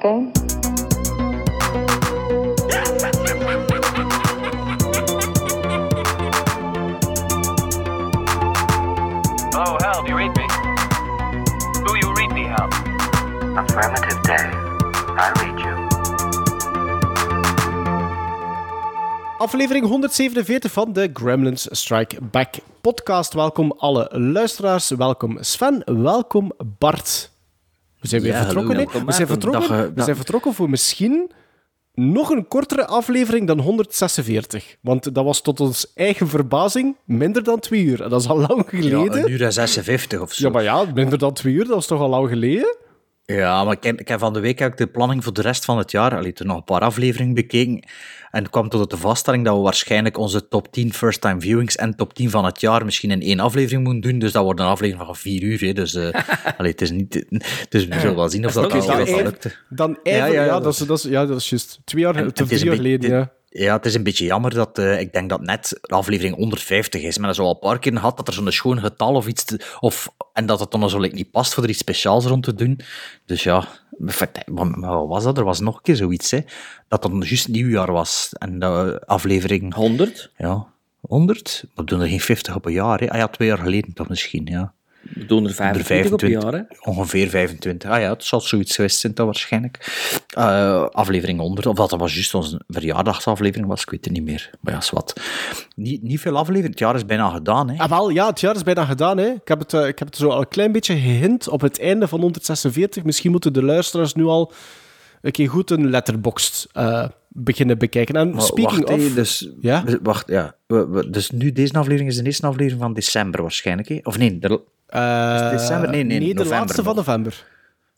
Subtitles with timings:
[0.00, 0.32] a game?
[9.52, 10.46] Oh, Hal, do you read me?
[11.86, 12.68] Do you read me, Hal?
[13.58, 14.50] Affirmative day.
[15.16, 15.88] I read you.
[19.38, 23.32] Aflevering 147 van de Gremlins Strike Back podcast.
[23.34, 24.90] Welkom alle luisteraars.
[24.90, 25.82] Welkom Sven.
[25.84, 27.30] Welkom Bart.
[28.00, 28.76] We zijn weer Ja, vertrokken.
[28.76, 29.04] hè?
[29.04, 30.04] We zijn vertrokken, Dag, eh, we dag.
[30.04, 31.30] zijn vertrokken voor misschien
[31.94, 34.76] nog een kortere aflevering dan 146.
[34.80, 38.02] Want dat was tot ons eigen verbazing minder dan twee uur.
[38.02, 39.22] En dat is al lang Ja, geleden.
[39.24, 40.46] een uur en 56 of zo.
[40.46, 42.76] Ja, maar ja, minder dan twee uur, dat was toch al lang geleden?
[43.24, 45.42] Ja, maar ik, heb- ik heb van de week heb ik de planning voor de
[45.42, 47.82] rest van het jaar, allee, toen nog een paar afleveringen bekeken,
[48.30, 52.14] en kwam tot de vaststelling dat we waarschijnlijk onze top 10 first-time viewings en top
[52.14, 54.18] 10 van het jaar misschien in één aflevering moeten doen.
[54.18, 55.60] Dus dat wordt een aflevering van vier uur.
[55.60, 55.72] Hè.
[55.72, 56.22] Dus, eh
[56.58, 57.26] allee, het is niet...
[57.68, 58.72] Dus we zullen wel zien of dat,
[59.22, 59.58] lukt.
[59.68, 62.16] dan ja, Ja, ja, ja, dat, is, dat, is, ja, dat is juist twee jaar,
[62.16, 63.10] En jaar beetje- geleden.
[63.10, 63.32] Ja.
[63.52, 67.02] Ja, het is een beetje jammer dat eh, ik denk dat net de aflevering 150
[67.02, 67.18] is.
[67.18, 69.44] Maar dat is al een paar keer gehad dat er zo'n schoon getal of iets.
[69.44, 72.54] Te, of, en dat het dan zo niet past voor er iets speciaals rond te
[72.54, 72.80] doen.
[73.24, 73.68] Dus ja,
[74.46, 75.38] wat was dat?
[75.38, 76.40] Er was nog een keer zoiets, hè?
[76.88, 78.30] Dat het juist nieuwjaar was.
[78.32, 80.30] En de aflevering 100?
[80.36, 80.66] ja,
[81.00, 81.64] 100.
[81.74, 83.10] We doen er geen 50 op een jaar, hè?
[83.10, 84.74] Ah ja, twee jaar geleden toch misschien, ja.
[85.00, 86.60] We doen er 25 op een jaar, hè?
[86.80, 87.90] Ongeveer 25.
[87.90, 90.00] Ah ja, het zal zoiets geweest zijn, dat waarschijnlijk.
[90.28, 94.24] Eh, aflevering 100, of dat dat was juist onze verjaardagsaflevering was, ik weet het niet
[94.24, 94.50] meer.
[94.60, 95.20] Maar ja, wat.
[95.76, 97.78] Niet, niet veel afleveringen, het jaar is bijna gedaan, hè.
[97.78, 99.16] Ah, wel, ja, het jaar is bijna gedaan.
[99.18, 99.26] Hè.
[99.26, 101.80] Ik, heb het, eh, ik heb het zo al een klein beetje gehint op het
[101.80, 103.02] einde van 146.
[103.04, 104.52] Misschien moeten de luisteraars nu al
[105.22, 108.14] een keer goed een letterboxd eh, beginnen bekijken.
[108.16, 109.14] En Maar speaking wacht, of...
[109.14, 109.84] dus, Ja?
[109.84, 110.54] we- Wacht, ja.
[110.66, 113.98] We- we- dus nu, deze aflevering is de eerste aflevering van december waarschijnlijk, hè?
[114.02, 115.90] Of nee, de- eh, december?
[115.90, 117.46] Nee, nee, de laatste van november.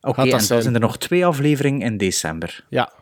[0.00, 0.74] oké, en dan zijn?
[0.74, 2.64] er nog twee afleveringen in december.
[2.68, 2.92] Ja.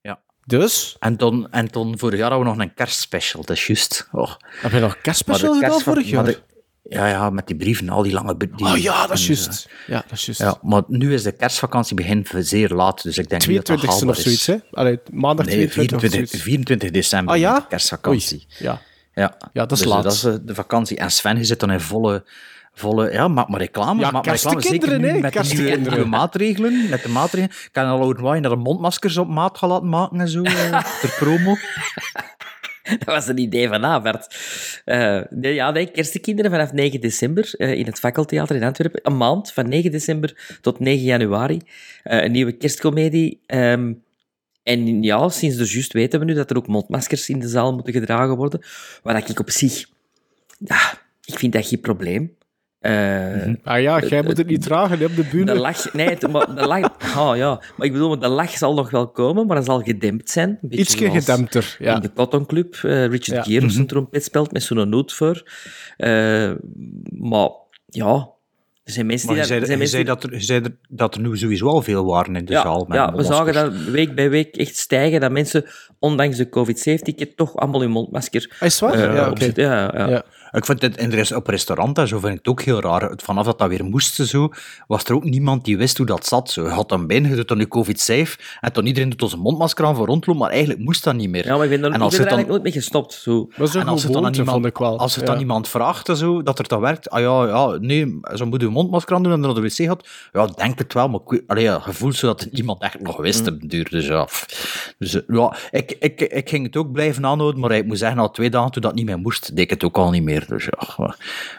[0.00, 0.20] Ja.
[0.46, 4.08] Dus, En dan, en dan vorig jaar hadden we nog een kerstspecial, dat is juist.
[4.12, 4.30] Oh.
[4.60, 6.24] heb je nog kerstspecial gedaan vorig jaar?
[6.24, 6.42] de-
[6.82, 8.66] ja, ja, met die brieven, al die lange brieven.
[8.66, 9.68] Oh ja, dat is juist.
[9.86, 10.40] Ja, dat is juist.
[10.40, 13.78] Ja, maar nu is de kerstvakantie begin zeer laat, dus ik denk niet dat dat
[13.78, 14.56] 22e haalbaar of zoiets, hè?
[14.70, 16.42] Allee, maandag Nee, 22 of 24, zoiets.
[16.42, 17.54] 24 december, Ah ja?
[17.60, 18.36] de kerstvakantie.
[18.38, 18.80] Oei, Ja.
[19.14, 19.36] Ja.
[19.52, 19.98] Ja, dat is dus, laat.
[19.98, 20.96] eh, Dat is eh, de vakantie.
[20.96, 22.24] En Sven, je zit dan in volle...
[22.72, 24.00] volle ja, maak maar reclame.
[24.00, 24.62] Ja, maak maar reclame.
[24.62, 26.88] Zeker nu met de nieuwe, maatregelen.
[26.88, 27.56] Met de maatregelen.
[27.64, 30.84] Ik kan al waaien dat er mondmaskers op maat gaan laten maken en zo, eh,
[31.00, 31.56] ter promo.
[32.98, 34.36] Dat was een idee van Avert.
[34.84, 39.00] Eh nee, ja, nee, Kerstkinderen vanaf 9 december eh, in het Fakkeltheater in Antwerpen.
[39.02, 41.60] Een maand, van 9 december tot 9 januari.
[42.02, 43.40] Een nieuwe kerstcomedie.
[43.46, 43.92] Ehm,
[44.62, 47.74] en ja, sinds de juist weten we nu dat er ook mondmaskers in de zaal
[47.74, 48.60] moeten gedragen worden.
[49.02, 49.86] Waar ik op zich...
[50.58, 50.92] Ja,
[51.24, 52.36] ik vind dat geen probleem.
[52.80, 55.52] Eh, Ah ja, jij moet het niet dragen hè, op de bühne.
[55.52, 58.74] De lach, nee, het- maar de lach, ah ja, maar ik bedoel, de lach zal
[58.74, 60.48] nog wel komen, maar dat zal gedempt zijn.
[60.48, 61.94] Een beetje Ietsje gedempter, ja.
[61.94, 63.42] In de Cotton Club, eh, Richard Ja.
[63.42, 65.42] Gere op zijn trompet speelt met zo'n noot voor.
[65.96, 66.08] Eh,
[67.10, 67.48] maar
[67.86, 68.28] ja,
[68.84, 71.20] er zijn mensen Maar die je zei, zijn je zei, dat er, zei dat er
[71.20, 72.84] nu sowieso al veel waren in de ja, zaal.
[72.88, 75.64] Met ja, we zagen dat week bij week echt stijgen, dat mensen,
[75.98, 79.14] ondanks de COVID-safe-ticket, toch allemaal hun mondmasker Ah, Is het waar?
[79.14, 79.32] ja.
[79.54, 80.22] Ja, ja.
[80.52, 83.12] Ik vind het in de op restaurant en zo vind ik het ook heel raar.
[83.16, 84.48] Vanaf dat dat weer moest, zo,
[84.86, 86.50] was er ook niemand die wist hoe dat zat.
[86.50, 86.62] Zo.
[86.62, 89.84] Je had dan binnen, je doet dan nu covid-safe, en dan iedereen doet onze mondmasker
[89.84, 91.46] aan voor rondlopen, maar eigenlijk moest dat niet meer.
[91.46, 92.72] Ja, maar ik ben er, En ik als ben er het dan- eigenlijk nooit mee
[92.72, 93.12] gestopt.
[93.12, 93.48] Zo.
[93.56, 95.30] Dat is een En als het dan aan iemand, ik als het Ja.
[95.32, 98.60] dan iemand vraagt, en zo, dat er dan werkt, ah ja, ja, nee, zo moet
[98.60, 101.08] je een mondmasker aan doen en dan naar de wc gaat, ja, denk het wel,
[101.08, 103.88] maar ik allee, ja, gevoel zo dat het iemand echt nog wist op de duur.
[103.90, 104.94] Dus ja, pff.
[104.98, 108.16] dus, eh, ja ik, ik, ik ging het ook blijven aanhouden, maar ik moet zeggen,
[108.16, 110.39] na twee dagen toen dat niet meer moest, deed ik het ook al niet meer.
[110.48, 111.16] Dus ja, maar,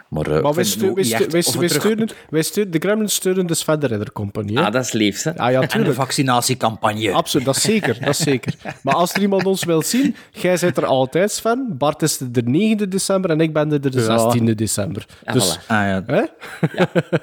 [0.10, 1.70] maar, eh, Maar wij, vind stu- het wij, niet stu- echt wij, of wij het
[1.72, 3.88] terug- steunen, wij steunen, de Gremlins steunen de Sven de
[4.54, 4.60] hè?
[4.66, 5.38] Ah, dat is lief, hè.
[5.38, 7.12] Ah ja, En de vaccinatiecampagne.
[7.12, 8.54] Absoluut, dat is zeker, dat is zeker.
[8.84, 11.66] Maar als er iemand ons wil zien, jij bent er altijd, Sven.
[11.78, 15.06] Bart is er de 9e december en ik ben er de 16e december.
[15.26, 15.62] Ja, Dus, voilà.
[15.68, 16.24] Ah, ja, hè?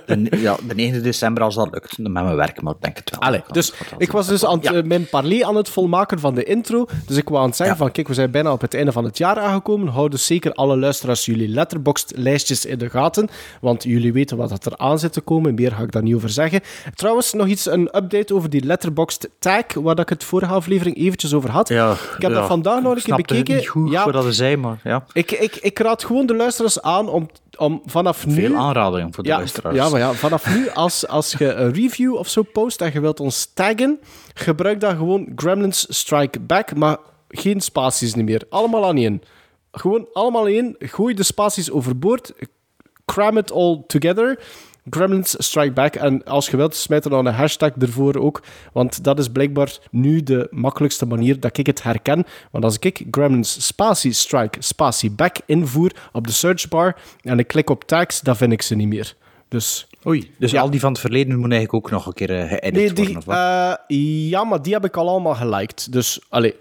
[0.06, 3.10] de, ja, de 9 december als dat lukt, met mijn werk, maar ik denk het
[3.10, 3.20] wel.
[3.20, 4.72] Allee, dus ik was dus aan het, Ja.
[4.72, 6.86] eh, mijn parley aan het volmaken van de intro.
[7.06, 7.82] Dus ik wou aan het zeggen Ja.
[7.82, 9.88] van, kijk, we zijn bijna op het einde van het jaar aangekomen.
[9.88, 13.28] Hou dus zeker alle luisteraars jullie letterboxd-lijstjes in de gaten.
[13.60, 15.54] Want jullie weten wat dat er aan zit te komen.
[15.54, 16.60] Meer ga ik daar niet over zeggen.
[16.94, 21.34] Trouwens, nog iets, een update over die letterboxd tag, waar ik het vorige aflevering eventjes
[21.34, 21.68] over had.
[21.68, 23.56] Ja, ik heb ja, dat vandaag nog een keer snapte bekeken.
[23.56, 25.04] niet goed ja, zei, maar ja.
[25.12, 28.34] ik, ik, ik raad gewoon de luisteraars aan om, om vanaf nu...
[28.34, 29.76] Veel aanradingen voor de ja, luisteraars.
[29.76, 33.00] Ja, maar ja, vanaf nu, als, als je een review of zo post en je
[33.00, 34.00] wilt ons taggen,
[34.34, 36.96] gebruik dan gewoon Gremlins Strike Back, maar
[37.28, 38.42] geen spaties niet meer.
[38.48, 39.22] Allemaal aan één.
[39.72, 40.76] Gewoon allemaal één.
[40.78, 42.32] Gooi de spaties overboord.
[43.04, 44.38] Cram it all together.
[44.90, 45.94] Gremlins Strike Back.
[45.94, 48.42] En als je wilt, smijt er dan een hashtag ervoor ook.
[48.72, 52.24] Want dat is blijkbaar nu de makkelijkste manier dat ik het herken.
[52.50, 57.70] Want als ik Gremlins Spatie Strike Spatie Back invoer op de searchbar en ik klik
[57.70, 59.16] op tags, dan vind ik ze niet meer.
[59.48, 60.60] Dus Oei, dus Ja.
[60.60, 63.16] al die van het verleden moeten eigenlijk ook nog een keer eh, geëdit Nee, worden,
[63.16, 63.36] of wat?
[63.86, 65.92] eh, ja, maar die heb ik al allemaal geliked.
[65.92, 66.54] Dus, allee,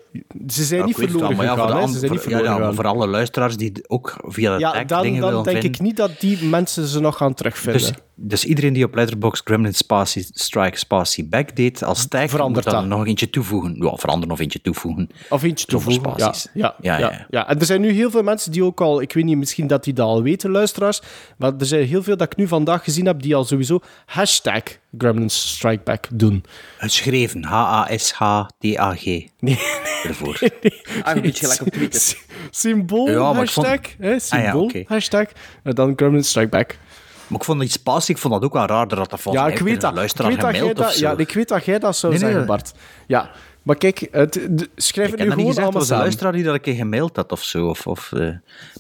[0.48, 1.68] ze zijn niet het verloren maar ja, gegaan.
[1.68, 1.88] voor, de hè.
[1.88, 2.76] an- Ze zijn niet voor- ja, gegaan.
[2.76, 5.80] voor alle luisteraars die ook via de Ja, tag dan, dingen dan willen denk vinden.
[5.80, 7.82] ik niet dat die mensen ze nog gaan terugvinden.
[7.82, 12.66] Dus, dus iedereen die op Letterboxd Gremlin Spatie Strike Spatie Back deed als tag, Verandert
[12.66, 12.98] moet dan dat.
[12.98, 13.76] nog eentje toevoegen.
[13.80, 15.10] Ja, veranderen of eentje toevoegen.
[15.30, 16.14] Of eentje toevoegen.
[16.18, 17.48] Ja, ja, ja, ja.
[17.48, 19.02] En er zijn nu heel veel mensen die ook al...
[19.02, 21.02] Ik weet niet, misschien dat die dat al weten, luisteraars.
[21.38, 24.64] Maar er zijn heel veel dat ik nu vandaag gezien heb die al sowieso hashtag
[24.98, 26.44] Gremlins Strike Back doen.
[26.78, 29.04] Geschreven, H-A-S-H-T-A-G.
[29.40, 29.60] Nee,
[30.04, 30.40] Ervoor.
[31.04, 32.00] Ah, een beetje gelijk op Twitter.
[32.02, 32.16] Sy-
[32.52, 33.94] Symbool Ja, ik vond- hashtag.
[34.00, 34.84] Hè, symbool Ah ja, oké.
[34.94, 35.26] hashtag.
[35.64, 36.78] En dan Gremlins Strike Back.
[37.28, 39.48] Maar ik vond die spatie, ik vond dat ook wel raar dat dat van Ja,
[39.48, 39.90] ik weet dat.
[39.92, 42.32] Ik luisteraar weet dat, jij dat, ja, ik weet dat jij dat zou Nee, nee,
[42.32, 42.58] zeggen, nee.
[42.58, 42.74] Bart.
[43.08, 43.32] Ja,
[43.68, 45.98] maar kijk, het, de- schrijf Ik het nu niet gewoon gezegd, het allemaal was een
[45.98, 47.68] luisteraar die dat een keer gemaild had of zo.
[47.68, 48.30] Of, of, eh,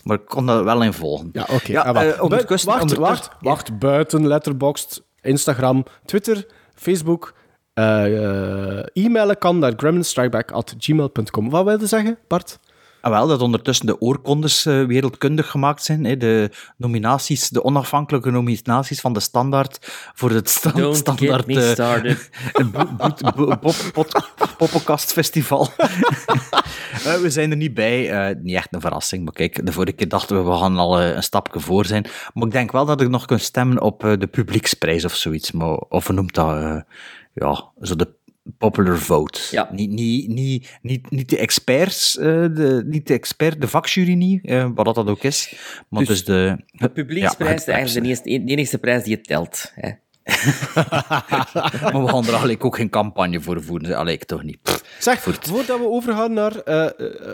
[0.03, 1.29] maar ik kon dat wel in volgen.
[1.33, 1.71] Ja, oké.
[1.71, 2.05] Ja, Ah, wacht.
[2.05, 3.79] eh, wacht, wacht, wacht.
[3.79, 6.45] Buiten Letterboxd, Instagram, Twitter,
[6.75, 7.33] Facebook.
[7.73, 11.49] eh, e-mailen kan naar gremlinstrikeback.gmail.com.
[11.49, 12.59] Wat wil je zeggen, Bart?
[13.01, 16.05] Ah, wel, dat ondertussen de oorkondes eh, wereldkundig gemaakt zijn.
[16.05, 16.17] Hè.
[16.17, 19.77] De nominaties, de onafhankelijke nominaties van de standaard
[20.13, 22.29] voor het sta Don't standaard get me started.
[24.57, 25.67] Poppenkastfestival.
[26.97, 28.09] Eh, we zijn er niet bij.
[28.11, 31.01] eh, niet echt een verrassing, maar kijk, de vorige keer dachten we, we gaan al
[31.01, 32.05] een stapje voor zijn.
[32.33, 35.51] Maar ik denk wel dat ik nog kan stemmen op de publieksprijs of zoiets.
[35.51, 36.83] Maar, of noemt dat,
[37.33, 38.16] ja, zo de
[38.57, 39.39] popular vote.
[39.51, 39.69] Ja.
[39.71, 44.45] Niet, niet, niet, niet, niet de experts, eh, de, niet de expert, de vakjury niet,
[44.45, 45.55] eh, wat dat ook is.
[45.89, 46.63] Maar dus, Dus de...
[46.71, 49.71] De publieksprijs ja, is eigenlijk de enige, de enige prijs die je telt.
[49.75, 49.91] Hè.
[51.91, 53.95] Maar we gaan er eigenlijk ook geen campagne voor voeren.
[53.95, 54.57] Allee, ik toch niet.
[54.61, 54.83] Pff.
[54.99, 55.47] Zeg, Voert.
[55.47, 56.55] voordat we overgaan naar...
[56.55, 56.91] eh, eh,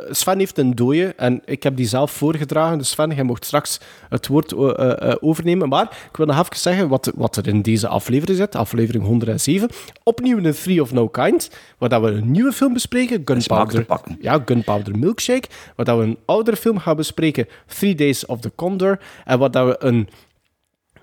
[0.09, 2.77] Sven heeft een dooie en ik heb die zelf voorgedragen.
[2.77, 3.79] Dus Sven, jij mocht straks
[4.09, 5.69] het woord eh, overnemen.
[5.69, 8.55] Maar ik wil nog even zeggen wat, wat er in deze aflevering zit.
[8.55, 9.69] Aflevering 107.
[10.03, 11.49] Opnieuw een Three of No Kind.
[11.77, 13.21] Waar dat we een nieuwe film bespreken.
[13.25, 13.85] Gunpowder,
[14.19, 15.47] ja, Gunpowder Milkshake.
[15.75, 17.47] Waar dat we een oudere film gaan bespreken.
[17.67, 18.99] Three Days of the Condor.
[19.25, 20.09] En waar dat we een...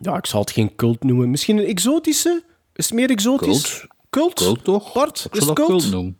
[0.00, 1.30] Ja, ik zal het geen cult noemen.
[1.30, 2.42] Misschien een exotische?
[2.74, 3.86] Is het meer exotisch?
[4.10, 4.34] Cult.
[4.34, 4.34] Cult?
[4.34, 4.92] Cult toch?
[4.92, 5.54] Bart, Ik is cult?
[5.58, 6.18] cult noemen.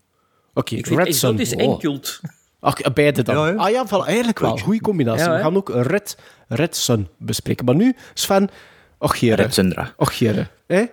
[0.54, 1.38] Oké, vind Red Sun.
[1.38, 1.72] exotisch Oh.
[1.72, 2.20] en cult.
[2.60, 3.36] Ach, beide dan.
[3.36, 3.54] Ja.
[3.54, 4.56] Ah ja, voilà, eigenlijk wel.
[4.56, 5.24] Goeie combinatie.
[5.24, 6.16] Ja, We gaan ook Red,
[6.48, 7.64] Red Sun bespreken.
[7.64, 8.50] Maar nu, Sven,
[8.98, 9.42] och jere.
[9.42, 9.92] Red Sundra.
[9.96, 10.46] Och jere.
[10.66, 10.84] Hè?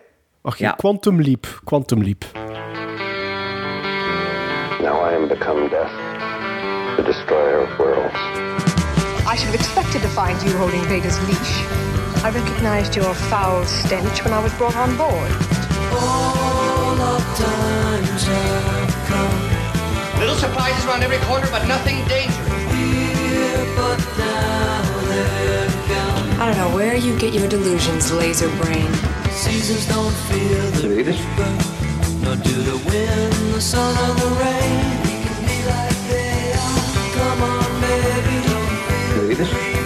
[0.42, 0.72] Och Ja.
[0.72, 1.62] Quantum Leap.
[1.64, 2.26] Quantum Leap.
[4.82, 5.92] Now I am become death,
[6.98, 8.14] the destroyer of worlds.
[9.34, 11.66] I should have expected to find you holding Vader's leash.
[12.24, 15.32] I recognized your foul stench when I was brought on board.
[20.20, 22.48] Little surprises around every corner, but nothing dangerous.
[26.40, 28.92] I don't know where you get your delusions, laser brain.
[29.32, 31.52] Seasons don't feel the reaper,
[32.24, 35.02] nor do the wind, the sun, or the rain.
[35.06, 36.82] We can be like they are.
[37.16, 39.77] Come on, baby, don't feel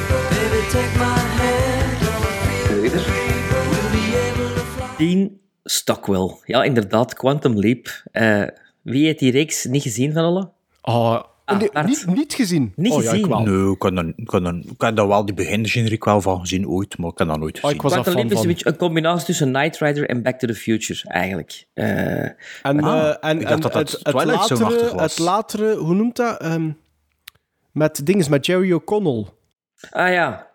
[5.82, 6.36] Stockwell.
[6.46, 8.04] Ja, inderdaad, Quantum Leap.
[8.12, 8.44] Eh,
[8.82, 10.50] wie heeft die reeks niet gezien van alle?
[10.82, 11.88] Oh, Ah, nee, Bart.
[11.88, 12.74] niet, niet gezien.
[12.76, 13.24] Niet oh, Ja, gezien?
[13.26, 13.40] ik wel.
[13.44, 16.40] Nee, ik kan, dan, ik, kan dan, ik heb daar wel die begingeneriek wel van
[16.40, 17.76] gezien ooit, maar ik heb dat nooit Oh, gezien.
[17.76, 18.42] ik was Quantum Leap is van.
[18.42, 21.66] een beetje een combinatie tussen Knight Rider en Back to the Future, eigenlijk.
[21.74, 22.34] Eh, En,
[22.64, 25.02] Ah, eh, en, ik dacht en dat dat het, het, latere, was.
[25.02, 26.40] het latere, hoe noemt dat?
[26.42, 26.72] Ehm,
[27.72, 29.26] met dinges, met Jerry O'Connell.
[29.92, 30.48] ah ja.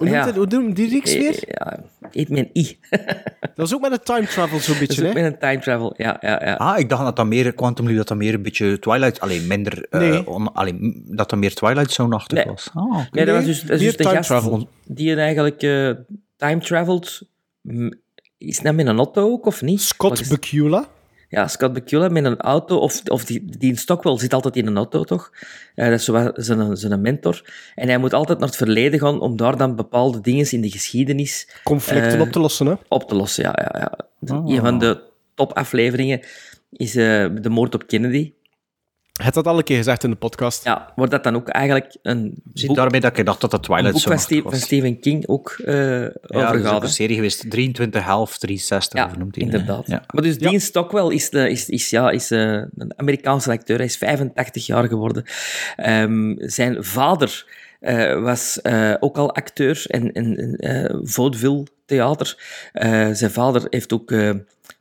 [0.00, 0.26] Hoe noemt, Ja.
[0.26, 1.38] het, hoe noemt die reeks Eh, weer?
[1.46, 1.78] Ja,
[2.12, 2.78] eet met een I.
[3.54, 5.22] Dat is ook met een time travel zo'n Dat is beetje, ook hè?
[5.22, 5.94] met een time travel.
[5.96, 6.54] Ja, ja, ja.
[6.54, 9.46] Ah, ik dacht dat dat meer, Quantum Leap, dat dat meer een beetje Twilight, alleen
[9.46, 10.26] minder, eh, Nee.
[10.28, 12.46] on- alleen, dat dat meer Twilight Zone-achtig Nee.
[12.46, 12.70] was.
[12.74, 12.96] Ah.
[13.10, 14.68] Nee, dat was dus, dat is dus de time gast travel.
[14.86, 15.90] die eigenlijk eh,
[16.36, 17.22] time traveled.
[18.38, 19.80] Is dat met een auto ook, of niet?
[19.80, 20.88] Scott is- Bakula.
[21.30, 24.66] Ja, Scott Bakula met een auto, of, of die, die in Stockwell zit altijd in
[24.66, 25.32] een auto, toch?
[25.74, 27.42] Eh, dat is zo zijn, zijn mentor.
[27.74, 30.70] En hij moet altijd naar het verleden gaan om daar dan bepaalde dingen in de
[30.70, 32.74] geschiedenis Conflicten Eh, op te lossen, hè?
[32.88, 33.44] op te lossen.
[33.44, 34.34] Ja, ja, ja.
[34.34, 34.48] Ah.
[34.54, 35.02] Een van de
[35.34, 36.20] topafleveringen
[36.70, 38.32] is eh, de moord op Kennedy.
[39.22, 40.64] Het had al een keer gezegd in de podcast.
[40.64, 42.34] Ja, waar dat dan ook eigenlijk een
[42.66, 44.60] boek, daarmee dat ik dacht dat dat Twilight Zone Ste- van was.
[44.60, 46.82] Stephen King ook eh Ja, over gaat.
[46.82, 47.50] een serie geweest.
[47.50, 49.44] 23, half, 63, Ja, of noemt hij?
[49.44, 49.54] dat?
[49.60, 49.86] inderdaad.
[49.86, 50.02] Ja.
[50.14, 52.40] Maar dus Dean Stockwell is, de, is, is, ja, is eh,
[52.76, 53.76] een Amerikaanse acteur.
[53.76, 55.24] Hij is 85 jaar geworden.
[55.76, 57.46] Ehm, zijn vader
[57.80, 62.42] eh, was eh, ook al acteur en, en eh, vaudeville theater.
[62.72, 64.30] Eh, zijn vader heeft ook eh,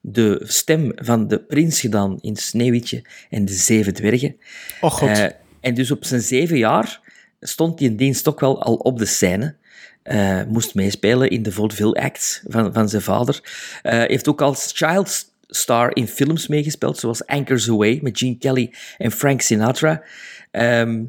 [0.02, 4.36] de stem van de prins gedaan in Sneeuwwitje en de Zeven Dwergen.
[4.82, 5.10] Oh god.
[5.10, 5.26] Eh,
[5.60, 7.02] en dus op zijn zeven jaar
[7.40, 9.56] stond hij in dienst ook wel al op de scène.
[10.04, 13.42] Eh, moest meespelen in de vaudeville acts van, van zijn vader.
[13.82, 18.74] Eh, heeft ook als child star in films meegespeeld, zoals Anchors Away met Gene Kelly
[18.98, 20.04] en Frank Sinatra.
[20.52, 21.04] Ehm,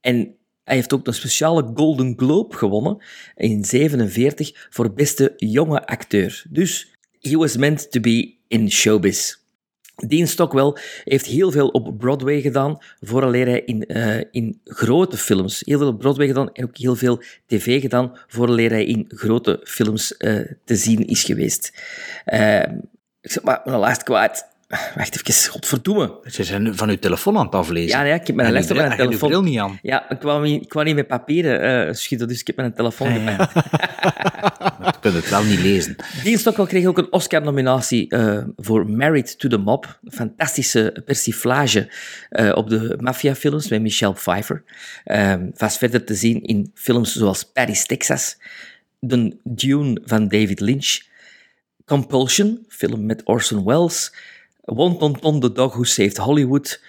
[0.00, 0.34] en
[0.64, 3.02] hij heeft ook een speciale Golden Globe gewonnen
[3.36, 6.44] in 47 voor beste jonge acteur.
[6.48, 6.91] Dus
[7.22, 9.40] he was meant to be in showbiz.
[10.06, 15.62] Dean Stockwell heeft heel veel op Broadway gedaan, vooraleer hij in, eh, in grote films,
[15.64, 19.60] heel veel op Broadway gedaan en ook heel veel tv gedaan, vooraleer hij in grote
[19.64, 21.72] films eh, te zien is geweest.
[22.24, 22.60] Eh,
[23.20, 24.50] ik zeg maar, mijn lijst kwijt.
[24.94, 26.18] Wacht even, godverdomme.
[26.24, 27.98] Ze zijn van uw telefoon aan het aflezen.
[27.98, 29.28] Ja, nee, ik heb mijn lijst op mijn telefoon.
[29.28, 29.78] bril niet aan.
[29.82, 32.74] Ja, ik kwam niet, ik kwam niet met papieren eh, schudden, dus ik heb mijn
[32.74, 33.56] telefoon Ah.
[34.84, 35.96] Je kunt het wel niet lezen.
[36.22, 39.98] Dean Stockwell kreeg ook een Oscar-nominatie eh, voor Married to the Mob.
[40.04, 41.92] Een fantastische persiflage
[42.28, 44.64] eh, op de maffiafilms met Michelle Pfeiffer.
[45.54, 48.38] Vast verder te zien in films zoals Paris, Texas,
[49.06, 51.00] The Dune van David Lynch,
[51.84, 54.12] Compulsion, film met Orson Welles,
[54.64, 56.80] One Ton Ton, The Dog Who Saved Hollywood,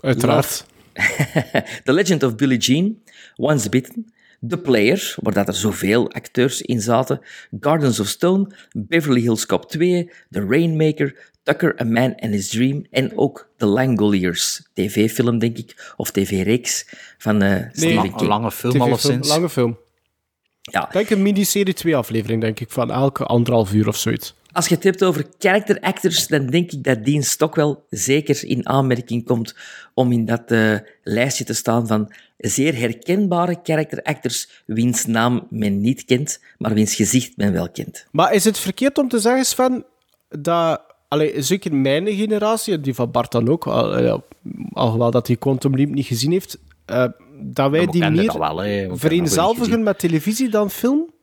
[0.00, 0.64] Uiteraard.
[1.84, 3.02] The Legend of Billie Jean,
[3.36, 4.14] Once Bitten,
[4.48, 7.20] The Player, waar dat er zoveel acteurs in zaten,
[7.60, 12.84] Gardens of Stone, Beverly Hills Cop 2, The Rainmaker, Tucker, A Man and His Dream
[12.90, 16.86] en ook The Langoliers, tv-film denk ik, of tv-reeks
[17.18, 18.28] van eh Stephen Lang- King.
[18.30, 19.28] lange film alleszins.
[19.28, 19.78] Lange film.
[20.60, 20.86] Ja.
[20.86, 24.34] Ik denk een miniserie twee aflevering, denk ik, van elke anderhalf uur of zoiets.
[24.56, 28.68] Als je het hebt over character actors, dan denk ik dat Dean Stockwell zeker in
[28.68, 29.56] aanmerking komt
[29.94, 35.80] om in dat eh, lijstje te staan van zeer herkenbare character actors wiens naam men
[35.80, 38.06] niet kent, maar wiens gezicht men wel kent.
[38.10, 39.84] Maar is het verkeerd om te zeggen, Sven,
[40.28, 40.82] dat...
[41.08, 44.22] Allee, zeker mijn generatie, die van Bart dan ook, al,
[44.72, 47.06] alhoewel dat hij Quantum Leap niet gezien heeft, eh,
[47.40, 51.14] dat wij die meer dat wel, vereenzelvigen met televisie dan film?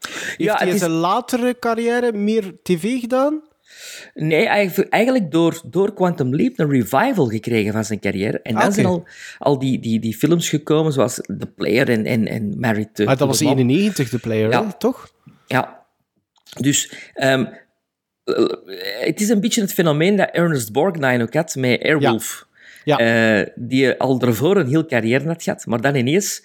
[0.00, 3.42] Heeft Ja, hij is- zijn latere carrière meer tv gedaan?
[4.14, 4.46] Nee,
[4.90, 8.40] eigenlijk door, door Quantum Leap een revival gekregen van zijn carrière.
[8.42, 9.06] En dan Ah, zijn al,
[9.38, 13.14] al die, die, die films gekomen, zoals The Player en, en, en Married to to
[13.14, 13.58] dat was the Mob.
[13.58, 14.64] 91, de player, Ja.
[14.66, 15.12] hè, toch?
[15.46, 15.84] Ja,
[16.60, 17.44] dus ehm,
[18.24, 18.44] eh,
[19.00, 22.46] het is een beetje het fenomeen dat Ernest Borgnine ook had met Airwolf.
[22.84, 22.98] Ja.
[22.98, 26.44] Eh, die al daarvoor een heel carrière had gehad, maar dan ineens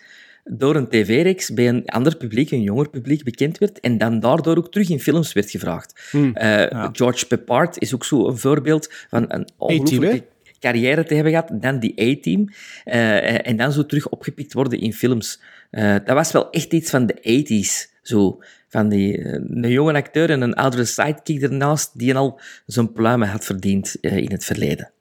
[0.54, 4.58] door een tv-reeks bij een ander publiek, een jonger publiek, bekend werd en dan daardoor
[4.58, 6.08] ook terug in films werd gevraagd.
[6.12, 6.36] Hmm.
[6.36, 10.24] Eh, George Peppard is ook zo een voorbeeld van een ongelooflijke
[10.60, 12.50] carrière te hebben gehad, dan die A-team,
[12.84, 15.42] eh, en dan zo terug opgepikt worden in films.
[15.70, 18.40] Eh, dat was wel echt iets van de 80s, zo.
[18.68, 23.46] Van die, een jonge acteur en een oudere sidekick ernaast, die al zijn pluimen had
[23.46, 24.92] verdiend in het verleden.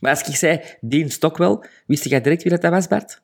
[0.00, 3.20] Maar als ik zei Dean Stockwell, wist jij direct wie dat was, Bart?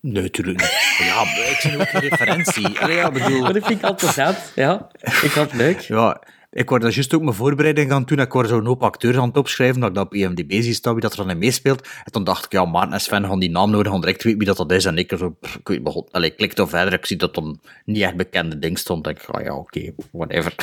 [0.00, 0.96] Nee, natuurlijk niet.
[1.08, 2.78] Ja, maar ik zie ook geen referentie.
[2.80, 3.40] Allee, ja, ik bedoel...
[3.40, 4.52] Maar dat vind ik altijd interessant.
[4.54, 5.80] Ja, ik vond het leuk.
[5.80, 8.18] Ja, ik word daar juist ook mijn voorbereiding aan doen.
[8.18, 10.92] Ik word zo'n hoop acteurs aan het opschrijven, dat ik dat op IMDb zie staan,
[10.92, 11.88] wie dat er dan in meespeelt.
[12.04, 14.38] En toen dacht ik, ja, Maarten en Sven gaan die naam nodig, gaan direct weten
[14.38, 14.84] wie dat, dat is.
[14.84, 17.16] En ik er zo, pff, ik weet god, allee, ik klikte op verder, ik zie
[17.16, 19.04] dat dan niet echt bekende ding stond.
[19.04, 20.54] denk ik, ah ja, oké, whatever.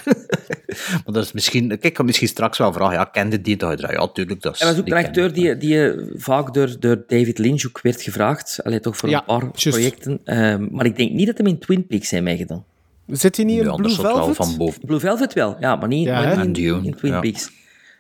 [1.04, 3.80] maar dat is misschien, kijk, ik kan misschien straks wel vragen, ja, kende die toch?
[3.80, 4.60] Ja, natuurlijk, dat is...
[4.60, 7.82] Hij was ook die een acteur die, die eh, vaak door, door David Lynch ook
[7.82, 8.60] werd gevraagd.
[8.64, 10.20] Allee, toch voor Ja, een paar projecten.
[10.24, 12.66] Ehm, maar ik denk niet dat hem in Twin Peaks zijn meegedaan.
[13.08, 14.36] Zit hij niet in Blue Velvet?
[14.36, 14.82] van boven.
[14.86, 16.30] Blue Velvet wel, ja, maar niet, Ja, maar hè?
[16.30, 17.20] niet En in, Dune, in Twin ja.
[17.20, 17.52] Peaks.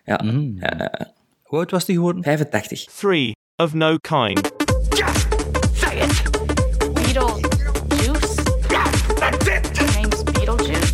[0.06, 1.06] Ja, eh,
[1.44, 2.24] Hoe oud was die geworden?
[2.24, 2.86] 85.
[2.86, 4.52] Three of no kind.
[5.74, 6.24] Say it!
[6.94, 8.44] Beetlejuice?
[8.70, 9.78] Yeah, that's it!
[9.78, 10.94] His name's Beetlejuice?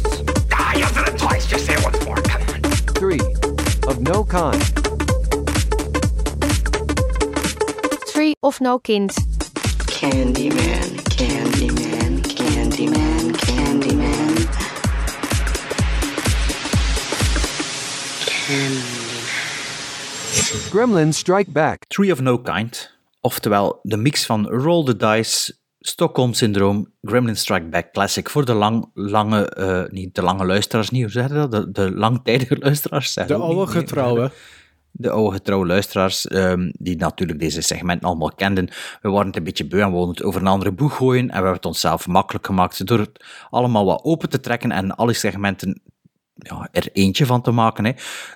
[0.49, 1.47] Ah, you said it twice.
[1.49, 2.21] Just say it once more.
[2.21, 2.61] Come on.
[2.93, 3.21] Three
[3.87, 4.61] of no kind.
[8.13, 9.11] Three of no kind.
[9.87, 13.10] Candyman, Candyman, Candyman.
[20.69, 21.85] Gremlins Strike Back.
[21.87, 22.99] Tree of No Kind.
[23.21, 28.53] Oftewel, de mix van Roll the Dice, Stockholm Syndroom, Gremlin Strike Back Classic voor de
[28.53, 31.51] lang, lange, eh, niet de lange luisteraars, niet, hoe zeg je dat?
[31.51, 33.13] De, de langtijdige luisteraars.
[33.13, 33.81] zeg De oude nee.
[33.81, 34.31] getrouwe.
[34.91, 38.69] De oude getrouwe luisteraars, ehm, die natuurlijk deze segmenten allemaal kenden.
[39.01, 41.23] We waren het een beetje beu en we wilden het over een andere boeg gooien.
[41.23, 44.95] En we hebben het onszelf makkelijk gemaakt door het allemaal wat open te trekken en
[44.95, 45.81] alle segmenten
[46.41, 47.85] ja, er eentje van te maken.
[47.85, 47.91] Hè.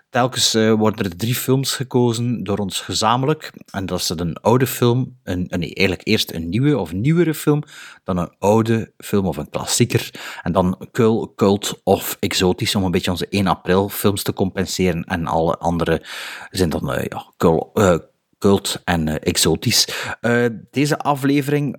[0.09, 3.51] Telkens eh, worden er drie films gekozen door ons gezamenlijk.
[3.71, 7.33] En dat is een oude film, een, een, nee, eigenlijk eerst een nieuwe of nieuwere
[7.33, 7.63] film,
[8.03, 10.11] dan een oude film of een klassieker.
[10.43, 15.03] En dan cul- cult of exotisch, om een beetje onze 1 april films te compenseren.
[15.03, 16.05] En alle andere
[16.49, 17.95] zijn dan eh, ja, cul- eh,
[18.45, 19.87] cult en eh, exotisch.
[20.21, 21.77] Eh, deze aflevering,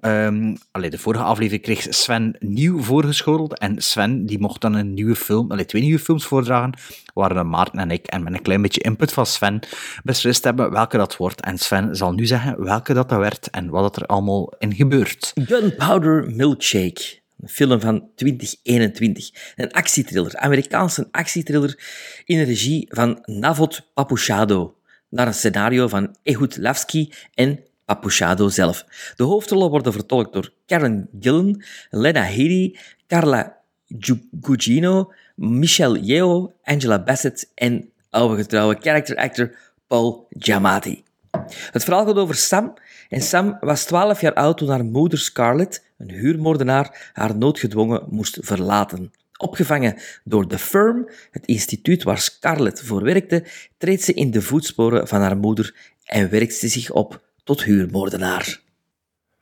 [0.71, 5.15] allee, de vorige aflevering kreeg Sven nieuw voorgeschoteld en Sven die mocht dan een nieuwe
[5.15, 6.75] film, allee, twee nieuwe films voordragen,
[7.15, 9.61] waar Maarten en ik en met een klein beetje input van Sven
[10.05, 11.41] beslist hebben welke dat wordt.
[11.41, 14.75] En Sven zal nu zeggen welke dat, dat werd en wat dat er allemaal in
[14.75, 15.33] gebeurt.
[15.35, 17.25] Gunpowder Milkshake.
[17.41, 19.31] Een film van 2021.
[19.57, 21.79] Een actietriller, Amerikaanse actietriller
[22.25, 24.76] in de regie van Navot Papuchado.
[25.09, 28.85] Naar een scenario van Ehud Lavsky en Papuchado zelf.
[29.17, 33.57] De hoofdrollen worden vertolkt door Karen Gillan, Lena Headey, Carla
[33.99, 41.05] Gu- Gugino, Michelle Yeoh, Angela Bassett en oude getrouwe character actor Paul Giamatti.
[41.71, 42.75] Het verhaal gaat over Sam.
[43.09, 48.39] En Sam was 12 jaar oud toen haar moeder Scarlett, een huurmoordenaar, haar noodgedwongen moest
[48.41, 49.13] verlaten.
[49.39, 53.45] Opgevangen door The Firm, het instituut waar Scarlett voor werkte,
[53.79, 55.75] treedt ze in de voetsporen van haar moeder
[56.05, 58.61] en werkt ze zich op tot huurmoordenaar.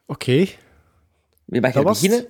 [0.06, 0.46] Oké.
[1.44, 2.00] Wie mag Dat je het.
[2.00, 2.28] beginnen?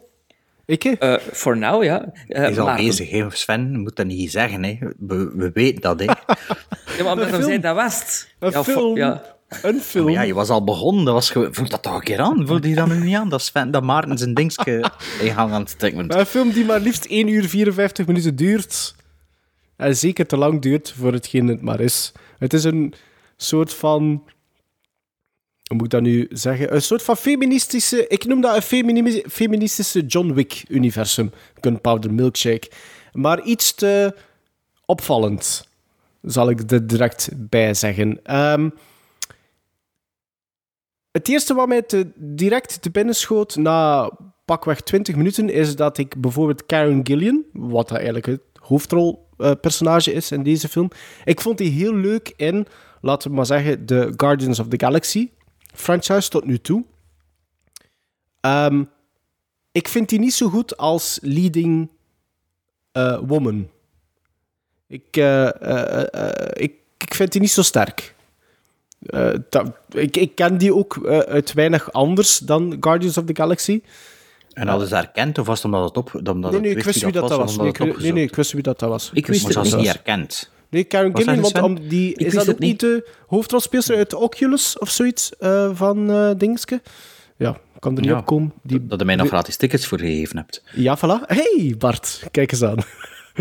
[0.67, 0.83] Ik?
[0.83, 0.91] hè?
[0.91, 2.13] Eh Voor nou, ja.
[2.27, 2.85] Hij is al Maarten.
[2.87, 3.27] bezig, hè.
[3.31, 4.63] Sven moet dat niet zeggen.
[4.65, 4.79] Hè.
[4.99, 6.01] We, we weten dat.
[6.01, 6.07] Hè.
[6.97, 8.35] Ja, maar omdat we zei, dat was het.
[8.39, 8.97] Een ja, film.
[8.97, 9.34] Ja.
[9.63, 10.09] Een film.
[10.09, 11.05] Ja, je was al begonnen.
[11.05, 11.33] Dat was
[11.69, 12.47] dat toch een keer aan?
[12.47, 13.29] Voelde je dat nu niet aan?
[13.29, 14.91] Dat, Sven, dat Maarten zijn dingske
[15.23, 15.93] in aan het.
[16.07, 18.95] Maar een film die maar liefst 1 uur 54 minuten duurt.
[19.77, 22.13] En zeker te lang duurt voor hetgeen het maar is.
[22.39, 22.95] Het is een
[23.37, 24.23] soort van.
[25.65, 26.75] Hoe moet ik dat nu zeggen?
[26.75, 28.07] Een soort van feministische.
[28.09, 31.33] Ik noem dat een femini- feministische John Wick-universum.
[31.61, 32.71] Gunpowder Milkshake.
[33.13, 34.17] Maar iets te
[34.87, 35.69] opvallend,
[36.23, 38.21] zal ik er direct bij zeggen.
[38.25, 38.69] Ehm,
[41.15, 41.85] het eerste wat mij
[42.17, 44.11] direct te binnen schoot na
[44.45, 50.43] pakweg 20 minuten is dat ik bijvoorbeeld Karen Gillian, wat eigenlijk het hoofdrolpersonage is in
[50.43, 50.91] deze film,
[51.25, 52.67] ik vond die heel leuk in,
[53.01, 55.31] laten we maar zeggen, de Guardians of the Galaxy
[55.75, 56.85] franchise tot nu toe.
[58.41, 58.85] Ehm,
[59.73, 61.91] ik vind die niet zo goed als leading
[62.93, 63.69] eh, woman.
[64.87, 68.14] Ik, eh, eh, ik, ik vind die niet zo sterk.
[69.07, 73.35] Eh, dat, ik, ik ken die ook eh, uit weinig anders dan Guardians of the
[73.37, 73.83] Galaxy.
[74.53, 76.15] En hadden ze herkend, of was het omdat het op...
[76.15, 77.57] Omdat Nee, het nee, ik wist wie dat, dat was.
[77.57, 79.11] Nee, nee, ik wist wie dat, dat was.
[79.13, 79.87] Ik wist het niet.
[79.87, 80.51] herkend.
[80.69, 84.91] Nee, Karen zei want om die, is dat ook niet de hoofdrolspeelster uit Oculus of
[84.91, 86.83] zoiets eh, van eh Dingske?
[87.37, 88.53] Ja, kan er niet Ja, op komen.
[88.63, 88.87] Die...
[88.87, 90.63] Dat je mij nog gratis tickets voor gegeven hebt.
[90.73, 91.27] Ja, voilà.
[91.27, 92.79] Hey, Bart, kijk eens aan.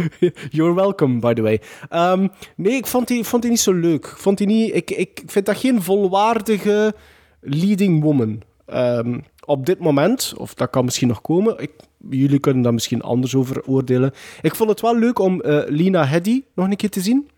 [0.51, 1.61] You're welcome, by the way.
[1.89, 4.07] Ehm, nee, ik vond die, vond die niet zo leuk.
[4.17, 6.95] Vond die niet, ik, ik vind dat geen volwaardige
[7.39, 8.41] leading woman.
[8.65, 11.71] Ehm, op dit moment, of dat kan misschien nog komen, ik,
[12.09, 14.11] jullie kunnen daar misschien anders over oordelen.
[14.41, 17.29] Ik vond het wel leuk om eh, Lena Headey nog een keer te zien.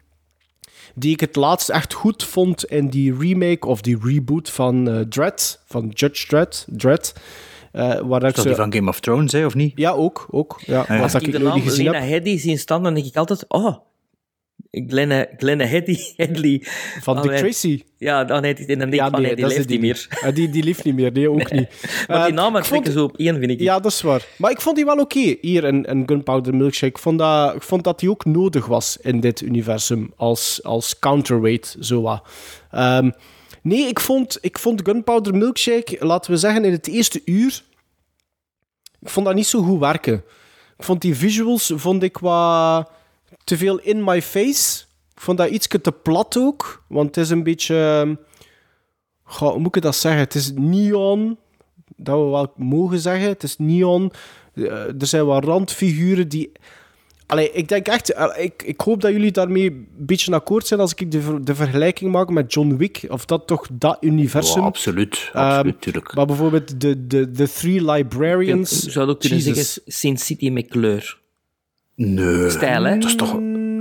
[0.96, 5.00] Die ik het laatst echt goed vond in die remake of die reboot van eh
[5.00, 6.48] Dredd, van Judge.
[6.68, 7.22] Dredd eh,
[8.08, 9.72] waar ik Is dat ze- die van Game of Thrones, hè, of niet?
[9.76, 10.28] ja, ook.
[10.32, 10.86] ook ja.
[11.00, 12.00] dat ik ik de naam Lena.
[12.02, 13.76] Headey zien staan, dan denk ik altijd, oh,
[14.88, 16.62] Glenna, Glenna Headey, Headley.
[17.02, 17.32] Van Dick.
[17.38, 17.84] Tracy.
[17.98, 19.82] Ja, dan heet het, en dan denk ik, Ja, van, nee, die leeft die niet
[19.82, 20.08] meer.
[20.30, 21.68] Ah, die, die lief niet meer, nee, ook niet.
[22.08, 23.60] Maar die Eh, namen vond- trekken zo op één, vind ik.
[23.60, 24.26] Ja, dat is waar.
[24.38, 26.92] Maar ik vond die wel oké hier in, in Gunpowder Milkshake.
[26.92, 31.00] Ik vond, dat, ik vond dat die ook nodig was in dit universum als, als
[31.00, 32.24] counterweight, zo wat.
[32.72, 33.12] Ehm,
[33.66, 37.64] nee, ik vond, ik vond Gunpowder Milkshake, laten we zeggen, in het eerste uur...
[39.02, 40.24] Ik vond dat niet zo goed werken.
[40.78, 42.90] Ik vond die visuals vond ik wat
[43.44, 44.84] te veel in my face.
[45.16, 46.84] Ik vond dat iets te plat ook.
[46.88, 48.18] Want het is een beetje...
[49.24, 50.22] hoe moet ik dat zeggen?
[50.22, 51.38] Het is neon,
[51.96, 53.28] dat we wel mogen zeggen.
[53.28, 54.12] Het is neon.
[54.54, 56.52] Eh, er zijn wat randfiguren die...
[57.28, 58.14] Allee, ik denk echt...
[58.14, 61.56] eh, ik, ik hoop dat jullie daarmee een beetje akkoord zijn als ik de, de
[61.56, 63.06] vergelijking maak met John Wick.
[63.08, 64.62] Of dat toch dat universum...
[64.62, 65.30] Ja, absoluut.
[65.34, 66.16] Ehm, absoluut, tuurlijk.
[66.16, 68.84] Maar bijvoorbeeld de, de, de Three Librarians...
[68.84, 69.74] Je zou ook kunnen Jesus.
[69.74, 71.20] zeggen Sin City met kleur.
[71.96, 72.50] Nee.
[72.50, 72.98] Stijl, hè?
[72.98, 73.40] Dat is toch...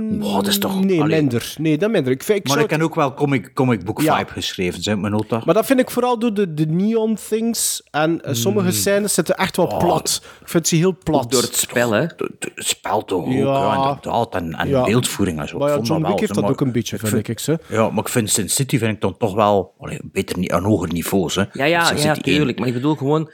[0.09, 0.83] Dat is toch...
[0.83, 1.19] Nee, Allee.
[1.19, 1.53] minder.
[1.57, 2.11] Nee, dat minder.
[2.11, 4.17] Ik, vind- ik Maar zou ik heb ook wel comic, comic book Ja.
[4.17, 5.41] vibe geschreven, zijn mijn nota.
[5.45, 7.83] Maar dat vind ik vooral door de, de neon things.
[7.91, 10.21] En eh, sommige scènes zitten echt wel plat.
[10.41, 11.23] Ik vind ze heel plat.
[11.23, 12.01] Ook door het spel, hè.
[12.01, 13.37] Het spel toch ook, Ja.
[13.37, 14.35] ja, inderdaad.
[14.35, 14.83] En, en Ja.
[14.83, 15.57] beeldvoering en zo.
[15.57, 17.39] Maar Ik ja, vond John dat Wick heeft dat maar ook een beetje, vind ik.
[17.39, 17.59] Ze.
[17.69, 20.63] Ja, maar ik vind Sin City vind ik dan toch wel allee, beter, niet- aan
[20.63, 21.35] hoger niveaus.
[21.35, 21.43] Hè.
[21.53, 22.21] Ja, ja, Sin ja, één.
[22.21, 22.59] tuurlijk.
[22.59, 23.29] Maar ik bedoel gewoon...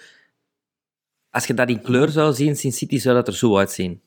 [1.30, 4.02] Als je dat in kleur zou zien, Sin City, zou dat er zo uitzien.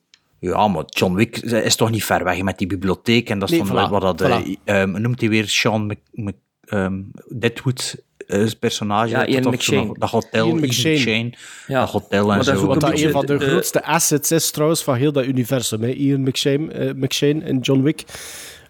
[0.51, 3.31] Ja, maar John Wick is toch niet ver weg met die bibliotheek.
[3.31, 4.51] En dat is Nee, van voilà, wat dat, eh, voilà.
[4.65, 7.01] ehm, noemt hij weer Sean Mc, Mc- ehm,
[7.39, 9.09] Deadwood eh, personage.
[9.11, 9.95] Ja, dat Ian toch McShane.
[9.99, 10.95] Dat hotel, Ian McShane.
[10.95, 11.33] McShane.
[11.67, 11.81] Ja.
[11.81, 12.67] Dat hotel en Maar dat is zo.
[12.67, 15.83] Wat een dat een van de, de- grootste assets is trouwens van heel dat universum.
[15.83, 15.89] Hè?
[15.91, 18.05] Ian McShane, eh, McShane en John Wick.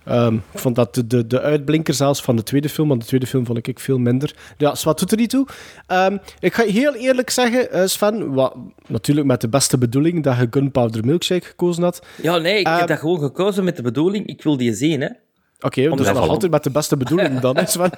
[0.05, 3.07] Ehm, ik vond dat de, de, de uitblinker zelfs van de tweede film, want de
[3.07, 4.35] tweede film vond ik veel minder.
[4.59, 5.47] Ja, Swat doet er niet toe.
[5.87, 8.55] Ehm, ik ga heel eerlijk zeggen, eh, Sven, wat,
[8.87, 12.07] natuurlijk met de beste bedoeling dat je Gunpowder Milkshake gekozen had.
[12.23, 15.09] Ja, nee, ik heb dat gewoon gekozen met de bedoeling, ik wil die zien, hè.
[15.61, 17.91] Oké, dus Omdat- nog altijd met de beste bedoeling dan, hè, Sven?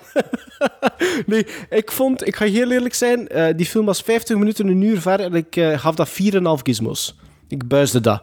[1.26, 4.82] nee, ik vond, ik ga heel eerlijk zijn, eh, die film was 50 minuten, een
[4.82, 7.16] uur ver en ik eh, gaf dat 4,5 gizmos.
[7.48, 8.22] Ik buisde dat.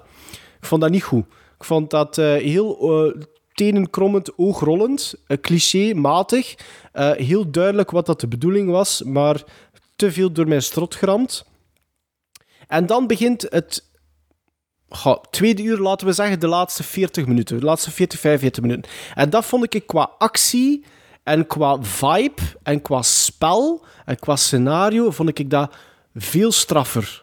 [0.60, 1.26] Ik vond dat niet goed.
[1.58, 2.78] Ik vond dat heel
[3.54, 6.56] eh, tenenkrommend, oogrrollend, uh, cliché-matig.
[6.92, 9.44] eh, heel duidelijk wat dat de bedoeling was, maar
[9.96, 11.46] te veel door mijn strot geramd.
[12.68, 13.92] En dan begint het
[15.30, 17.60] tweede uur, laten we zeggen, de laatste 40 minuten.
[17.60, 18.92] De laatste 40, 45 minuten.
[19.14, 20.84] En dat vond ik qua actie
[21.24, 25.76] en qua vibe en qua spel en qua scenario, vond ik dat
[26.14, 27.23] veel straffer.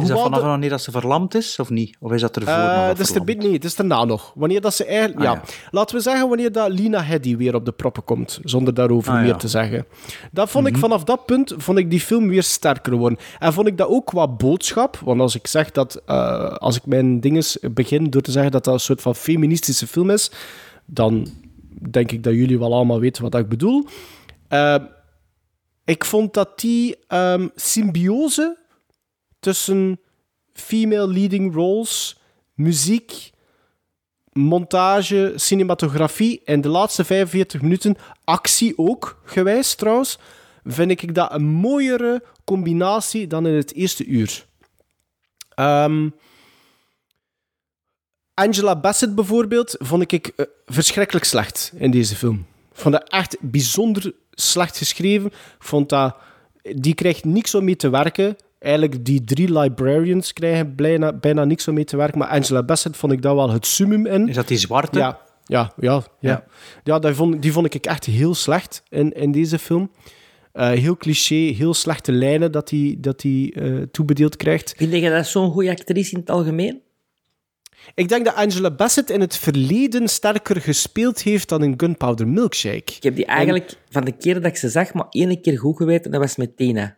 [0.00, 1.96] Is dat vanaf de- wanneer dat ze verlamd is, of niet?
[2.00, 4.32] Of is dat ervoor nog dat is er, nee, dat is erna nog.
[4.34, 5.18] Wanneer dat ze eigenlijk...
[5.18, 5.32] Ah, ja.
[5.32, 5.42] ja.
[5.70, 9.18] Laten we zeggen wanneer dat Lina Headey weer op de proppen komt, zonder daarover Ah,
[9.18, 9.36] meer ja.
[9.36, 9.86] te zeggen.
[10.30, 10.74] Dat vond Mhm.
[10.74, 13.18] ik vanaf dat punt vond ik die film weer sterker worden.
[13.38, 16.02] En vond ik dat ook qua boodschap, want als ik zeg dat...
[16.06, 19.86] eh, als ik mijn dinges begin door te zeggen dat dat een soort van feministische
[19.86, 20.30] film is,
[20.86, 21.26] dan
[21.90, 23.86] denk ik dat jullie wel allemaal weten wat ik bedoel.
[24.48, 24.74] Eh,
[25.84, 28.60] ik vond dat die ehm, symbiose
[29.42, 30.00] tussen
[30.52, 32.16] female leading roles,
[32.54, 33.30] muziek,
[34.32, 40.18] montage, cinematografie en de laatste 45 minuten, actie ook, gewijs trouwens,
[40.64, 44.46] vind ik dat een mooiere combinatie dan in het eerste uur.
[45.54, 46.08] Ehm,
[48.34, 52.46] Angela Bassett bijvoorbeeld vond ik eh, verschrikkelijk slecht in deze film.
[52.72, 55.32] Vond dat echt bijzonder slecht geschreven.
[55.58, 56.16] Vond dat...
[56.62, 58.36] Die krijgt niks om mee te werken.
[58.62, 62.18] Eigenlijk, die drie librarians krijgen bijna, bijna niks om mee te werken.
[62.18, 64.28] Maar Angela Bassett vond ik daar wel het summum in.
[64.28, 64.98] Is dat die zwarte?
[64.98, 65.92] Ja, ja, ja.
[65.92, 66.30] ja.
[66.30, 66.44] Ja.
[66.84, 69.90] ja die, vond, die vond ik echt heel slecht in, in deze film.
[70.52, 74.74] Eh, heel cliché, heel slechte lijnen dat hij dat die, eh, toebedeeld krijgt.
[74.76, 76.80] Vind je dat zo'n goede actrice in het algemeen?
[77.94, 82.92] Ik denk dat Angela Bassett in het verleden sterker gespeeld heeft dan in Gunpowder Milkshake.
[82.96, 85.76] Ik heb die eigenlijk van de keer dat ik ze zag, maar één keer goed
[85.76, 86.96] geweten, dat was met Tina.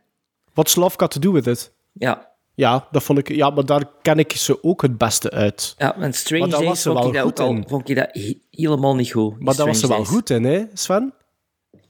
[0.55, 1.73] What's Love Got To Do With It?
[1.93, 2.33] Ja.
[2.57, 5.75] Ja, dat vond ik, ja, maar daar ken ik ze ook het beste uit.
[5.79, 7.65] Ja, en Strange Maar Days ze vond wel ik dat al, in.
[7.69, 9.33] vond ik dat he- helemaal niet goed.
[9.39, 10.09] in Maar daar was ze wel Days.
[10.09, 11.15] goed in, hè, Sven?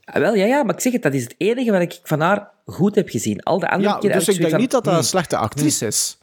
[0.04, 2.20] Ah, wel, ja, ja, maar ik zeg het, dat is het enige wat ik van
[2.20, 3.42] haar goed heb gezien.
[3.42, 5.36] Al de andere Ja, keer dus ik ik denk niet dat dat een dat slechte
[5.36, 6.18] actrice is.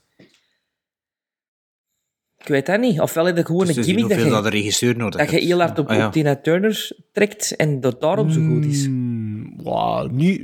[2.37, 2.99] Ik weet dat niet.
[3.01, 5.19] Ofwel heb je gewoon Dus een te gimmick dat hoeveel je, dat de regisseur nodig
[5.19, 6.05] dat je heel hard op, Ah, ja.
[6.05, 8.85] op Tina Turner trekt en dat daarom zo goed is.
[8.85, 9.10] Hmm,
[9.63, 10.41] wauw, niet,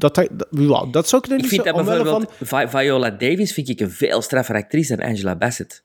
[0.00, 3.90] dat, dat, dat zou ik Ik vind dat bijvoorbeeld Vi- Viola Davis vind ik een
[3.90, 5.84] veel straffer actrice dan Angela Bassett.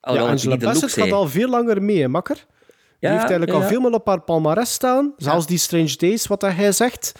[0.00, 2.34] Ja, ik Angela Bassett gaat al veel langer mee, hè, makker.
[2.36, 5.14] Die Ja, heeft eigenlijk ja, al veel meer op haar palmares staan.
[5.16, 7.12] Zelfs die Strange Days, wat dat hij zegt.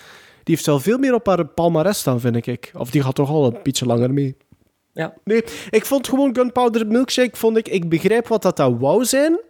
[0.44, 2.70] Die heeft al veel meer op haar palmares staan, vind ik.
[2.78, 4.36] Of die gaat toch al een beetje langer mee.
[4.92, 5.14] Ja.
[5.24, 9.40] Nee, ik vond gewoon Gunpowder Milkshake, vond ik, ik begrijp wat dat, dat wou zijn.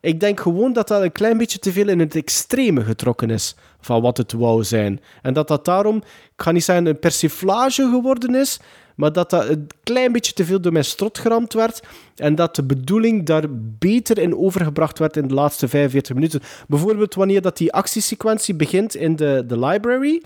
[0.00, 3.54] Ik denk gewoon dat dat een klein beetje te veel in het extreme getrokken is
[3.80, 5.00] van wat het wou zijn.
[5.22, 8.60] En dat dat daarom, ik ga niet zeggen een persiflage geworden is,
[8.96, 11.82] maar dat dat een klein beetje te veel door mijn strot geramd werd.
[12.16, 13.44] En dat de bedoeling daar
[13.78, 16.40] beter in overgebracht werd in de laatste 45 minuten.
[16.68, 20.22] Bijvoorbeeld wanneer dat die actiesequentie begint in de, de library.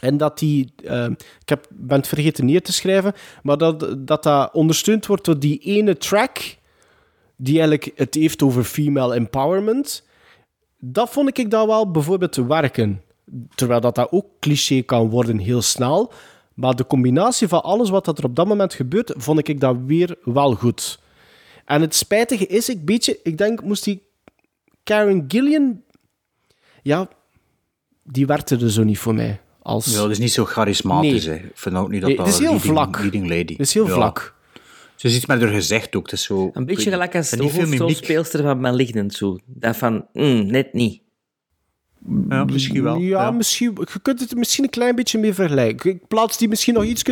[0.00, 1.04] En dat die, eh,
[1.40, 5.38] ik heb, ben het vergeten neer te schrijven, maar dat, dat dat ondersteund wordt door
[5.38, 6.56] die ene track,
[7.36, 10.02] die eigenlijk het heeft over female empowerment.
[10.78, 13.02] Dat vond ik dan wel bijvoorbeeld te werken.
[13.54, 16.12] Terwijl dat, dat ook cliché kan worden heel snel.
[16.54, 19.76] Maar de combinatie van alles wat dat er op dat moment gebeurt, vond ik dat
[19.86, 20.98] weer wel goed.
[21.64, 24.02] En het spijtige is, ik beetje, ik denk, moest die
[24.84, 25.82] Karen Gillian,
[26.82, 27.08] ja,
[28.02, 29.40] die werkte er zo niet voor mij.
[29.62, 29.86] Als...
[29.94, 31.26] Ja, dat is niet zo charismatisch.
[31.26, 31.38] Nee.
[31.38, 31.44] hè.
[31.44, 32.98] Ik vind ook niet dat Nee, dat het is heel leading, vlak.
[32.98, 33.52] leading lady.
[33.52, 33.92] Het is heel Ja.
[33.94, 34.33] vlak.
[35.04, 36.02] Ze is iets met haar gezegd ook.
[36.02, 39.14] Het is zo, Een beetje gelijk als de hoofdrolspeelster van Malignant.
[39.14, 39.38] Zo.
[39.46, 41.02] Dat van, mm, net niet.
[42.28, 42.96] Ja, misschien wel.
[42.96, 43.30] Ja, Ja.
[43.30, 45.90] Misschien, je kunt het er misschien een klein beetje mee vergelijken.
[45.90, 47.02] Ik plaats die misschien nog iets...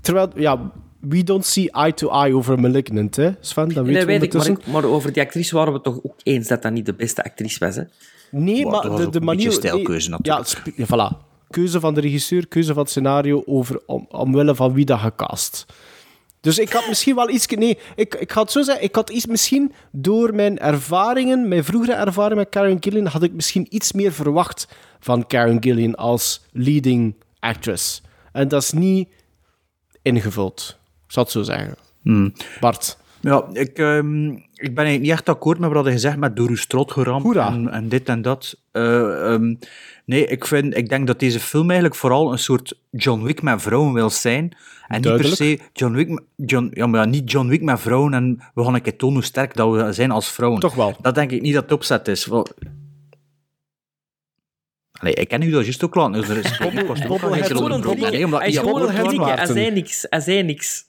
[0.00, 3.68] Terwijl, ja, we don't see eye to eye over Malignant, hè, Sven?
[3.68, 5.98] Dat weet dat je weet ik, maar, ik- maar over die actrice waren we toch
[6.02, 7.76] ook eens dat dat niet de beste actrice was.
[7.76, 7.82] Hè?
[8.30, 9.52] Nee, Maar de, de manier...
[9.52, 10.72] stijlkeuze nee, natuurlijk.
[10.76, 11.26] Ja, voilà.
[11.50, 15.66] Keuze van de regisseur, keuze van het scenario over, om, omwille van wie dat gecast.
[16.40, 17.46] Dus ik had misschien wel iets...
[17.46, 18.84] Nee, ik, ik ga het zo zeggen.
[18.84, 23.32] Ik had iets misschien door mijn ervaringen, mijn vroegere ervaring met Karen Gillian, had ik
[23.32, 24.68] misschien iets meer verwacht
[25.00, 28.02] van Karen Gillian als leading actress.
[28.32, 29.08] En dat is niet
[30.02, 30.78] ingevuld.
[31.06, 31.76] Ik zal het zo zeggen.
[32.02, 32.32] Hmm.
[32.60, 32.98] Bart.
[33.20, 36.48] Ja, ik, ehm, ik ben eigenlijk niet echt akkoord met wat je gezegd met door
[36.48, 38.60] uw strot geramd en, en dit en dat.
[38.72, 39.54] Eh, ehm,
[40.04, 43.62] nee, ik, vind, ik denk dat deze film eigenlijk vooral een soort John Wick met
[43.62, 44.56] vrouwen wil zijn.
[44.88, 48.40] En niet per se John Wick, John, ja, maar niet John Wick met vrouwen en
[48.54, 50.60] we gaan een keer tonen hoe sterk dat we zijn als vrouwen.
[50.60, 50.96] Toch wel.
[51.00, 52.26] Dat denk ik niet dat het opzet is.
[52.26, 52.46] Wel...
[55.02, 56.12] Ik ken u dat juist ook laten.
[56.12, 56.76] Dus er is er
[57.70, 58.10] een probleem.
[58.10, 59.20] Nee, omdat Hij is gewoon een.
[59.20, 60.06] Hij zei niks.
[60.08, 60.86] Hij zei niks.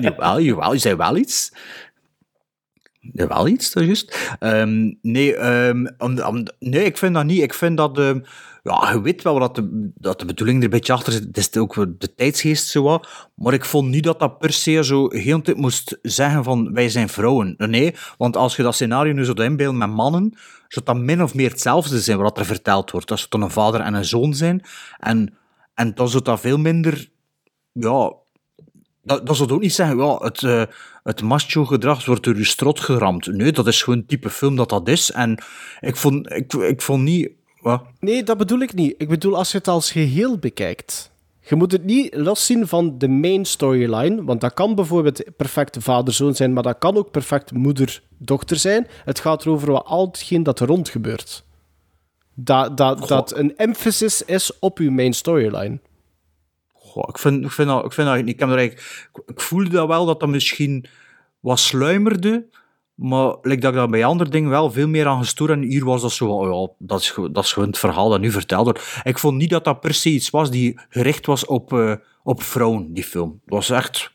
[0.00, 1.52] Jawel, jawel, je zei wel iets.
[3.12, 4.36] Jawel iets, dat is juist.
[4.38, 7.42] Ehm, nee, ehm, om, om- nee, ik vind dat niet.
[7.42, 7.98] Ik vind dat...
[7.98, 8.20] ehm,
[8.62, 11.24] ja, je weet wel dat de, dat de bedoeling er een beetje achter zit.
[11.24, 13.00] Het is ook wel de tijdsgeest zo.
[13.34, 16.88] Maar ik vond niet dat dat per se zo heel tijd moest zeggen van wij
[16.88, 17.54] zijn vrouwen.
[17.58, 20.34] Nee, want als je dat scenario nu zou inbeelden met mannen,
[20.68, 23.08] zou dat min of meer hetzelfde zijn wat er verteld wordt.
[23.08, 24.62] Dat zou dan een vader en een zoon zijn.
[24.98, 25.34] En,
[25.74, 27.08] en dan zou dat veel minder...
[27.72, 28.12] Ja,
[29.06, 30.62] dat, dat zou ook niet zeggen, ja, het, eh,
[31.02, 33.26] het macho-gedrag wordt door je strot geramd.
[33.26, 35.10] Nee, dat is gewoon het type film dat dat is.
[35.10, 35.38] En
[35.80, 37.30] ik vond, ik, ik vond niet...
[37.60, 37.82] Wat?
[38.00, 38.94] Nee, dat bedoel ik niet.
[38.98, 41.10] Ik bedoel als je het als geheel bekijkt.
[41.40, 46.34] Je moet het niet loszien van de main storyline, want dat kan bijvoorbeeld perfect vader-zoon
[46.34, 48.86] zijn, maar dat kan ook perfect moeder-dochter zijn.
[49.04, 51.44] Het gaat erover wat al hetgeen dat er rond gebeurt.
[52.34, 55.78] Dat, dat, dat een emphasis is op uw main storyline.
[56.96, 58.28] Goh, ik, vind, ik, vind dat, ik vind dat niet.
[58.28, 60.86] Ik, heb er eigenlijk, ik, voelde dat wel dat dat misschien
[61.40, 62.46] wat sluimerde,
[62.94, 65.84] maar like dat ik dat bij andere dingen wel veel meer aan gestoord en hier
[65.84, 68.64] was dat zo, oh ja, dat is, dat is gewoon het verhaal dat nu verteld
[68.64, 69.00] wordt.
[69.02, 72.42] Ik vond niet dat dat per se iets was die gericht was op, eh, op
[72.42, 73.40] vrouwen, die film.
[73.44, 74.14] Het was echt...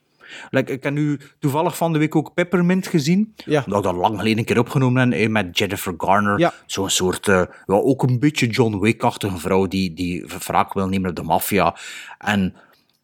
[0.49, 3.33] Like, ik heb nu toevallig van de week ook Peppermint gezien.
[3.45, 3.63] Ja.
[3.67, 6.39] Dat ik dat lang geleden een keer opgenomen heb, eh, met Jennifer Garner.
[6.39, 6.53] Ja.
[6.65, 11.09] Zo'n soort, eh, ja, ook een beetje John Wick-achtige vrouw die, die wraak wil nemen
[11.09, 11.75] op de maffia.
[12.17, 12.55] En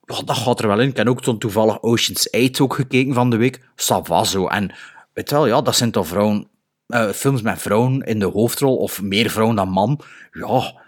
[0.07, 0.89] ja, dat gaat er wel in.
[0.89, 3.61] Ik heb ook toen toevallig Ocean's 8 ook gekeken van de week.
[3.75, 4.47] Savazo.
[4.47, 4.71] En
[5.13, 6.47] weet wel, ja, dat zijn toch vrouwen,
[6.87, 10.01] eh, films met vrouwen in de hoofdrol, of meer vrouwen dan man.
[10.31, 10.81] Ja,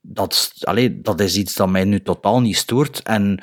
[0.00, 3.02] dat, allee, dat is iets dat mij nu totaal niet stoort.
[3.02, 3.42] En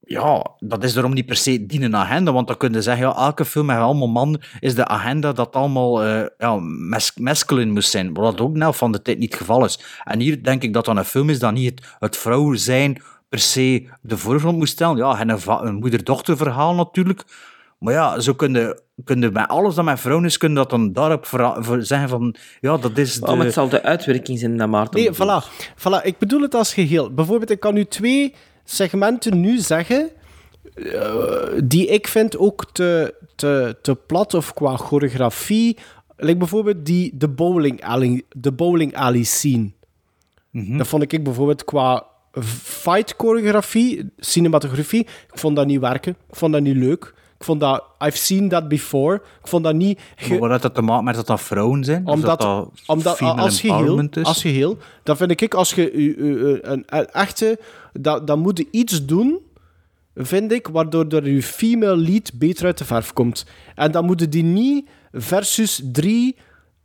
[0.00, 3.16] ja, dat is daarom niet per se die agenda, want dan kun je zeggen, ja,
[3.16, 7.12] elke film met allemaal mannen is de agenda dat allemaal eh ja, mas
[7.46, 9.78] moest zijn, wat ook nou van de tijd niet het geval is.
[10.04, 13.02] En hier denk ik dat dan een film is dat niet het, het vrouw zijn
[13.34, 14.96] per se de voorgrond moest stellen.
[14.96, 17.22] Ja, en een, een moeder-dochter verhaal natuurlijk.
[17.78, 20.54] Maar ja, zo kun je, kun je bij alles dat met vrouwen is, kun je
[20.54, 21.26] dat dan daarop
[21.78, 23.26] zeggen van, ja, dat is de...
[23.26, 25.44] Oh, maar het zal de uitwerking zijn dat Maarten Nee, voilà.
[25.76, 26.02] voilà.
[26.02, 27.14] Ik bedoel het als geheel.
[27.14, 30.10] Bijvoorbeeld, ik kan u twee segmenten nu zeggen
[30.74, 35.78] eh, die ik vind ook te, te, te plat of qua choreografie.
[36.16, 39.72] Like bijvoorbeeld die, de, bowling alley, de bowling alley scene.
[40.50, 46.16] Dat vond ik bijvoorbeeld qua fight choreografie, cinematografie, ik vond dat niet werken.
[46.30, 47.14] Ik vond dat niet leuk.
[47.38, 49.14] Ik vond dat, I've seen that before.
[49.14, 50.00] Ik vond dat niet...
[50.16, 52.06] ge- Maar wat dat te maken met dat dat vrouwen zijn?
[52.06, 54.24] Omdat, dat dat omdat als, geheel, is?
[54.24, 57.58] als geheel, dan vind ik, als je u- u- u- een, een echte,
[57.92, 59.38] dat, dan moet je iets doen,
[60.14, 63.46] vind ik, waardoor er je female lead beter uit de verf komt.
[63.74, 66.36] En dan moeten die niet versus drie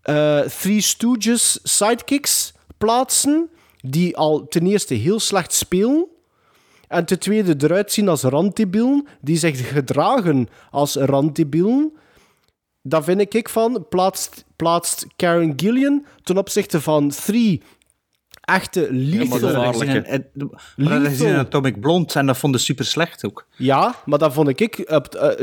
[0.01, 3.49] eh Three Stooges sidekicks plaatsen,
[3.81, 6.07] die al ten eerste heel slecht spelen,
[6.87, 11.93] en ten tweede eruit zien als randdebielen, die zich gedragen als randdebielen.
[12.81, 13.85] Dan vind ik van,
[14.55, 17.61] plaatst Karen Gillian ten opzichte van Three
[18.49, 21.45] echte Ja, maar dat is in- het- dat.
[21.45, 23.45] Atomic Blonde en dat vond ik super slecht ook.
[23.55, 24.97] Ja, maar dan vond ik uh,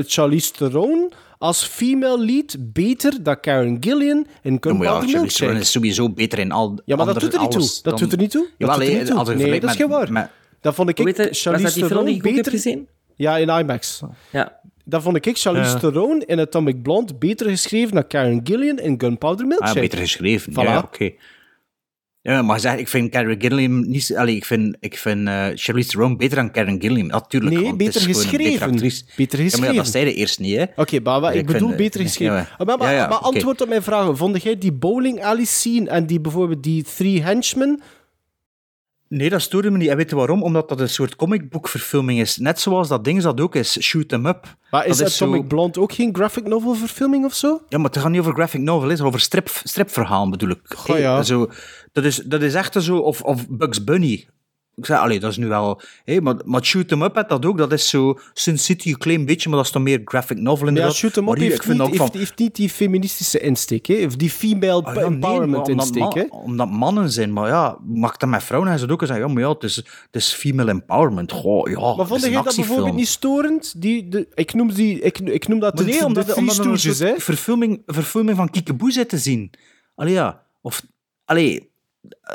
[0.06, 5.08] Charlize Theron als female lead beter dan Karen Gillian in Ja, maar ja, Gunpowder Charlize
[5.08, 5.58] Theron Milkshake.
[5.58, 7.80] is sowieso beter in al Ja, maar dat andere- doet er niet toe.
[7.82, 8.46] Dat doet er niet toe.
[8.58, 9.34] Dat doet er niet toe.
[9.34, 10.12] Nee, dat is geen met- waar.
[10.12, 10.28] met-
[10.60, 12.52] Dan vond ik, was Charlize dat Theron die ik ook heb beter...
[12.52, 12.88] gezien?
[13.16, 14.00] Ja, in IMAX.
[14.32, 14.60] Ja.
[14.84, 15.78] Dan vond ik Charlize Ja.
[15.78, 19.80] Theron in Atomic Blonde beter geschreven dan Karen Gillian in Gunpowder Ah, Milkshake.
[19.80, 20.52] beter geschreven.
[20.52, 20.54] Voilà.
[20.54, 21.10] Ja, oké.
[22.26, 24.16] Ja, maar zeg, ik vind Karen Gilliam niet...
[24.16, 27.06] Allee, ik vind, ik vind eh Charlize Theron beter dan Karen Gilliam.
[27.06, 27.54] Natuurlijk.
[27.54, 28.72] Nee, want beter geschreven.
[29.16, 29.74] Beter Ja, maar ja, geschreven.
[29.76, 30.64] dat zei je eerst niet, hè.
[30.76, 32.34] Oké, maar Ja, ik, ik bedoel vind, beter eh, geschreven.
[32.58, 34.16] ja, Maar, maar, ja, maar antwoord op mijn vragen.
[34.16, 37.80] Vond jij die bowling alley scene en die bijvoorbeeld die Three Henchmen...
[39.08, 39.88] Nee, dat stoorde me niet.
[39.88, 40.42] En weet je waarom?
[40.42, 42.36] Omdat dat een soort comicboekverfilming is.
[42.36, 44.56] Net zoals dat ding dat ook is, Shoot 'em Up.
[44.70, 47.60] Maar is dat Atomic zo- Blonde ook geen graphic novel verfilming of zo?
[47.68, 50.60] Ja, maar het gaat niet over graphic novel, het is over strip, stripverhaal bedoel ik.
[50.86, 51.22] Ja.
[51.22, 51.50] zo,
[51.96, 54.26] dat, is, dat is echt zo, of, of Bugs Bunny.
[54.74, 55.80] ik zei, allee, dat is nu wel...
[56.04, 57.59] Hé, maar, maar Shoot 'em Up had dat ook.
[57.59, 60.62] Dat is zo Sin City, een klein beetje, maar dat is dan meer graphic novel
[60.62, 60.94] Ja, inderdaad.
[60.94, 61.90] Shoot 'em Up heeft, niet, van...
[61.90, 64.04] heeft, heeft niet die feministische insteek, hè?
[64.04, 66.24] Of die female Ah, ja, nee, empowerment omdat, insteek, hè?
[66.30, 69.32] man- omdat mannen zijn, maar ja, mag dat met vrouwen en ze ook zeggen, ja,
[69.32, 71.32] maar ja, het is, het is female empowerment.
[71.32, 73.80] Goh, ja, Maar vond jij dat bijvoorbeeld niet storend?
[73.82, 76.38] Die, de, ik, noem die, ik, ik noem dat Maar de, nee, de omdat, er
[76.38, 79.50] een verfilming, verfilming van Kiekeboe zit te zien.
[79.94, 80.42] Allee, ja.
[80.62, 80.82] Of,
[81.24, 81.70] allee,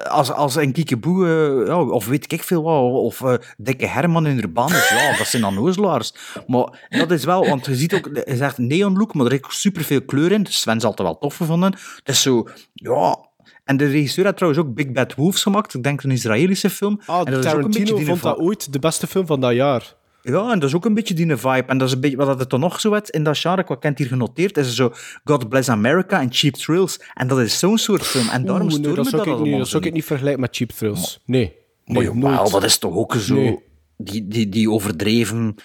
[0.09, 4.37] als, als een Kiekeboe, ja, of weet ik veel wat, of eh, Dikke Herman in
[4.37, 6.13] Urbanus, ja, dat zijn dan ozelaars.
[6.47, 9.37] Maar dat is wel, want je ziet ook, hij zegt neon look, maar er is
[9.37, 10.45] ook superveel kleur in.
[10.45, 11.71] Sven zal het wel tof gevonden.
[11.71, 13.29] Het is zo, ja...
[13.63, 15.73] En de regisseur had trouwens ook Big Bad Wolves gemaakt.
[15.73, 17.01] Ik denk een Israëlische film.
[17.05, 19.95] Ah, en dat Tarantino vond dat ooit de beste film van dat jaar.
[20.21, 21.63] Ja, en dat is ook een beetje die vibe.
[21.67, 23.79] En dat is een beetje wat het dan nog zo werd in dat genre, wat
[23.79, 24.91] Kent hier genoteerd, is zo
[25.23, 26.99] God Bless America en Cheap Thrills.
[27.13, 28.29] En dat is zo'n soort film.
[28.29, 29.93] En daarom Oeh, nee, dat me zou dat ik, niet, dat zou ik niet.
[29.93, 31.19] niet vergelijken met Cheap Thrills.
[31.25, 31.53] Nee.
[31.85, 32.51] Maar nee nooit.
[32.51, 33.61] dat is toch ook zo...
[33.97, 35.55] Die, die, die overdreven...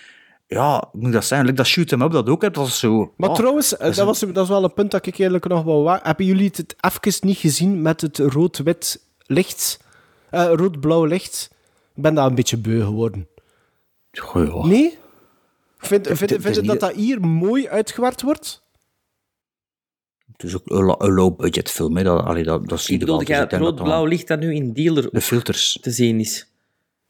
[0.49, 1.31] Ja, moet ik dat?
[1.31, 3.13] Like dat shoot 'em up dat ook hebt, dat is zo...
[3.17, 5.49] Maar ja, trouwens, is dat, een- was, dat is wel een punt dat ik eigenlijk
[5.49, 6.01] nog wel waar.
[6.03, 9.81] Hebben jullie het even niet gezien met het rood-wit licht?
[10.31, 11.49] Eh, Rood-blauw licht?
[11.95, 13.29] Ik ben daar een beetje beu geworden.
[14.19, 14.67] Goh, ja.
[14.69, 14.99] Nee?
[15.79, 18.63] Vind, vind, het vind, je dat dat hier mooi uitgewerkt wordt?
[20.33, 20.63] Het is ook
[21.01, 22.03] een low-budget film, hè.
[22.03, 23.19] Dat, allee, dat, dat zie Ik je wel.
[23.19, 25.79] bedoel, ja, ik dat rood-blauw licht dat nu in Dealer De filters.
[25.81, 26.47] te zien is.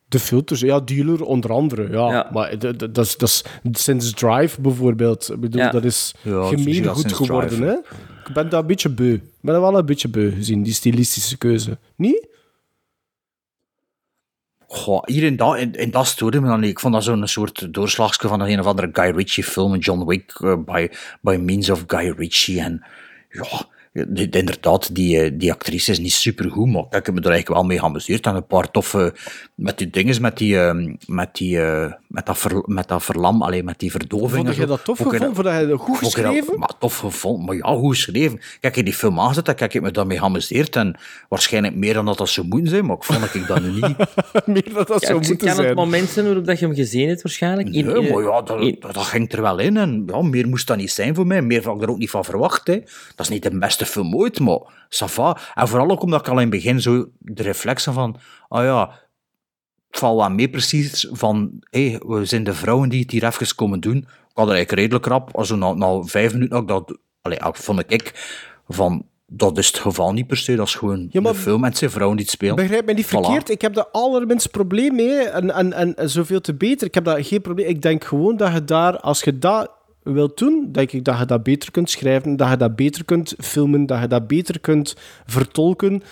[0.08, 1.82] De filters, ja, dealer onder andere.
[1.90, 2.30] Ja, Ja.
[2.32, 5.30] maar dat is, dat is sinds Drive bijvoorbeeld.
[5.32, 5.70] Ik bedoel, Ja.
[5.70, 7.48] dat is Ja, het is gemeen goed geworden.
[7.48, 7.76] Drive, Hè?
[8.28, 9.12] Ik ben daar een beetje beu.
[9.14, 11.78] Ik ben daar wel een beetje beu gezien, die stilistische keuze.
[11.96, 12.26] Niet?
[14.68, 16.70] Goh, hier in dat, in, dat stoorde me dan niet.
[16.70, 20.32] Ik vond dat zo'n soort doorslagsje van een of andere Guy Ritchie film, John Wick,
[20.40, 20.88] eh, by,
[21.20, 22.60] by means of Guy Ritchie.
[22.60, 22.84] En
[23.30, 23.66] ja,
[24.30, 27.64] inderdaad, die, eh, die actrice is niet supergoed, maar ik heb me er eigenlijk wel
[27.64, 28.26] mee geamuseerd.
[28.26, 29.14] En een paar toffe,
[29.54, 33.42] met die dinges, met die, eh, met die, eh, met dat, ver, met dat verlam,
[33.42, 34.44] alleen met die verdoving.
[34.46, 35.34] Vond je dat tof Vond gevonden?
[35.44, 36.58] Vond je dat goed ik dat- geschreven?
[36.58, 37.44] maar tof gevonden.
[37.46, 38.40] Maar ja, goed geschreven.
[38.60, 40.76] Kijk, ik die film aangezet, kijk, ik heb me daarmee geamuseerd.
[40.76, 40.96] En
[41.28, 43.70] waarschijnlijk meer dan dat dat zou moeten zijn, maar ik vond dat ik dat nu
[43.70, 43.96] niet.
[44.46, 45.66] Meer dat dat Ja, zou het moeten kan zijn.
[45.68, 47.68] het moment zijn waarop dat je hem gezien hebt, waarschijnlijk.
[47.68, 49.76] In- Nee, in- maar ja, dat, in- dat, dat ging er wel in.
[49.76, 51.42] En ja, meer moest dat niet zijn voor mij.
[51.42, 52.66] Meer had ik er ook niet van verwacht.
[52.66, 52.74] Hè.
[53.14, 55.38] Dat is niet de beste film ooit, maar ça va.
[55.54, 58.16] En vooral ook omdat ik al in het begin zo de reflexen van...
[58.48, 58.90] Ah ja,
[59.98, 61.50] valt wel mee precies van...
[61.70, 63.96] Hé, we zijn de vrouwen die het hier even komen doen.
[63.96, 65.36] Ik had eigenlijk redelijk rap.
[65.36, 66.98] Also, na, na vijf minuten ik dat...
[67.22, 68.12] Allee, vond ik
[68.68, 69.06] van...
[69.28, 70.54] Dat is het geval niet per se.
[70.54, 72.54] Dat is gewoon Ja, maar- een film en het zijn vrouwen die het spelen.
[72.56, 73.08] Begrijp me niet Voilà.
[73.08, 76.86] verkeerd, ik heb daar allerminst probleem mee en, en, en, en zoveel te beter.
[76.86, 77.66] Ik heb daar geen probleem.
[77.68, 79.70] Ik denk gewoon dat je daar, als je dat
[80.02, 83.34] wilt doen, denk ik dat je dat beter kunt schrijven, dat je dat beter kunt
[83.38, 86.02] filmen, dat je dat beter kunt vertolken,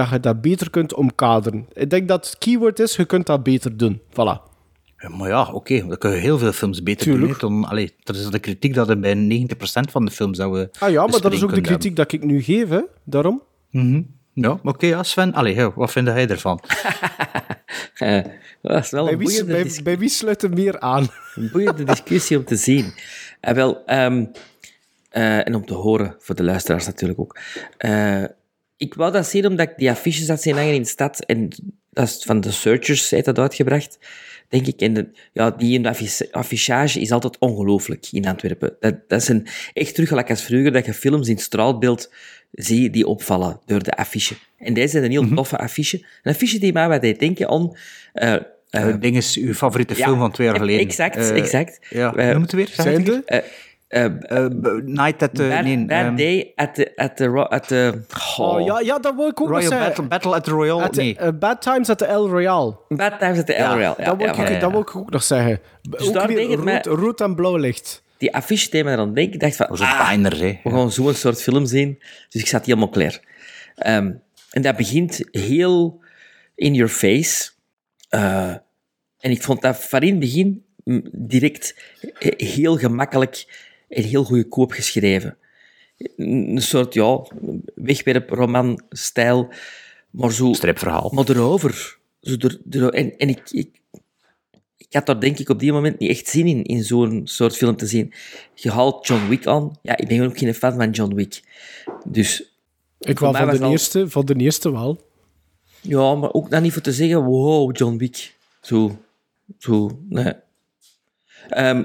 [0.00, 1.66] dat je dat beter kunt omkaderen.
[1.72, 4.00] Ik denk dat het keyword is, je kunt dat beter doen.
[4.10, 4.48] Voilà.
[4.96, 7.40] Ja, maar ja, oké, dan kun je heel veel films beter Tuurlijk.
[7.40, 7.60] doen.
[7.60, 9.54] Dan, allee, dat is de kritiek dat er bij 90%
[9.90, 12.24] van de films dat we Ah ja, maar dat is ook de kritiek dat ik
[12.24, 12.80] nu geef, hè.
[13.04, 13.42] Daarom.
[13.70, 13.90] hebben.
[13.90, 14.02] Mhm.
[14.32, 16.60] Ja, oké, ja, Sven, allee, wat vind jij ervan?
[17.94, 18.24] Eh,
[18.62, 21.08] dat is wel Bij een wie, bij, wie sluit er meer aan?
[21.34, 22.92] een boeiende discussie om te zien.
[23.40, 24.24] En wel, ehm,
[25.10, 27.38] eh, en om te horen, voor de luisteraars natuurlijk ook.
[27.76, 28.24] Eh,
[28.80, 31.24] ik wou dat zien omdat ik die affiches had zien hangen in de stad.
[31.24, 31.48] En
[31.90, 33.98] dat is van de Searchers, heeft dat uitgebracht.
[34.48, 34.80] Denk ik.
[34.80, 35.88] En de, ja, die
[36.30, 38.76] affichage is altijd ongelooflijk in Antwerpen.
[38.80, 42.12] Dat, dat is een, echt terug gelijk als vroeger, dat je films in straalbeeld
[42.52, 44.34] zie die opvallen door de affiche.
[44.58, 45.96] En deze is een heel toffe affiche.
[46.22, 47.76] Een affiche die mij wat deed denken aan...
[48.12, 50.86] eh, eh, Het ding is uw favoriete ja, film van twee jaar geleden.
[50.86, 51.86] Exact, exact.
[51.90, 52.68] Ja, noem het weer?
[52.68, 53.24] Zeg
[53.90, 54.50] eh, eh,
[54.84, 55.48] Night at the...
[55.48, 56.92] bad nee, bad ehm, Day at the...
[56.96, 58.02] At the, at the
[58.38, 59.88] Oh, ja, ja, dat wil ik ook nog Royal zeggen.
[59.88, 60.82] Battle, Battle at the Royal...
[60.82, 61.16] At the- nee.
[61.16, 62.76] eh, Bad Times at the El Royale.
[62.88, 63.94] Bad Times at the El Royale.
[63.98, 64.58] Ja, dat, wil ja, ik, ja, ja.
[64.58, 65.60] dat wil ik ook nog zeggen.
[65.82, 68.02] Dus ook daar weer denk rood, rood en blauw licht.
[68.18, 69.34] Die affiche deed me dan denken.
[69.34, 69.66] Ik dacht van...
[69.68, 70.60] Dat was een ah, hè.
[70.64, 71.98] we gaan zo'n soort film zien.
[72.28, 73.20] Dus ik zat helemaal klaar.
[73.74, 74.12] Ehm,
[74.50, 76.00] en dat begint heel
[76.54, 77.50] in your face.
[78.08, 78.54] Eh,
[79.18, 81.74] en ik vond dat van in het begin mm, direct
[82.18, 85.36] he- heel gemakkelijk en heel goedkoop geschreven.
[86.16, 87.26] Een soort, ja,
[87.74, 89.48] wegwerproman-stijl,
[90.10, 90.52] maar zo...
[90.52, 91.10] Stripverhaal.
[91.14, 91.98] Maar erover.
[92.20, 93.80] Zo er, er- en en ik, ik,
[94.76, 97.56] ik had daar denk ik op die moment niet echt zin in, in zo'n soort
[97.56, 98.12] film te zien.
[98.54, 99.78] Je haalt John Wick aan.
[99.82, 101.42] Ja, ik ben ook geen fan van John Wick.
[102.06, 102.52] Dus
[102.98, 105.00] Ik wel van de, al- eerste, van de eerste wel.
[105.80, 108.34] ja, maar ook dan niet voor te zeggen, wow, John Wick.
[108.62, 108.98] Zo,
[109.58, 110.32] zo, nee.
[111.48, 111.84] Ehm,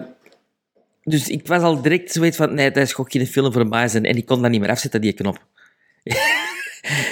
[1.05, 3.87] dus ik was al direct zoiets van, nee, dat is gewoon geen film voor mij.
[3.87, 4.05] zijn.
[4.05, 5.45] En ik kon dat niet meer afzetten, die knop.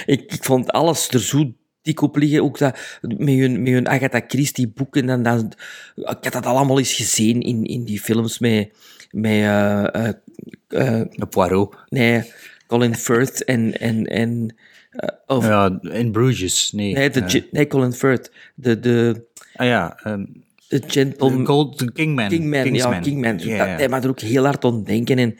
[0.06, 2.42] ik, ik vond alles er zo die kop liggen.
[2.42, 5.06] Ook dat, met hun, met hun Agatha Christie boeken.
[5.06, 5.52] Dan, dan,
[5.94, 8.72] ik had dat allemaal eens gezien in, in die films met...
[9.10, 10.12] met eh, eh,
[10.68, 11.76] eh, Poirot.
[11.88, 12.32] nee,
[12.66, 13.80] Colin Firth en...
[13.80, 14.56] en, en
[15.26, 16.92] of, Ja, in Bruges, nee.
[16.94, 18.30] nee, de, ge- nee, Colin Firth.
[18.54, 19.24] De, de,
[19.54, 20.24] ah ja, ehm,
[20.80, 21.46] de gentleman...
[21.46, 22.28] Gold, Kingman.
[22.28, 22.92] Kingman, Kingsman.
[22.92, 23.38] ja, Kingman.
[23.38, 25.18] Ja, Dat, hij mag er ook heel hard aan denken.
[25.18, 25.36] En,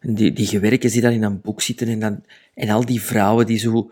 [0.00, 2.24] die, die gewerkers die dan in een boek zitten en, dan,
[2.54, 3.90] en al die vrouwen die zo...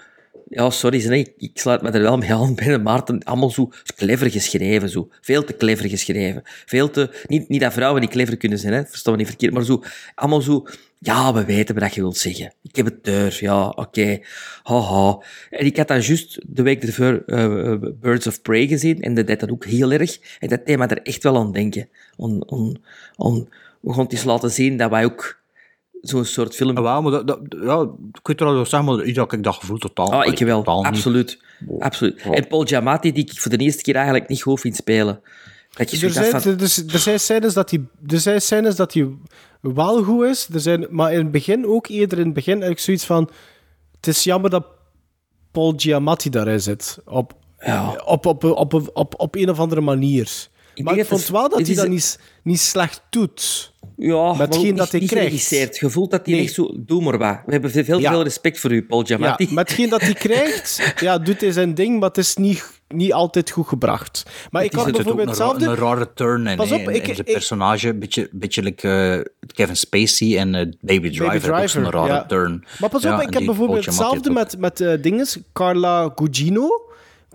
[0.49, 3.25] Ja, sorry, ze, ik, ik sluit me er wel mee aan bij Maarten.
[3.25, 5.09] Allemaal zo clever geschreven, zo.
[5.21, 6.43] Veel te clever geschreven.
[6.45, 7.11] Veel te...
[7.27, 8.85] Niet, niet dat vrouwen niet clever kunnen zijn, hè.
[8.85, 9.53] Versta me niet verkeerd.
[9.53, 9.83] Maar zo...
[10.15, 10.67] Allemaal zo...
[11.05, 12.53] Ja, we weten wat je wilt zeggen.
[12.63, 14.19] Ik heb het deur, ja, oké.
[14.63, 15.19] Haha.
[15.51, 19.03] En ik had dan juist de week ervoor eh, eh, Birds of Prey gezien.
[19.03, 20.19] En dat deed dat ook heel erg.
[20.39, 21.89] En dat thema er echt wel aan denken.
[22.17, 22.85] On, on,
[23.17, 23.49] on,
[23.81, 25.41] we gaan het eens laten zien dat wij ook
[26.01, 26.77] zo'n soort film...
[26.77, 29.55] Ah, wel, maar dat, dat, ja, ik weet wel zeggen, maar iets dat ik dat
[29.55, 30.13] gevoel totaal...
[30.13, 30.59] Ah, ik wel.
[30.59, 30.87] totaal niet.
[30.87, 31.39] Absoluut.
[31.79, 32.23] Absoluut.
[32.23, 35.21] En Paul Giamatti, die ik voor de eerste keer eigenlijk niet goed vind spelen.
[35.77, 36.53] Dat je Er zijn, van...
[36.53, 39.09] er, er zijn scènes dat hij, er zijn scènes dat hij
[39.63, 42.71] wel goed is, er zijn, maar in het begin ook eerder in het begin heb
[42.71, 43.31] ik zoiets van:
[43.97, 44.67] het is jammer dat
[45.51, 46.99] Paul Giamatti daarin zit.
[47.05, 48.03] Op, Ja.
[48.05, 50.51] op, op, op, op, op, op een of andere manier.
[50.75, 53.73] Ik maar ik vond wel dat hij dat niet, niet slecht doet.
[53.97, 55.49] Ja, Met maar hetgeen dat hij krijgt.
[55.79, 56.45] Je voelt dat hij Nee.
[56.45, 56.71] echt zo...
[56.77, 57.41] Doe maar wat.
[57.47, 58.11] We hebben veel, Ja.
[58.11, 59.49] veel respect voor u, Paul Ja, Giamatti.
[59.51, 63.13] met hetgeen dat hij krijgt, ja, doet hij zijn ding, maar het is niet, niet
[63.13, 64.23] altijd goed gebracht.
[64.51, 65.67] Maar ik had bijvoorbeeld een, hetzelfde...
[65.67, 67.89] een rare turn in, Pas hè, op, in, ik- in zijn ik- personage.
[67.89, 71.31] Een beetje, beetje like, eh, Kevin Spacey en eh, Baby Driver.
[71.41, 72.25] Driver, ook zo'n rare ja.
[72.25, 72.65] turn.
[72.81, 75.39] Maar pas op, ik en heb bijvoorbeeld hetzelfde met, met eh, dinges.
[75.53, 76.69] Carla Gugino.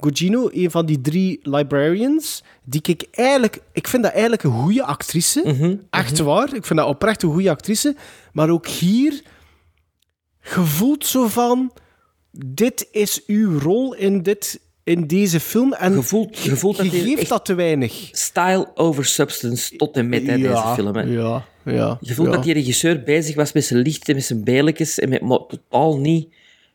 [0.02, 3.60] Gugino, een van die drie librarians, die ik eigenlijk...
[3.72, 5.42] Ik vind dat eigenlijk een goede actrice.
[5.46, 6.54] Mhm, Echt waar.
[6.56, 7.96] Ik vind dat oprecht een goede actrice.
[8.34, 9.22] Maar ook hier
[10.40, 11.72] gevoelt zo van...
[12.46, 15.74] Dit is uw rol in, dit, in deze film.
[15.74, 18.10] En voelt dat geeft dat te weinig.
[18.12, 20.96] Style over substance tot en met hè, deze film.
[20.96, 21.02] Hè.
[21.02, 21.98] Ja, ja.
[22.02, 22.34] Je voelt ja.
[22.34, 25.40] dat die regisseur bezig was met zijn licht en met zijn bijlijkjes, en met, maar
[25.48, 26.28] totaal niet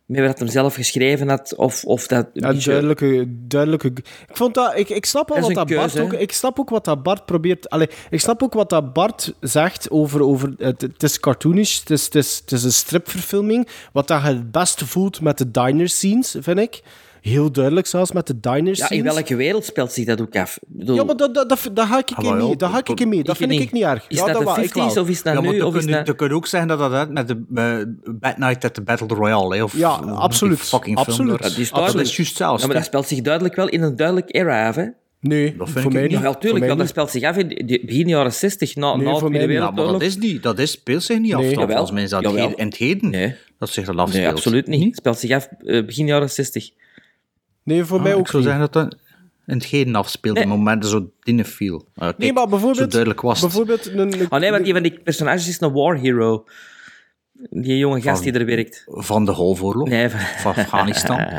[0.07, 2.27] met wat hij zelf geschreven had, of, of dat...
[2.33, 3.89] Ja, duidelijke, duidelijke...
[3.89, 6.13] Ik, vond dat, ik, ik snap al Dat wat dat Bart ook...
[6.13, 7.71] Ik snap ook wat dat Bart probeert...
[7.71, 10.23] Allee, ik snap ook wat dat Bart zegt over...
[10.23, 13.69] over het, het is cartoonish, het is, het, is, het is een stripverfilming.
[13.93, 16.83] Wat dat je het beste voelt met de diner scenes, vind ik.
[17.23, 20.59] Heel duidelijk zelfs met de diner Ja, in welke wereld speelt zich dat ook af?
[20.67, 22.57] Bedoel, Ja, maar dat, dat, dat, dat ga ik Ah, in ja, mee.
[22.57, 23.23] Dat ga ik in mee.
[23.23, 24.05] Dat vind ik niet erg.
[24.09, 24.87] Is ja, dat de ik 50s wel.
[25.03, 25.53] of is dat Ja, nu?
[25.55, 26.07] je, dat...
[26.07, 28.83] dan kun je ook zeggen dat dat uit met de eh, Bad Night at the
[28.83, 30.59] Battle Royale, hè, of Ja, absoluut.
[30.59, 31.43] fucking film Absoluut.
[31.43, 32.09] Dat is Ah, dat duidelijk.
[32.09, 32.61] is juist zelfs.
[32.61, 34.87] Ja, maar dat speelt zich duidelijk wel in een duidelijk era af, hè?
[35.21, 36.11] Nee, Dat vind voor ik mij niet.
[36.11, 36.19] niet.
[36.19, 36.95] Ja, wel, Voor tuurlijk, mij wel, dat niet.
[36.95, 39.53] speelt zich af in de- begin jaren 60, na, Nee, na de voor mij Tweede
[39.53, 39.63] niet.
[39.63, 40.01] Ja, maar Wereldoorlog.
[40.01, 41.41] dat, is niet, dat is, speelt zich niet af.
[41.41, 41.55] Nee.
[41.55, 43.35] Volgens mij is dat in het heden Nee.
[43.59, 44.25] dat zich dat afspeelt.
[44.25, 44.85] Nee, absoluut niet.
[44.85, 46.71] Het speelt zich af eh, begin jaren 60.
[47.65, 48.53] Nee, voor Ah, mij ik ook zou niet.
[48.53, 48.99] zeggen dat dat
[49.47, 50.47] in het heden afspeelt, Nee.
[50.47, 51.89] momenten zo dingen viel.
[51.95, 52.91] Ah, kijk, Nee, maar Zo bijvoorbeeld...
[52.91, 53.49] duidelijk was het.
[53.51, 56.45] Bijvoorbeeld een, een, Oh nee, want die van die personages is een war hero.
[57.51, 58.85] Die jonge gast die er werkt.
[58.87, 61.19] Van de Golfoorlog, Nee, van Afghanistan.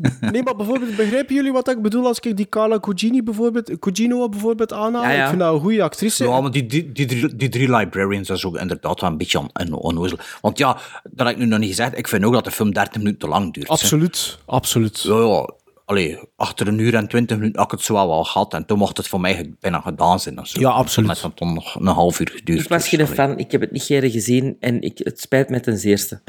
[0.32, 4.28] Nee, maar bijvoorbeeld, begrijpen jullie wat ik bedoel als ik die Carla Cugino bijvoorbeeld, Cugino
[4.28, 5.02] bijvoorbeeld aanhaal?
[5.02, 5.22] Ja, ja.
[5.22, 6.24] Ik vind dat een goede actrice.
[6.24, 9.16] Ja, maar die, die, die, drie, die drie librarians, dat is ook inderdaad wel een
[9.16, 10.18] beetje on, on- onnozel.
[10.40, 10.78] Want ja,
[11.10, 13.20] dat heb ik nu nog niet gezegd, ik vind ook dat de film 13 minuten
[13.20, 13.66] te lang duurt.
[13.66, 13.72] hè.
[13.72, 15.00] Absoluut, absoluut.
[15.02, 15.50] Ja, ja.
[15.84, 18.54] Allee, achter een uur en twintig minuten had ik het zo wel wel gehad.
[18.54, 20.38] En toen mocht het voor mij bijna gedaan zijn.
[20.42, 20.60] zo.
[20.60, 21.08] Ja, absoluut.
[21.08, 22.60] Net dat dan nog een half uur geduurd.
[22.60, 23.14] Ik was dus, geen allee.
[23.14, 26.20] fan, ik heb het niet eerder gezien en ik, het spijt me ten zeerste.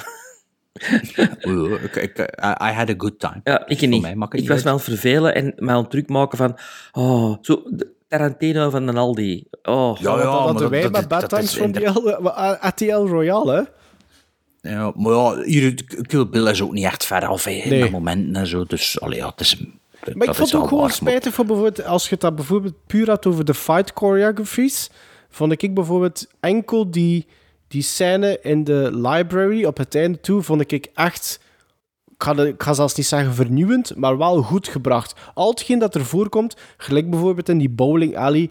[1.83, 3.41] Ik, ik, I, had a good time.
[3.43, 4.01] Ja, ik niet.
[4.01, 6.57] mij Ik was het vervelen en me aan het druk maken van...
[6.91, 9.43] Oh, zo de Tarantino van de Aldi.
[9.63, 11.83] Oh, Ja, ja, dat hadden maar wij dat- met dat- Bad dat Times from the
[11.83, 13.61] eh, ATL Royale, hè?
[14.69, 17.79] Ja, maar ja, hier, Kill Bill is ook niet echt ver af in Nee.
[17.81, 18.63] dat momenten en zo.
[18.65, 19.57] Dus allee, ja, het is,
[20.03, 22.35] dat Maar ik vond het wel ook gewoon spijtig voor bijvoorbeeld, als je het dan
[22.35, 24.89] bijvoorbeeld puur had over de fight choreographies,
[25.29, 27.27] vond ik bijvoorbeeld enkel die,
[27.71, 31.39] die scène in de library op het einde toe, vond ik echt,
[32.07, 35.13] ik ga, de- ik ga zelfs niet zeggen vernieuwend, maar wel goed gebracht.
[35.33, 38.49] Al hetgeen dat er voorkomt, gelijk bijvoorbeeld in die bowling alley,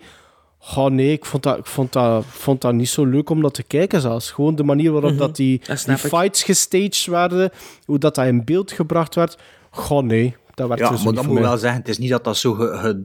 [0.76, 3.54] Oh nee, ik vond dat, ik vond, dat, vond dat niet zo leuk om dat
[3.54, 4.30] te kijken zelfs.
[4.30, 5.68] Gewoon de manier waarop dat die, Mhm.
[5.68, 7.50] dat die fights gestaged werden,
[7.84, 9.38] hoe dat, dat in beeld gebracht werd.
[9.70, 12.24] Goh nee, dat werd Ja, dus maar dat moet wel zeggen, het is niet dat
[12.24, 12.52] dat zo...
[12.52, 13.02] Ge, ge-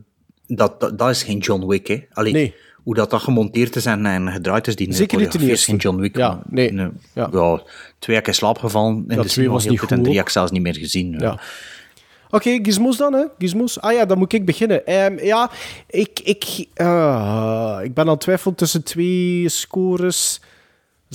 [0.48, 2.04] dat, dat, dat is geen John Wick, hè.
[2.12, 2.56] Allee, Nee.
[2.86, 5.66] Hoe dat, dat gemonteerd is en, en gedraaid is, die Zeker niet de eerste.
[5.66, 6.18] geen John Wick.
[6.18, 6.74] Ja, nee.
[6.74, 6.92] Ja.
[7.32, 7.62] Ja.
[8.00, 10.26] twee keer in slaap gevallen in Ja, de twee was niet goed en drie heb
[10.26, 11.16] ik zelfs niet meer gezien.
[11.20, 11.40] Ja.
[12.30, 13.24] Oké, gizmos dan, hè?
[13.38, 13.82] Gizmos.
[13.82, 14.86] Ah ja, dan moet ik beginnen.
[14.86, 15.52] Ehm, ja,
[15.90, 20.42] ik, ik, ah, ik ben aan het twijfelen tussen twee scores.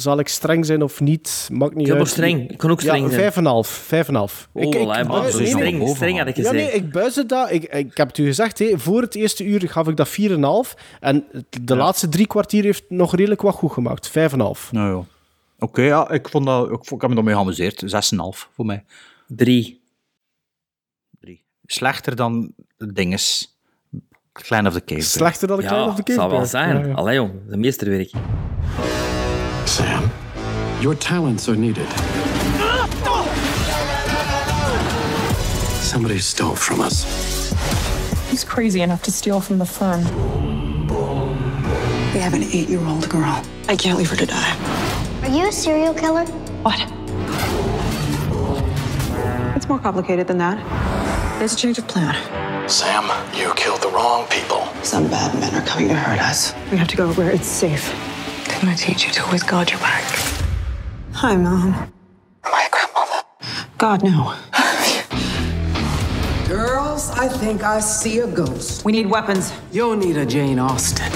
[0.00, 1.48] Zal ik streng zijn of niet?
[1.52, 2.08] Maakt niet Ik uit.
[2.08, 2.50] streng.
[2.50, 3.20] Ik kan ook streng ja, zijn.
[3.20, 3.68] vijf en half.
[3.68, 4.48] Vijf en half.
[4.52, 6.52] Oh, Ik- ik- nee, streng, streng had ik Ja, gezegd.
[6.52, 7.50] nee, ik buizen dat.
[7.50, 10.74] Ik, ik heb het u gezegd, hè, voor het eerste uur gaf ik dat 4,5.
[11.00, 11.24] En
[11.62, 14.08] de laatste drie kwartier heeft nog redelijk wat goed gemaakt.
[14.08, 14.70] 5,5.
[14.72, 15.04] Nou ja.
[15.58, 17.82] Oké, ja, ik, vond dat, ik, vond- ik heb me daarmee geamuseerd.
[17.86, 18.84] 6,5 voor mij.
[19.26, 19.78] Drie.
[21.66, 23.58] Slechter dan dinges.
[24.32, 25.00] Klein of the Cave.
[25.00, 26.46] Slechter dan de Klein Ja, of the zal Cave wel Bear.
[26.50, 26.78] zijn.
[26.78, 26.94] Ja, ja.
[26.94, 27.32] Allee, jong.
[27.48, 28.10] De meesterwerk.
[29.80, 30.10] Sam,
[30.82, 31.88] your talents are needed.
[35.80, 36.98] Somebody stole from us.
[38.28, 40.04] He's crazy enough to steal from the firm?
[42.12, 43.42] We have an eight-year-old girl.
[43.68, 44.54] I can't leave her to die.
[45.22, 46.26] Are you a serial killer?
[46.62, 46.78] What?
[49.56, 50.58] It's more complicated than that.
[51.38, 52.14] There's a change of plan.
[52.68, 54.68] Sam, you killed the wrong people.
[54.82, 56.52] Some bad men are coming to hurt us.
[56.70, 57.90] We have to go where it's safe.
[58.60, 60.04] Didn't I teach you to always guard your back?
[61.14, 61.72] Hi, Mom.
[61.72, 61.90] Am
[62.44, 63.22] I a grandmother?
[63.78, 64.34] God, no.
[66.46, 68.84] Girls, I think I see a ghost.
[68.84, 69.50] We need weapons.
[69.72, 71.10] You'll need a Jane Austen,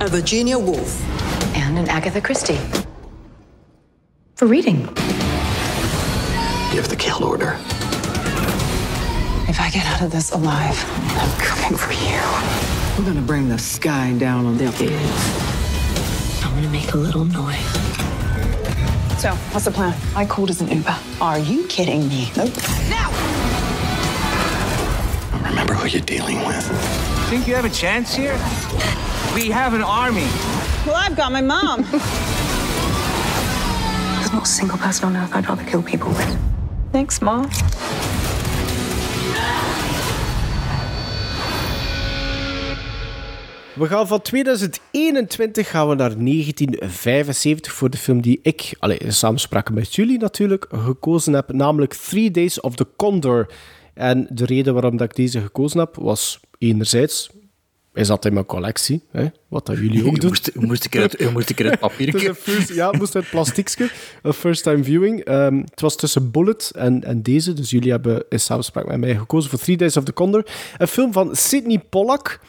[0.00, 1.02] a Virginia Woolf,
[1.54, 2.58] And an Agatha Christie.
[4.36, 4.86] For reading.
[6.72, 7.58] Give the kill order.
[9.50, 10.82] If I get out of this alive,
[11.20, 12.22] I'm coming for you.
[12.98, 15.53] We're gonna bring the sky down on their heads.
[16.54, 17.58] I'm gonna make a little noise.
[19.20, 19.92] So, what's the plan?
[20.14, 20.96] I called as an Uber.
[21.20, 22.30] Are you kidding me?
[22.36, 22.54] Nope.
[25.42, 26.64] Remember who you're dealing with.
[27.28, 28.34] Think you have a chance here?
[29.34, 30.28] We have an army.
[30.86, 31.82] Well, I've got my mom.
[34.20, 36.38] There's not a single person on earth I'd rather kill people with.
[36.92, 37.50] Thanks, Mom.
[43.74, 49.12] We gaan van 2021 gaan we naar 1975 voor de film die ik, allee, in
[49.12, 53.52] samenspraak met jullie natuurlijk, gekozen heb, namelijk Three Days of the Condor.
[53.94, 57.30] En de reden waarom dat ik deze gekozen heb, was enerzijds,
[57.94, 60.28] is dat in mijn collectie, hè, wat dat jullie ook doen.
[60.30, 63.90] moest, je moest keer het, je moest keer het first, ja, het moest uit plastiekje.
[64.22, 65.24] Een first time viewing.
[65.24, 67.52] Ehm, het was tussen Bullet en, en deze.
[67.52, 70.46] Dus jullie hebben in samenspraak met mij gekozen voor Three Days of the Condor.
[70.78, 72.40] Een film van Sidney Pollack,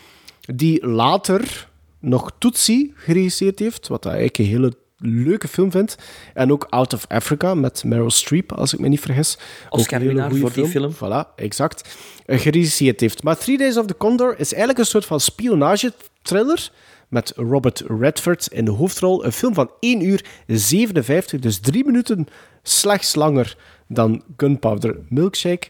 [0.45, 1.69] die later
[1.99, 3.87] nog Tootsie geregisseerd heeft.
[3.87, 5.97] Wat eigenlijk een hele leuke film vind.
[6.33, 9.37] En ook Out of Africa met Meryl Streep, als ik me niet vergis.
[9.69, 10.93] Oscar-winnaar voor die film.
[10.93, 11.95] Voilà, exact.
[12.25, 13.23] Eh, geregisseerd heeft.
[13.23, 16.71] Maar Three Days of the Condor is eigenlijk een soort van spionage-thriller
[17.07, 19.25] met Robert Redford in de hoofdrol.
[19.25, 22.27] Een film van 1 uur 57, dus drie minuten
[22.63, 25.67] slechts langer dan Gunpowder Milkshake.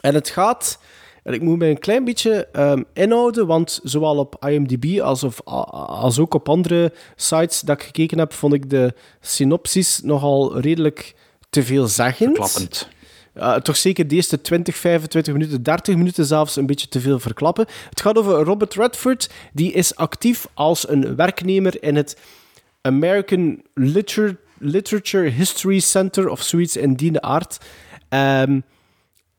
[0.00, 0.78] En het gaat...
[1.22, 5.40] En ik moet mij een klein beetje ehm, inhouden, want zowel op IMDb als, of,
[5.44, 11.14] als ook op andere sites dat ik gekeken heb, vond ik de synopsis nogal redelijk
[11.50, 12.34] te veelzeggend.
[12.34, 12.88] Klappend.
[13.34, 17.18] Uh, toch zeker de eerste 20, 25 minuten, 30 minuten zelfs een beetje te veel
[17.18, 17.66] verklappen.
[17.90, 22.16] Het gaat over Robert Redford, die is actief als een werknemer in het
[22.80, 27.58] American Liter Literature History Center of zoiets in die aard.
[28.08, 28.60] Ehm,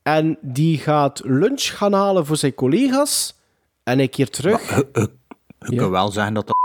[0.03, 3.35] en die gaat lunch gaan halen voor zijn collega's.
[3.83, 4.83] En een keer terug.
[5.59, 6.55] Je kan wel zeggen dat dat...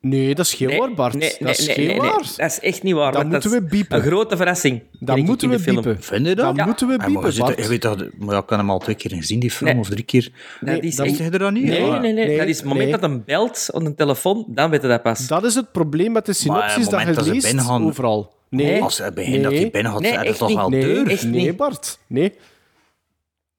[0.00, 1.14] Nee, dat is geen Nee, waar, Bart.
[1.14, 2.10] nee, dat is nee, geen nee, nee.
[2.10, 2.22] waar.
[2.36, 3.12] Dat is echt niet waar.
[3.12, 3.96] Dan Dat moeten we biepen.
[3.96, 4.82] Een grote verrassing.
[5.00, 6.02] Dan ik, moeten we biepen.
[6.02, 6.56] Vind je dat?
[6.56, 7.58] Dan moeten we Ja, maar biepen, je, zit- Bart.
[7.62, 7.98] je weet dat...
[8.18, 9.78] Maar ik heb hem al twee keer gezien, die film, Nee.
[9.80, 10.22] of drie keer.
[10.60, 11.64] Dat Nee, is dan echt- je dat niet?
[11.64, 12.92] Nee, nee, nee, Nee, Dat is het moment nee.
[12.98, 15.26] dat hem belt op een telefoon, dan weet je dat pas.
[15.26, 18.32] Dat is het probleem met de Maar synopsis het dat je dat ze leest overal.
[18.50, 20.58] Nee, Als hij begint dat hij binnen gaat, Nee, dat toch niet.
[20.58, 21.08] al nee, deur?
[21.08, 21.56] echt nee, niet.
[21.56, 21.98] Bart.
[22.06, 22.34] Nee.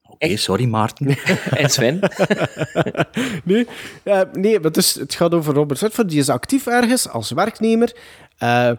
[0.08, 1.16] Oké, sorry Maarten.
[1.50, 2.00] En Sven?
[3.44, 3.66] Nee,
[4.02, 6.08] eh, nee maar dus, het gaat over Robert Redford.
[6.08, 7.96] Die is actief ergens als werknemer.
[8.38, 8.70] Eh,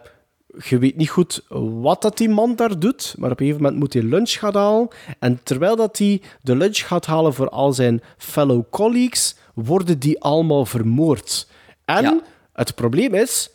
[0.68, 1.44] je weet niet goed
[1.80, 4.56] wat dat die man daar doet, maar op een gegeven moment moet hij lunch gaan
[4.56, 4.88] halen.
[5.18, 10.20] En terwijl dat hij de lunch gaat halen voor al zijn fellow colleagues, worden die
[10.20, 11.48] allemaal vermoord.
[11.84, 12.20] En Ja.
[12.52, 13.50] het probleem is,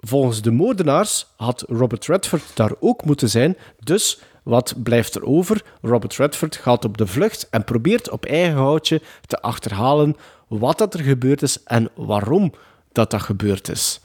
[0.00, 3.56] volgens de moordenaars had Robert Redford daar ook moeten zijn.
[3.84, 5.62] Dus wat blijft er over?
[5.82, 10.16] Robert Redford gaat op de vlucht en probeert op eigen houtje te achterhalen
[10.48, 12.52] wat dat er gebeurd is en waarom
[12.92, 14.00] dat dat gebeurd is.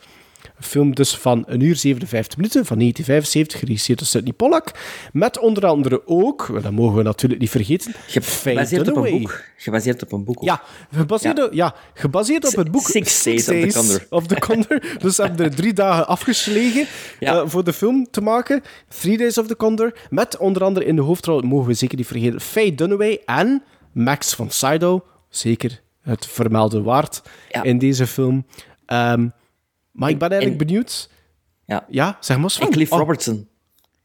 [0.58, 4.72] Een film dus van een uur 57 minuten, van 1975, geregisseerd door Sidney Pollack.
[5.14, 9.43] Met onder andere ook, dat mogen we natuurlijk niet vergeten, Gebaseerd op een boek.
[9.58, 10.38] Gebaseerd op een boek.
[10.38, 10.43] ook.
[10.43, 14.06] Ja, gebaseerd, Op, ja, gebaseerd op het boek Six Days of the Condor.
[14.10, 14.84] of the Condor.
[15.01, 16.88] Dus ze hebben er drie dagen afgeslegen
[17.20, 17.34] Ja.
[17.41, 18.62] eh, voor de film te maken.
[18.99, 19.93] Three Days of the Condor.
[20.10, 24.34] Met onder andere in de hoofdrol, mogen we zeker niet vergeten, Faye Dunaway en Max
[24.36, 24.99] von Sydow.
[25.30, 27.64] Zeker het vermelden waard Ja.
[27.64, 28.45] in deze film.
[28.86, 29.28] Ehm,
[29.96, 31.10] maar ik ben eigenlijk benieuwd,
[31.66, 31.86] Ja.
[31.89, 32.50] Ja, zeg maar.
[32.50, 32.66] Sven.
[32.66, 33.48] En Cliff Oh, Robertson.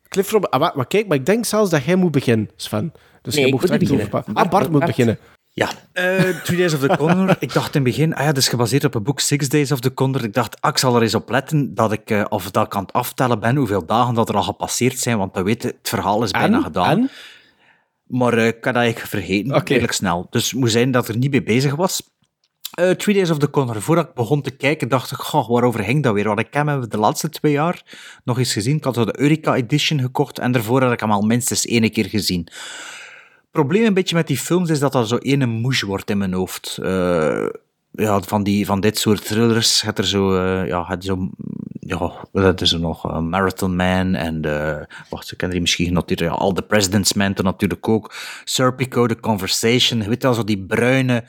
[0.08, 0.52] Cliff Robert.
[0.52, 2.92] Ah, maar, maar kijk, maar ik denk zelfs dat jij moet beginnen, Sven.
[3.22, 4.06] Dus Nee, jij ik moet direct beginnen.
[4.14, 4.86] over- Ah, Bart moet Bart.
[4.86, 5.18] beginnen.
[5.52, 6.14] Ja, eh
[6.44, 7.36] Three Days of the Condor.
[7.40, 9.72] ik dacht in het begin, ah ja, dat is gebaseerd op het boek Six Days
[9.72, 10.24] of the Condor.
[10.24, 12.74] Ik dacht, ah, ik zal er eens op letten dat ik, eh, of dat ik
[12.76, 15.68] aan het aftellen ben, hoeveel dagen dat er al gepasseerd zijn, want dan weet je,
[15.68, 16.62] het verhaal is bijna En?
[16.62, 16.98] gedaan.
[16.98, 17.10] En?
[18.06, 19.68] Maar eh, ik had dat eigenlijk vergeten, Oké.
[19.72, 20.26] redelijk snel.
[20.30, 22.10] Dus het moet zijn dat er niet mee bezig was.
[22.70, 23.82] Eh Three Days of the Condor.
[23.82, 26.24] Voordat ik begon te kijken, dacht ik, goh, waarover ging dat weer?
[26.24, 27.82] Want ik heb hem de laatste twee jaar
[28.24, 28.76] nog eens gezien.
[28.76, 32.06] Ik had de Eureka Edition gekocht en daarvoor had ik hem al minstens één keer
[32.06, 32.48] gezien.
[32.50, 36.18] Het probleem een beetje met die films is dat dat zo ene moes wordt in
[36.18, 36.78] mijn hoofd.
[36.82, 37.46] Eh,
[37.92, 41.30] ja, van, die, van dit soort thrillers had er zo, eh, ja, had zo,
[41.80, 46.20] ja, dat is er nog Marathon Man en, eh wacht, ze kennen die misschien genoteerd,
[46.20, 48.14] ja, All the President's Men natuurlijk ook,
[48.44, 51.24] Serpico, The Conversation, je weet wel, zo die bruine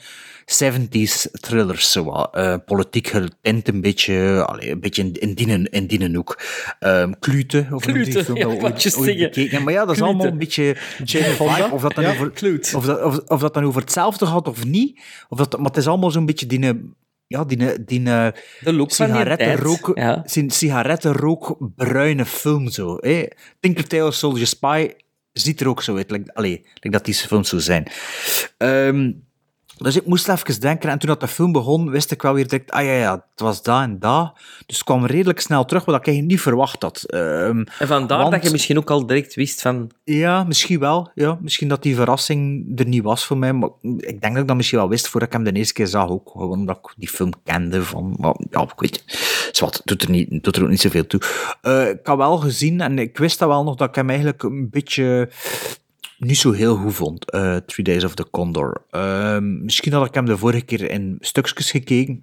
[0.52, 5.68] 70s thrillers, zo wat, eh, politiek getint een beetje, allee, een beetje in, in, die,
[5.70, 6.40] in die hoek.
[6.78, 9.62] Ehm Klute, of Klute, film ja, wat ooit- je ooit bekeken.
[9.62, 10.04] Maar ja, dat is Klute.
[10.12, 11.68] allemaal een beetje Jane Fonda?
[11.70, 12.32] Of dat dan Ja, over,
[12.74, 15.00] of dat, of, of dat dan over hetzelfde gaat of niet.
[15.28, 16.92] Of dat, maar het is allemaal zo'n beetje die,
[17.26, 18.28] ja, die, die eh,
[18.60, 19.28] De look van die tijd.
[19.40, 20.22] sigarettenrook, Ja.
[20.48, 22.96] sigarettenrook bruine film zo.
[23.00, 23.24] Hè.
[23.60, 24.90] Tinker Tailor Soldier Spy
[25.32, 26.10] ziet er ook zo uit.
[26.10, 27.86] Like, allee, like dat die films zo zijn.
[28.58, 29.10] Ehm,
[29.82, 30.90] dus ik moest even denken.
[30.90, 33.40] En toen dat de film begon, wist ik wel weer direct, ah ja, ja, het
[33.40, 34.32] was dat en dat.
[34.66, 37.02] Dus ik kwam redelijk snel terug, wat ik eigenlijk niet verwacht had.
[37.06, 39.90] Ehm, En vandaar want- dat je misschien ook al direct wist van...
[40.04, 41.10] ja, misschien wel.
[41.14, 43.52] Ja, misschien dat die verrassing er niet was voor mij.
[43.52, 45.86] Maar ik denk dat ik dat misschien wel wist voordat ik hem de eerste keer
[45.86, 46.08] zag.
[46.08, 47.82] Ook gewoon omdat ik die film kende.
[47.82, 49.04] Van, maar, ja, ik weet
[49.52, 51.20] Zwat, doet er, niet, doet er ook niet zoveel toe.
[51.62, 54.42] Eh, ik had wel gezien, en ik wist dat wel nog, dat ik hem eigenlijk
[54.42, 55.28] een beetje
[56.24, 57.30] niet zo heel goed vond.
[57.30, 58.84] eh Three Days of the Condor.
[58.90, 62.22] Ehm, misschien had ik hem de vorige keer in stukjes gekeken.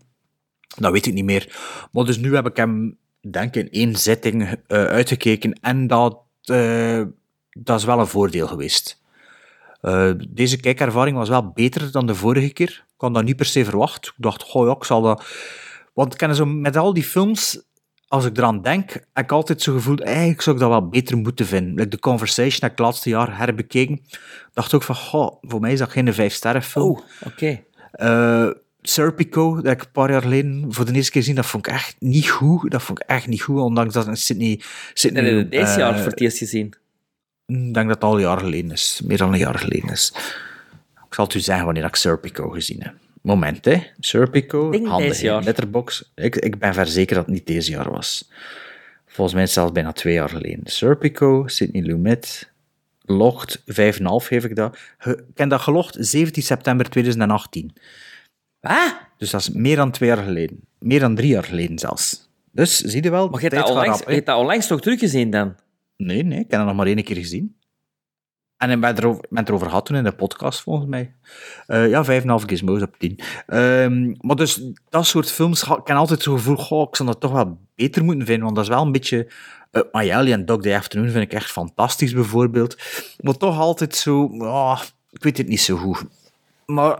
[0.77, 1.57] Dat weet ik niet meer.
[1.91, 5.53] Maar dus nu heb ik hem, denk ik, in één zitting eh, uitgekeken.
[5.61, 7.03] En dat, eh,
[7.49, 8.97] dat is wel een voordeel geweest.
[10.29, 12.85] Deze kijkervaring was wel beter dan de vorige keer.
[12.95, 14.07] Ik had dat niet per se verwacht.
[14.07, 15.25] Ik dacht, goh ja, ik zal dat...
[15.93, 17.61] Want ik ken zo met al die films,
[18.09, 21.17] als ik eraan denk, heb ik altijd zo gevoeld, eigenlijk zou ik dat wel beter
[21.17, 21.73] moeten vinden.
[21.73, 24.01] Like The Conversation heb ik het laatste jaar herbekeken.
[24.53, 26.89] dacht ook van, goh, voor mij is dat geen vijf sterren film.
[26.89, 27.63] Oh, oké.
[27.91, 28.49] Eh,
[28.81, 31.73] Serpico, dat ik een paar jaar geleden voor de eerste keer gezien, dat vond ik
[31.73, 32.71] echt niet goed.
[32.71, 34.61] Dat vond ik echt niet goed, ondanks dat Sydney...
[34.93, 36.73] Sydney Nee, nee, deze eh, jaar voor het eerst gezien.
[37.45, 39.01] Ik denk dat het al een jaar geleden is.
[39.03, 40.13] Meer dan een jaar geleden is.
[41.07, 42.93] Ik zal het u zeggen wanneer ik Serpico gezien heb.
[43.21, 43.83] Moment, hè.
[43.99, 45.21] Serpico, handig.
[45.21, 46.11] Letterbox.
[46.15, 48.29] Ik, ik ben verzekerd dat het niet deze jaar was.
[49.05, 50.61] Volgens mij is het zelfs bijna twee jaar geleden.
[50.63, 52.51] Serpico, Sydney Lumet,
[53.01, 53.63] Locht, 5,5
[54.03, 54.77] geef ik dat.
[55.05, 57.73] Ik heb dat gelogd 17 september 2018.
[58.61, 60.59] Ah, Dus dat is meer dan twee jaar geleden.
[60.79, 62.29] Meer dan drie jaar geleden zelfs.
[62.51, 64.13] Dus, zie je wel, maar je hebt dat onlangs, rap, je hè.
[64.13, 65.55] hebt dat onlangs toch teruggezien dan?
[65.97, 67.55] Nee, nee, ik heb dat nog maar één keer gezien.
[68.59, 68.89] En ik ben
[69.29, 71.13] het erover gehad toen in de podcast, volgens mij.
[71.67, 73.19] Eh, ja, 5,5 gizmos op 10.
[73.47, 77.19] Ehm, maar dus, dat soort films, ik heb altijd zo gevoel, goh, ik zou dat
[77.19, 79.31] toch wel beter moeten vinden, want dat is wel een beetje...
[79.71, 82.77] Uh, Mayali en Dog Day Afternoon vind ik echt fantastisch, bijvoorbeeld.
[83.19, 84.37] Maar toch altijd zo...
[84.39, 84.81] ah,
[85.11, 86.03] ik weet het niet zo goed.
[86.65, 86.99] Maar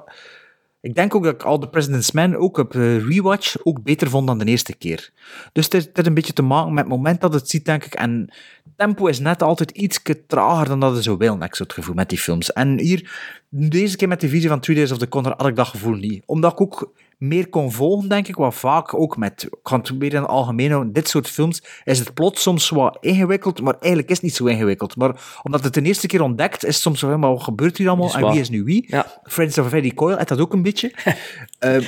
[0.81, 4.09] ik denk ook dat ik All the President's Men ook op eh, rewatch ook beter
[4.09, 5.11] vond dan de eerste keer.
[5.51, 7.85] Dus het het is een beetje te maken met het moment dat het ziet, denk
[7.85, 7.93] ik.
[7.93, 8.33] En
[8.75, 11.73] tempo is net altijd iets trager dan dat je zou willen, heb ik zo het
[11.73, 12.53] gevoel, met die films.
[12.53, 13.11] En hier,
[13.49, 15.95] deze keer met de visie van Three Days of the Condor, had ik dat gevoel
[15.95, 16.23] niet.
[16.25, 19.97] Omdat ik ook meer kon volgen, denk ik, wat vaak ook met, ik ga het
[19.97, 23.73] weer in het algemeen houden, dit soort films, is het plot soms wat ingewikkeld, maar
[23.73, 24.95] eigenlijk is het niet zo ingewikkeld.
[24.95, 27.87] Maar omdat het de eerste keer ontdekt, is het soms zo, maar wat gebeurt hier
[27.87, 28.85] allemaal en wie is nu wie?
[28.87, 29.05] Ja.
[29.23, 30.93] Friends of Eddie Coyle had dat ook een beetje.
[31.59, 31.85] Eh,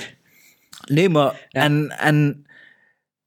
[0.85, 1.47] nee, maar...
[1.49, 2.45] En, en,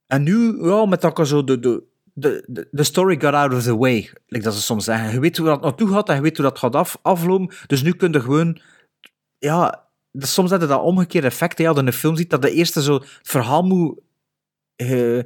[0.07, 1.83] en nu, ja, met dat zo de, de,
[2.13, 4.11] de, de- de story got out of the way.
[4.27, 5.13] Like dat ze soms zeggen.
[5.13, 7.57] Je weet hoe dat naartoe gaat en je weet hoe dat gaat af, aflopen.
[7.67, 8.61] Dus nu kun je gewoon...
[9.39, 9.84] Ja,
[10.17, 11.59] dus soms je dat omgekeerde effect.
[11.61, 14.01] Als je in een film ziet dat de eerste zo het verhaal moet...
[14.77, 15.19] eh,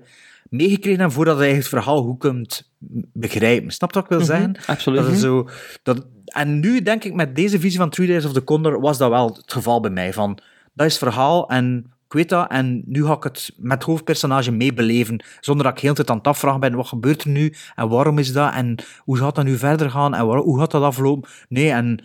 [0.49, 2.71] meegekregen hebben voordat je eigenlijk het verhaal goed kunt
[3.13, 3.71] begrijpen.
[3.71, 4.57] Snap je wat ik wil Mhm, zeggen?
[4.67, 5.03] absoluut.
[5.03, 5.49] Dat is zo,
[5.83, 8.99] dat, en nu denk ik, met deze visie van Three Days of the Condor, was
[8.99, 10.13] dat wel het geval bij mij.
[10.13, 10.39] Van,
[10.73, 13.83] dat is het verhaal en ik weet dat, en nu ga ik het met het
[13.83, 17.31] hoofdpersonage meebeleven, zonder dat ik heel de tijd aan het afvragen ben, wat gebeurt er
[17.31, 20.59] nu, en waarom is dat, en hoe gaat dat nu verder gaan, en waar- hoe
[20.59, 21.31] gaat dat aflopen?
[21.49, 22.05] Nee, en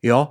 [0.00, 0.30] ja...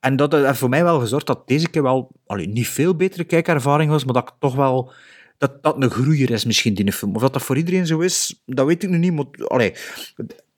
[0.00, 3.90] En dat heeft voor mij wel gezorgd dat deze keer wel niet veel betere kijkervaring
[3.90, 4.92] was, maar dat ik toch wel...
[5.38, 7.14] Dat dat een groeier is misschien, die film.
[7.14, 9.24] Of dat dat voor iedereen zo is, dat weet ik nu niet.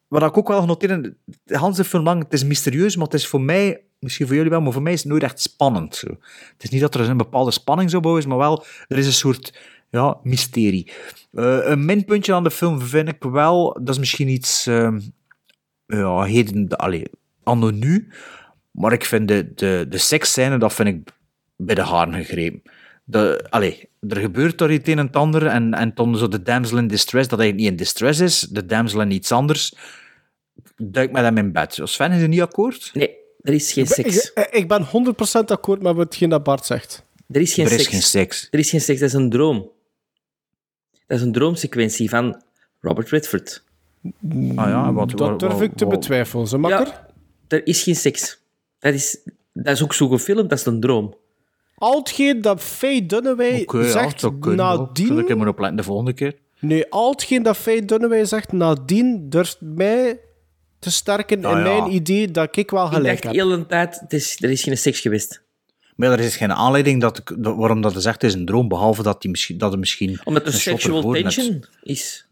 [0.09, 1.15] Wat ik ook wel genoteerd heb,
[1.45, 4.51] de hele film lang, het is mysterieus, maar het is voor mij, misschien voor jullie
[4.51, 6.01] wel, maar voor mij is het nooit echt spannend.
[6.01, 9.07] Het is niet dat er een bepaalde spanning zo boven is, maar wel, er is
[9.07, 9.59] een soort
[9.91, 10.93] ja, mysterie.
[11.33, 15.01] Eh, een minpuntje aan de film vind ik wel, dat is misschien iets, ehm,
[15.87, 17.05] ja, heden, allee,
[17.43, 18.09] anno nu,
[18.73, 21.09] maar ik vind de, de, de seksscène, dat vind ik
[21.57, 22.63] bij de haren gegrepen.
[23.05, 26.43] De, allee, er gebeurt daar iets een en het ander en, en toen zo de
[26.43, 29.75] damsel in distress, dat eigenlijk niet in distress is, de damsel in iets anders,
[30.77, 31.79] duik met hem in bed.
[31.83, 32.91] Sven, is er niet akkoord?
[32.95, 34.33] Nee, er is geen seks.
[34.35, 34.91] Ik, ik ben 100%
[35.47, 37.05] akkoord met hetgeen dat Bart zegt.
[37.31, 37.91] Er is geen Er is seks.
[37.91, 38.49] geen seks.
[38.51, 39.71] Er is geen seks, dat is een droom.
[41.07, 42.43] Dat is een droomsequentie van
[42.81, 43.65] Robert Redford.
[44.55, 46.87] Ah ja, wat, Dat wat- durf wat- ik te wat- betwijfelen, ze makker.
[46.87, 47.07] Ja,
[47.49, 48.41] er is geen seks.
[48.83, 49.19] Dat is,
[49.53, 51.15] dat is ook zo gefilmd, dat is een droom.
[51.75, 54.33] Al hetgeen dat Faye Dunaway ja, zegt wel.
[54.55, 55.19] nadien...
[55.19, 56.35] Ik hem opletten de volgende keer?
[56.61, 60.21] Nee, al hetgeen dat Faye Dunaway zegt nadien durft mij
[60.79, 61.79] te sterken Nou in ja.
[61.79, 63.33] mijn idee dat ik wel Ik gelijk dacht heb.
[63.33, 65.43] heel de tijd, het is, er is geen seks geweest.
[65.97, 68.45] Maar er is geen aanleiding dat, ik- dat- waarom dat hij zegt het is een
[68.47, 70.21] droom, behalve dat, die misschien, dat het misschien...
[70.25, 72.27] Omdat er een sexual tension is.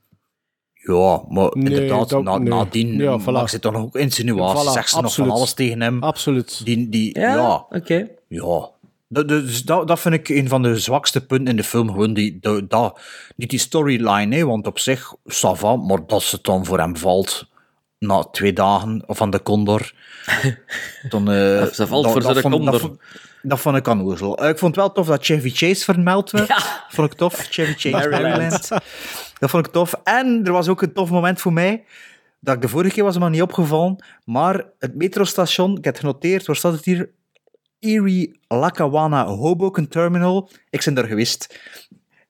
[0.97, 2.49] Ja, maar Nee, inderdaad, dat- na, nee.
[2.49, 3.25] nadien Ja, ja, voilà.
[3.25, 6.03] maakt ze toch nog ook insinuaties, Voilà, zegt ze nog van alles tegen hem.
[6.03, 6.65] Absoluut.
[6.65, 8.09] Die, die, Ja, ja, oké.
[8.29, 8.69] ja.
[9.09, 11.89] Dat, dus dat, dat vind ik een van de zwakste punten in de film.
[11.89, 12.39] Gewoon die,
[12.69, 13.01] dat,
[13.37, 16.97] niet die storyline, hè, want op zich, ça va, maar dat ze dan voor hem
[16.97, 17.47] valt
[17.99, 19.93] na twee dagen van de Condor.
[21.09, 22.73] Dan, eh, Ze valt dat- voor dat de vond- Condor.
[22.73, 22.99] Dat, vond-
[23.43, 24.39] dat vond ik aan oezel.
[24.39, 26.49] Eh, Ik vond het wel tof dat Chevy Chase vermeld werd.
[26.49, 26.85] Ja.
[26.89, 27.47] Vond ik tof.
[27.51, 28.69] Chevy Chase Maryland.
[29.41, 29.95] Dat vond ik tof.
[30.05, 31.85] En er was ook een tof moment voor mij.
[32.41, 34.05] Dat ik de vorige keer was me niet opgevallen.
[34.25, 37.11] Maar het metrostation, ik heb het genoteerd, waar staat het hier?
[37.79, 40.51] Erie Lackawanna Hoboken Terminal.
[40.71, 41.59] Ik ben daar geweest.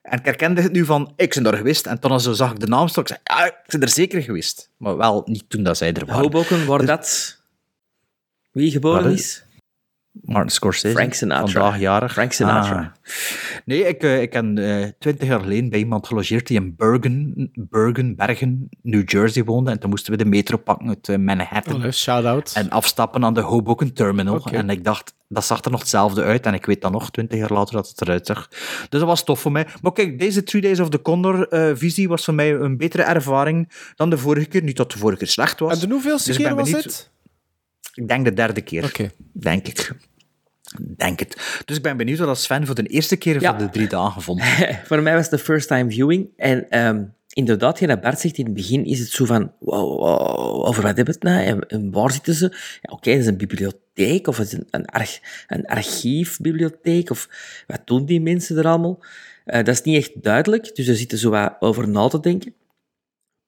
[0.03, 1.87] En ik herkende het nu van, ik ben daar geweest.
[1.87, 4.23] En toen zo zag ik de naam staan, ik zei, ah, ik ben er zeker
[4.23, 4.71] geweest.
[4.77, 6.23] Maar wel niet toen dat zij er waren.
[6.23, 7.39] Hoboken, waar dat...
[8.53, 9.45] Wie geboren is?
[10.13, 10.95] Martin Scorsese.
[10.95, 11.47] Frank Sinatra.
[11.47, 12.13] Vandaag jarig.
[12.13, 12.79] Frank Sinatra.
[12.79, 12.87] Ah.
[13.65, 17.51] Nee, ik, eh, ik heb eh, twintig jaar geleden bij iemand gelogeerd die in Bergen,
[17.55, 19.71] Bergen, Bergen, New Jersey woonde.
[19.71, 21.75] En toen moesten we de metro pakken uit eh, Manhattan.
[21.75, 22.53] Allee, shout-out.
[22.55, 24.45] En afstappen aan de Hoboken Terminal.
[24.45, 26.47] En ik dacht, dat zag er nog hetzelfde uit.
[26.47, 28.49] En ik weet dan nog, twintig jaar later, dat het eruit zag.
[28.89, 29.67] Dus dat was tof voor mij.
[29.83, 34.11] Maar kijk, deze Three Days of the Condor-visie was voor mij een betere ervaring dan
[34.11, 34.63] de vorige keer.
[34.63, 35.73] Niet dat de vorige keer slecht was.
[35.83, 37.11] En de hoeveelste Dus keer ben was dit?
[38.01, 38.85] Ik denk de derde keer.
[38.85, 39.11] Oké.
[39.33, 39.93] Denk ik.
[40.97, 41.63] Denk het.
[41.65, 43.51] Dus ik ben benieuwd wat Sven voor de eerste keer Ja.
[43.51, 44.43] van de drie dagen vond.
[44.89, 46.29] Voor mij was het de first time viewing.
[46.37, 49.99] En ehm, inderdaad, ja, dat Bart zegt in het begin, is het zo van, wow,
[49.99, 51.45] wow, over wat hebben we het nou?
[51.45, 52.49] En, en waar zitten ze?
[52.83, 57.29] Ja, Oké, het is een bibliotheek, of het is een, een, arch, een archiefbibliotheek, of
[57.67, 59.05] wat doen die mensen er allemaal?
[59.45, 62.55] Eh, dat is niet echt duidelijk, dus er zitten zo wat over na te denken.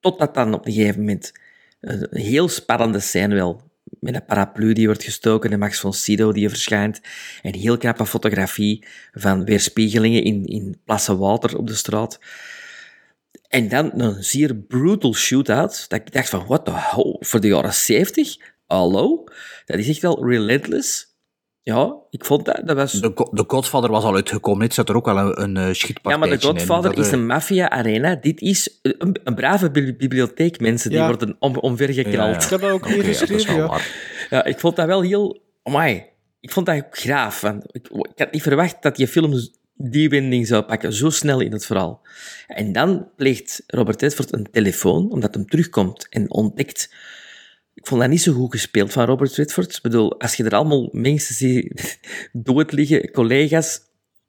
[0.00, 1.32] Totdat dan op een gegeven moment
[1.80, 3.70] een heel spannende scène wel,
[4.00, 7.00] met een paraplu die wordt gestoken en Max von Sydow die verschijnt.
[7.42, 12.18] En heel knappe fotografie van weerspiegelingen in, in plassen water op de straat.
[13.48, 15.84] En dan een zeer brutal shootout.
[15.88, 18.36] Dat ik dacht van, what the hell, voor de jaren 70?
[18.66, 19.24] Hallo?
[19.64, 21.11] Dat is echt wel relentless.
[21.64, 22.92] Ja, ik vond dat, dat was...
[22.92, 24.60] De, de Godfather was al uitgekomen.
[24.60, 26.40] Dit zat er ook wel een, een eh, Ja, maar de.
[26.40, 28.14] Godfather is eh, een maffia-arena.
[28.14, 30.90] Dit is een, een brave bi- bibliotheek, mensen.
[30.90, 31.06] Die Ja.
[31.06, 32.16] worden om, omvergekrald.
[32.16, 32.44] Ja, ja.
[32.44, 33.80] Ik heb dat ook hier ja, dat is geschreven, wel ja.
[34.30, 35.42] Ja, ik vond dat wel heel...
[35.62, 36.04] Amai.
[36.40, 37.40] Ik vond dat ook graaf.
[37.40, 39.34] Want ik, ik had niet verwacht dat je film
[39.74, 42.00] die wending zou pakken, zo snel in het verhaal.
[42.46, 46.94] En dan pleegt Robert Redford een telefoon, omdat hem terugkomt en ontdekt...
[47.74, 49.76] Ik vond dat niet zo goed gespeeld van Robert Redford.
[49.76, 51.98] Ik bedoel, als je er allemaal mensen ziet
[52.32, 53.80] dood liggen, collega's,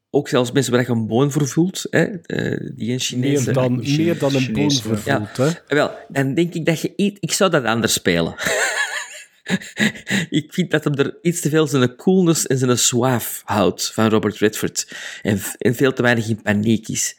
[0.09, 3.43] ook zelfs mensen waar je een boon voor voelt, hè, eh, die een Chinese...
[3.45, 5.29] Meer dan, meer dan een boon vervoeld, Ja.
[5.67, 5.75] hè.
[5.75, 6.93] Wel, dan denk ik dat je...
[6.95, 8.35] iets- Ik zou dat anders spelen.
[10.29, 14.09] ik vind dat hem er iets te veel zijn coolness en zijn suave houdt van
[14.09, 14.95] Robert Redford.
[15.21, 17.17] En, en veel te weinig in paniek is.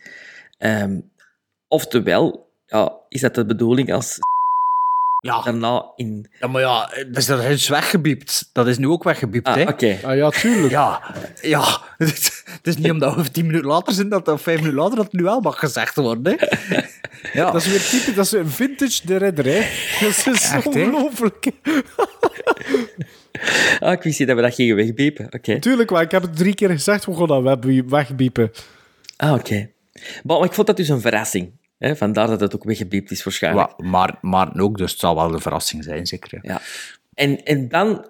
[0.59, 1.01] Ehm,
[1.68, 4.18] oftewel, ja, is dat de bedoeling als
[5.25, 5.43] Ja.
[5.43, 6.27] daarna in...
[6.41, 8.51] ja, maar ja, dat is, dat is wegbiept.
[8.53, 9.62] Dat is nu ook wegbiept, Ah, hè?
[9.62, 9.99] oké.
[10.03, 10.70] Ah ja, tuurlijk.
[10.70, 11.03] Ja,
[11.43, 11.64] ja.
[11.99, 15.05] Het is niet omdat we tien minuten later zijn, dat of vijf minuten later, dat
[15.05, 16.47] het nu wel mag gezegd worden, hè?
[17.33, 17.51] Ja.
[17.51, 19.61] Dat is weer typisch, dat is een vintage de redder, hè.
[20.01, 21.51] Dat is Echt, ongelooflijk.
[23.81, 25.27] Ah, ik wist niet dat we dat gingen wegbiepen.
[25.31, 25.59] Oké.
[25.59, 28.51] Tuurlijk, maar ik heb het drie keer gezegd, we gaan dat wegbiepen.
[29.16, 29.68] Ah, oké.
[30.22, 31.53] Maar, maar ik vond dat dus een verrassing.
[31.79, 31.97] Hè?
[31.97, 33.75] Vandaar dat het ook weggebiept is waarschijnlijk.
[33.77, 36.39] Ja, maar, maar ook, dus het zal wel een verrassing zijn, zeker.
[36.43, 36.61] ja.
[37.14, 38.07] En, en dan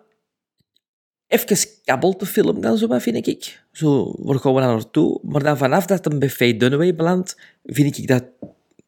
[1.27, 3.63] even kabbelt de film dan zo vind ik.
[3.73, 5.21] Zo, waar gaan we dan naartoe?
[5.23, 8.25] Maar dan vanaf dat hem bij Faye Dunaway belandt, vind ik dat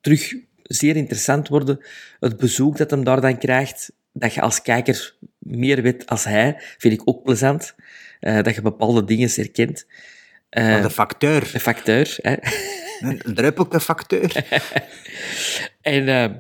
[0.01, 1.81] terug zeer interessant worden.
[2.21, 6.55] Het bezoek dat hem daar dan krijgt, dat je als kijker meer weet als hij,
[6.79, 7.75] vind ik ook plezant.
[8.21, 9.87] Eh, dat je bepaalde dingen herkent.
[10.51, 11.51] Maar de facteur.
[11.53, 12.35] de facteur, hè.
[13.01, 14.33] Een druppelke facteur.
[15.81, 16.37] En eh,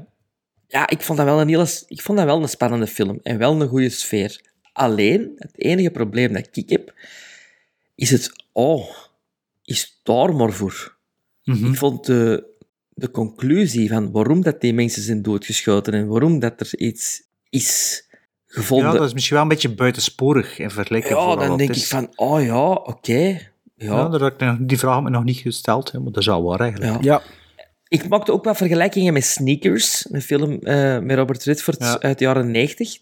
[0.66, 3.38] ja, ik vond, dat wel een hele, ik vond dat wel een spannende film en
[3.38, 4.40] wel een goede sfeer.
[4.72, 6.94] Alleen, het enige probleem dat ik heb,
[7.94, 8.32] is het...
[8.52, 8.88] Oh,
[9.64, 10.96] is daar maar voor.
[11.44, 11.66] Mhm.
[11.66, 12.44] Ik vond de,
[12.88, 18.04] de conclusie van waarom dat die mensen zijn doodgeschoten en waarom dat er iets is
[18.46, 18.92] gevonden...
[18.92, 21.74] Ja, dat is misschien wel een beetje buitensporig in vergelijking Ja, met wat dan denk
[21.76, 23.50] ik van, oh ja, oké.
[23.76, 24.08] Ja.
[24.20, 26.60] Ja, ik die vraag heb ik nog niet gesteld, hè, maar dat is al waar
[26.60, 26.92] eigenlijk.
[26.92, 26.98] Ja.
[27.02, 27.22] Ja.
[27.88, 32.00] Ik maakte ook wat vergelijkingen met Sneakers, een film eh, met Robert Redford Ja.
[32.00, 32.98] uit de jaren 90.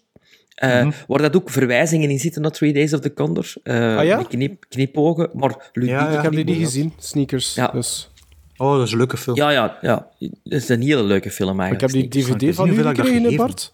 [0.55, 0.91] eh, Mhm.
[1.07, 3.53] Waar dat ook verwijzingen in zitten naar Three Days of the Condor.
[3.63, 4.17] eh, Ah, ja?
[4.17, 6.17] Met knip, knipogen, maar ludieke Ja, ja.
[6.17, 7.55] Ik heb die niet gezien, Sneakers.
[7.55, 7.67] Ja.
[7.67, 8.09] Dus.
[8.57, 9.35] Oh, dat is een leuke film.
[9.35, 10.07] Ja, ja, ja.
[10.19, 12.13] Dat is een hele leuke film Maar ik eigenlijk.
[12.13, 12.37] heb die.
[12.37, 13.73] DVD van dat gekregen, Bart?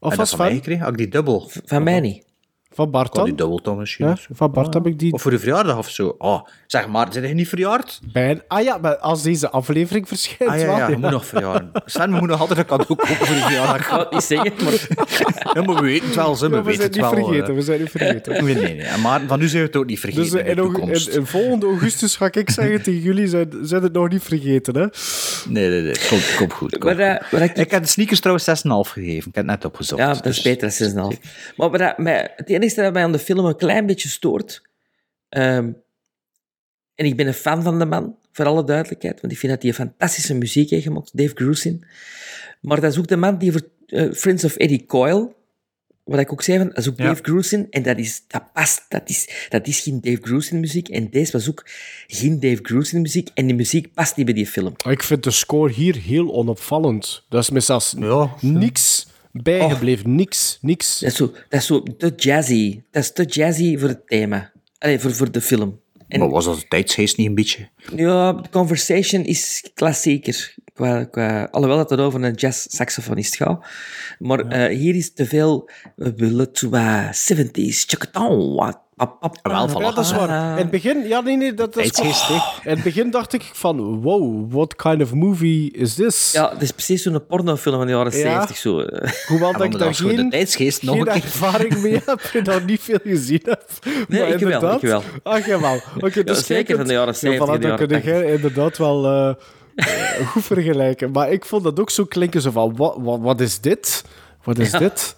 [0.00, 0.56] Of en was dat van mij van?
[0.56, 0.82] gekregen?
[0.82, 1.50] Had ik die dubbel?
[1.64, 2.24] Van mij niet.
[2.78, 3.46] Van Bart had die dan?
[3.46, 4.06] dubbel toch misschien.
[4.06, 5.12] Ja, van Bart Ah, heb ik die.
[5.12, 6.14] Of voor de verjaardag of zo.
[6.18, 8.00] Oh, zeg maar, zijn je niet verjaard?
[8.12, 10.52] Bij, ah ja, maar als deze aflevering verschijnt.
[10.52, 11.70] Ah ja, wel, ja, je moet nog verjaren.
[11.84, 13.76] Sven, we moeten nog altijd een cadeau kopen voor de verjaardag.
[13.76, 14.72] Ik ga het niet zeggen, maar...
[15.54, 16.48] Ja, maar we weten het wel, ze.
[16.48, 17.24] We Ja, we weten zijn het niet wel.
[17.24, 17.54] vergeten, eh.
[17.54, 18.44] we zijn niet vergeten.
[18.44, 18.96] Nee, nee, nee.
[19.02, 20.74] Maar van nu zijn we het ook niet vergeten Dus eh, in de in, aug-
[20.76, 21.08] toekomst.
[21.08, 24.76] in, in volgende augustus ga ik zeggen tegen jullie, zijn, zijn het nog niet vergeten,
[24.76, 24.86] hè?
[25.48, 25.94] Nee, nee, nee.
[26.08, 26.70] Komt, komt goed.
[26.78, 27.38] komt Maar, goed.
[27.38, 29.28] eh, ik- Ik heb de sneakers trouwens 6,5 gegeven.
[29.28, 30.00] Ik heb het net opgezocht.
[30.02, 31.18] Ja, dat is dus- beter dan 6,5.
[31.56, 34.62] Maar dat mij, het enige dat mij aan de film een klein beetje stoort...
[35.28, 35.70] ehm,
[36.94, 39.62] en ik ben een fan van de man, voor alle duidelijkheid, want ik vind dat
[39.62, 41.84] hij een fantastische muziek heeft gemaakt, Dave Grusin.
[42.60, 45.32] Maar dat is ook de man die voor eh, Friends of Eddie Coyle,
[46.04, 47.04] wat ik ook zei, van, dat is ook Ja.
[47.04, 50.88] Dave Grusin, en dat, is, dat past, dat is, dat is geen Dave Grusin muziek,
[50.88, 51.62] en deze was ook
[52.06, 54.74] geen Dave Grusin muziek, en die muziek past niet bij die film.
[54.90, 57.24] Ik vind de score hier heel onopvallend.
[57.28, 58.34] Dat is me zelfs Ja.
[58.40, 60.14] niks bijgebleven.
[60.14, 60.98] Niks, niks.
[60.98, 62.80] Dat is zo, dat is zo te jazzy.
[62.90, 64.52] Dat is te jazzy voor het thema.
[64.78, 65.80] Allee, voor, voor de film.
[66.08, 67.68] En, Maar was dat de tijdsgeest niet een beetje?
[67.96, 70.54] ja, The Conversation is klassieker.
[70.74, 73.66] Qua, qua, alhoewel dat het over een jazz-saxofonist gaat.
[74.18, 75.70] Maar eh, hier is te veel...
[75.96, 77.84] We willen to uh, 70s.
[77.86, 78.54] Chakaton.
[78.54, 80.50] wat, Wel, pap, Ja, dat is waar.
[80.50, 82.28] In het begin, ja, nee, nee, dat, dat is klopt.
[82.64, 86.32] In het begin dacht ik van, wow, what kind of movie is this?
[86.32, 88.46] Ja, het is precies zo'n pornofilm van de jaren Ja.
[88.46, 88.56] 70.
[88.56, 88.70] Zo.
[89.26, 91.22] Hoewel Ja, dat ik daar geen, tijdsgeest nog geen een keer.
[91.22, 93.62] ervaring mee heb en nog niet veel gezien heb.
[94.08, 95.02] Nee, Maar ik wel, inderdaad- ik wel.
[95.22, 95.80] Ach, jawel.
[96.00, 99.04] Oké, dus zeker kijk, van de jaren 70 Ja, voilà, dan kun jij inderdaad wel
[99.06, 99.28] eh,
[99.74, 101.10] eh, goed vergelijken.
[101.10, 104.04] Maar ik vond dat ook zo klinken, zo van, wat, wat, wat is dit?
[104.44, 104.78] Wat is Ja.
[104.78, 105.16] dit?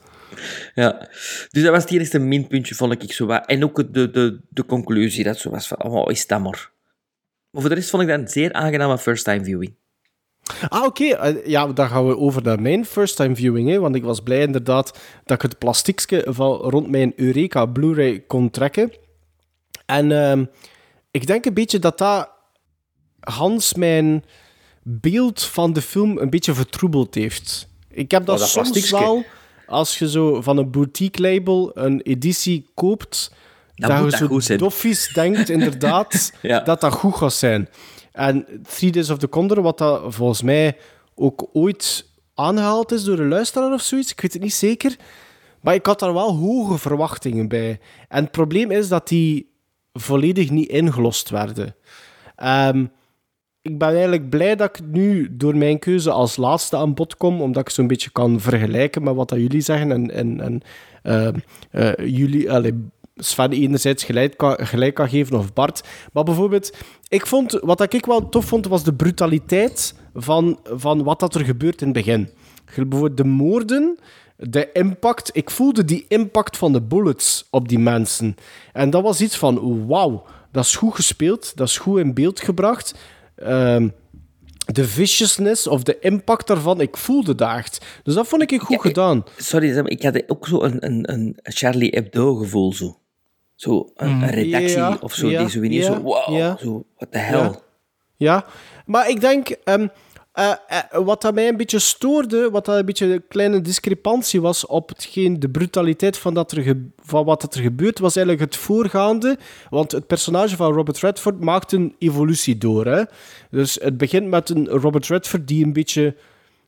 [0.74, 1.08] Ja,
[1.50, 3.46] dus dat was het eerste minpuntje, vond ik zo wat.
[3.46, 6.70] En ook de, de, de conclusie, dat zo was van, oh, is dat maar.
[7.50, 9.74] Maar voor de rest vond ik dat een zeer aangename first-time viewing.
[10.68, 11.04] Ah, oké.
[11.04, 13.68] Eh, ja, dan gaan we over naar mijn first-time viewing.
[13.68, 18.20] Hè, want ik was blij inderdaad dat ik het plastiekje van rond mijn Eureka Blu-ray
[18.20, 18.92] kon trekken.
[19.86, 20.44] En ehm,
[21.10, 22.30] ik denk een beetje dat dat
[23.20, 24.24] Hans mijn
[24.82, 27.68] beeld van de film een beetje vertroebeld heeft.
[27.88, 29.04] Ik heb dat, Oh, dat soms plastiekje.
[29.04, 29.24] wel,
[29.70, 33.32] als je zo van een boutique label een editie koopt,
[33.74, 36.60] Dan dat moet je dat zo doffies denkt inderdaad Ja.
[36.60, 37.68] dat dat goed gaat zijn.
[38.12, 40.76] En Three Days of the Condor, wat dat volgens mij
[41.14, 44.96] ook ooit aangehaald is door een luisteraar of zoiets, ik weet het niet zeker,
[45.60, 47.80] maar ik had daar wel hoge verwachtingen bij.
[48.08, 49.50] En het probleem is dat die
[49.92, 51.74] volledig niet ingelost werden.
[52.36, 52.86] Ehm,
[53.62, 57.40] ik ben eigenlijk blij dat ik nu door mijn keuze als laatste aan bod kom,
[57.40, 60.62] omdat ik zo'n beetje kan vergelijken met wat dat jullie zeggen en, en, en
[61.02, 61.38] ehm,
[61.70, 62.74] eh, jullie, allee,
[63.16, 65.88] Sven enerzijds gelijk kan, gelijk geven of Bart.
[66.12, 66.76] Maar bijvoorbeeld,
[67.08, 71.44] ik vond, wat ik wel tof vond, was de brutaliteit van, van wat dat er
[71.44, 72.28] gebeurt in het begin.
[72.74, 73.98] Bijvoorbeeld de moorden,
[74.36, 75.30] de impact.
[75.32, 78.34] Ik voelde die impact van de bullets op die mensen.
[78.72, 82.40] En dat was iets van, wauw, dat is goed gespeeld, dat is goed in beeld
[82.40, 82.94] gebracht.
[83.40, 83.88] Ehm,
[84.66, 87.84] de viciousness of de impact daarvan, ik voelde dat echt.
[88.02, 89.24] Dus dat vond ik goed Ja, gedaan.
[89.36, 92.72] Sorry, ik had ook zo een, een, een Charlie Hebdo-gevoel.
[92.72, 92.98] Zo.
[93.54, 97.38] Zo, een, een redactie of zo, die zo zo, wow, zo, what the hell.
[97.38, 97.60] Ja.
[98.16, 98.44] Ja,
[98.86, 99.86] maar ik denk, ehm,
[100.40, 104.40] eh, eh, wat dat mij een beetje stoorde, wat dat een beetje een kleine discrepantie
[104.40, 108.52] was op hetgeen, de brutaliteit van, dat er van wat dat er gebeurt, was eigenlijk
[108.52, 109.38] het voorgaande.
[109.70, 112.86] Want het personage van Robert Redford maakt een evolutie door.
[112.86, 113.02] Hè?
[113.50, 116.06] Dus het begint met een Robert Redford die een beetje,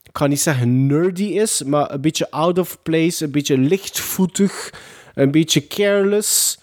[0.02, 4.72] ik ga niet zeggen nerdy is, maar een beetje out of place, een beetje lichtvoetig,
[5.14, 6.58] een beetje careless.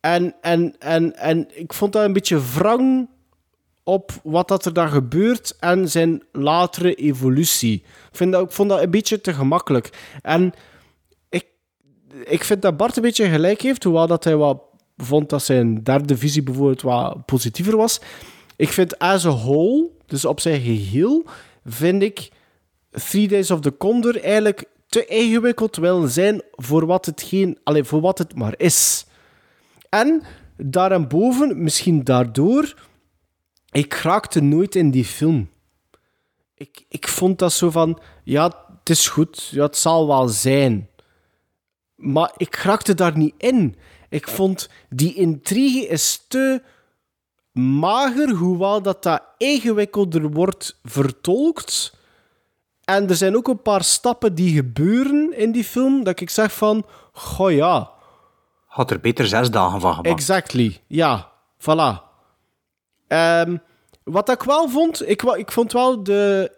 [0.00, 3.08] En, en, en, en ik vond dat een beetje wrang
[3.90, 7.74] op wat dat er dan gebeurt en zijn latere evolutie.
[7.74, 9.90] Ik, vind ik vond dat een beetje te gemakkelijk.
[10.22, 10.52] En
[11.28, 11.46] ik,
[12.24, 14.62] ik vind dat Bart een beetje gelijk heeft, hoewel dat hij wat
[14.96, 18.00] vond dat zijn derde visie bijvoorbeeld wat positiever was.
[18.56, 21.24] Ik vind as a whole, dus op zijn geheel,
[21.64, 22.30] vind ik
[22.90, 27.88] Three Days of the Condor eigenlijk te ingewikkeld wil zijn voor wat het, geen, allez,
[27.88, 29.06] voor wat het maar is.
[29.88, 30.22] En
[30.56, 32.74] daarboven, misschien daardoor,
[33.70, 35.50] ik raakte nooit in die film.
[36.54, 38.44] Ik, ik vond dat zo van, ja,
[38.78, 40.88] het is goed, ja, het zal wel zijn.
[41.94, 43.76] Maar ik raakte daar niet in.
[44.08, 46.62] Ik vond die intrigue is te
[47.52, 51.98] mager, hoewel dat dat ingewikkelder wordt vertolkt.
[52.84, 56.52] En er zijn ook een paar stappen die gebeuren in die film, dat ik zeg
[56.52, 57.90] van, goh ja.
[58.66, 60.08] Had er beter zes dagen van gemaakt.
[60.08, 62.09] Exactly, ja, voilà.
[63.10, 63.56] Ehm,
[64.02, 66.52] wat ik wel vond, ik, ik vond wel de,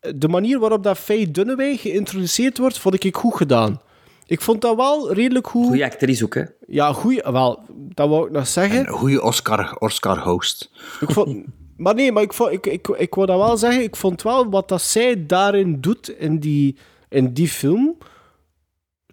[0.00, 3.80] de manier waarop dat Faye Dunaway geïntroduceerd wordt, vond ik goed gedaan.
[4.26, 5.66] Ik vond dat wel redelijk goed.
[5.66, 6.44] Goeie actrice ook, hè?
[6.66, 7.22] Ja, goed.
[7.24, 8.78] Wel, dat wou ik nog zeggen.
[8.78, 10.70] Een goede Oscar, Oscar host.
[11.00, 11.44] Ik vond,
[11.76, 13.82] maar nee, maar ik, vond, ik, ik, ik wou dat wel zeggen.
[13.82, 16.76] Ik vond wel wat dat zij daarin doet in die,
[17.08, 17.96] in die film.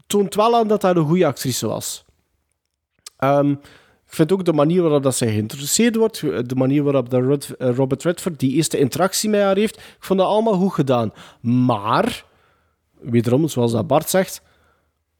[0.07, 2.05] toont wel aan dat hij een goede actrice was.
[3.17, 3.57] Ehm, ik
[4.15, 6.19] vind ook de manier waarop dat zij geïntroduceerd wordt.
[6.49, 9.77] De manier waarop Rod- eh, Robert Redford die eerste interactie met haar heeft.
[9.77, 11.13] Ik vond dat allemaal goed gedaan.
[11.41, 12.25] Maar,
[12.99, 14.41] wederom, zoals dat Bart zegt.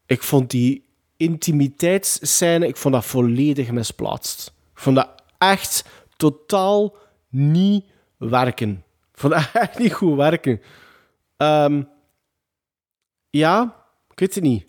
[0.06, 0.84] Ik vond die
[1.18, 4.54] intimiteitsscène, ik vond dat volledig misplaatst.
[4.74, 5.86] Ik vond dat echt
[6.18, 6.96] totaal
[7.30, 7.86] niet
[8.18, 8.84] werken.
[9.14, 10.62] Ik vond dat echt niet goed werken.
[11.38, 11.84] Ehm,
[13.30, 13.76] ja,
[14.10, 14.66] ik weet het niet.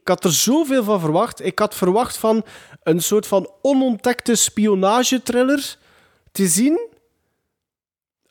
[0.00, 1.44] Ik, had er zoveel van verwacht.
[1.44, 2.44] Ik had verwacht van
[2.82, 5.76] een soort van onontdekte spionagetriller
[6.32, 6.88] te zien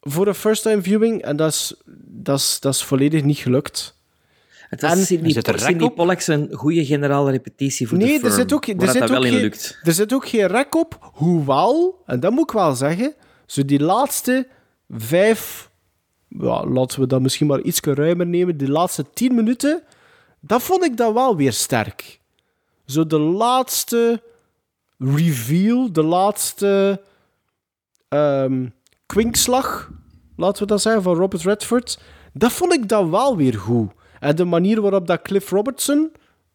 [0.01, 1.21] voor een first-time viewing.
[1.21, 1.73] En dat is,
[2.07, 3.95] dat, is, dat is volledig niet gelukt.
[4.69, 5.95] Het was En- Sidney, Zit er rek Sidney op?
[5.95, 9.21] Pollack zijn goede generale repetitie voor de Nee, firm, er zit ook, er zit ook
[9.23, 9.79] geen, lukt.
[9.83, 11.09] er zit ook geen rek op.
[11.13, 13.13] Hoewel, en dat moet ik wel zeggen,
[13.45, 14.47] zo die laatste
[14.89, 15.69] vijf,
[16.27, 19.83] ja, laten we dat misschien maar iets ruimer nemen, die laatste tien minuten,
[20.45, 22.19] dat vond ik dan wel weer sterk.
[22.85, 24.21] Zo de laatste
[24.97, 27.01] reveal, de laatste
[28.07, 28.67] ehm,
[29.05, 29.91] kwinkslag,
[30.35, 31.99] laten we dat zeggen, van Robert Redford,
[32.33, 33.91] dat vond ik dan wel weer goed.
[34.19, 36.11] En de manier waarop dat Cliff Robertson,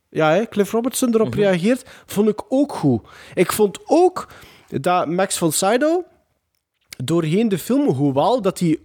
[0.08, 3.02] ja, hè, Cliff Robertson erop reageert, vond ik ook goed.
[3.34, 4.28] Ik vond ook
[4.68, 6.04] dat Max von Sydow
[7.04, 8.78] doorheen de film, hoewel dat hij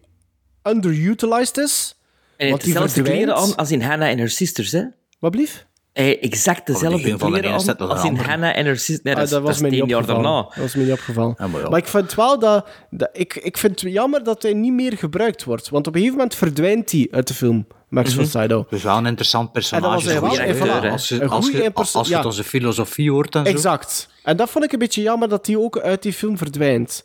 [0.63, 1.95] underutilized is,
[2.37, 4.83] En want die dezelfde kleren aan als in Hannah en Her Sisters, hè?
[5.19, 5.65] Wat blief?
[5.93, 8.15] Hij heeft exact dezelfde een van de kleren aan als in.
[8.15, 9.01] Hannah en Her Sisters.
[9.01, 10.23] Nee, dat, Ah, is- dat was is mij niet tien jaar opgevallen.
[10.31, 10.47] daarna.
[10.47, 11.35] Dat was mij niet opgevallen.
[11.37, 11.69] Ja, maar ja.
[11.69, 14.97] Maar ik vind wel dat, dat ik, ik vind het jammer dat hij niet meer
[14.97, 15.69] gebruikt wordt.
[15.69, 18.69] Want op een gegeven moment verdwijnt hij uit de film, Max von Sydow.
[18.69, 19.85] Dus wel een interessant personage.
[19.85, 20.29] En dat was hij wel.
[20.29, 20.37] Als
[21.07, 22.17] je, Een als je, als je ja.
[22.17, 23.51] het onze filosofie hoort en zo.
[23.51, 24.09] Exact.
[24.23, 27.03] En dat vond ik een beetje jammer dat hij ook uit die film verdwijnt.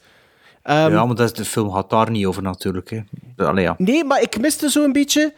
[0.68, 2.90] Ehm, Ja, maar dat is, de film gaat daar niet over natuurlijk.
[2.90, 3.46] Hè.
[3.46, 3.74] Allee, ja.
[3.78, 5.34] Nee, maar ik miste zo een beetje...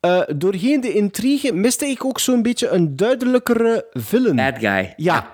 [0.00, 4.36] eh, doorheen de intrigue miste ik ook zo'n beetje een duidelijkere villain.
[4.36, 4.92] Bad guy.
[4.96, 5.30] Ja.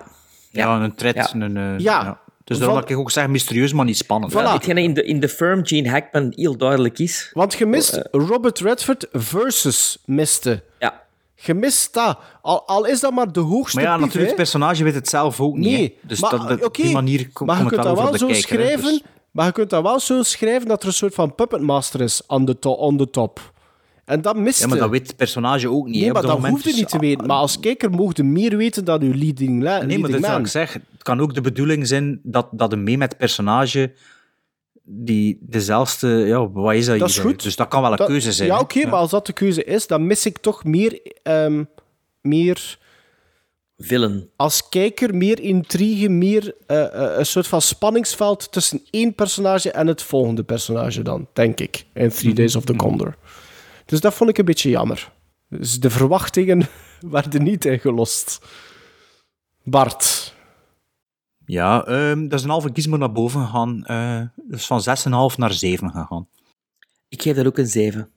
[0.51, 1.15] Ja, een tred.
[1.15, 1.29] Ja.
[1.33, 2.19] Een, eh, Ja.
[2.43, 4.33] Dus daarom Van- dat ik ook zeg, mysterieus, maar niet spannend.
[4.33, 4.35] Voilà.
[4.53, 7.29] Hetgene in de, in de firm Gene Hackman heel duidelijk is.
[7.33, 10.63] Want je mist Robert Redford versus miste.
[10.79, 11.00] Ja.
[11.43, 12.17] Je mist dat.
[12.41, 15.39] Al, al is dat maar de hoogste Maar ja, natuurlijk, het personage weet het zelf
[15.39, 15.63] ook niet.
[15.71, 16.07] Nee, hè.
[16.07, 18.43] Dus maar, dat, dat- die manier kom, maar je komt kunt dat wel zo kijker.
[18.43, 21.61] schrijven, Dus- maar je kunt dat wel zo schrijven dat er een soort van puppet
[21.61, 23.53] master is on the, to- on the top.
[24.05, 24.61] En dat miste.
[24.63, 25.95] ja, maar dat weet het personage ook niet.
[25.95, 27.27] nee, hè, maar dat hoeft je niet te weten.
[27.27, 30.19] Maar als kijker mocht je meer weten dan uw leading, la- Nee, maar leading dat
[30.21, 30.41] zou man.
[30.41, 30.83] ik zeggen.
[30.93, 33.91] Het kan ook de bedoeling zijn dat, dat een mee met het personage
[34.83, 36.07] die dezelfde...
[36.07, 37.43] Ja, wat is dat, Dat is goed.
[37.43, 38.47] Dus dat kan wel een Dat- keuze zijn.
[38.47, 41.01] Ja, oké, maar als dat de keuze is, dan mis ik toch meer...
[41.23, 41.63] ehm,
[42.21, 42.79] meer
[43.77, 44.29] Villain.
[44.35, 49.87] als kijker meer intrigue, meer eh, eh, een soort van spanningsveld tussen één personage en
[49.87, 53.15] het volgende personage dan, denk ik, in Three Days of the Condor.
[53.85, 55.11] Dus dat vond ik een beetje jammer.
[55.49, 56.67] Dus de verwachtingen
[57.11, 58.39] werden niet ingelost.
[59.63, 60.33] Bart.
[61.51, 63.85] Ja, ehm, dat is een halve gizmo naar boven gegaan.
[63.85, 66.27] eh dus van 6,5 naar 7 gegaan.
[67.09, 68.09] Ik geef dat ook een 7.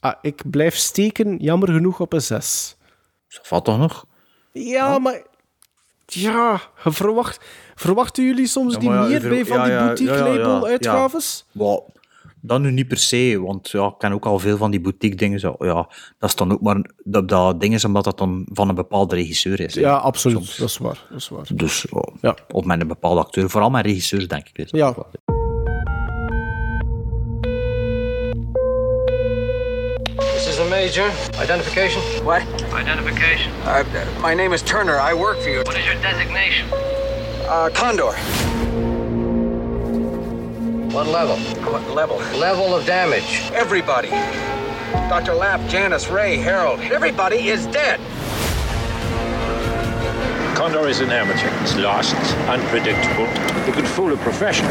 [0.00, 2.76] Ah, ik blijf steken, jammer genoeg, op een 6.
[3.28, 4.06] Dat valt toch nog?
[4.52, 5.22] Ja, maar...
[6.06, 7.44] Ja, verwacht,
[7.74, 10.32] verwachten jullie soms Ja, die ja, meer bij van ja, die ja, boutique ja, ja,
[10.32, 11.44] ja, label uitgaves?
[11.52, 11.88] Wow.
[12.46, 15.16] Dat nu niet per se, want ja, ik ken ook al veel van die boutique
[15.16, 15.40] dingen.
[15.40, 15.88] Zo, ja,
[16.18, 19.14] dat is dan ook maar dat, dat ding is omdat dat dan van een bepaalde
[19.14, 19.74] regisseur is.
[19.74, 19.80] hè.
[19.80, 20.58] Ja, absoluut.
[20.58, 21.06] Dat is waar.
[21.10, 21.46] Dat is waar.
[21.54, 22.36] Dus ja, Ja.
[22.50, 24.56] of met een bepaalde acteur, vooral met regisseurs, denk ik.
[24.56, 24.86] dat Ja.
[24.88, 25.06] ook wel.
[30.34, 31.10] This is a major.
[31.42, 32.02] Identification?
[32.24, 32.42] What?
[32.80, 33.52] Identification.
[33.64, 33.82] Uh,
[34.22, 34.98] my name is Turner.
[35.00, 35.62] I work for you.
[35.62, 36.66] What is your designation?
[37.48, 38.14] Uh, Condor.
[40.94, 41.36] What level?
[41.72, 42.18] What level?
[42.38, 43.50] Level of damage.
[43.52, 44.10] Everybody.
[45.08, 45.34] Dr.
[45.34, 46.78] Lapp, Janice, Ray, Harold.
[46.82, 47.98] Everybody is dead.
[50.56, 51.50] Condor is an amateur.
[51.62, 52.14] He's lost,
[52.46, 53.26] unpredictable.
[53.64, 54.70] He could fool a professional.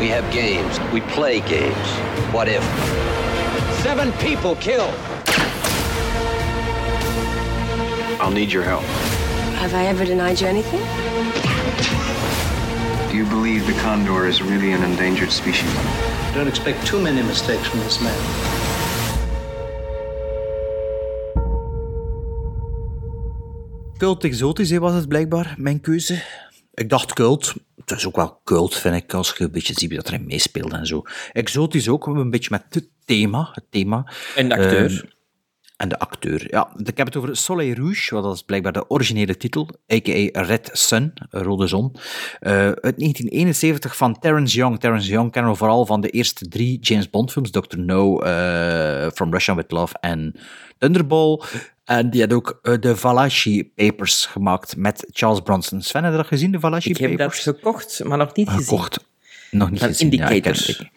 [0.00, 0.78] We have games.
[0.92, 1.88] We play games.
[2.30, 2.62] What if?
[3.82, 4.94] Seven people killed.
[8.20, 8.84] I'll need your help.
[9.62, 11.43] Have I ever denied you anything?
[13.14, 15.70] Do you believe the condor is really an endangered species?
[16.34, 18.12] Don't expect too many mistakes from this man.
[23.96, 26.22] Cult exotisch was het blijkbaar, mijn keuze.
[26.72, 27.54] Ik dacht cult.
[27.76, 30.26] Het is ook wel cult, vind ik, als je een beetje ziet wie dat erin
[30.26, 31.02] meespeelt en zo.
[31.32, 33.50] Exotisch ook, een beetje met het thema.
[33.52, 34.12] Het thema.
[34.36, 34.90] En de acteur.
[34.90, 35.12] Ehm,
[35.76, 36.72] en de acteur, ja.
[36.76, 40.42] Ik heb het over Soleil Rouge, wat dat is blijkbaar de originele titel, a.k.a.
[40.42, 41.92] Red Sun, Rode Zon.
[42.40, 44.80] Eh, uit 1971 van Terence Young.
[44.80, 47.78] Terence Young kennen we vooral van de eerste drie James Bond films, Dr.
[47.78, 50.34] No, eh, From Russia With Love en
[50.78, 51.40] Thunderball.
[51.84, 55.82] En die had ook eh, de Valachi Papers gemaakt met Charles Bronson.
[55.82, 57.44] Sven, heb je dat gezien, de Valachi Ik heb Papers?
[57.44, 58.78] dat gekocht, maar nog niet gezien.
[59.54, 60.10] Nog niet gezien.
[60.10, 60.68] Ja, ik, ken, Indicators.
[60.68, 60.90] ik,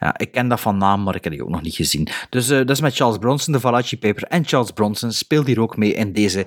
[0.00, 2.08] ja, ik ken dat van naam, maar ik heb die ook nog niet gezien.
[2.30, 4.22] Dus eh, dat is met Charles Bronson, de Valachi Paper.
[4.22, 6.46] En Charles Bronson speelt hier ook mee in deze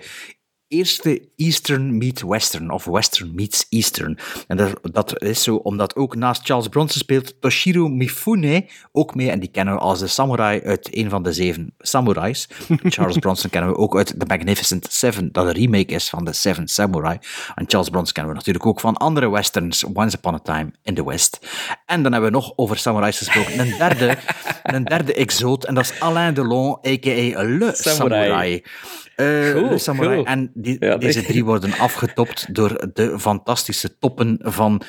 [0.74, 4.18] eerste Eastern meet Western, of Western meets Eastern.
[4.48, 9.32] En dat, dat is zo omdat ook naast Charles Bronson speelt Toshiro Mifune ook mee.
[9.32, 12.50] En die kennen we als de samurai uit een van de zeven samurais.
[12.84, 16.34] Charles Bronson kennen we ook uit The Magnificent Seven, dat een remake is van The
[16.34, 17.18] Seven Samurai.
[17.56, 20.94] En Charles Bronson kennen we natuurlijk ook van andere westerns, Once Upon a Time in
[20.94, 21.40] the West.
[21.86, 23.60] En dan hebben we nog over samurais gesproken.
[23.60, 24.18] Een derde,
[24.64, 27.44] een derde exoot, en dat is Alain Delon, a.k.a.
[27.44, 27.74] Le Samurai.
[27.74, 28.64] Samurai.
[29.16, 30.18] Eh, Goed, Le Samurai.
[30.18, 30.26] goed.
[30.28, 31.28] En die, Ja, deze nee.
[31.28, 34.82] drie worden afgetopt door de fantastische toppen van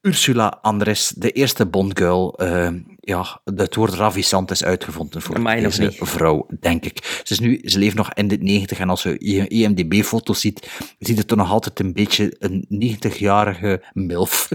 [0.00, 2.34] Ursula Andres, de eerste Bondgirl.
[2.38, 2.68] Eh,
[3.00, 6.08] ja, het woord ravissant is uitgevonden voor Amai, nog deze niet.
[6.08, 7.20] vrouw, denk ik.
[7.24, 9.18] Ze, is nu, ze leeft nog in de 90 en als je
[9.48, 12.66] IMDb-foto's ziet, ziet het er nog altijd een beetje een
[12.98, 14.48] 90-jarige milf.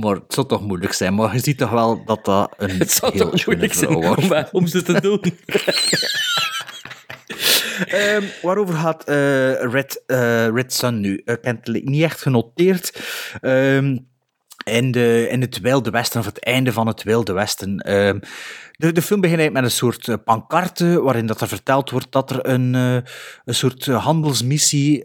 [0.00, 1.14] maar het zou toch moeilijk zijn.
[1.14, 4.44] Maar je ziet toch wel dat dat een Het zou heel toch moeilijk zijn om,
[4.52, 5.20] om ze te doen.
[7.86, 11.14] Ehm, waarover gaat eh, Red, eh, Red Sun nu?
[11.24, 13.00] Ik heb het niet echt genoteerd.
[14.64, 17.78] In, de, in het Wilde Westen, of het einde van het Wilde Westen.
[17.78, 18.18] Ehm,
[18.80, 22.30] de, de film begint met een soort eh, pancarte, waarin dat er verteld wordt dat
[22.30, 22.94] er een, eh,
[23.44, 25.02] een soort eh, handelsmissie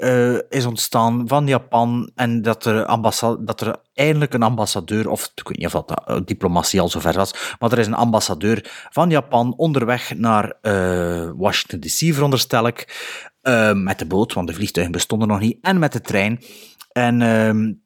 [0.49, 2.99] is ontstaan van Japan en dat er,
[3.45, 7.55] dat er eindelijk een ambassadeur, of ik weet niet of dat diplomatie al zover was,
[7.59, 10.57] maar er is een ambassadeur van Japan onderweg naar
[11.36, 13.11] Washington DC, veronderstel ik,
[13.73, 16.39] met de boot, want de vliegtuigen bestonden nog niet, en met de trein.
[16.91, 17.84] En...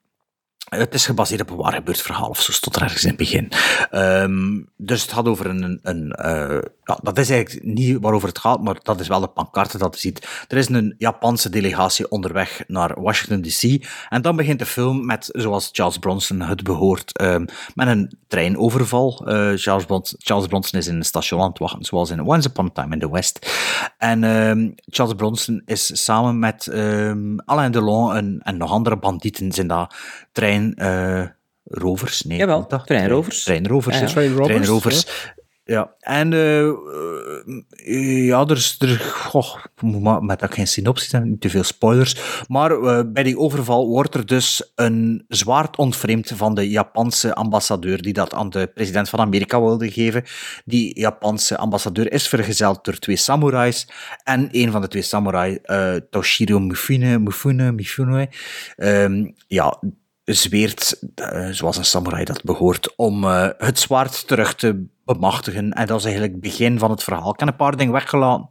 [0.70, 3.17] het is gebaseerd op een waar gebeurd verhaal, of zo stond er ergens in het
[3.17, 3.51] begin.
[3.91, 5.80] Ehm, dus het gaat over een...
[5.84, 6.57] een eh,
[6.89, 9.93] ja, dat is eigenlijk niet waarover het gaat, maar dat is wel de pancarte dat
[9.93, 10.45] je ziet.
[10.47, 13.87] Er is een Japanse delegatie onderweg naar Washington D.C.
[14.09, 19.23] En dan begint de film met, zoals Charles Bronson het behoort, ehm, met een treinoverval.
[19.27, 22.47] Eh, Charles, Bronson, Charles Bronson is in een station aan het wachten, zoals in Once
[22.47, 23.51] Upon a Time in the West.
[23.97, 29.51] En ehm, Charles Bronson is samen met ehm, Alain Delon en, en nog andere bandieten
[29.51, 29.95] zijn dat
[30.31, 30.75] trein...
[30.75, 31.23] eh,
[31.63, 32.21] rovers?
[32.21, 33.43] Nee, Jawel, treinrovers.
[33.43, 34.07] Treinrovers, Ja, ja.
[34.07, 34.13] ja.
[34.13, 35.05] Treinrobbers, Treinrovers.
[35.70, 36.67] Ja, en eh,
[38.25, 39.55] ja, er is, er, goh,
[40.21, 44.16] met dat geen synopsis en niet te veel spoilers, maar eh, bij die overval wordt
[44.16, 49.20] er dus een zwaard ontvreemd van de Japanse ambassadeur die dat aan de president van
[49.20, 50.24] Amerika wilde geven.
[50.66, 53.87] Die Japanse ambassadeur is vergezeld door twee samurais
[54.24, 55.59] en een van de twee samurai,
[56.09, 58.29] Toshiro Mifune, Mifune, Mifune,
[58.75, 59.82] ehm, ja,
[60.24, 61.00] zweert,
[61.51, 63.24] zoals een samurai dat behoort, om
[63.58, 65.71] het zwaard terug te bemachtigen.
[65.73, 67.33] En dat is eigenlijk het begin van het verhaal.
[67.33, 68.47] Ik heb een paar dingen weggelaten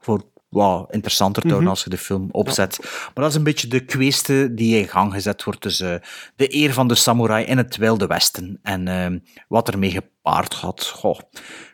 [0.00, 1.76] voor wow, interessanter te houden Mhm.
[1.76, 2.78] als je de film opzet.
[2.82, 6.00] Maar dat is een beetje de kweeste die in gang gezet wordt tussen
[6.36, 9.06] de eer van de samurai in het Wilde Westen en eh,
[9.48, 10.86] wat ermee gepaard gaat.
[10.86, 11.18] Goh,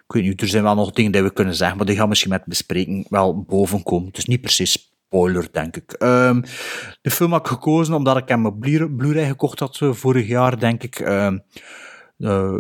[0.07, 2.09] ik weet niet, er zijn wel nog dingen die we kunnen zeggen, maar die gaan
[2.09, 4.07] misschien met bespreking wel bovenkomen.
[4.09, 4.73] Het is niet precies
[5.09, 5.93] spoiler, denk ik.
[5.93, 6.43] Ehm,
[7.03, 10.27] de film heb ik gekozen omdat ik hem op Blu- Blu-ray gekocht had eh, vorig
[10.27, 10.99] jaar, denk ik.
[10.99, 11.39] Ehm,
[12.19, 12.55] eh,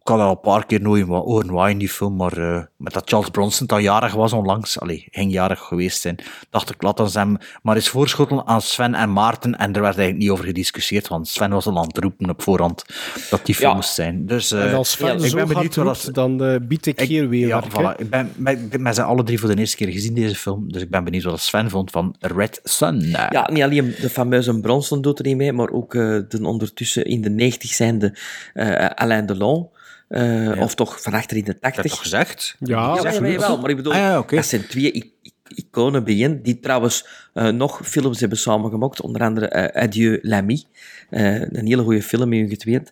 [0.00, 3.08] ik had al een paar keer nooit horen waaien, die film, maar eh, met dat
[3.08, 6.16] Charles Bronson dat jarig was onlangs, allee, ging jarig geweest zijn,
[6.50, 9.96] dacht ik, laat ons hem maar eens voorschotelen aan Sven en Maarten, en er werd
[9.96, 12.84] eigenlijk niet over gediscussieerd, want Sven was al aan het roepen op voorhand
[13.30, 13.74] dat die film Ja.
[13.74, 14.26] moest zijn.
[14.26, 16.14] Dus eh, en als Sven ik zo ben benieuwd roept, dat...
[16.14, 18.00] dan eh, bied ik hier weer Ja, werk, voilà.
[18.00, 20.82] Ik ben met, met z'n alle drie voor de eerste keer gezien, deze film, dus
[20.82, 23.00] ik ben benieuwd wat Sven vond van Red Sun.
[23.00, 27.04] Ja, niet alleen de fameuze Bronson doet er niet mee, maar ook eh, de ondertussen
[27.04, 28.16] in de 90 zijnde
[28.54, 29.68] eh Alain Delon.
[30.10, 31.90] Eh, Of toch van achter in de 80.
[31.90, 32.56] toch gezegd?
[32.58, 33.40] Ja, ja, absoluut.
[33.40, 34.36] wel, maar ik bedoel, Ah, ja, oké.
[34.36, 35.12] dat zijn twee
[35.54, 40.64] iconen begin, die trouwens eh, nog films hebben samengemaakt, onder andere eh, Adieu l'ami,
[41.10, 42.90] Eh, een hele goede film met hun getweend.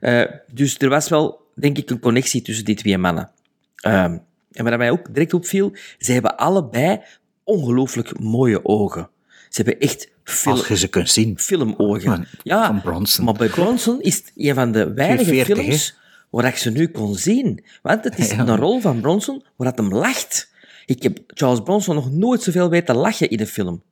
[0.00, 0.22] Eh,
[0.52, 3.30] dus er was wel, denk ik, een connectie tussen die twee mannen.
[3.76, 4.16] Ehm,
[4.52, 7.00] en wat mij ook direct opviel, ze hebben allebei
[7.44, 9.08] ongelooflijk mooie ogen.
[9.48, 11.38] Ze hebben echt film, Als je ze kunt zien.
[11.38, 12.00] filmogen.
[12.02, 13.24] Van- ja, van Bronson.
[13.24, 15.98] maar bij Bronson is het een van de weinige 240, films
[16.30, 17.64] waar ik ze nu kon zien.
[17.82, 20.52] Want het is een rol van Bronson waar dat hem lacht.
[20.86, 23.82] Ik heb Charles Bronson nog nooit zoveel weten lachen in een film.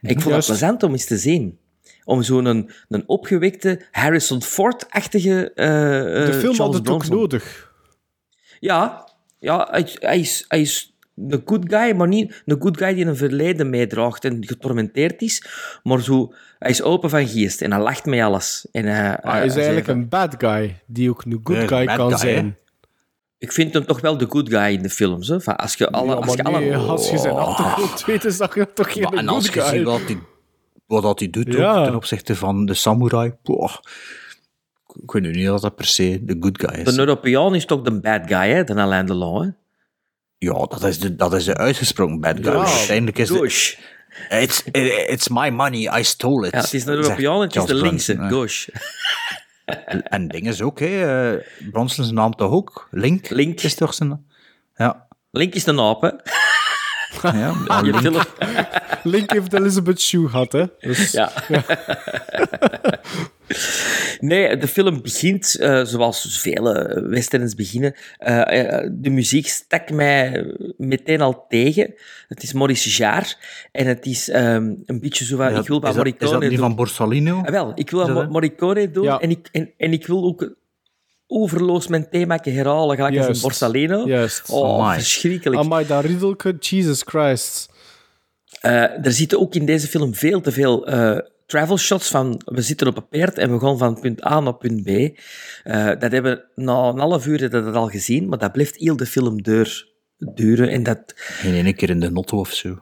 [0.00, 0.48] Ik vond Juist.
[0.48, 1.58] het plezant om eens te zien.
[2.04, 7.72] Om zo'n een, een opgewekte Harrison Ford-achtige eh De film had het ook nodig.
[8.60, 9.08] Ja,
[9.38, 13.06] ja hij, hij is, hij is een good guy, maar niet een good guy die
[13.06, 15.46] een verleden meedraagt en getormenteerd is.
[15.82, 16.34] Maar zo,
[16.64, 18.66] hij is open van geest en hij lacht met alles.
[18.72, 22.08] En, hij, Maar hij is eigenlijk een bad guy, die ook een good guy kan
[22.08, 22.58] guy, zijn.
[23.38, 25.28] Ik vind hem toch wel de good guy in de films.
[25.28, 25.40] Hè?
[25.40, 26.08] Van als je alle...
[26.08, 27.40] Ja, als je alle als je zijn Oh.
[27.48, 29.76] achtergrond weet, is dat toch geen Maar, en als good je guy.
[29.78, 30.18] ziet wat hij,
[30.86, 31.76] wat dat hij doet Ja.
[31.78, 33.74] ook, ten opzichte van de samurai, boah,
[35.02, 36.94] ik weet nu niet of dat per se de good guy is.
[36.94, 38.64] De Europeaan is toch de bad guy, hè?
[38.64, 39.42] de Alain Delon.
[39.42, 39.48] Hè?
[40.38, 42.52] Ja, dat is de, dat is de uitgesproken bad guy.
[42.52, 43.78] Ja, Uiteindelijk is het...
[44.28, 44.62] It's,
[45.08, 46.52] it's my money, I stole it.
[46.52, 48.16] Ja, het is een Europeaan, het is de linkse.
[48.16, 48.72] Gauche.
[49.64, 49.98] hè.
[49.98, 51.32] En ding is ook, hè.
[51.32, 52.88] eh, Bronson's naam toch ook?
[52.90, 53.28] Link?
[53.30, 53.60] Link.
[53.60, 54.26] Is toch zijn...
[54.76, 55.06] Ja.
[55.30, 56.10] Link is een aap, hè?
[57.22, 57.96] Ja, Je Link.
[58.00, 58.22] film.
[59.14, 60.64] Link heeft Elizabeth Shue gehad, hè.
[60.80, 61.32] Dus, Ja.
[64.20, 67.94] nee, de film begint eh, zoals vele westerns beginnen.
[68.18, 70.44] Eh, eh, de muziek stak mij
[70.76, 71.94] meteen al tegen.
[72.28, 73.34] Het is Maurice Jarre
[73.72, 75.52] en het is ehm, een beetje zo van...
[75.52, 76.66] Ja, ik wil wat dat, is dat Morricone niet doen.
[76.66, 77.36] van Borsalino?
[77.42, 78.30] Ah, wel, ik wil wat?
[78.30, 79.18] Morricone doen Ja.
[79.18, 80.54] en, ik, en, en ik wil ook
[81.26, 83.42] overloos mijn thema herhalen, gelijk als in Juist.
[83.42, 84.06] Borsalino.
[84.06, 84.50] Juist.
[84.50, 84.98] Oh, Amai.
[84.98, 85.60] verschrikkelijk.
[85.60, 87.72] Amai, dat riedelke, Jesus Christ.
[88.60, 92.62] Eh, er zitten ook in deze film veel te veel eh, travel shots van we
[92.62, 94.88] zitten op een paard en we gaan van punt A naar punt B.
[94.88, 98.52] Eh, dat hebben we na een half uur hebben we dat al gezien, maar dat
[98.52, 100.68] blijft heel de film deur, duren.
[100.68, 102.78] En dat, In één keer in de notto of zo.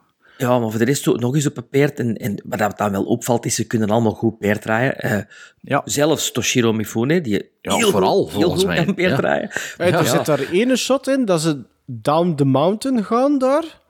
[0.48, 1.98] Ja, maar voor de rest nog eens op een paard.
[1.98, 4.98] En, en wat dat dan wel opvalt, is ze kunnen allemaal goed paard rijden.
[5.00, 5.18] Eh,
[5.60, 5.82] Ja.
[5.84, 8.84] Zelfs Toshiro Mifune, die Ja, heel vooral, goed, heel volgens goed mij.
[8.84, 9.16] kan paard Ja.
[9.16, 9.50] rijden.
[9.76, 10.04] Hey, er Ja.
[10.04, 13.80] zit daar ene shot in dat ze down the mountain gaan daar.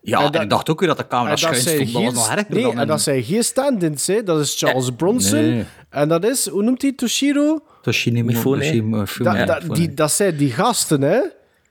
[0.00, 1.92] Ja, En en dat- ik dacht ook weer dat de camera schuin stond.
[1.92, 4.22] Dat was nog erger nee, dan en een dat zij geen stand-ins, hè.
[4.22, 5.40] dat is Charles Bronson.
[5.40, 5.64] Nee.
[5.90, 7.60] En dat is, hoe noemt hij, Toshiro?
[7.82, 8.56] Toshino Mifune.
[8.58, 9.44] Toshino Mifune.
[9.46, 11.20] Dat, dat, die, dat zijn die gasten, hè.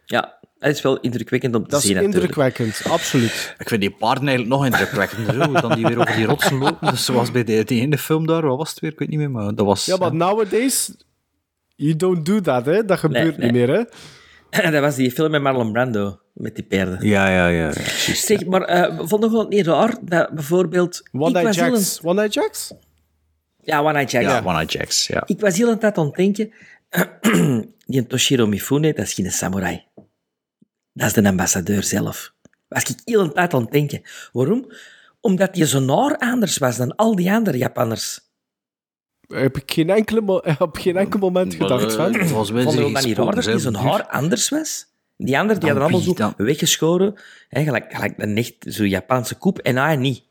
[0.05, 2.23] Ja, dat is wel indrukwekkend om te Dat is zien natuurlijk.
[2.23, 3.55] indrukwekkend, absoluut.
[3.57, 6.89] Ik vind die paarden eigenlijk nog indrukwekkender, zo, dan die weer over die rotsen lopen.
[6.89, 8.91] Dus zoals bij de, die ene film daar, wat was het weer?
[8.91, 9.85] Ik weet niet meer, maar dat was...
[9.85, 10.91] Ja, maar nowadays,
[11.75, 12.85] you don't do that, hè.
[12.85, 13.51] Dat gebeurt nee.
[13.51, 13.87] niet meer,
[14.49, 14.71] hè.
[14.71, 17.07] dat was die film met Marlon Brando, met die paarden.
[17.07, 17.71] Ja, ja, ja.
[18.13, 21.09] Zeg, maar eh vond nog wel niet raar dat bijvoorbeeld...
[21.11, 21.99] One Night Jacks.
[22.03, 22.73] One Night Jacks?
[23.61, 24.27] Ja, One Night Jacks.
[24.27, 25.23] Ja, One Night Jacks, ja.
[25.25, 26.53] Ik was heel een tijd aan het denken...
[27.85, 29.83] die Toshiro Mifune, dat is geen samurai.
[30.93, 32.33] Dat is de ambassadeur zelf.
[32.67, 34.01] Was ik heel een tijd aan het denken.
[34.31, 34.71] Waarom?
[35.21, 38.19] Omdat hij zijn haar anders was dan al die andere Japanners.
[39.27, 42.15] Heb ik geen enkele, op geen enkel moment gedacht Maar, van.
[42.15, 44.85] eh, volgens mij Vond raar dat hij zijn haar anders was?
[45.17, 46.45] Die anderen die Dan hadden allemaal zo dan?
[46.45, 47.13] weggeschoren.
[47.49, 49.59] Hè, gelijk, gelijk een echt zo Japanse koep.
[49.59, 50.23] En hij niet.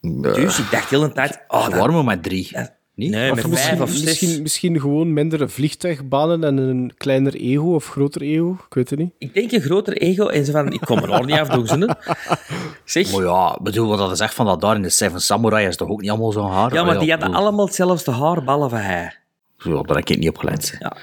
[0.00, 1.44] Dus ik dacht heel een tijd...
[1.48, 2.48] Oh, dat- Warm met drie.
[2.52, 3.10] dat- Niet?
[3.10, 4.04] Nee, Of met misschien- vijf of zes.
[4.04, 8.52] Misschien, misschien gewoon mindere vliegtuigbanen en een kleiner ego of groter ego.
[8.68, 9.12] Ik weet het niet.
[9.18, 11.66] Ik denk een groter ego en ze van, ik kom er nog niet af, doen
[11.66, 11.96] ze.
[12.84, 15.66] Zeg, Maar ja, bedoel, wat dat is echt van dat daar in de Seven Samurai
[15.66, 16.74] is toch ook niet allemaal zo'n haar?
[16.74, 19.12] ja, maar die hadden bedoel, allemaal hetzelfde haar, behalve hij.
[19.58, 20.76] Ja, daar heb ik niet op gelet.
[20.78, 20.96] Ja.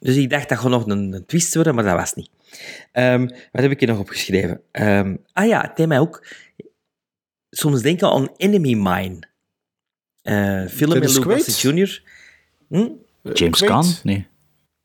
[0.00, 2.30] Dus ik dacht dat gewoon nog een, een twist worden, maar dat was niet.
[2.92, 3.20] Ehm,
[3.52, 4.60] wat heb ik hier nog opgeschreven?
[4.70, 6.26] Ehm, ah ja, het thema ook.
[7.50, 9.18] Soms denken aan Enemy Mine.
[10.24, 11.22] Eh, film met Lou?
[11.32, 12.02] Gossett Jr.
[12.68, 12.88] Hm?
[13.32, 13.72] James Quaid?
[13.72, 13.86] Caan?
[14.02, 14.26] Nee.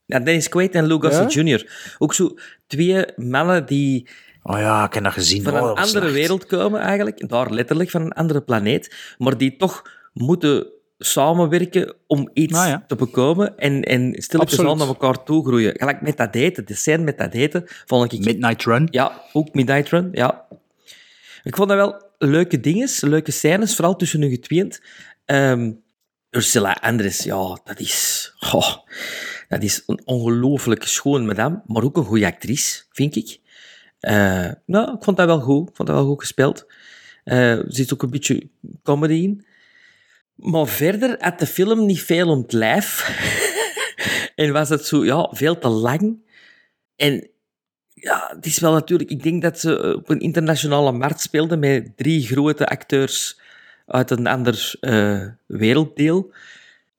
[0.06, 1.70] Ja, Dennis Quaid en Lou Gossett Jr.
[1.98, 2.34] Ook zo
[2.66, 4.08] twee mannen die
[4.42, 5.42] Oh ja, ik heb dat gezien.
[5.42, 6.20] van Oh, een dat was andere slecht.
[6.20, 7.28] wereld komen eigenlijk.
[7.28, 9.14] Daar letterlijk van een andere planeet.
[9.18, 10.66] Maar die toch moeten
[10.98, 12.84] samenwerken om iets Ah, ja.
[12.86, 14.70] te bekomen en, en stilletjes Absoluut.
[14.70, 15.74] aan naar elkaar toe groeien.
[15.78, 18.24] Gelijk met dat daten, de scène met dat daten, vond ik...
[18.24, 18.88] Midnight Run.
[18.90, 20.46] Ja, ook Midnight Run, ja.
[21.42, 24.80] Ik vond dat wel leuke dingen, leuke scènes, vooral tussen hun getweend.
[25.30, 25.72] Ehm
[26.30, 28.32] Ursula Andress, ja, dat is...
[28.36, 28.76] goh,
[29.48, 33.40] dat is een ongelooflijk schoon madame, maar ook een goede actrice, vind ik.
[34.00, 35.70] Eh, nou, ik vond dat wel goed.
[35.72, 36.66] Vond dat wel goed gespeeld.
[37.24, 38.48] Eh, er zit ook een beetje
[38.82, 39.46] comedy in.
[40.34, 43.10] Maar verder had de film niet veel om het lijf.
[44.34, 46.32] en was het zo, ja, veel te lang.
[46.96, 47.30] En
[47.94, 49.10] ja, het is wel natuurlijk...
[49.10, 53.39] Ik denk dat ze op een internationale markt speelden met drie grote acteurs
[53.90, 56.32] uit een ander eh, werelddeel.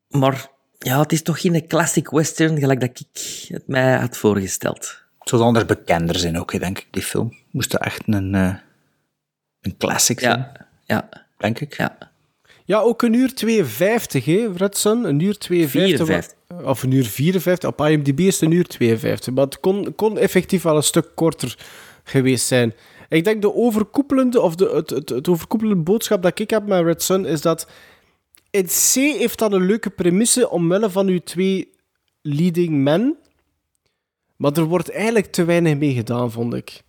[0.08, 0.50] Maar
[0.80, 3.08] ja, het is toch geen classic western gelijk dat ik
[3.48, 5.00] het mij had voorgesteld.
[5.20, 7.38] Het zou anders bekender zijn ook, denk ik, die film.
[7.52, 8.56] Moest er echt een, eh,
[9.62, 11.78] een classic zijn, Ja, ja, denk ik.
[11.78, 11.98] ja.
[12.66, 15.04] Ja, ook een uur 52, hè, Redson?
[15.04, 16.06] Een uur 52.
[16.06, 16.68] 54.
[16.68, 17.70] Of een uur 54.
[17.70, 19.34] Op IMDb is het een uur 52.
[19.34, 21.58] Maar het kon, kon effectief wel een stuk korter
[22.04, 22.74] geweest zijn.
[23.12, 27.04] Ik denk de overkoepelende, of de, het, het, overkoepelende boodschap dat ik heb met Red
[27.04, 27.68] Sun is dat
[28.50, 31.72] in C heeft dat een leuke premisse omwille van uw twee
[32.22, 33.18] leading men.
[34.36, 36.84] Maar er wordt eigenlijk te weinig mee gedaan, vond ik.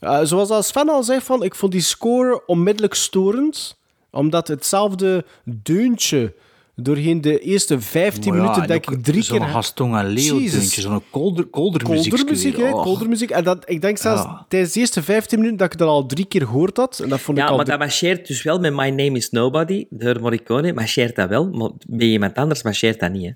[0.00, 3.78] Eh, zoals als Sven al zei, van, ik vond die score onmiddellijk storend.
[4.10, 6.34] Omdat hetzelfde deuntje
[6.80, 9.46] doorheen de eerste 15 Maar ja, minuten, denk ook ik, drie Zo'n keer...
[9.48, 12.10] Gaston en Leo zo'n kolder, koldermuziek.
[12.10, 12.70] Koldermuziek, hè?
[12.70, 12.82] Oh.
[12.82, 13.30] Koldermuziek.
[13.30, 14.46] En dat, ik denk zelfs Ja.
[14.48, 17.00] tijdens de eerste 15 minuten dat ik dat al drie keer gehoord had.
[17.00, 19.30] En dat vond ik Ja, al maar dat marcheert dus wel met My Name is
[19.30, 23.24] Nobody, de Morricone, marcheert dat wel, maar bij iemand anders marcheert dat niet.
[23.24, 23.32] Hè.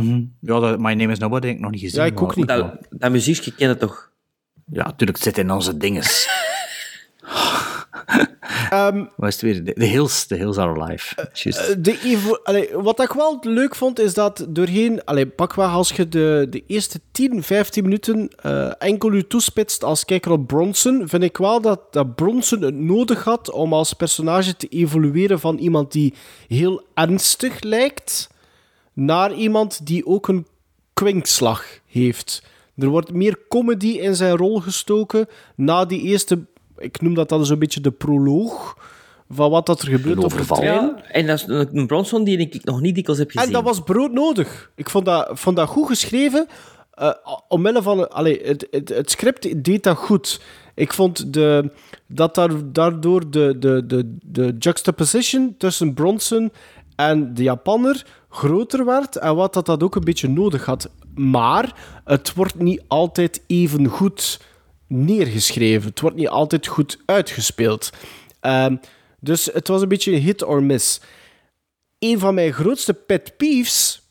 [0.00, 0.22] Mhm.
[0.40, 2.00] Ja, dat, My Name is Nobody heb ik nog niet gezien.
[2.00, 2.48] Ja, ik ook niet.
[2.48, 4.10] Dat, dat muziekje ken je toch?
[4.72, 6.28] Ja, natuurlijk, het zit in onze dinges.
[9.16, 9.64] Wat is het weer?
[9.64, 11.28] The, the Hills, The Hills Are Alive.
[11.78, 15.04] De evo- allee, wat ik wel leuk vond, is dat doorheen...
[15.04, 19.84] Allee, pak wel als je de, de eerste 10, 15 minuten eh, enkel u toespitst
[19.84, 23.92] als kijker op Bronson, vind ik wel dat, dat Bronson het nodig had om als
[23.92, 26.14] personage te evolueren van iemand die
[26.48, 28.30] heel ernstig lijkt,
[28.92, 30.46] naar iemand die ook een
[30.92, 32.42] kwinkslag heeft.
[32.76, 36.38] Er wordt meer comedy in zijn rol gestoken na die eerste...
[36.82, 38.76] Ik noem dat dan zo'n beetje de proloog
[39.30, 40.64] van wat dat er gebeurt op de trein.
[40.64, 43.46] Ja, en dat is een Bronson die ik nog niet dikwijls heb gezien.
[43.46, 44.70] En dat was broodnodig.
[44.74, 46.46] Ik vond dat, vond dat goed geschreven.
[46.92, 47.10] eh,
[47.48, 48.10] omwille van...
[48.10, 50.40] Allee, het, het, het script deed dat goed.
[50.74, 51.70] Ik vond de,
[52.06, 56.52] dat daar, daardoor de, de, de, de juxtaposition tussen Bronson
[56.96, 59.16] en de Japanner groter werd.
[59.16, 60.90] En wat dat, dat ook een beetje nodig had.
[61.14, 64.40] Maar het wordt niet altijd even goed
[64.92, 65.88] neergeschreven.
[65.88, 67.90] Het wordt niet altijd goed uitgespeeld.
[68.40, 68.76] Ehm,
[69.20, 71.00] dus het was een beetje een hit or miss
[71.98, 74.02] een van mijn grootste pet peeves,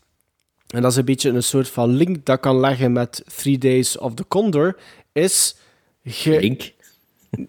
[0.67, 3.97] en dat is een beetje een soort van link dat kan leggen met Three Days
[3.97, 4.77] of the Condor,
[5.11, 5.55] is...
[6.03, 6.71] ge- Link.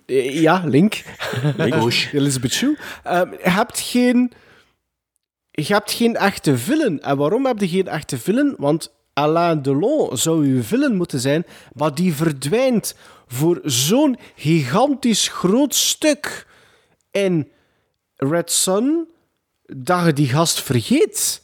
[0.07, 1.03] Eh, Ja, Link.
[1.57, 2.13] Bush.
[2.15, 2.79] Elizabeth Shue.
[3.05, 4.33] Ehm, je hebt geen...
[5.51, 7.01] Je hebt geen echte villain.
[7.01, 8.55] En waarom heb je geen echte villain?
[8.59, 12.95] Want Alain Delon zou uw villain moeten zijn, maar die verdwijnt
[13.27, 16.47] voor zo'n gigantisch groot stuk
[17.11, 17.51] in
[18.17, 19.09] Red Sun
[19.63, 21.42] dat je die gast vergeet.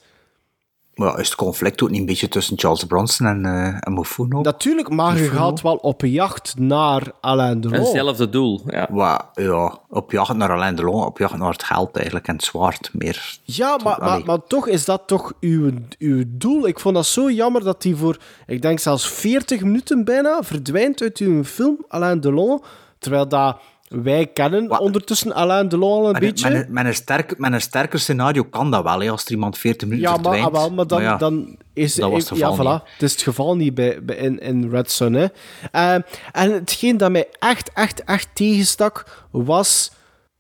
[0.99, 3.95] Maar ja, is het conflict ook niet een beetje tussen Charles Bronson en, eh en?
[4.43, 7.79] Natuurlijk, maar je gaat wel op jacht naar Alain Delon.
[7.79, 8.89] Hetzelfde doel, ja.
[9.35, 12.91] Ja, op jacht naar Alain Delon, op jacht naar het geld eigenlijk en het zwaard
[12.93, 13.39] meer.
[13.45, 16.67] Ja, maar, maar, maar toch is dat toch uw, uw doel.
[16.67, 21.03] Ik vond dat zo jammer dat hij voor, ik denk zelfs 40 minuten bijna, verdwijnt
[21.03, 22.63] uit uw film, Alain Delon.
[22.99, 23.57] Terwijl dat
[23.89, 26.51] wij kennen ondertussen Alain Delon een Met, beetje.
[26.51, 29.31] met, een- met, een sterk, met een sterker scenario kan dat wel, hè, als er
[29.31, 30.47] iemand 40 minuten ja, maar, verdwijnt.
[30.57, 33.13] ah, wel, maar dan, ja, dan is dat was het ja, geval voilà, het is
[33.13, 35.13] het geval niet bij, bij in, in Red Sun.
[35.13, 35.27] Hè.
[35.73, 35.95] Eh,
[36.33, 39.91] en hetgeen dat mij echt, echt, echt tegenstak, was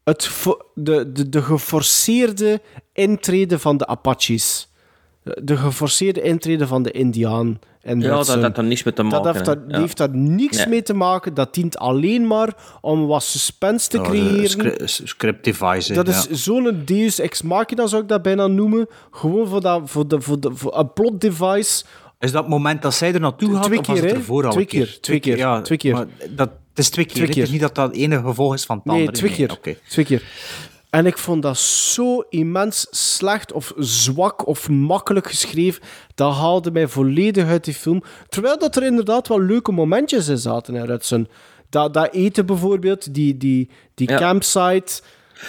[0.04, 0.30] het
[0.74, 2.60] de, de, de geforceerde
[2.92, 4.68] intrede van de Apaches.
[5.42, 7.58] De geforceerde intrede van de Indiaan.
[7.96, 9.32] Ja, dat had er niks mee te Dat maken.
[9.32, 9.54] heeft, hè.
[9.54, 9.80] daar, Ja.
[9.80, 10.66] heeft daar niks Nee.
[10.66, 11.34] mee te maken.
[11.34, 14.48] Dat dient alleen maar om wat suspense te creëren.
[14.50, 15.92] scri- script device.
[15.92, 16.12] Dat ja.
[16.12, 18.86] is zo'n deus ex machina, zou ik dat bijna noemen.
[19.10, 21.84] Gewoon voor, dat, voor, de, voor, de, voor een plot device.
[22.20, 24.44] Is dat het moment dat zij er naartoe gaat, Twee of was keer, het ervoor
[24.46, 24.84] al Twee keer?
[24.86, 25.92] keer, twee keer, Ja, twee keer.
[25.94, 27.14] maar dat, het is twee keer.
[27.14, 27.26] Twee?
[27.26, 27.52] Het is keer.
[27.52, 29.16] niet dat dat het ene gevolg is van het Nee, andere.
[29.16, 29.52] twee keer.
[29.52, 29.76] Oké.
[29.88, 30.22] Twee keer.
[30.90, 35.82] En ik vond dat zo immens slecht of zwak of makkelijk geschreven.
[36.14, 38.02] Dat haalde mij volledig uit die film.
[38.28, 41.28] Terwijl dat er inderdaad wel leuke momentjes in zaten Red Sun.
[41.70, 44.18] Dat, dat eten bijvoorbeeld, die, die, die Ja.
[44.18, 45.02] campsite.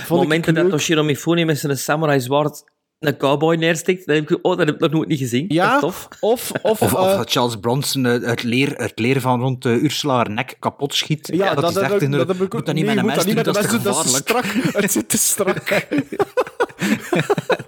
[0.10, 0.70] Momenten dat.
[0.70, 2.64] Toshiro Mifune met zijn samurai zwaard
[3.00, 4.06] een cowboy neerstikt.
[4.06, 5.46] Dan heb ik, oh, dat heb ik nog nooit niet gezien.
[5.48, 6.08] Ja, Dat is tof.
[6.20, 9.66] Of, of, Of, of eh, dat Charles Bronson eh, het leer, het leer van rond
[9.66, 11.30] uh, Ursula haar nek kapot schiet.
[11.34, 13.16] ja, dat, dat, is dat, echt dat, de- moet dat niet nee, met een mes
[13.16, 14.46] dat doen, dat is strak.
[14.46, 15.68] Het zit te strak.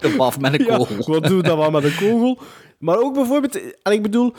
[0.00, 0.96] De baf met een Ja, kogel.
[1.12, 2.38] wat doe dat wel met een kogel?
[2.78, 4.34] Maar ook bijvoorbeeld, en ik bedoel,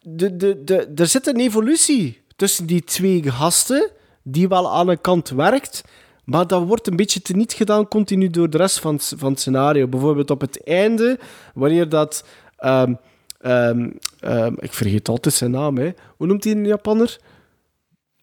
[0.00, 3.90] de, de, de, er zit een evolutie tussen die twee gasten,
[4.22, 5.84] die wel aan een kant werkt,
[6.26, 9.40] maar dat wordt een beetje teniet gedaan continu door de rest van het, van het
[9.40, 9.86] scenario.
[9.88, 11.18] Bijvoorbeeld op het einde,
[11.54, 12.24] wanneer dat...
[12.56, 12.94] ehm,
[13.40, 13.90] ehm,
[14.20, 15.90] ehm, ik vergeet altijd zijn naam, hè.
[16.16, 17.16] Hoe noemt hij een Japanner?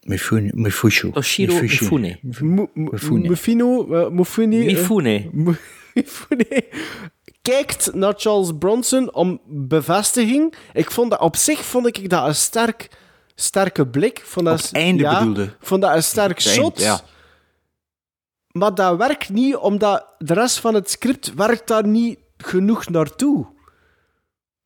[0.02, 1.10] Mifune- Mifushu.
[1.12, 2.18] Toshiro Mifune.
[2.22, 3.26] Mifune.
[3.26, 5.30] Eh, Mufune, eh, Mifune.
[5.94, 6.64] Mifune
[7.42, 10.54] kijkt naar Charles Bronson om bevestiging.
[10.72, 12.88] Ik vond dat op zich vond ik dat een sterk,
[13.34, 14.20] sterke blik.
[14.24, 15.54] Vond dat, Op het einde ja, bedoelde.
[15.60, 16.80] vond dat een sterk eind, shot.
[16.80, 17.00] ja.
[18.58, 23.46] Maar dat werkt niet, omdat de rest van het script werkt daar niet genoeg naartoe.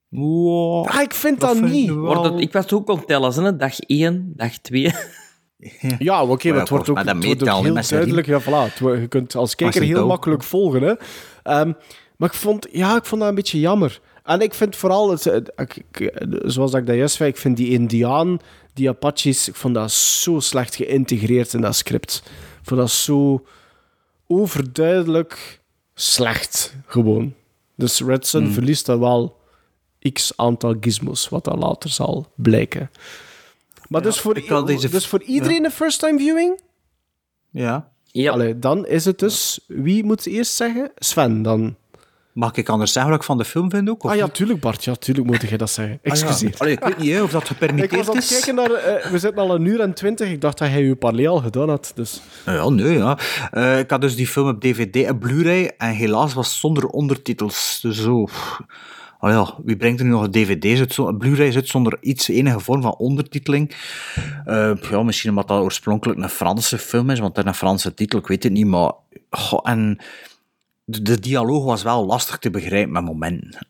[0.08, 0.86] Wow.
[0.86, 1.88] Ah, ik vind Dat dat, vind ik niet.
[1.88, 3.56] wel- Wordt het, ik was ook het tellen, hè.
[3.56, 4.92] dag 1, dag 2.
[5.98, 7.36] Ja, oké, maar ja, het wordt ook, het wordt heel
[7.88, 8.26] duidelijk.
[8.26, 10.82] Ja, voilà, het wo- je kunt als kijker heel makkelijk volgen.
[10.82, 10.94] Hè.
[11.42, 11.72] Ehm,
[12.16, 14.00] maar ik vond, ja, ik vond dat een beetje jammer.
[14.24, 17.56] En ik vind vooral, het, het- ik- ik- zoals ik dat juist zei, ik vind
[17.56, 18.38] die Indiaan,
[18.74, 22.22] die Apaches, ik vond dat zo slecht geïntegreerd in dat script.
[22.60, 23.44] Ik vond dat zo
[24.28, 25.60] overduidelijk
[25.94, 27.34] slecht, gewoon.
[27.74, 28.52] Dus Redson Hmm.
[28.52, 29.36] verliest dan wel
[30.12, 32.90] x aantal gizmos, wat dan later zal blijken.
[33.88, 36.60] Maar dus, voor, ik had deze- dus voor iedereen een first-time viewing?
[37.50, 37.92] Ja.
[38.04, 38.32] Ja.
[38.32, 39.60] Allee, dan is het dus...
[39.66, 40.90] Wie moet eerst zeggen?
[40.96, 41.76] Sven, dan.
[42.32, 44.04] Mag ik anders zeggen wat ik van de film vind ook?
[44.04, 44.84] Of Ah ja, tuurlijk Bart.
[44.84, 45.94] Ja, tuurlijk moet je dat zeggen.
[45.94, 46.10] Ah, ja.
[46.10, 46.54] Excuseer.
[46.58, 48.30] Allee, ik weet niet hè, of dat Ik was gepermitteerd aan het is.
[48.30, 48.70] kijken naar...
[48.72, 50.30] eh, we zitten al een uur en twintig.
[50.30, 51.92] Ik dacht dat hij uw parley al gedaan had.
[51.94, 52.20] Dus.
[52.46, 53.18] Ja, nee, ja.
[53.50, 56.86] Eh, ik had dus die film op DVD en Blu-ray en helaas was het zonder
[56.86, 57.78] ondertitels.
[57.82, 58.26] Dus zo...
[59.20, 60.96] Oh ja, wie brengt er nu nog een DVD uit?
[60.96, 63.74] Een Blu-ray zit zonder iets, enige vorm van ondertiteling.
[64.44, 67.94] Eh, ja, misschien omdat dat oorspronkelijk een Franse film is, want het is een Franse
[67.94, 68.92] titel, ik weet het niet, maar...
[69.30, 69.98] goh, en
[70.90, 73.66] de, de dialoog was wel lastig te begrijpen met momenten.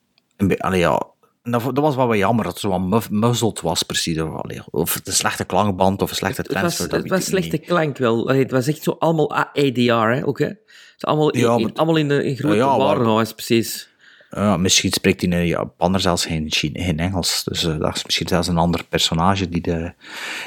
[0.59, 1.03] Allee, ja...
[1.43, 4.21] Dat, dat was wel wat jammer, dat het zo wat muzzled was, precies.
[4.21, 6.89] Of, allee, of een slechte klankband, of een slechte Het was, transfer.
[6.89, 7.45] dat het was ik niet.
[7.45, 8.29] slechte klank wel.
[8.29, 10.47] Allee, Het was echt zo allemaal ADR, hè, ook, hè.
[10.47, 13.89] Het allemaal in, Ja, in- allemaal in, de, in grote Ja, warenhuis, precies.
[14.31, 17.45] Ja, misschien spreekt hij in Japaner zelfs geen, Chine- geen Engels.
[17.45, 19.93] Dus eh, dat is misschien zelfs een ander personage die, de,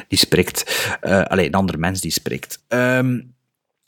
[0.07, 0.87] die spreekt.
[1.01, 2.63] Eh alleen een ander mens die spreekt.
[2.67, 3.19] Ehm,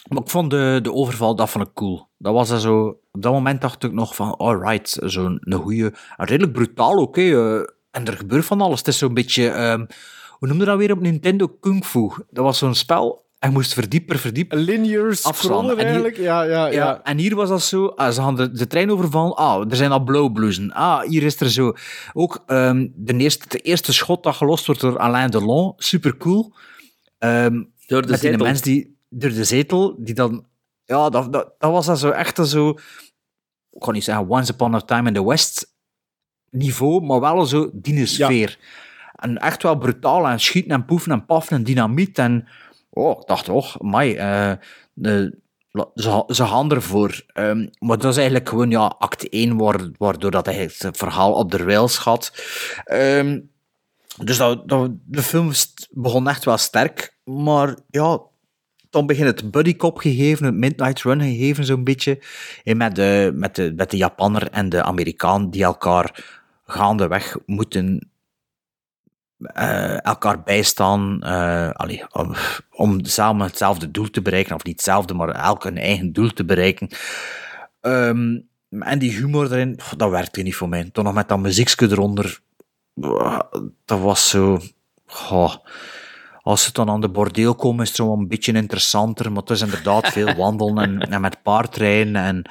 [0.10, 2.08] maar ik vond de, de overval, dat vond ik cool.
[2.18, 2.98] Dat was dan zo...
[3.12, 5.94] Op dat moment dacht ik nog van, alright, zo'n een goede...
[6.18, 7.22] Redelijk brutaal hè.
[7.22, 8.80] eh, en er gebeurt van alles.
[8.80, 9.48] Het is zo'n beetje...
[9.50, 9.86] ehm,
[10.30, 11.48] hoe noemde dat weer op Nintendo?
[11.60, 12.10] Kung Fu.
[12.30, 13.22] Dat was zo'n spel...
[13.40, 15.34] En je moest verdieper, verdieper Linear afslaan.
[15.34, 16.18] scrollen En hier- eigenlijk.
[16.18, 16.72] Ja, ja, ja.
[16.74, 17.86] ja, en hier was dat zo.
[17.88, 19.36] Ah, ze gaan de, de trein overvallen.
[19.36, 20.72] Ah, er zijn al blauwbloezen.
[20.74, 21.74] Ah, hier is er zo.
[22.14, 25.74] Ook ehm, de, eerste, de eerste schot dat gelost wordt door Alain Delon.
[25.78, 26.54] Super cool.
[27.20, 28.46] Ehm, Door de met die zetel.
[28.46, 30.46] mens die door de zetel, die dan.
[30.86, 32.70] Ja, dat, dat, dat was dan zo echt zo.
[33.70, 35.74] Ik kan niet zeggen Once Upon a Time in the West
[36.50, 38.60] niveau, maar wel zo die sfeer.
[39.16, 42.18] En echt wel brutaal en schieten en poefen en paffen en dynamiet.
[42.18, 42.48] En
[42.90, 44.52] oh, ik dacht, oh, mai, eh,
[44.94, 45.40] de,
[45.72, 47.24] la- ze, ze gaan ervoor.
[47.28, 51.34] Ehm, maar dat is eigenlijk gewoon ja, act 1, waar- waardoor dat eigenlijk het verhaal
[51.34, 52.34] op de rails gaat.
[52.84, 53.40] Ehm,
[54.24, 55.52] dus dat, dat, de film
[55.90, 58.22] begon echt wel sterk, maar ja,
[58.94, 62.20] dan begint het buddycop gegeven, het Midnight Run gegeven zo'n beetje,
[62.64, 66.26] en met, de, met, de, met de Japanner en de Amerikaan die elkaar
[66.66, 68.12] gaandeweg moeten
[69.38, 71.70] eh, elkaar bijstaan eh,
[72.72, 76.46] om, samen hetzelfde doel te bereiken, of niet hetzelfde, maar elk een eigen doel te
[76.46, 76.90] bereiken.
[77.82, 78.40] Ehm,
[78.80, 80.90] en die humor erin, dat werkte niet voor mij.
[80.92, 82.40] Toen nog met dat muziekje eronder,
[83.86, 84.60] dat was zo...
[85.06, 85.56] goh.
[86.44, 89.50] Als ze dan aan de bordeel komen, is het zo een beetje interessanter, maar het
[89.50, 92.16] is inderdaad veel wandelen en, en met paardrijden.
[92.16, 92.50] En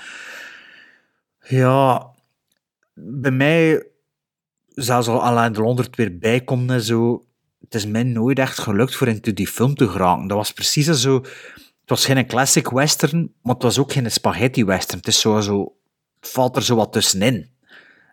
[1.40, 2.10] ja,
[2.94, 3.86] bij mij,
[4.68, 7.24] zelfs al Alain Delon er weer bij komt en zo,
[7.60, 10.26] het is mij nooit echt gelukt voor into die film te geraken.
[10.26, 11.14] Dat was precies zo...
[11.80, 14.98] Het was geen classic western, maar het was ook geen spaghetti western.
[14.98, 15.74] Het is zo, zo
[16.20, 17.51] het valt er zo wat tussenin.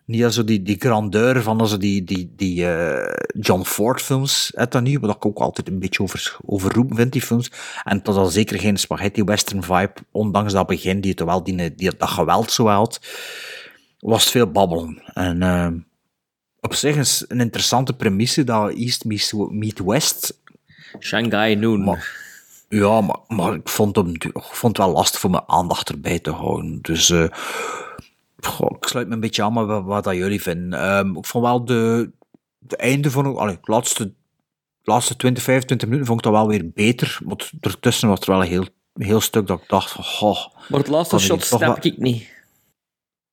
[0.09, 4.71] Niet als zo die, die grandeur van die, die, die eh, John Ford films, uit
[4.71, 7.51] dat niet, wat ik ook altijd een beetje over, overroepen vind, die films.
[7.83, 11.43] En het was al zeker geen spaghetti western vibe, ondanks dat begin, die het wel
[11.43, 12.99] die, die, dat geweld zo had,
[13.99, 15.01] was het veel babbelen.
[15.13, 15.71] En eh,
[16.59, 20.39] op zich is een interessante premisse dat East meets, meet West.
[20.99, 21.83] Shanghai Noon.
[21.83, 22.17] Maar,
[22.69, 26.19] ja, maar, maar ik vond, hem, ik vond het wel lastig voor mijn aandacht erbij
[26.19, 26.79] te houden.
[26.81, 27.27] Dus, eh,
[28.41, 30.79] Goh, ik sluit me een beetje aan met wat, wat dat jullie vinden.
[30.79, 32.11] Ehm, ik vond wel de,
[32.57, 34.13] de einde van allee, de laatste,
[34.83, 37.19] laatste 20, 25 minuten vond ik dat wel weer beter.
[37.23, 40.45] Want ertussen was er wel een heel, heel stuk dat ik dacht van, goh.
[40.69, 42.37] Maar het laatste shot snap wel- ik niet.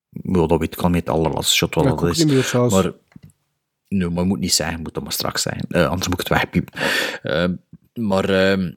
[0.09, 2.17] Ja, dat weet ik al niet, het allerlaatste shot wat Ja, dat is.
[2.23, 2.69] niet meer.
[2.69, 2.91] Maar,
[3.87, 5.65] nee, maar je moet niet zeggen, moet dat maar straks zeggen.
[5.69, 6.73] Eh, anders moet ik het wegpiepen.
[7.23, 7.55] Ehm,
[7.93, 8.71] maar ehm,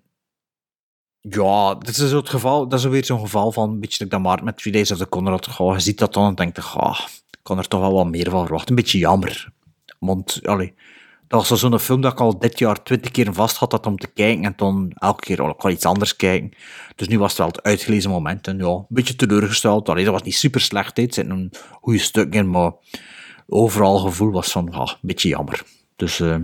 [1.21, 4.45] ja, dit is het geval, dat is weer zo'n geval van, een beetje dat Maarten
[4.45, 6.99] met Three Days of the Conrad, goh, je ziet dat dan en denkt, je, goh,
[7.31, 8.71] ik kan er toch wel wat meer van verwachten.
[8.71, 9.53] Een beetje jammer.
[9.99, 10.75] Want, allee,
[11.29, 13.97] dat was zo'n film dat ik al dit jaar twintig keer vast had dat om
[13.97, 16.53] te kijken en dan elke keer al wel iets anders kijken.
[16.97, 19.89] Dus nu was het wel het uitgelezen moment en ja, een beetje teleurgesteld.
[19.89, 22.73] Allee, dat was niet super slecht, het zit een goede stuk in, maar
[23.47, 25.63] overal gevoel was van, ah, een beetje jammer.
[25.97, 26.37] Dus eh,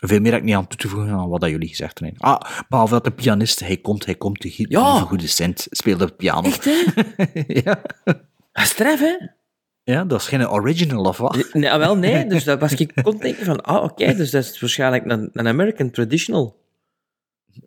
[0.00, 2.20] veel meer heb ik niet aan toe te voegen aan wat dat jullie gezegd hebben.
[2.20, 5.00] Ah, behalve dat de pianist, hij komt, hij komt, de Ja.
[5.00, 6.42] goede cent, speelde de piano.
[6.48, 6.82] Echt, hè?
[7.64, 7.80] ja.
[8.52, 9.16] Dat is hè?
[9.82, 11.48] ja, dat is geen original of wat?
[11.52, 12.26] Nee, ah, wel, nee.
[12.26, 15.46] Dus dat was ik kon denken van, ah, oké, dus dat is waarschijnlijk een, een
[15.48, 16.56] American traditional.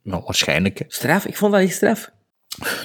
[0.03, 0.79] Nou, waarschijnlijk.
[0.79, 0.85] hè.
[0.87, 2.11] Straf, ik vond dat echt straf.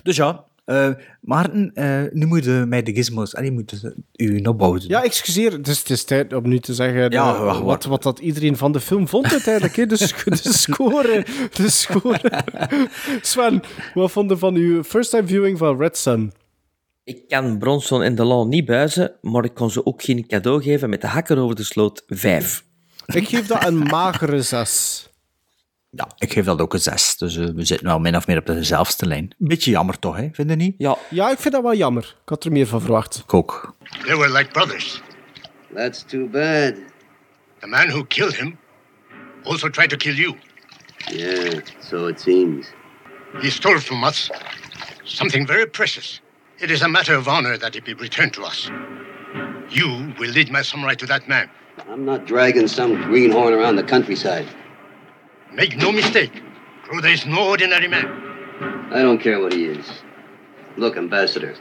[0.02, 0.90] Dus ja, eh,
[1.20, 3.82] Maarten, eh, nu moet je mij de gizmos, en je moet
[4.16, 4.82] u opbouwen.
[4.86, 5.62] Ja, excuseer.
[5.62, 8.56] Dus het is tijd om nu te zeggen Ja, eh, wacht, wat, wat dat iedereen
[8.56, 9.88] van de film vond uiteindelijk.
[9.88, 11.26] De, sc- de score.
[11.54, 12.42] De score.
[13.20, 13.60] Sven,
[13.94, 16.32] wat vond je van uw first time viewing van Red Sun?
[17.04, 20.90] Ik kan Bronson en Delon niet buizen, maar ik kon ze ook geen cadeau geven
[20.90, 22.02] met de hakker over de sloot.
[22.06, 22.64] Vijf.
[23.06, 25.08] Ik geef dat een magere 6.
[25.96, 27.16] Ja, ik geef dat ook een 6.
[27.16, 29.34] Dus eh, we zitten wel min of meer op dezelfde lijn.
[29.38, 30.28] Beetje jammer toch, hè?
[30.32, 30.74] Vind je niet?
[30.78, 30.96] Ja.
[31.10, 32.16] Ja, ik vind dat wel jammer.
[32.22, 33.22] Ik had er meer van verwacht.
[33.24, 33.74] Ik ook.
[34.04, 35.02] They were like brothers.
[35.74, 36.74] That's too bad.
[37.58, 38.58] The man who killed him
[39.44, 40.36] also tried to kill you.
[41.12, 42.66] Yeah, so it seems.
[43.40, 44.30] He stole from us
[45.02, 46.20] something very precious.
[46.58, 48.70] It is a matter of honor that it be returned to us.
[49.68, 51.48] You will lead my samurai to that man.
[51.90, 54.46] I'm not dragging some greenhorn around the countryside.
[55.56, 56.42] Make no mistake,
[56.82, 58.06] Crowther is no ordinary man.
[58.92, 60.02] I don't care what he is.
[60.76, 61.56] Look, Ambassador,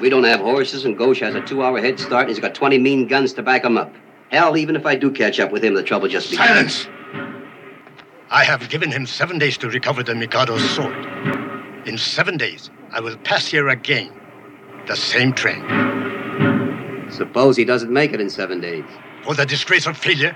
[0.00, 2.78] we don't have horses, and Ghosh has a two-hour head start, and he's got 20
[2.78, 3.94] mean guns to back him up.
[4.30, 6.48] Hell, even if I do catch up with him, the trouble just begins.
[6.48, 6.88] Silence!
[8.30, 11.06] I have given him seven days to recover the Mikado's sword.
[11.86, 14.10] In seven days, I will pass here again.
[14.86, 15.62] The same train.
[17.10, 18.84] Suppose he doesn't make it in seven days.
[19.22, 20.34] For the disgrace of failure,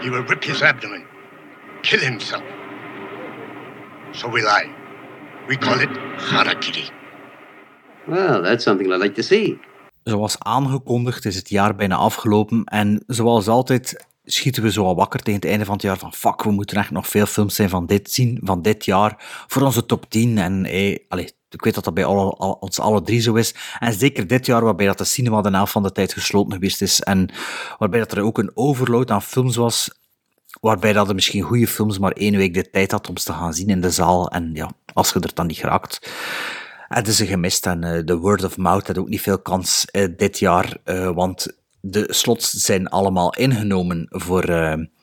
[0.00, 1.06] he will rip his abdomen,
[1.88, 2.42] kill himself.
[4.12, 4.64] So will I.
[5.48, 6.90] We call it harakiri.
[8.06, 9.58] Well, that's something I'd like to see.
[10.04, 15.20] Zoals aangekondigd is het jaar bijna afgelopen en zoals altijd schieten we zo al wakker
[15.22, 17.68] tegen het einde van het jaar van fuck, we moeten echt nog veel films zijn
[17.68, 19.14] van dit zien, van dit jaar,
[19.46, 20.38] voor onze top 10.
[20.38, 23.54] En eh, allee, ik weet dat dat bij alle, al- ons alle drie zo is.
[23.78, 26.82] En zeker dit jaar, waarbij dat de cinema de helft van de tijd gesloten geweest
[26.82, 27.30] is en
[27.78, 29.90] waarbij dat er ook een overload aan films was,
[30.64, 33.32] waarbij dat er misschien goede films maar één week de tijd had om ze te
[33.32, 34.30] gaan zien in de zaal.
[34.30, 36.10] En ja, als je er dan niet geraakt,
[36.88, 37.66] hadden ze gemist.
[37.66, 41.10] En eh, de word of mouth had ook niet veel kans eh, dit jaar, eh,
[41.10, 44.50] want de slots zijn allemaal ingenomen voor,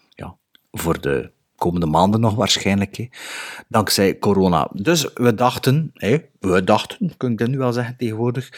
[0.10, 0.38] ja,
[0.72, 3.10] voor de komende maanden nog waarschijnlijk,
[3.68, 4.70] dankzij corona.
[4.74, 8.50] Dus we dachten, hè, we dachten, kun ik dat nu wel zeggen tegenwoordig,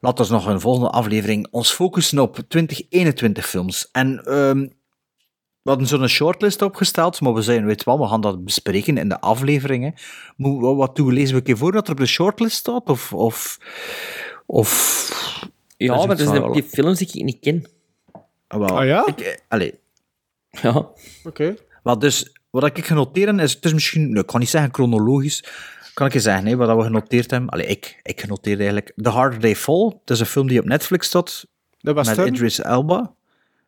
[0.00, 3.88] laten we nog een volgende aflevering ons focussen op 2021 films.
[3.92, 4.66] En ehm,
[5.62, 8.98] we hadden zo'n shortlist opgesteld, maar we zeiden, weet je wel, we gaan dat bespreken
[8.98, 9.94] in de afleveringen.
[10.36, 11.12] Moet, wat- wat doen we?
[11.12, 12.88] Lezen we een keer voor dat er op de shortlist staat?
[12.88, 13.12] Of...
[13.12, 13.58] of,
[14.46, 17.64] of Ja, Dat maar dat is de, die films die ik niet ken.
[18.46, 18.78] Ah, wel.
[18.78, 19.06] Ah ja?
[19.06, 19.78] Ik, eh, allee.
[20.50, 20.88] Ja.
[21.24, 21.54] Oké.
[21.82, 24.74] Wel, dus, wat ik genoteerd heb, is, het is misschien, nee, ik kan niet zeggen
[24.74, 25.44] chronologisch,
[25.94, 27.48] kan ik je zeggen, hè, wat we genoteerd hebben.
[27.48, 29.86] Allee, ik, ik genoteerde eigenlijk The Harder They Fall.
[30.00, 31.46] Het is een film die op Netflix staat,
[31.78, 32.16] De met?
[32.18, 33.14] Idris Elba.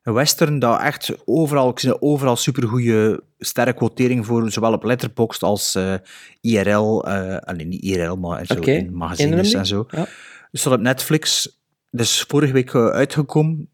[0.03, 5.43] Een western dat echt overal, ik zie overal supergoeie sterke quotering voor, zowel op Letterboxd
[5.43, 5.95] als eh,
[6.41, 9.87] IRL, eh alleen niet IRL, maar zo in magazines en zo.
[9.91, 10.07] Ja.
[10.51, 11.59] Dus staat op Netflix,
[11.91, 13.69] dus vorige week eh, uitgekomen.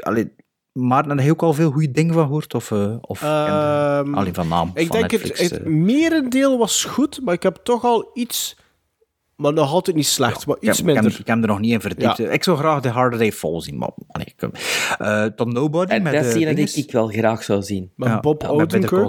[0.00, 0.32] Allee,
[0.72, 2.54] maar heb je ook al veel goede dingen van gehoord?
[2.54, 5.40] Of, of Ehm, alleen van naam Ik van denk Netflix?
[5.40, 8.56] het, het merendeel was goed, maar ik heb toch al iets...
[9.36, 11.20] Maar nog altijd niet slecht, maar Ik heb, iets ik, heb, minder.
[11.20, 12.16] ik heb er nog niet in verdiept.
[12.16, 12.28] Ja.
[12.30, 14.48] Ik zou graag The Harder They Fall zien, maar allee, ik,
[14.98, 17.62] eh dan Nobody En met dat de zie je dat ik, ik wel graag zou
[17.62, 17.90] zien.
[17.96, 19.08] Met Ja, Bob ja, met Better Call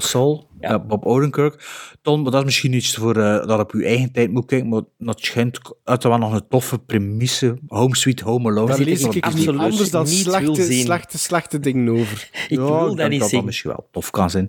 [0.68, 0.80] Saul.
[0.80, 1.64] Eh, Bob Odenkirk.
[2.02, 4.70] Ton, maar dat is misschien iets voor eh, dat op uw eigen tijd moet kijken,
[4.70, 7.58] maar dat schijnt uit te wel nog een toffe premisse.
[7.68, 8.68] Home Sweet Home Alone.
[8.68, 12.30] Daar lees ik niet anders dan niet slechte, slechte, slechte dingen over.
[12.50, 13.38] Ik Ja, wil dat niet dat zien.
[13.38, 14.48] dat misschien wel tof kan zijn.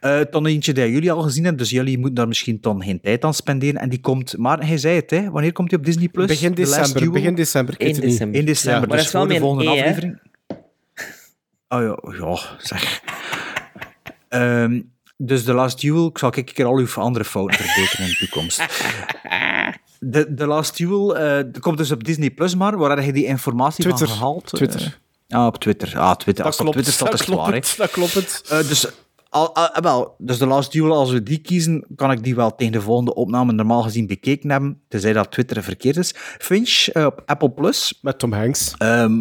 [0.00, 3.00] Eh dan eentje die jullie al gezien hebben, dus jullie moeten daar misschien dan geen
[3.00, 3.80] tijd aan spenderen.
[3.80, 6.08] En die komt, maar hij zei het, hè, wanneer komt hij op Disney+.
[6.08, 6.26] Plus?
[6.26, 7.74] Begin december, begin december.
[7.78, 8.12] ik weet 1 het niet.
[8.12, 8.40] december.
[8.40, 8.86] In december, Ja.
[8.88, 9.80] Maar dus dat is wel voor de volgende E, hè?
[9.80, 10.18] aflevering.
[11.68, 13.02] Oh ja, ja zeg.
[14.28, 14.80] Ehm,
[15.20, 18.16] dus The Last Duel, ik zal kijken keer al uw andere fouten verbeteren in de
[18.18, 18.62] toekomst.
[20.00, 23.24] De, The Last Duel eh, komt dus op Disney Plus, maar waar heb je die
[23.24, 24.06] informatie Twitter.
[24.08, 24.46] van gehaald?
[24.46, 24.98] Twitter.
[25.28, 25.98] Eh, ah, op Twitter.
[25.98, 26.44] Ah, Twitter.
[26.44, 27.50] Dat Als het op klopt, Twitter staat, dat is het waar.
[27.50, 28.14] klopt, dat klopt.
[28.14, 28.42] het.
[28.48, 28.86] Eh, dus,
[29.28, 32.54] al, al- wel, dus de Last Duel, als we die kiezen, kan ik die wel
[32.54, 36.12] tegen de volgende opname normaal gezien bekeken hebben, tenzij dat Twitter verkeerd is.
[36.38, 37.98] Finch op Apple Plus.
[38.02, 38.74] Met Tom Hanks.
[38.78, 39.16] Ehm,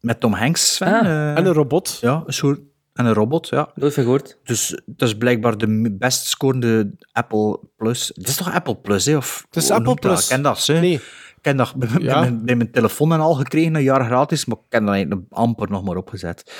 [0.00, 0.88] met Tom Hanks, Sven.
[0.92, 1.06] Ah.
[1.06, 1.98] eh, En een robot.
[2.00, 2.60] ja, een soort...
[2.98, 3.70] En een robot, ja.
[3.74, 4.38] Nooit van gehoord.
[4.44, 8.12] Dus het is blijkbaar de best scorende Apple Plus.
[8.14, 9.16] Het is toch Apple Plus, hè?
[9.16, 10.00] Of, Het is Apple dat?
[10.00, 10.22] Plus.
[10.22, 10.80] Ik ken dat, hè?
[10.80, 10.94] Nee.
[10.94, 12.20] Ik ken dat bij, bij Ja.
[12.20, 15.22] mijn, bij mijn telefoon en al gekregen, een jaar gratis, maar ik ken dat eigenlijk
[15.30, 16.52] amper nog maar opgezet.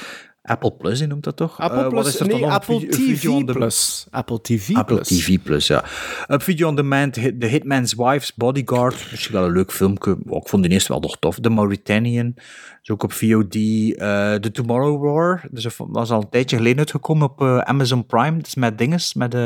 [0.48, 1.60] Apple Plus, je noemt dat toch?
[1.60, 2.46] Apple Eh, Plus, is er nee?
[2.46, 4.06] Apple TV Plus.
[4.10, 5.08] Apple TV Apple Plus.
[5.08, 5.84] TV Plus, ja.
[6.26, 9.06] Op Video on Demand, The Hitman's Wife's Bodyguard.
[9.10, 10.16] Misschien wel een leuk filmpje.
[10.28, 11.40] Oh, ik vond die eerste wel nog tof.
[11.40, 12.34] The Mauritanian.
[12.82, 13.54] Is ook op VOD.
[13.54, 15.42] eh The Tomorrow War.
[15.50, 18.36] Dus dat was al een tijdje geleden uitgekomen op eh, Amazon Prime.
[18.36, 19.36] Dat is met dinges, met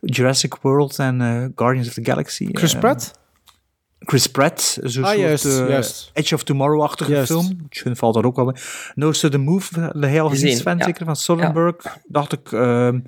[0.00, 2.48] Jurassic World en Guardians of the Galaxy.
[2.52, 3.19] Chris Pratt?
[4.06, 6.10] Chris Pratt, zo'n Ah, soort juist, eh, juist.
[6.14, 7.66] Edge of Tomorrow-achtige film.
[7.70, 8.60] Ik valt daar ook wel bij.
[8.94, 10.84] No So The Move, de heel gezien, ja.
[10.84, 12.52] zeker, van Soderbergh, dacht ik.
[12.52, 13.00] ehm,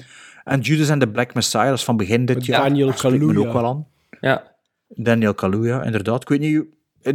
[0.45, 2.63] en Judas and the Black Messiah, dat is van begin dit jaar.
[2.63, 3.39] Daniel Kaluuya.
[3.47, 3.87] ook wel aan.
[4.21, 4.51] Ja.
[4.89, 6.23] Daniel Kaluuya, inderdaad.
[6.23, 6.65] Ik weet niet,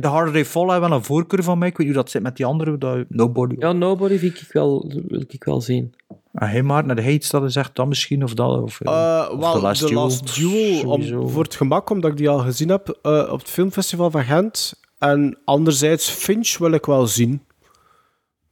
[0.02, 1.68] The Harder They Fall heeft wel een voorkeur van mij.
[1.68, 3.56] Ik weet niet hoe dat zit met die andere, dat, Nobody.
[3.60, 5.94] ja, Nobody vind ik wel, wil ik wel zien.
[6.38, 8.62] En hij maar naar de hij zegt, dan misschien, of dat.
[8.62, 10.02] Of, eh, Eh, of The Last The Duel.
[10.02, 13.50] Last Duel, om, voor het gemak, omdat ik die al gezien heb eh, op het
[13.50, 14.74] filmfestival van Gent.
[14.98, 17.42] En anderzijds, Finch wil ik wel zien.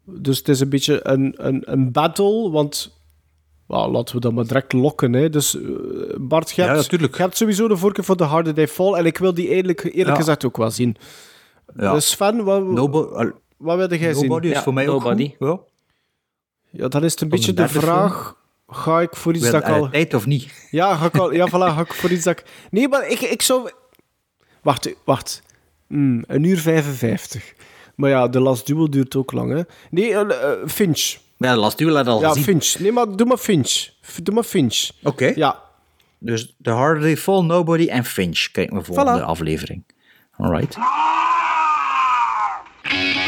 [0.05, 2.97] Dus het is een beetje een, een, een battle, want...
[3.67, 5.13] wel, laten we dat maar direct lokken.
[5.13, 5.29] Hè.
[5.29, 5.69] Dus eh,
[6.17, 7.15] Bart, je hebt, natuurlijk.
[7.15, 8.93] je hebt sowieso de voorkeur voor The Harder They Fall.
[8.93, 10.15] En ik wil die eerlijk, eerlijk Ja.
[10.15, 10.95] gezegd ook wel zien.
[11.77, 11.93] Ja.
[11.93, 14.27] Dus Sven, wat, Nobo- wat wilde jij zien?
[14.27, 15.35] Nobody is Ja, voor mij Nobody.
[15.39, 15.59] ook goed.
[16.75, 16.87] Ja.
[16.87, 18.35] Dan is het een beetje de vraag...
[18.67, 19.89] Ga ik voor iets Wil dat ik hij al...
[19.89, 20.67] tijd of niet?
[20.71, 22.45] Ja, ga ik al, ja, voilà, ga ik voor iets dat ik...
[22.71, 23.69] Nee, maar ik, ik zou...
[24.61, 25.41] Wacht, wacht.
[25.87, 27.53] Hmm, een uur 55.
[27.95, 29.61] Maar ja, de Last Duel duurt ook lang, hè.
[29.89, 31.15] Nee, eh, eh, Finch.
[31.37, 32.43] Ja, The Last Duel had al Ja, gezien.
[32.43, 32.79] Finch.
[32.79, 33.69] Nee, maar doe maar Finch.
[34.01, 34.89] F- Doe maar Finch.
[35.03, 35.31] Oké.
[35.35, 35.61] Ja.
[36.19, 38.51] Dus The Harder They Fall, Nobody en Finch.
[38.51, 39.23] Kijk mijn volgende Voilà.
[39.25, 39.83] aflevering.
[40.37, 40.77] Alright.
[42.83, 43.24] This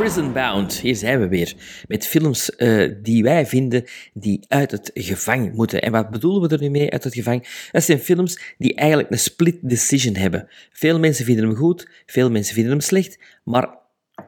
[0.00, 1.54] Prison Bound, hier zijn we weer.
[1.88, 5.82] Met films eh, die wij vinden die uit het gevang moeten.
[5.82, 7.68] En wat bedoelen we er nu mee uit het gevang?
[7.72, 10.48] Dat zijn films die eigenlijk een split decision hebben.
[10.72, 13.18] Veel mensen vinden hem goed, veel mensen vinden hem slecht.
[13.44, 13.68] Maar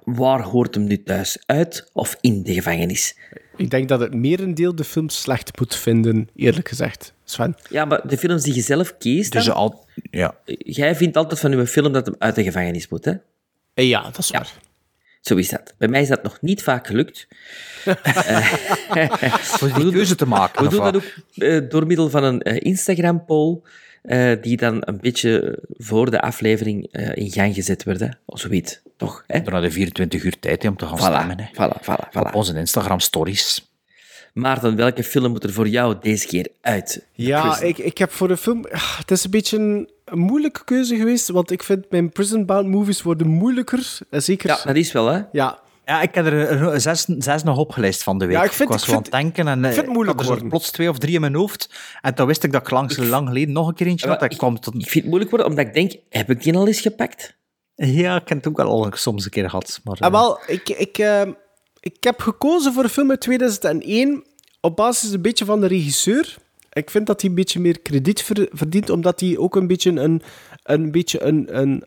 [0.04, 1.38] waar hoort hem nu thuis?
[1.46, 3.16] Uit of in de gevangenis?
[3.56, 7.14] Ik denk dat het merendeel de film slecht moet vinden, eerlijk gezegd.
[7.24, 7.54] Sven.
[7.70, 10.34] Ja, maar de films die je zelf kiest, Dus dan- al, ja.
[10.58, 13.12] jij vindt altijd van uw film dat hem uit de gevangenis moet, hè?
[13.74, 14.52] Eh, Ja, dat is waar.
[15.22, 15.74] Zo is dat.
[15.78, 17.28] Bij mij is dat nog niet vaak gelukt.
[19.58, 20.64] Voor die keuze te maken.
[20.64, 23.60] We doen dat ook eh, door middel van een eh, Instagram-poll,
[24.02, 28.08] eh, die dan een beetje voor de aflevering eh, in gang gezet werd.
[28.24, 29.24] Of zoiets, toch?
[29.26, 29.42] Hè?
[29.42, 31.40] Dan hadden 24 uur tijd hè, om te gaan Voilà, stemmen.
[31.40, 31.46] Hè.
[31.52, 32.26] voilà, voilà, voilà.
[32.26, 33.71] Op onze Instagram stories.
[34.32, 37.06] Maarten, welke film moet er voor jou deze keer uit?
[37.12, 37.66] Ja, Prison?
[37.68, 38.64] ik, ik heb voor de film...
[38.72, 42.46] ah, Het is een beetje een, een moeilijke keuze geweest, want ik vind mijn Prison
[42.46, 43.98] Bound movies worden moeilijker.
[44.10, 44.48] eh, Zeker...
[44.50, 45.20] Ja, dat is wel, hè?
[45.32, 48.36] Ja, Ja, ik heb er zes, zes nog opgelijst van de week.
[48.36, 50.22] Ja, ik vind- was ik zo aan het denken en eh, vind het moeilijk ik
[50.24, 50.48] er worden.
[50.48, 51.70] plots twee of drie in mijn hoofd.
[52.00, 54.22] En toen wist ik dat ik langs, lang geleden nog een keer eentje had.
[54.22, 54.74] Ik kwam tot...
[54.74, 57.36] Ik vind het moeilijk worden, omdat ik denk, heb ik die al eens gepakt?
[57.74, 59.80] Ja, ik heb het ook wel al soms een keer gehad.
[59.84, 60.98] Maar, Ah, eh, wel, ik, ik,
[61.82, 64.24] ik heb gekozen voor een film uit 2001
[64.60, 66.36] op basis een beetje van de regisseur.
[66.72, 69.90] Ik vind dat hij een beetje meer krediet ver- verdient, omdat hij ook een beetje
[69.90, 70.22] een,
[70.62, 71.84] een, beetje een, een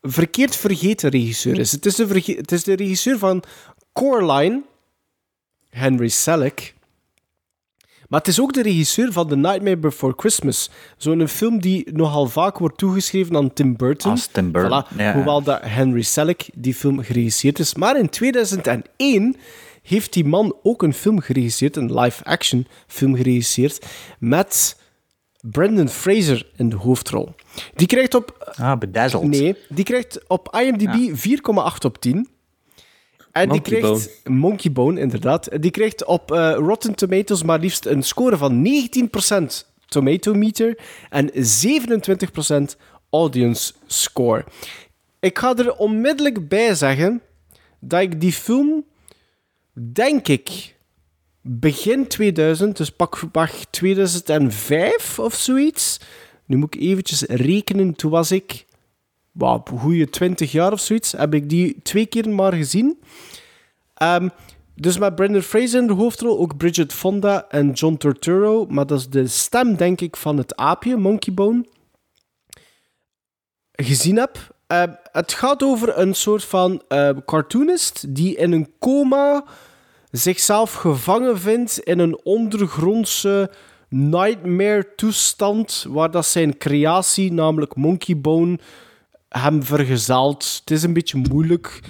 [0.00, 1.72] verkeerd vergeten regisseur is.
[1.72, 3.42] Het is, de het is de regisseur van
[3.92, 4.62] Coraline,
[5.68, 6.74] Henry Selick.
[8.08, 10.70] Maar het is ook de regisseur van The Nightmare Before Christmas.
[10.96, 14.10] Zo'n film die nogal vaak wordt toegeschreven aan Tim Burton.
[14.10, 15.12] Als Tim Burton, Voilà, ja.
[15.12, 17.74] Hoewel dat Henry Selick die film geregisseerd is.
[17.74, 19.36] Maar in 2001
[19.82, 23.86] heeft die man ook een film geregisseerd, een live-action film geregisseerd,
[24.18, 24.76] met
[25.40, 27.34] Brendan Fraser in de hoofdrol.
[27.74, 28.54] Die krijgt op...
[28.56, 29.22] Ah, bedazzled.
[29.22, 32.28] Nee, die krijgt op IMDb 4,8 op 10.
[33.36, 34.20] En Monkey die krijgt...
[34.28, 35.48] Monkey Bone, inderdaad.
[35.62, 38.68] Die krijgt op eh, Rotten Tomatoes maar liefst een score van
[39.32, 39.44] 19%
[39.86, 40.78] Tomato Meter
[41.10, 42.78] en 27%
[43.10, 44.44] Audience Score.
[45.20, 47.22] Ik ga er onmiddellijk bij zeggen
[47.80, 48.84] dat ik die film,
[49.72, 50.74] denk ik,
[51.40, 56.00] begin 2000, dus pak, pak 2005 of zoiets.
[56.46, 58.65] Nu moet ik eventjes rekenen, toen was ik
[59.36, 63.00] wow, goede 20 jaar of zoiets, heb ik die twee keer maar gezien.
[63.94, 64.28] Ehm,
[64.74, 68.98] dus met Brendan Fraser in de hoofdrol, ook Bridget Fonda en John Turturro, maar dat
[68.98, 71.66] is de stem, denk ik, van het aapje, Monkey Bone,
[73.72, 74.54] gezien heb.
[74.66, 74.82] Eh,
[75.12, 79.44] het gaat over een soort van eh, cartoonist die in een coma
[80.10, 83.50] zichzelf gevangen vindt in een ondergrondse
[83.88, 88.58] nightmare-toestand, waar dat zijn creatie, namelijk Monkey Bone,
[89.28, 90.56] hem vergezelt.
[90.60, 91.80] Het is een beetje moeilijk.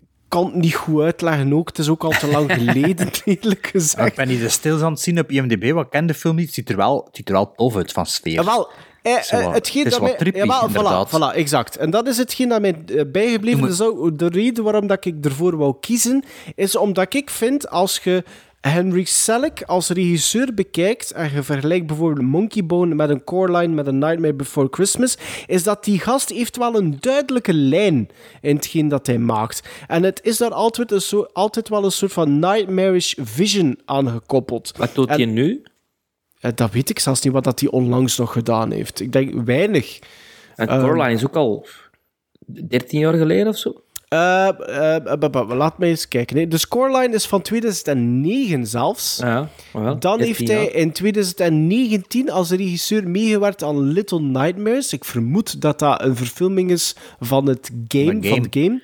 [0.00, 1.68] Ik kan het niet goed uitleggen ook.
[1.68, 4.06] Het is ook al te lang geleden, eerlijk Ja, gezegd.
[4.08, 6.46] ik ben hier de stils aan het zien op IMDb, wat ken de film niet.
[6.46, 8.32] Het ziet er wel, het ziet er wel tof uit van sfeer.
[8.32, 8.68] Ja, wel,
[9.02, 10.32] eh, Zo eh, wat- hetgeen het is dat mij...
[10.46, 11.06] jawel.
[11.06, 11.76] Voilà, voilà, exact.
[11.76, 13.76] En dat is hetgeen dat mij eh, bijgebleven is.
[14.16, 16.24] De reden waarom dat ik ervoor wou kiezen,
[16.54, 18.24] is omdat ik vind, als je
[18.60, 23.86] Henry Selick als regisseur bekijkt en je vergelijkt bijvoorbeeld Monkey Bone met een Coraline, met
[23.86, 28.08] een Nightmare Before Christmas, is dat die gast heeft wel een duidelijke lijn
[28.40, 29.68] in hetgeen dat hij maakt.
[29.86, 34.08] En het is daar altijd, een zo, altijd wel een soort van nightmarish vision aan
[34.08, 34.72] gekoppeld.
[34.76, 35.62] Wat doet hij nu?
[36.40, 39.00] eh, dat weet ik zelfs niet wat dat hij onlangs nog gedaan heeft.
[39.00, 39.98] Ik denk weinig.
[40.54, 41.66] En Coraline is ook al
[42.46, 43.82] 13 jaar geleden of zo.
[45.30, 46.36] B- laat me eens kijken.
[46.36, 46.48] hè.
[46.48, 49.16] De scoreline is van 2009 zelfs.
[49.16, 54.92] Ja, wel, Dan 13 heeft hij in 2019 als regisseur meegewerkt aan Little Nightmares.
[54.92, 58.80] Ik vermoed dat dat een verfilming is van het game, Van game.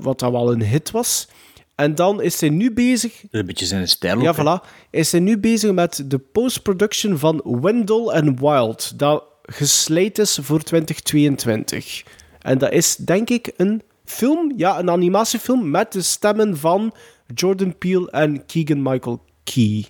[0.00, 1.28] Wat dat wel een hit was.
[1.74, 4.68] En dan is hij nu bezig Een beetje zijn stijl ja, voilà.
[4.90, 10.62] Is hij nu bezig met de post-production van Wendell and Wild, dat gesleid is voor
[10.62, 12.02] 2022.
[12.40, 16.94] En dat is, denk ik, een film, ja, een animatiefilm met de stemmen van
[17.34, 19.84] Jordan Peele en Keegan-Michael Key.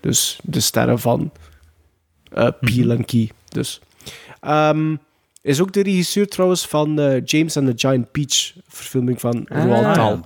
[0.00, 1.32] Dus de sterren van
[2.32, 3.30] eh Peele en Key.
[3.48, 3.80] Dus.
[4.40, 4.96] Ehm,
[5.42, 9.64] is ook de regisseur trouwens van eh, James and the Giant Peach, verfilming van Ah.
[9.64, 10.18] Roald Dahl.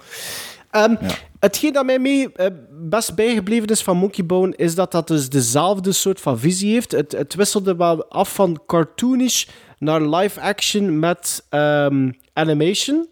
[0.71, 0.95] Ehm,
[1.41, 5.29] Hetgeen dat mij mee eh, best bijgebleven is van Monkey Bone, is dat dat dus
[5.29, 6.93] dezelfde soort van visie heeft.
[6.93, 9.45] Het, het wisselde wel af van cartoonish
[9.79, 13.09] naar live-action met ehm, animation.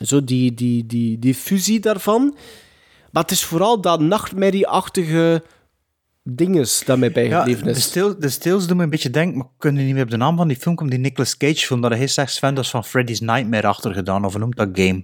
[0.00, 2.36] Zo die, die, die, die fusie daarvan.
[3.12, 5.42] Maar het is vooral dat nachtmerrieachtige
[6.22, 7.82] dinges dat mij Ja, bijgebleven de, is.
[7.82, 10.16] stil, de stils doen me een beetje denken, maar ik kan niet meer op de
[10.16, 12.70] naam van die film komen, die Nicolas Cage film, dat hij zegt, Sven, dat is
[12.70, 15.02] van Freddy's Nightmare achter gedaan, of noemt dat game?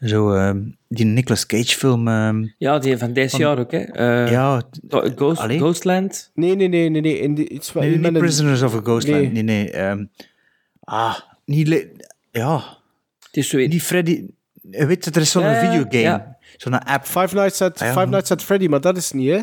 [0.00, 2.08] Zo, ehm, die Nicolas Cage film.
[2.08, 3.78] ehm, Ja, die van deze Van- jaar ook, hè.
[3.78, 5.58] Eh, ja, Ghost, Allee.
[5.58, 6.30] Ghostland.
[6.34, 7.00] Nee, nee, nee, nee.
[7.00, 7.18] nee.
[7.18, 9.30] In die, iets wat- nee, een- Prisoners of a Ghostland, Nee.
[9.30, 9.70] nee, nee.
[9.70, 10.04] ehm,
[10.80, 11.14] ah,
[11.44, 11.68] niet...
[11.68, 11.88] le-
[12.30, 12.80] Ja.
[13.32, 13.58] Het is zo...
[13.58, 14.24] Niet Freddy...
[14.70, 15.98] Je weet, het, er is zo'n Ja, videogame.
[16.00, 16.36] ja.
[16.56, 17.04] Zo'n app.
[17.04, 17.92] Five Nights at, Ah, ja.
[17.92, 19.40] Five Nights at Freddy, maar dat is niet, hè?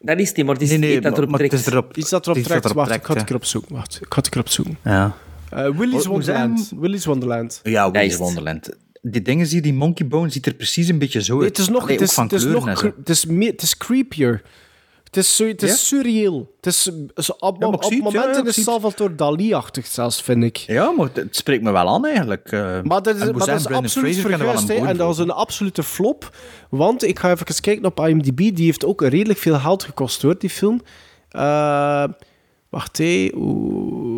[0.00, 1.52] Dat is die, maar het is Nee, nee, iets dat erop trekt.
[1.52, 1.96] is erop...
[1.96, 2.72] Iets dat erop trekt.
[2.72, 3.74] Wacht, trekt, ik ga het erop zoeken.
[3.74, 4.78] Wacht, ik ga het erop zoeken.
[4.84, 5.16] Ja.
[5.50, 6.72] Eh, Willy's Wonderland.
[6.80, 7.60] Willy's Wonderland.
[7.62, 8.16] Ja, Willy's.
[8.16, 8.68] Wonderland.
[9.02, 11.56] Die dingen zie je, die Monkey Bone ziet er precies een beetje zo Nee, uit.
[11.56, 13.76] het is nog, het is, van het is kleuren nog, het is, meer, het is
[13.76, 14.42] creepier.
[15.12, 15.76] Het is, zo, het is Ja?
[15.76, 16.50] surreal.
[16.56, 16.90] Het is,
[17.38, 18.62] op, maar ik op, zie op het, ja, momenten ik is.
[18.62, 20.56] Salvatore Dali-achtig zelfs, vind ik.
[20.56, 22.52] Ja, maar het, spreekt me wel aan eigenlijk.
[22.52, 22.82] eh.
[22.82, 24.24] Maar dat is, maar dat absoluut
[24.68, 26.36] En dat was een absolute flop.
[26.68, 28.36] Want ik ga even kijken op IMDb.
[28.36, 30.80] Die heeft ook redelijk veel geld gekost, hoor, die film.
[31.28, 32.04] Eh,
[32.72, 33.30] wacht, hé.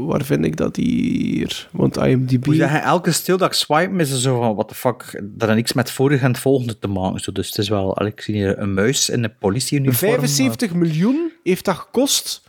[0.07, 1.69] Waar vind ik dat hier?
[1.73, 2.53] Want IMDb...
[2.53, 5.55] Zeggen, elke stil dat ik swipe is er zo van, what the fuck, dat heeft
[5.55, 7.21] niks met vorige en het volgende te maken.
[7.21, 10.13] Zo, dus het is wel, ik zie hier een muis in een politieuniform.
[10.13, 12.43] 75 miljoen heeft dat gekost.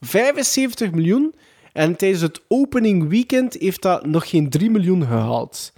[0.00, 1.34] 75 miljoen.
[1.72, 5.72] En tijdens het opening weekend heeft dat nog geen 3 miljoen gehaald.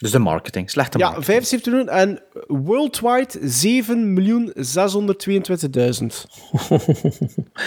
[0.00, 1.46] Dus de marketing, slechte Ja, marketing.
[1.46, 1.88] 75 miljoen.
[1.88, 4.56] En worldwide 7 miljoen 622.000.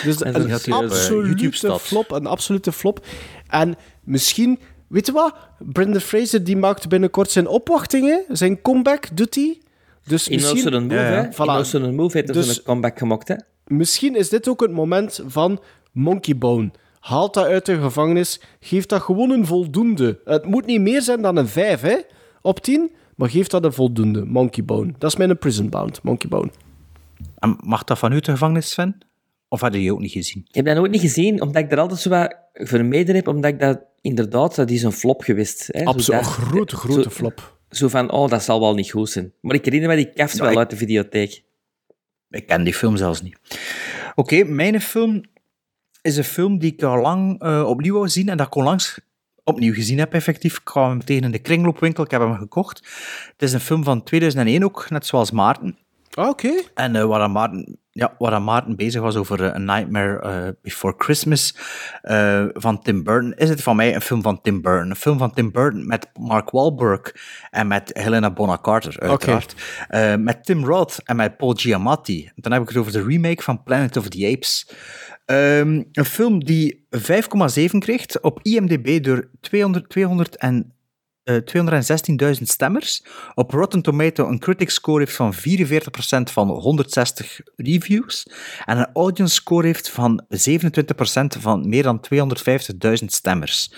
[0.04, 2.12] dus En een op, eh, absolute flop.
[2.12, 3.06] Een absolute flop.
[3.48, 4.60] En misschien...
[4.88, 5.34] Weet je wat?
[5.60, 8.24] Brendan Fraser die maakt binnenkort zijn opwachtingen.
[8.30, 9.58] Zijn comeback doet hij.
[10.06, 11.24] Dus In misschien, Ocean Move, Ja, ja.
[11.26, 11.38] In Voilà.
[11.38, 13.36] Ocean Move heeft er Dus- zo'n comeback gemaakt, hè?
[13.68, 15.62] misschien is dit ook het moment van
[15.92, 16.72] Monkey Bone.
[17.00, 20.20] Haalt dat uit de gevangenis, geeft dat gewoon een voldoende.
[20.26, 21.96] Het moet niet meer zijn dan een 5 hè,
[22.44, 24.26] op 10, maar geef dat een voldoende.
[24.26, 24.94] Monkey Bone.
[24.98, 26.52] Dat is mijn prison bound, Monkey Bone.
[27.38, 28.98] En mag dat van u de gevangenis, Sven?
[29.48, 30.46] Of had je die ook niet gezien?
[30.48, 33.52] Ik heb dat nooit niet gezien, omdat ik er altijd zo wat vermeden heb, omdat
[33.52, 35.68] ik dat inderdaad, dat is een flop geweest.
[35.72, 35.84] Hè?
[35.86, 37.58] Absoluut, een grote, grote zo- flop.
[37.70, 39.34] Zo van, oh, dat zal wel niet goed zijn.
[39.42, 41.44] Maar ik herinner me die kaft wel ik- uit de videotheek.
[42.30, 43.38] Ik ken die film zelfs niet.
[44.16, 45.22] Oké, mijn film
[46.02, 49.00] is een film die ik al lang eh, opnieuw wou zien en dat ik onlangs
[49.44, 50.58] opnieuw gezien heb, effectief.
[50.58, 52.78] Ik kwam hem tegen in de kringloopwinkel, ik heb hem gekocht.
[53.32, 55.78] Het is een film van 2001 ook, net zoals Maarten.
[56.14, 56.62] Ah, oké.
[56.74, 60.50] En eh, waar, Maarten, ja, waar aan Maarten bezig was over eh, A Nightmare eh,
[60.62, 61.56] Before Christmas
[62.02, 64.90] eh, van Tim Burton, is het van mij een film van Tim Burton.
[64.90, 67.16] Een film van Tim Burton met Mark Wahlberg
[67.50, 69.56] en met Helena Bonham Carter, uiteraard.
[70.20, 72.32] Met Tim Roth en met Paul Giamatti.
[72.36, 74.72] Dan heb ik het over de remake van Planet of the Apes.
[75.26, 80.74] Ehm, een film die 5,7 kreeg op IMDb door 200, 200 en
[81.32, 83.04] 216.000 stemmers.
[83.36, 85.38] Op Rotten Tomato een critic score heeft van 44%
[86.32, 88.28] van 160 reviews.
[88.66, 90.30] En een audience score heeft van 27%
[91.40, 93.74] van meer dan 250.000 stemmers.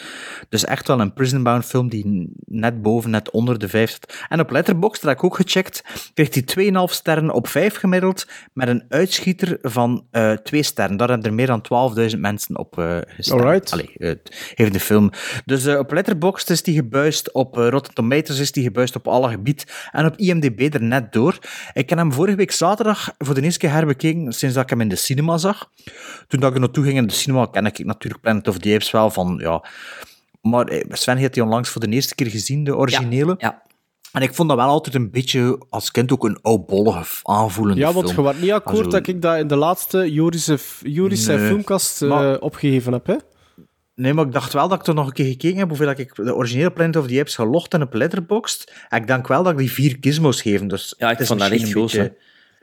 [0.50, 4.26] Dus echt wel een Prison Bound film die net boven, net onder de 5 zit.
[4.30, 8.28] En op Letterboxd, dat heb ik ook gecheckt, kreeg hij 2,5 sterren op 5 gemiddeld,
[8.54, 10.98] met een uitschieter van eh 2 sterren.
[10.98, 13.42] Daar hebben er meer dan 12.000 mensen op eh gestemd.
[13.42, 13.72] Alright.
[13.72, 14.20] Allee,
[14.54, 15.12] heeft de film.
[15.46, 19.08] Dus eh, op Letterboxd is die gebuist, op eh, Rotten Tomatoes is die gebuist op
[19.08, 21.38] alle gebied en op IMDb er net door.
[21.74, 24.82] Ik heb hem vorige week zaterdag voor de eerste keer herbekeken sinds dat ik hem
[24.82, 25.70] in de cinema zag.
[26.28, 28.74] Toen dat ik er naartoe ging in de cinema, ken ik natuurlijk Planet of the
[28.74, 29.64] Apes wel van, ja...
[30.42, 33.36] Maar eh, Sven heeft die onlangs voor de eerste keer gezien, de originele.
[33.38, 33.62] Ja.
[34.12, 37.94] En ik vond dat wel altijd een beetje, als kind ook een oudbollige, aanvoelende Ja,
[37.94, 38.26] want film.
[38.26, 41.48] je was niet akkoord Also- dat ik dat in de laatste Nee.
[41.48, 43.16] filmkast eh, opgegeven heb, hè?
[43.96, 46.00] Nee, maar ik dacht wel dat ik er nog een keer gekeken heb hoeveel dat
[46.00, 48.74] ik de originele Planet of the Apes gelogd en op Letterboxd.
[48.90, 50.62] En ik denk wel dat ik die vier gizmos geef.
[50.66, 52.16] Dus Ja, ik het is vond dat echt een goed, beetje-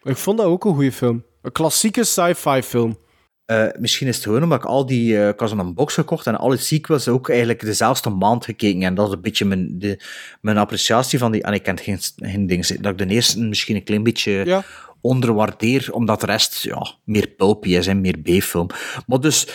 [0.02, 1.24] Ik vond dat ook een goede film.
[1.42, 2.98] Een klassieke sci-fi film.
[3.44, 5.18] Eh, misschien is het gewoon omdat ik al die...
[5.18, 8.82] eh ik had zo'n box gekocht en alle sequels ook eigenlijk dezelfde maand gekeken.
[8.82, 10.00] En dat is een beetje mijn, de,
[10.40, 11.42] mijn appreciatie van die...
[11.42, 12.66] En ik ken geen, geen ding.
[12.66, 14.64] Dat ik de eerste misschien een klein beetje Ja.
[15.00, 18.66] onderwaardeer, omdat de rest ja, meer pulpy is en meer B-film.
[19.06, 19.46] Maar dus...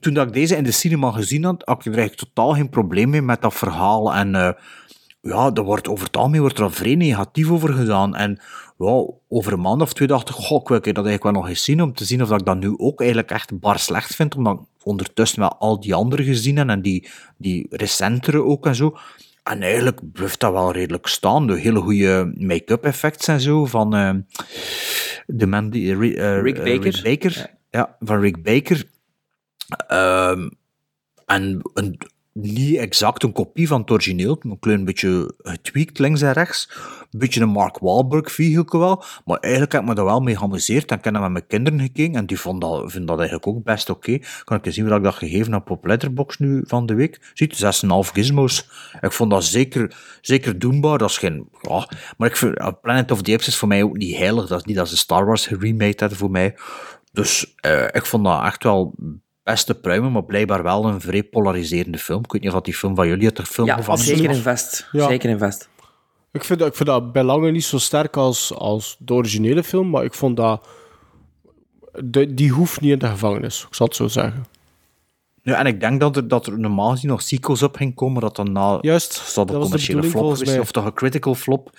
[0.00, 2.68] Toen dat ik deze in de cinema gezien had, had ik er eigenlijk totaal geen
[2.68, 4.14] probleem mee met dat verhaal.
[4.14, 4.50] En eh,
[5.20, 8.16] ja, er wordt over het algemeen wordt er al vrij negatief over gedaan.
[8.16, 8.40] En
[8.78, 11.48] ja, over een maand of twee dacht ik, goh, ik wil dat eigenlijk wel nog
[11.48, 14.14] eens zien, om te zien of dat ik dat nu ook eigenlijk echt bar slecht
[14.14, 18.66] vind, omdat ik ondertussen wel al die andere gezien heb, en die, die recentere ook
[18.66, 18.96] en zo.
[19.42, 21.46] En eigenlijk blijft dat wel redelijk staan.
[21.46, 24.14] De hele goede make-up effects en zo van eh,
[25.26, 25.92] de man die...
[26.16, 27.00] eh, Rick Baker.
[27.02, 27.50] Baker.
[27.70, 28.84] Ja, van Rick Baker.
[29.68, 30.48] Ehm,
[31.26, 31.98] en een,
[32.32, 36.70] niet exact een kopie van het origineel, een klein beetje getweakt links en rechts.
[37.10, 40.36] Een beetje een Mark Wahlberg vehicle wel, maar eigenlijk heb ik me daar wel mee
[40.36, 43.18] geamuseerd en ik heb dat met mijn kinderen gekeken en die vonden dat, vinden dat
[43.18, 44.18] eigenlijk ook best oké.
[44.44, 47.30] Kan ik eens zien wat ik dat gegeven heb op Letterboxd nu van de week?
[47.34, 48.68] Ziet, 6,5 gizmos.
[49.00, 50.98] Ik vond dat zeker, zeker doenbaar.
[50.98, 51.48] Dat is geen...
[51.60, 54.46] Ja, maar ik vind, eh, Planet of the Apes is voor mij ook niet heilig.
[54.46, 56.56] Dat is niet als de Star Wars geremade hadden voor mij.
[57.12, 58.94] Dus eh, ik vond dat echt wel
[59.50, 62.24] beste pruimen, maar blijkbaar wel een vrij polariserende film.
[62.24, 64.30] Ik weet niet of dat die film van jullie uit de film Ja, gevangen zeker
[64.30, 64.36] is.
[64.36, 64.88] en vast.
[64.92, 65.06] Ja.
[65.08, 65.68] Zeker en vast.
[66.32, 69.62] Ik vind, dat- ik vind dat bij lange niet zo sterk als, als de originele
[69.64, 70.66] film, maar ik vond dat...
[72.04, 74.44] De, die hoeft niet in de gevangenis, ik zal het zo zeggen.
[75.42, 78.20] Ja, en ik denk dat er, dat er normaal gezien nog sequels op ging komen,
[78.20, 80.60] dat dan na Juist, dat de commerciële bedoeling flop geweest, mij.
[80.60, 81.70] of toch een critical flop.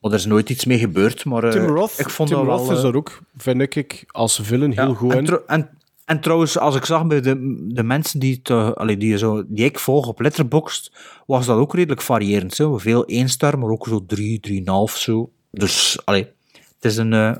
[0.00, 1.24] Maar er is nooit iets mee gebeurd.
[1.24, 3.76] Maar, eh, Tim Roth, ik vond Tim dat Roth wel, is eh, er ook, vind
[3.76, 5.24] ik, als villain heel Ja, goed en, in.
[5.24, 5.68] tro- en,
[6.10, 9.64] en trouwens, als ik zag bij de, de mensen die, eh, allee, die, zo, die
[9.64, 10.92] ik volg op Letterboxd,
[11.26, 12.54] was dat ook redelijk variërend.
[12.54, 12.78] Zo.
[12.78, 15.32] Veel één ster, maar ook zo drie, drieënhalf zo.
[15.50, 17.36] Dus, allee, het is een, eh,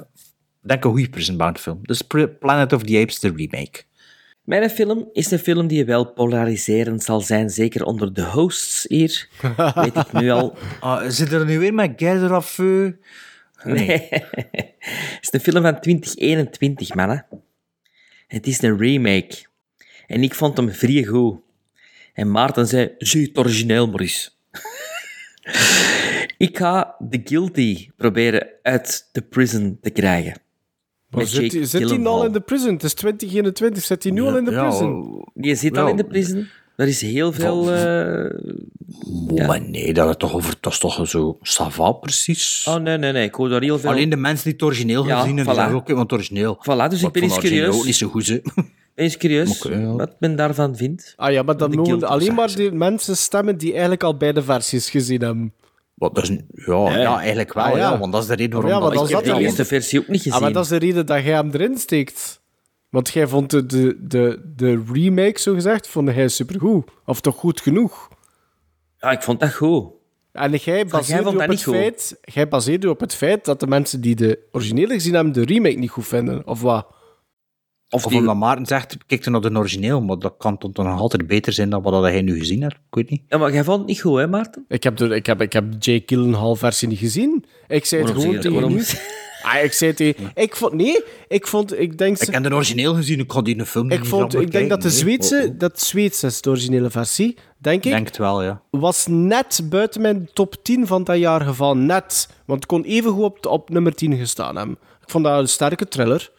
[0.60, 1.78] denk een goede Prison Bound film.
[1.82, 2.02] Dus
[2.40, 3.82] Planet of the Apes, de remake.
[4.44, 9.28] Mijn film is een film die wel polariserend zal zijn, zeker onder de hosts hier.
[9.74, 10.56] Weet ik nu al.
[10.80, 12.58] Ah, zit er nu weer met Gerder of...
[12.58, 12.88] eh?
[13.64, 14.08] Nee.
[14.10, 17.26] Het is een film van 2021, mannen.
[18.30, 19.34] Het is een remake.
[20.06, 21.38] En ik vond hem vrij goed.
[22.12, 24.38] En Maarten zei, zie het origineel maar eens.
[26.46, 30.40] ik ga The Guilty proberen uit de prison te krijgen.
[31.08, 32.72] Maar zit, hij- zit hij al in de prison?
[32.72, 35.24] Het is 2021, zit hij nu al in de Ja, prison?
[35.34, 36.48] Je zit al in de prison.
[36.80, 37.72] Er is heel veel...
[37.72, 38.38] eh,
[39.28, 42.64] Oh, Maar nee, dat is toch, over, dat is toch zo sava precies.
[42.68, 43.24] Oh, nee, nee, nee.
[43.24, 43.90] Ik hoor daar heel veel...
[43.90, 45.58] Alleen de mensen die het origineel Ja, gezien hebben, voilà.
[45.58, 46.56] zeggen ook, want het origineel.
[46.58, 47.74] Voilà, dus ik ben eens curieus.
[47.76, 48.38] ook niet zo goed, hè.
[48.54, 49.92] Ben eens curieus ja.
[49.92, 51.12] wat men daarvan vindt.
[51.16, 54.42] Ah ja, maar dan De mogen alleen maar die mensen stemmen die eigenlijk al beide
[54.42, 55.52] versies gezien hebben.
[55.94, 56.36] Wat, dat is,
[56.66, 57.78] ja, ja, eigenlijk wel, Ah, ja.
[57.78, 57.98] ja.
[57.98, 59.64] want dat is de reden waarom Ja, maar dat dan Ik heb zat de eerste
[59.64, 60.32] versie ook niet gezien.
[60.32, 62.39] Ah, maar dat is de reden dat jij hem erin steekt.
[62.90, 66.90] Want jij vond de, de, de, de remake, zo gezegd, vond hij supergoed.
[67.04, 68.08] Of toch goed genoeg.
[68.98, 69.90] Ja, ik vond dat goed.
[70.32, 71.74] En jij baseerde vond op dat het niet goed.
[71.74, 75.44] feit, jij baseerde op het feit dat de mensen die de originele gezien hebben, de
[75.44, 76.46] remake niet goed vinden.
[76.46, 76.86] Of wat?
[77.88, 81.26] Of, omdat Maarten zegt, kijk er naar de origineel, maar dat kan toch nog altijd
[81.26, 82.74] beter zijn dan wat hij nu gezien heeft.
[82.74, 83.22] Ik weet niet.
[83.28, 84.64] Ja, maar jij vond het niet goed, hè, Maarten?
[84.68, 87.44] Ik heb de, ik heb, ik heb Jake Gyllenhaal versie niet gezien.
[87.68, 88.80] Ik zei het gewoon tegen?
[89.44, 89.48] u.
[89.48, 90.16] Ah, ik.
[90.34, 90.72] Ik vond...
[90.72, 91.80] Nee, ik vond...
[91.80, 92.18] Ik denk...
[92.18, 94.68] Ik heb de origineel gezien, ik kon die in een film Ik, vond, ik denk
[94.68, 94.96] dat de nee.
[94.96, 98.62] Zweedse, dat Zweedse is de originele versie, denk ik, denk het wel, ja.
[98.70, 101.86] was net buiten mijn top 10 van dat jaar gevallen.
[101.86, 102.28] Net.
[102.46, 104.78] Want het kon evengoed op, op nummer 10 gestaan hebben.
[105.02, 106.30] Ik vond dat een sterke thriller.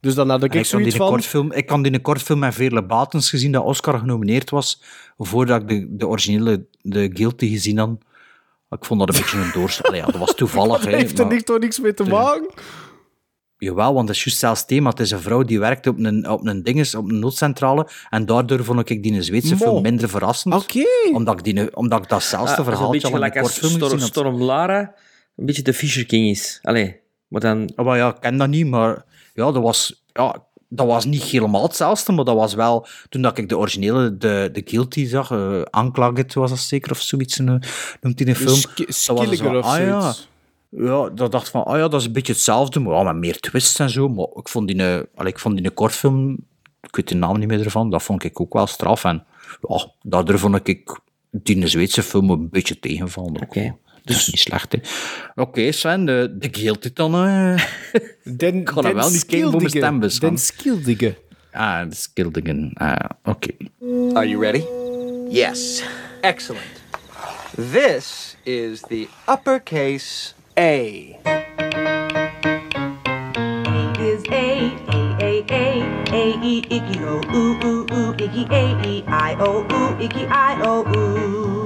[0.00, 1.08] Dus dan had ik, Ik, zoiets van...
[1.08, 4.82] kortfilm, ik kan die een kortfilm met Veerle Batens gezien dat Oscar genomineerd was,
[5.18, 7.90] voordat ik de, de originele de Guilty gezien had.
[8.70, 9.82] Ik vond dat een beetje een doors...
[9.82, 10.80] Allee, ja, dat was toevallig.
[10.82, 12.48] Dat hè, heeft er maar- niet, toch niks mee te maken?
[13.56, 14.90] Jawel, want dat is juist zelfs thema.
[14.90, 17.88] Het is een vrouw die werkt op een, op een dinges, op een noodcentrale.
[18.10, 19.60] En daardoor vond ik die een Zweedse Mo.
[19.60, 20.54] film minder verrassend.
[20.54, 20.84] Oké.
[21.12, 23.54] Omdat, ik die, omdat ik datzelfde Ah, dat is een beetje gelijk als
[24.06, 24.40] Storm, had.
[24.40, 24.94] Lara
[25.36, 26.58] een beetje de Fisher King is.
[26.62, 27.72] Allee, maar dan...
[27.76, 31.62] Maar ja, ik ken dat niet, maar ja, dat was, ja, dat was niet helemaal
[31.62, 35.62] hetzelfde, maar dat was wel, toen dat ik de originele, de, de Guilty zag, uh,
[35.78, 37.46] Unplugged was dat zeker, of zoiets, uh,
[38.00, 38.56] noemt hij een film.
[38.56, 40.14] Sk- dat was zo of ah, ja,
[40.68, 43.40] ja, dat dacht van, ah ja, dat is een beetje hetzelfde, maar ja, met meer
[43.40, 46.38] twists en zo, maar ik vond die, een, allee, ik vond die een kortfilm,
[46.80, 49.24] ik weet de naam niet meer ervan, dat vond ik ook wel straf, en
[49.68, 53.34] ja, daardoor vond ik die Zweedse film een beetje tegenvallen.
[53.34, 53.44] Oké.
[53.44, 53.76] Okay.
[54.04, 54.78] Dus niet slecht, hè.
[55.30, 57.26] Oké, okay, Sven, de, de Guilty dan.
[57.26, 57.60] Uh...
[58.38, 60.18] Den, ik kan er wel niet kijken voor mijn stembus.
[60.18, 61.16] Den Skildige.
[61.52, 62.70] Ah, de Skildigen.
[62.74, 62.94] Ah,
[63.24, 63.48] oké.
[63.80, 64.14] Okay.
[64.14, 64.64] Are you ready?
[65.28, 65.82] Yes.
[66.20, 66.64] Excellent.
[67.72, 71.18] This is the uppercase A.
[74.00, 74.24] is
[76.12, 80.60] A, E, Icky, O, Ooh, Ooh, Ooh, Icky, A, E, I, O, Ooh, Icky, I,
[80.62, 81.59] O, Ooh.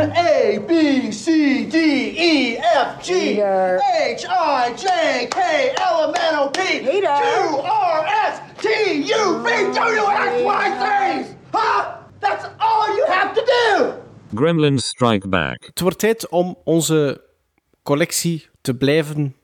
[0.00, 6.48] A, B, C, D, E, F, G, H, I, J, K, L, M, N, O,
[6.50, 11.36] P, Q, R, S, T, U, V, W, X, Y, Z.
[11.52, 11.96] Huh?
[12.20, 13.94] That's all you have to do.
[14.34, 15.64] Gremlins Strike Back.
[15.64, 17.24] Het wordt tijd om onze
[17.82, 19.36] collectie te blijven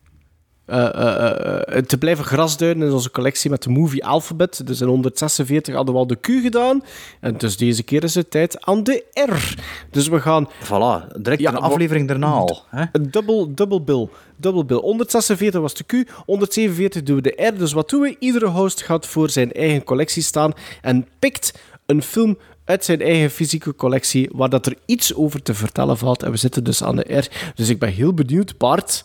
[1.86, 4.66] te blijven grasduinen in onze collectie met de Movie Alphabet.
[4.66, 6.82] Dus in 146 hadden we al de Q gedaan.
[7.20, 9.54] En dus deze keer is het tijd aan de R.
[9.90, 10.48] Dus we gaan...
[10.64, 12.62] Voilà, direct ja, een aflevering daarna al.
[12.68, 12.84] Hè?
[13.10, 14.08] Dubbel, dubbel bill.
[14.36, 14.78] Dubbel bill.
[14.78, 17.58] 146 was de Q, 147 doen we de R.
[17.58, 18.16] Dus wat doen we?
[18.18, 20.52] Iedere host gaat voor zijn eigen collectie staan
[20.82, 25.54] en pikt een film uit zijn eigen fysieke collectie waar dat er iets over te
[25.54, 26.22] vertellen valt.
[26.22, 27.28] En we zitten dus aan de R.
[27.54, 29.04] Dus ik ben heel benieuwd, Bart...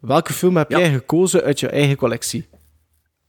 [0.00, 0.78] Welke film heb ja.
[0.78, 2.48] jij gekozen uit je eigen collectie?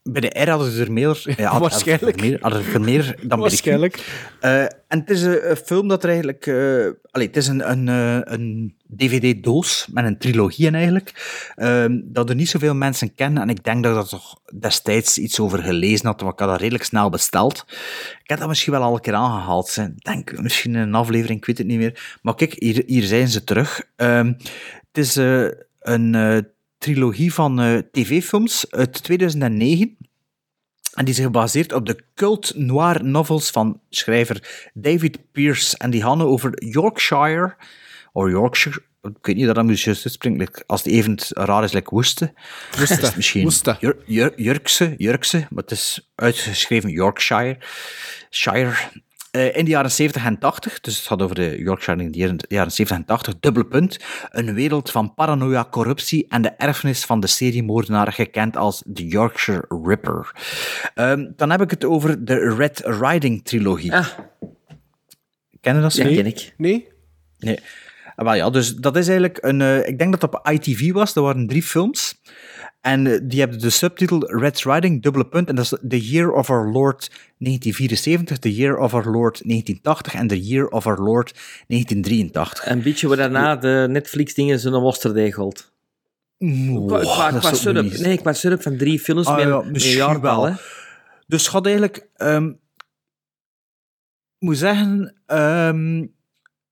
[0.03, 1.33] Bij de R hadden ze er meer.
[1.37, 2.19] Ja, Waarschijnlijk.
[2.19, 4.25] Hadden er meer, hadden er meer dan Waarschijnlijk.
[4.41, 6.45] uh, En het is een, een, film dat er eigenlijk.
[6.45, 11.13] Uh, allez, het is een, een, uh, een DVD-doos met een trilogie in eigenlijk.
[11.55, 13.41] Ehm, dat er niet zoveel mensen kennen.
[13.41, 16.21] En ik denk dat ik er toch destijds iets over gelezen had.
[16.21, 17.65] Want ik had dat redelijk snel besteld.
[18.23, 19.77] Ik heb dat misschien wel al een keer aangehaald.
[19.77, 22.17] Ik denk misschien in een aflevering, ik weet het niet meer.
[22.21, 23.83] Maar kijk, hier, hier zijn ze terug.
[23.95, 24.37] Um,
[24.91, 25.15] het is
[25.79, 26.13] een
[26.81, 29.97] trilogie van uh, tv-films uit 2009.
[30.93, 35.77] En die is gebaseerd op de cult noir novels van schrijver David Pierce.
[35.77, 37.55] En die handelen over Yorkshire,
[38.11, 40.19] of Yorkshire, ik weet niet dat dat moet juist
[40.65, 42.33] als het even raar is, like Woeste.
[42.77, 43.01] Woeste.
[43.01, 43.77] is misschien Woeste.
[43.79, 47.57] Jur, Jur, Jurkse, Jurkse, maar het is uitgeschreven Yorkshire.
[48.29, 48.73] Shire.
[49.31, 52.45] Uh, in de jaren 70 en 80, dus het gaat over de Yorkshire in de
[52.47, 53.99] jaren 70 en 80, dubbele punt,
[54.29, 59.65] een wereld van paranoia, corruptie en de erfenis van de seriemoordenaar gekend als de Yorkshire
[59.83, 60.31] Ripper.
[60.95, 63.93] Um, dan heb ik het over de Red Riding trilogie.
[63.93, 64.07] Ah.
[65.61, 65.93] Ken je dat?
[65.93, 66.53] Ja, ken ik.
[66.57, 66.87] Nee?
[67.37, 67.59] Nee.
[68.15, 69.59] Wel ja, dus dat is eigenlijk een...
[69.59, 72.20] Uh, ik denk dat het op ITV was, er waren drie films.
[72.81, 76.31] En uh, die hebben de subtitel Red Riding, dubbele punt, en dat is The Year
[76.31, 81.01] of Our Lord 1974, The Year of Our Lord 1980 en The Year of Our
[81.01, 81.33] Lord
[81.67, 82.65] 1983.
[82.65, 85.71] Een beetje waar daarna de Netflix-dingen zijn worsterdegelt.
[86.37, 89.35] Wow, qua, qua, qua setup, nee, qua setup van drie films ah,
[89.71, 90.53] met ja, een hè?
[91.27, 92.07] Dus gaat eigenlijk...
[92.17, 92.59] Um,
[94.39, 96.01] moet zeggen, ehm,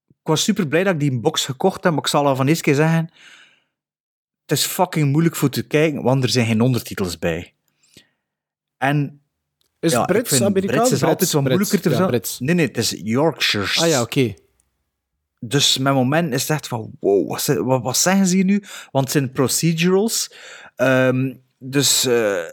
[0.08, 2.48] ik was super blij dat ik die box gekocht heb, maar ik zal al van
[2.48, 3.10] eerst keer zeggen,
[4.50, 7.54] het is fucking moeilijk voor te kijken, want er zijn geen ondertitels bij.
[8.78, 9.22] En
[9.80, 10.66] Is ja, Brits, Amerikaans?
[10.66, 12.08] Brits is Brits, altijd wat moeilijker te verstaan.
[12.08, 12.40] Brits.
[12.40, 13.82] Nee, nee, het is Yorkshires.
[13.82, 14.34] Ah ja, oké.
[15.40, 18.64] Dus mijn moment is echt van, wow, wat, wat zeggen ze hier nu?
[18.92, 20.34] Want het zijn procedurals.
[20.76, 22.44] Ehm, dus eh,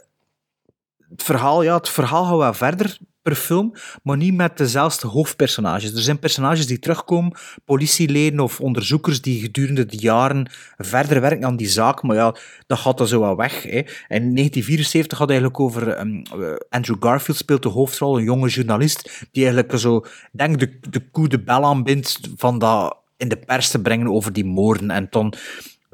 [1.09, 3.73] het, verhaal, ja, het verhaal gaat wel verder per film,
[4.03, 5.93] maar niet met dezelfde hoofdpersonages.
[5.93, 11.57] Er zijn personages die terugkomen, politieleden of onderzoekers die gedurende de jaren verder werken aan
[11.57, 12.35] die zaak, maar ja,
[12.67, 13.63] dat gaat dan zo wel weg.
[13.63, 13.77] Hè.
[14.07, 18.49] In 1974 gaat het eigenlijk over ehm, eh, Andrew Garfield speelt de hoofdrol, een jonge
[18.49, 23.37] journalist, die eigenlijk zo, denk de, de coup de bel aanbindt van dat in de
[23.37, 24.91] pers te brengen over die moorden.
[24.91, 25.33] En dan,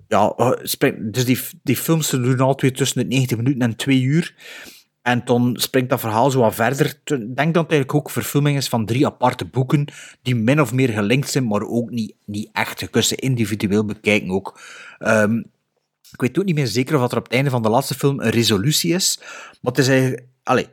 [0.07, 4.35] ja, eh, dus die, die films doen altijd tussen de 90 minuten en 2 uur.
[5.04, 6.86] En dan springt dat verhaal zo wat verder.
[6.86, 9.88] Ik denk dat het eigenlijk ook verfilming is van drie aparte boeken,
[10.22, 12.80] die min of meer gelinkt zijn, maar ook niet, niet echt.
[12.80, 14.60] Je ze individueel bekijken ook.
[15.00, 15.38] Ehm,
[16.12, 18.20] ik weet ook niet meer zeker of er op het einde van de laatste film
[18.20, 19.20] een resolutie is,
[19.62, 20.24] maar het is eigenlijk...
[20.44, 20.68] Allee,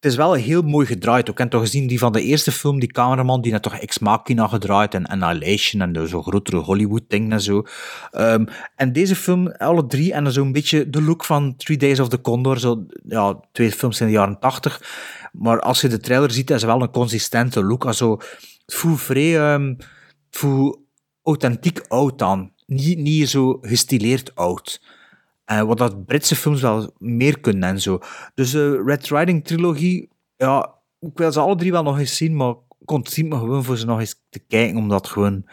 [0.00, 1.28] het is wel heel mooi gedraaid.
[1.28, 3.98] Ik heb toch gezien die van de eerste film, die cameraman, die net toch Ex
[3.98, 7.66] Machina gedraaid en Annihilation en de zo grotere Hollywood-dingen en zo.
[8.10, 8.44] Ehm,
[8.76, 12.20] en deze film, alle drie, en zo'n beetje de look van Three Days of the
[12.20, 14.82] Condor, zo, ja, twee films in de jaren tachtig.
[15.32, 17.86] Maar als je de trailer ziet, is het wel een consistente look.
[17.86, 18.18] Also,
[18.66, 19.74] het voelt ehm,
[21.22, 22.52] authentiek oud aan.
[22.66, 24.80] Niet, niet zo gestileerd oud.
[25.48, 27.98] Eh, wat dat Britse films wel meer kunnen en zo.
[28.34, 32.36] Dus de Red Riding trilogie, ja, ik wil ze alle drie wel nog eens zien,
[32.36, 35.44] maar ik ontzie me gewoon voor ze nog eens te kijken, omdat het gewoon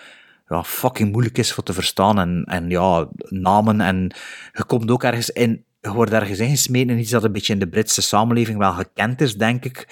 [0.47, 2.19] ja, fucking moeilijk is voor te verstaan.
[2.19, 4.15] En, en ja, namen en
[4.51, 7.59] je komt ook ergens in, je wordt ergens ingesmeten in iets dat een beetje in
[7.59, 9.87] de Britse samenleving wel gekend is, denk ik.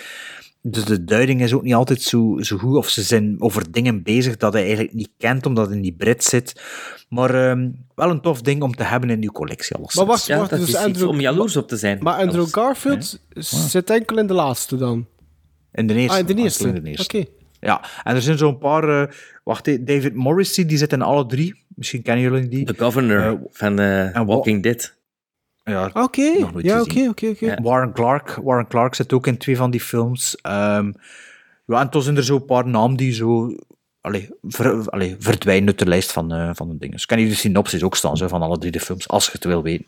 [0.66, 4.04] Dus de duiding is ook niet altijd zo, zo goed, of ze zijn over dingen
[4.04, 6.62] bezig dat hij eigenlijk niet kent, omdat het in die Brit zit.
[7.10, 9.96] Maar ehm, wel een tof ding om te hebben in uw collectie, alles.
[9.96, 11.98] Maar wacht, Ja, wacht, dat dus is iets Andrew, om jaloers op te zijn.
[12.02, 12.46] Maar Andrew.
[12.52, 13.20] Garfield
[13.70, 15.08] zit enkel in de laatste dan?
[15.72, 16.14] In de eerste.
[16.14, 16.82] Ah, in de enkel eerste.
[16.82, 16.98] de.
[17.04, 17.24] Oké.
[17.60, 19.02] Ja, en er zijn zo'n paar...
[19.02, 19.12] eh,
[19.44, 21.64] wacht, hè, David Morrissey, die zit in alle drie.
[21.76, 22.66] Misschien kennen jullie die.
[22.66, 24.94] The Governor Eh, van eh, wa- Walking Dead.
[25.64, 27.62] Ja, Oké, nog nooit ja, oké, oké, oké.
[27.62, 28.40] Warren Clark.
[28.44, 30.36] Warren Clark zit ook in twee van die films.
[30.42, 30.92] Ehm,
[31.66, 33.56] ja, en toen zijn er zo'n paar namen die zo...
[34.02, 36.96] Allee, ver, allee, verdwijnen uit de lijst van, eh, van de dingen.
[36.96, 39.32] Dus kan je de synopsis ook staan zo, van alle drie de films, als je
[39.32, 39.86] het wil weten.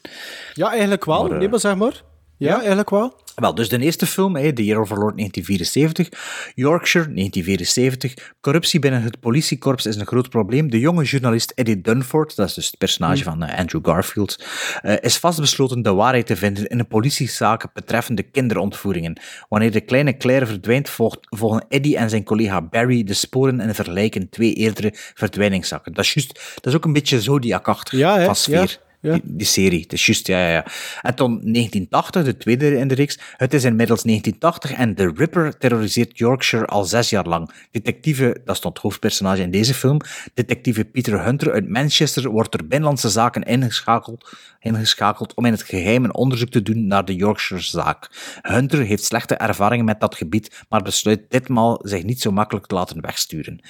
[0.53, 1.21] Ja, eigenlijk wel.
[1.21, 2.03] Maar, eh, nee, maar zeg maar.
[2.37, 3.13] Ja, eigenlijk wel.
[3.35, 8.79] Wel, dus de eerste film, hè, The Year of Our Lord 1974, Yorkshire 1974, corruptie
[8.79, 10.69] binnen het politiekorps is een groot probleem.
[10.69, 14.43] De jonge journalist Eddie Dunford, dat is dus het personage van eh, Andrew Garfield,
[14.81, 19.19] eh, is vastbesloten de waarheid te vinden in een politiezaak betreffende kinderontvoeringen.
[19.49, 23.75] Wanneer de kleine Claire verdwijnt, volgt, volgen Eddie en zijn collega Barry de sporen en
[23.75, 25.93] vergelijken twee eerdere verdwijningszaken.
[25.93, 28.55] Dat is juist, dat is ook een beetje Zodiac-achtig Ja, van sfeer.
[28.79, 28.84] ja.
[29.23, 30.65] Die, serie, het is juist, ja, ja.
[31.01, 33.19] En toen 1980, de tweede in de reeks.
[33.37, 37.51] Het is inmiddels 1980 en The Ripper terroriseert Yorkshire al zes jaar lang.
[37.71, 39.99] Detectieve, dat stond het hoofdpersonage in deze film,
[40.33, 44.29] detectieve Peter Hunter uit Manchester wordt door Binnenlandse Zaken ingeschakeld,
[44.59, 48.09] ingeschakeld om in het geheim een onderzoek te doen naar de Yorkshire-zaak.
[48.41, 52.75] Hunter heeft slechte ervaringen met dat gebied, maar besluit ditmaal zich niet zo makkelijk te
[52.75, 53.61] laten wegsturen.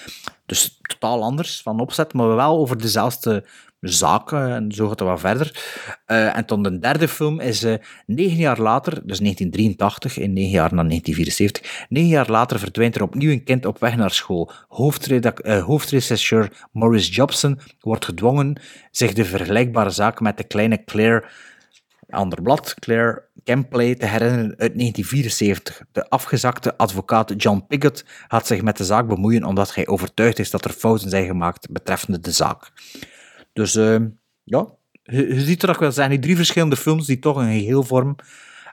[0.45, 3.45] Dus totaal anders van opzet, maar wel over dezelfde
[3.79, 5.63] zaken en zo gaat het wel verder.
[6.05, 7.73] Eh, en dan de derde film is eh,
[8.05, 13.01] negen jaar later, dus 1983, in negen jaar na 1974, negen jaar later verdwijnt er
[13.01, 14.51] opnieuw een kind op weg naar school.
[14.67, 18.61] Hoofdregisseur Maurice Jobson wordt gedwongen
[18.91, 21.23] zich de vergelijkbare zaak met de kleine Claire
[22.09, 25.81] ander blad, Claire Campley, te herinneren uit 1974.
[25.91, 30.49] De afgezakte advocaat John Piggott gaat zich met de zaak bemoeien omdat hij overtuigd is
[30.49, 32.71] dat er fouten zijn gemaakt betreffende de zaak.
[33.55, 33.95] Dus eh,
[34.43, 34.67] ja,
[35.03, 37.83] je, je ziet er ook wel zijn die drie verschillende films die toch een geheel
[37.83, 38.15] vormen.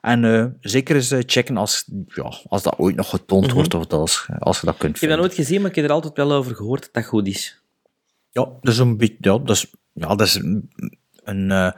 [0.00, 3.54] En eh, zeker eens eh, checken als, ja, als dat ooit nog getoond Mhm.
[3.54, 5.18] wordt of dat als, als je dat kunt Ik heb dat vinden.
[5.18, 7.62] nooit gezien, maar ik heb er altijd wel over gehoord dat dat goed is.
[8.30, 10.70] Ja, dat is een beetje, ja, dat is, ja, dat is een,
[11.24, 11.70] een, eh,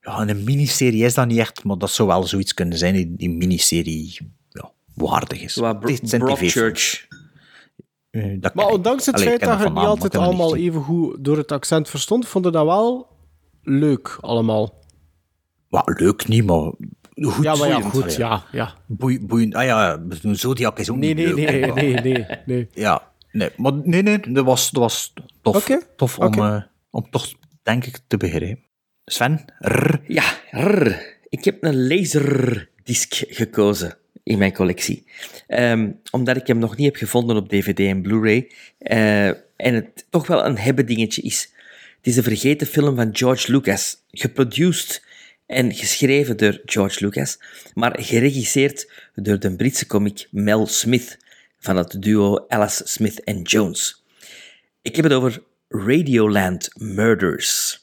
[0.00, 3.14] ja, een miniserie is dat niet echt, maar dat zou wel zoiets kunnen zijn die,
[3.16, 4.18] die miniserie
[4.48, 5.52] ja, waardig is.
[5.52, 7.06] Zijn Broadchurch.
[8.14, 10.82] Eh, dat Maar ondanks het Allee, feit dat je het niet altijd allemaal niet even
[10.82, 13.06] goed door het accent verstond, vond je dat wel
[13.62, 14.74] leuk allemaal.
[15.68, 16.72] Wat, leuk niet, maar
[17.14, 17.42] goed.
[17.42, 17.90] ja, maar ja, boeiend.
[18.02, 18.44] goed, ja.
[18.52, 18.74] ja.
[18.86, 19.54] Boei, boeiend.
[19.54, 21.74] Ah ja, Zodiac is ook Nee, niet nee, leuk.
[21.74, 22.68] nee, nee, nee, nee.
[22.72, 25.12] Ja, nee, maar nee, nee, dat was, dat was
[25.42, 25.56] tof.
[25.56, 27.32] Oké, Tof om, eh, om toch,
[27.62, 28.64] denk ik, te begrijpen.
[29.04, 29.44] Sven?
[29.58, 30.00] Rrr.
[30.06, 31.18] Ja, rrr.
[31.28, 33.96] ik heb een laserdisc gekozen.
[34.24, 35.06] In mijn collectie.
[35.46, 38.50] Ehm, omdat ik hem nog niet heb gevonden op DVD en Blu-ray.
[38.78, 41.52] eh, en het toch wel een hebben dingetje is.
[41.96, 43.96] Het is een vergeten film van George Lucas.
[44.10, 45.02] Geproduced
[45.46, 47.38] en geschreven door George Lucas.
[47.74, 51.18] Maar geregisseerd door de Britse comic Mel Smith.
[51.58, 54.04] Van het duo Alice Smith en Jones.
[54.82, 57.78] Ik heb het over Radioland Murders.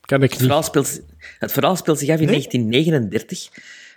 [0.00, 1.00] Ken ik Het verhaal speelt,
[1.38, 3.48] het verhaal speelt zich af in 1939,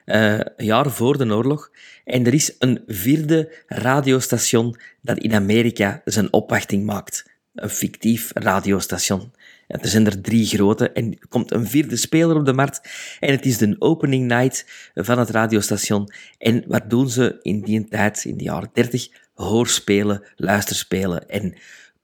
[0.06, 1.72] een jaar voor de oorlog.
[2.06, 7.30] En er is een vierde radiostation dat in Amerika zijn opwachting maakt.
[7.54, 9.34] Een fictief radiostation.
[9.68, 12.90] Er zijn er drie grote en er komt een vierde speler op de markt.
[13.20, 16.12] En het is de opening night van het radiostation.
[16.38, 19.08] En wat doen ze in die tijd, in de jaren 30?
[19.34, 21.56] Hoorspelen, luisterspelen en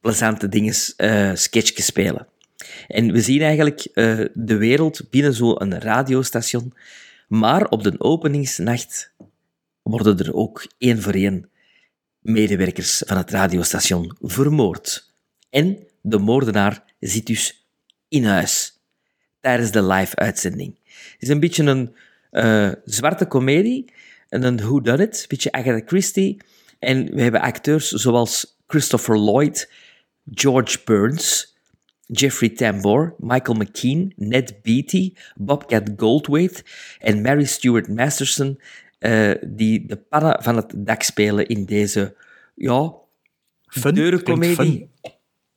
[0.01, 2.27] plezante dingen, eh sketchjes spelen.
[2.87, 6.73] En we zien eigenlijk eh, de wereld binnen zo'n radiostation.
[7.27, 9.13] Maar op de openingsnacht
[9.81, 11.49] worden er ook één voor één
[12.19, 15.13] medewerkers van het radiostation vermoord.
[15.49, 17.67] En de moordenaar zit dus
[18.07, 18.81] in huis
[19.39, 20.79] tijdens de live-uitzending.
[20.83, 21.95] Het is een beetje een
[22.31, 23.93] eh, zwarte komedie
[24.29, 26.41] en een whodunit, een beetje Agatha Christie.
[26.79, 29.71] En we hebben acteurs zoals Christopher Lloyd,
[30.33, 31.56] George Burns,
[32.07, 36.63] Jeffrey Tambor, Michael McKean, Ned Beatty, Bobcat Goldthwait
[36.99, 38.59] en Mary Stuart Masterson,
[38.99, 42.15] eh, die de pannen van het dak spelen in deze,
[42.55, 42.93] ja,
[43.67, 44.89] Fun, deurencomedie.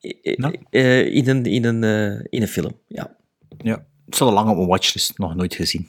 [0.00, 0.36] Eh,
[0.70, 1.82] eh, in, een, in, een,
[2.30, 3.16] in een film, ja.
[3.58, 5.88] Ja, het staat al lang op mijn watchlist, nog nooit gezien.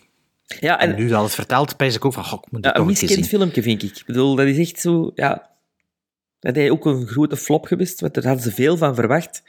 [0.60, 2.76] Ja, En, en, nu dat het vertelt, pijs ik ook van, goh, ik moet het
[2.76, 3.98] ja, een toch eens miskend filmpje, vind ik.
[3.98, 5.50] Ik bedoel, dat is echt zo, ja...
[6.40, 9.44] Dat is ook een grote flop geweest, want daar hadden ze veel van verwacht.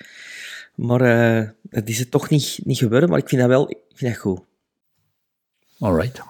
[0.75, 3.79] Maar eh, dat is het toch niet, niet geworden, maar ik vind dat wel ik
[3.95, 4.41] vind dat goed.
[5.79, 6.21] Alright.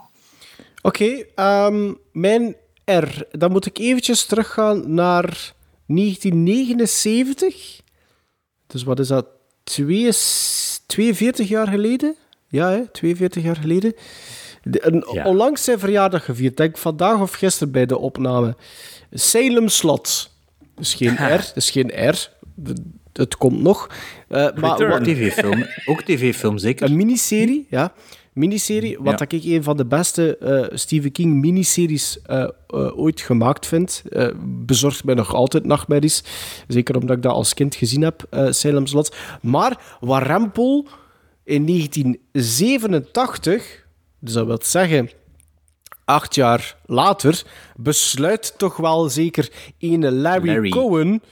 [0.83, 3.23] Oké, ehm, mijn R.
[3.31, 5.53] Dan moet ik eventjes teruggaan naar
[5.87, 7.81] 1979.
[8.67, 9.27] Dus wat is dat?
[9.65, 10.13] Twee,
[10.87, 12.17] 42 jaar geleden?
[12.49, 12.87] Ja, hè?
[12.87, 13.95] 42 jaar geleden.
[14.63, 15.25] De- een, Ja.
[15.27, 16.57] Onlangs zijn verjaardag gevierd.
[16.57, 18.57] Denk vandaag of gisteren bij de opname.
[19.11, 20.31] Salem Slot.
[20.75, 21.51] Dus geen R.
[21.55, 22.31] Dus geen R.
[22.55, 22.83] De-
[23.13, 23.87] Het komt nog.
[24.29, 25.67] Eh, maar wat- TV-film.
[25.87, 26.87] Ook tv-film, zeker.
[26.91, 27.93] een miniserie, ja.
[28.33, 29.25] Miniserie, wat Ja.
[29.29, 32.49] ik een van de beste eh, Stephen King miniseries eh, eh,
[32.99, 34.03] ooit gemaakt vind.
[34.11, 36.25] Eh, bezorgt mij nog altijd nachtmerries.
[36.69, 39.17] Zeker omdat ik dat als kind gezien heb, eh Salem Slot.
[39.43, 40.87] Maar Warempel
[41.45, 43.85] in 1987,
[44.19, 45.11] dus dat wil zeggen
[46.05, 47.43] acht jaar later,
[47.77, 50.69] besluit toch wel zeker ene Larry, Larry.
[50.69, 51.23] Cohen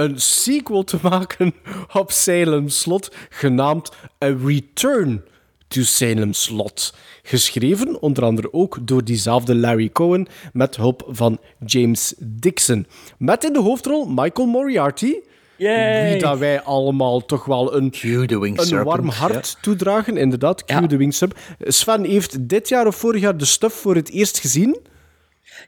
[0.00, 1.54] een sequel te maken
[1.92, 3.92] op Salem Slot, genaamd
[4.24, 5.22] A Return
[5.68, 6.94] to Salem Slot.
[7.22, 12.86] Geschreven onder andere ook door diezelfde Larry Cohen, met hulp van James Dixon.
[13.18, 15.14] Met in de hoofdrol Michael Moriarty,
[15.56, 16.10] Yay!
[16.12, 20.16] wie dat wij allemaal toch wel een, een Serpent, warm hart toedragen.
[20.16, 20.80] Inderdaad, Q Ja.
[20.80, 21.40] de Winged Serpent.
[21.58, 24.78] Sven heeft dit jaar of vorig jaar de stuff voor het eerst gezien.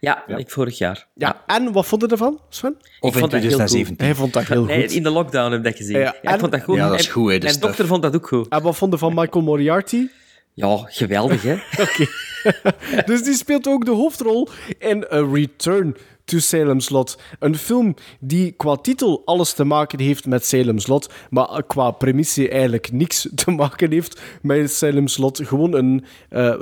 [0.05, 1.07] Ja, ik vorig jaar.
[1.15, 2.77] Ja, en wat vond je ervan, Sven?
[2.79, 4.07] Of Ik in vond dat heel 2017.
[4.07, 4.91] Hij vond dat heel Nee, goed.
[4.93, 5.99] in de lockdown heb ik dat gezien.
[5.99, 6.77] Ja, Ja, en- ik vond dat goed.
[6.77, 7.67] Ja, dat is En goed, hè, Mijn stuff.
[7.67, 8.49] dochter vond dat ook goed.
[8.49, 10.07] En wat vond je van Michael Moriarty?
[10.55, 11.53] Ja, geweldig, hè?
[11.85, 12.07] Oké.
[13.13, 14.49] dus die speelt ook de hoofdrol
[14.79, 15.97] in A Return
[16.33, 17.19] to Salem Slot.
[17.39, 22.49] Een film die qua titel alles te maken heeft met Salem Slot, maar qua premisse
[22.49, 25.41] eigenlijk niks te maken heeft met Salem Slot.
[25.43, 26.59] Gewoon een eh, eh,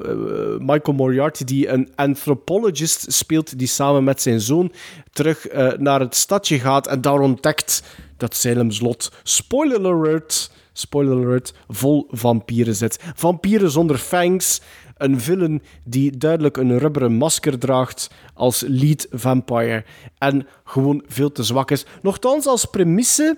[0.59, 4.73] Michael Moriarty die een anthropologist speelt, die samen met zijn zoon
[5.13, 7.83] terug eh, naar het stadje gaat en daar ontdekt
[8.17, 12.99] dat Salem Slot, spoiler alert, spoiler alert, vol vampieren zit.
[13.15, 14.61] Vampieren zonder fangs,
[15.03, 19.85] een villain die duidelijk een rubberen masker draagt als lead vampire
[20.19, 21.87] en gewoon veel te zwak is.
[22.03, 23.37] Nochtans, als premisse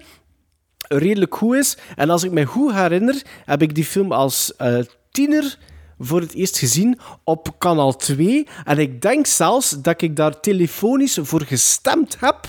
[0.89, 1.77] redelijk goed is.
[1.97, 4.79] En als ik me goed herinner, heb ik die film als eh,
[5.11, 5.59] tiener
[5.99, 8.47] voor het eerst gezien op kanaal 2.
[8.65, 12.49] En ik denk zelfs dat ik daar telefonisch voor gestemd heb.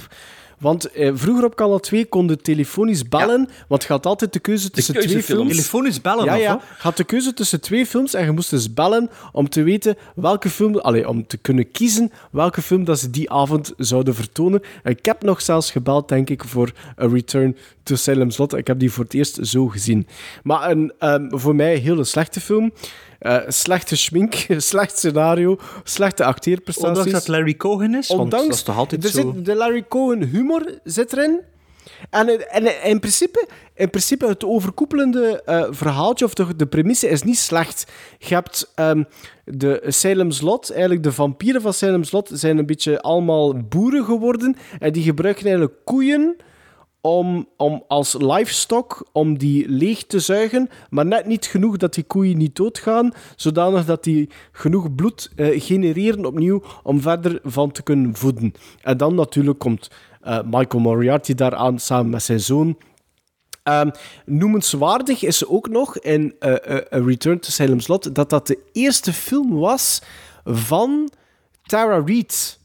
[0.63, 4.39] Want eh, vroeger op kanaal 2 kon je telefonisch bellen, want je had altijd de
[4.39, 5.49] keuze tussen twee films.
[5.49, 6.61] Telefonisch bellen Ja, ja.
[6.77, 10.49] had de keuze tussen twee films en je moest dus bellen om te weten welke
[10.49, 10.77] film...
[10.77, 14.61] Allee, om te kunnen kiezen welke film dat ze die avond zouden vertonen.
[14.83, 16.71] En ik heb nog zelfs gebeld, denk ik, voor
[17.01, 18.53] A Return to Salem Slot.
[18.53, 20.07] Ik heb die voor het eerst zo gezien.
[20.43, 22.71] Maar een, ehm, voor mij een hele slechte film.
[23.23, 26.97] Eh, slechte schmink, slecht scenario, slechte acteerprestaties.
[26.97, 29.31] Ondanks dat Larry Cohen is, want Ondanks, dat is toch altijd er zo...
[29.33, 31.41] zit, de Larry Cohen humor zit erin.
[32.09, 37.09] En, in- en in, principe, in principe het overkoepelende eh, verhaaltje, of de, de premisse,
[37.09, 37.91] is niet slecht.
[38.17, 39.03] Je hebt ehm,
[39.45, 44.55] de Salem's Lot, eigenlijk de vampieren van Salem's Lot, zijn een beetje allemaal boeren geworden.
[44.79, 46.35] En die gebruiken eigenlijk koeien
[47.05, 52.03] om, om als livestock om die leeg te zuigen, maar net niet genoeg dat die
[52.03, 57.83] koeien niet doodgaan, zodanig dat die genoeg bloed eh, genereren opnieuw om verder van te
[57.83, 58.53] kunnen voeden.
[58.81, 59.89] En dan natuurlijk komt
[60.21, 62.77] eh, Michael Moriarty daaraan samen met zijn zoon.
[63.63, 63.89] Ehm,
[64.25, 69.59] noemenswaardig is ook nog in A Return to Salem's Lot dat dat de eerste film
[69.59, 70.01] was
[70.43, 71.11] van
[71.63, 72.59] Tara Reid.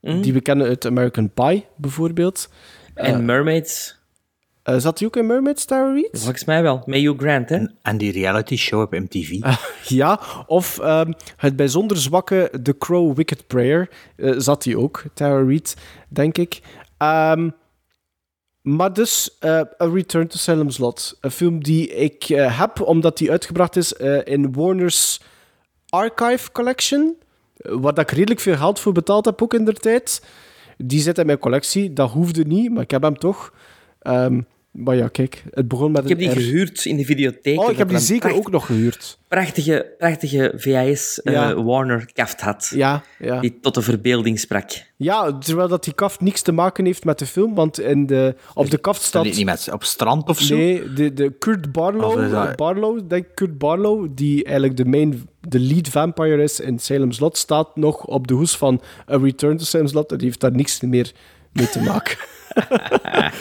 [0.00, 2.48] Die we kennen uit American Pie, bijvoorbeeld.
[3.00, 3.98] En Eh, Mermaids,
[4.62, 6.08] eh, zat hij ook in Mermaids, Tara Reid?
[6.12, 6.82] volgens mij wel.
[6.86, 7.66] Met Hugh Grant, hè?
[7.82, 9.38] En die reality show op MTV.
[9.88, 15.42] Ja, of ehm, het bijzonder zwakke The Crow Wicked Prayer eh, zat hij ook, Tara
[15.46, 15.76] Reid,
[16.08, 16.60] denk ik.
[16.96, 17.50] Ehm,
[18.62, 21.18] maar dus, eh, A Return to Salem's Lot.
[21.20, 25.20] Een film die ik eh, heb, omdat die uitgebracht is eh, in Warner's
[25.88, 27.16] Archive Collection.
[27.56, 30.22] eh, Waar dat ik redelijk veel geld voor betaald heb, ook in der tijd.
[30.84, 31.92] Die zit in mijn collectie.
[31.92, 33.52] Dat hoefde niet, maar ik heb hem toch.
[33.98, 34.40] Ehm,
[34.70, 37.60] maar ja, kijk, het begon met Ik heb die gehuurd in de videotheek.
[37.60, 39.18] Oh, ik heb die er zeker pracht- ook nog gehuurd.
[39.28, 41.52] Prachtige, prachtige VHS eh.
[41.52, 42.72] Warner kaft had.
[42.74, 43.40] Ja, ja.
[43.40, 44.70] Die tot de verbeelding sprak.
[44.96, 48.34] Ja, terwijl dat die kaft niks te maken heeft met de film, want in de,
[48.54, 50.56] op de kaft Staat niet met op strand of zo?
[50.56, 55.60] Nee, de, de Kurt Barlow, dat- Barlow, denk Kurt Barlow, die eigenlijk de main, de
[55.60, 58.80] lead vampire is in Salem's Lot, staat nog op de hoes van
[59.10, 61.12] A Return to Salem's Lot en die heeft daar niks meer
[61.52, 62.16] mee te maken.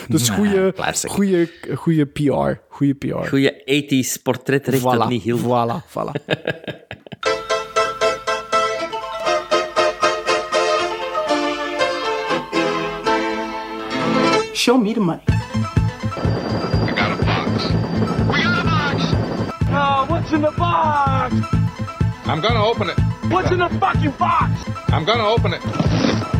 [0.07, 0.73] dus goede,
[1.07, 2.61] goede, goede PR.
[2.69, 3.27] Goede PR.
[3.27, 5.41] Goeie 80s portretrecht voilà, dat niet hield.
[5.41, 6.11] Voilà, voilà.
[14.53, 15.23] Show me the money.
[19.71, 21.33] Oh, what's in the box?
[22.25, 22.99] I'm gonna open it.
[23.29, 24.51] What's in the fucking box?
[24.89, 26.38] I'm gonna open it.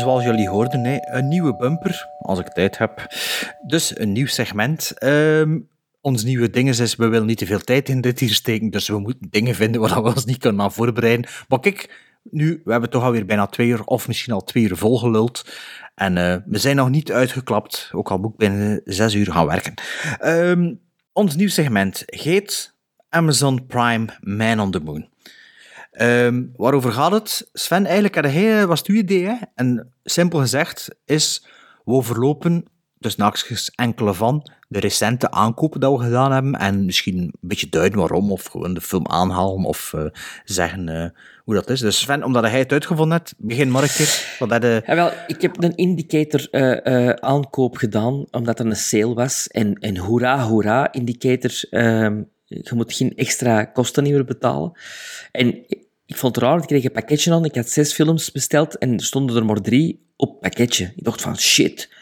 [0.00, 3.06] Zoals jullie hoorden, een nieuwe bumper, als ik tijd heb.
[3.66, 4.92] Dus een nieuw segment.
[4.98, 5.58] Ehm,
[6.00, 8.88] ons nieuwe ding is, we willen niet te veel tijd in dit hier steken, dus
[8.88, 11.30] we moeten dingen vinden waar we ons niet kunnen aan voorbereiden.
[11.48, 14.76] Maar kijk, nu, we hebben toch alweer bijna twee uur, of misschien al twee uur
[14.76, 15.44] volgeluld.
[15.94, 19.46] En eh, we zijn nog niet uitgeklapt, ook al moet ik binnen zes uur gaan
[19.46, 19.74] werken.
[20.18, 20.74] Ehm,
[21.12, 22.74] ons nieuw segment heet
[23.08, 25.08] Amazon Prime Man on the Moon.
[25.90, 27.50] Ehm, waarover gaat het?
[27.52, 29.24] Sven, eigenlijk had hij, was het uw idee.
[29.24, 29.34] Hè?
[29.54, 31.46] En simpel gezegd is,
[31.84, 32.64] we overlopen
[32.98, 37.68] dus naakjes enkele van de recente aankopen dat we gedaan hebben en misschien een beetje
[37.68, 40.04] duiden waarom, of gewoon de film aanhalen, of eh,
[40.44, 41.08] zeggen eh,
[41.44, 41.80] hoe dat is.
[41.80, 44.36] Dus Sven, omdat hij het uitgevonden hebt, begin keer.
[44.38, 48.66] Wat had je- Ja, wel, ik heb een indicator eh, eh, aankoop gedaan, omdat er
[48.66, 49.46] een sale was.
[49.48, 51.50] En, en hoera, hoera, indicator.
[51.70, 54.72] ehm, je moet geen extra kosten meer betalen.
[55.32, 55.54] En
[56.06, 57.44] ik, vond het raar, ik kreeg een pakketje aan.
[57.44, 60.92] Ik had zes films besteld en stonden er maar drie op pakketje.
[60.96, 61.98] Ik dacht van, shit.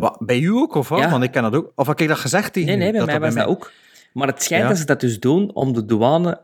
[0.00, 0.98] Wat, bij u ook, of wat?
[0.98, 1.10] Ja.
[1.10, 1.72] Want ik ken dat ook.
[1.74, 3.72] Of had ik dat gezegd tegen Nee, nee, bij mij was dat ook.
[4.12, 4.68] Maar het schijnt Ja.
[4.68, 6.40] dat ze dat dus doen om de douane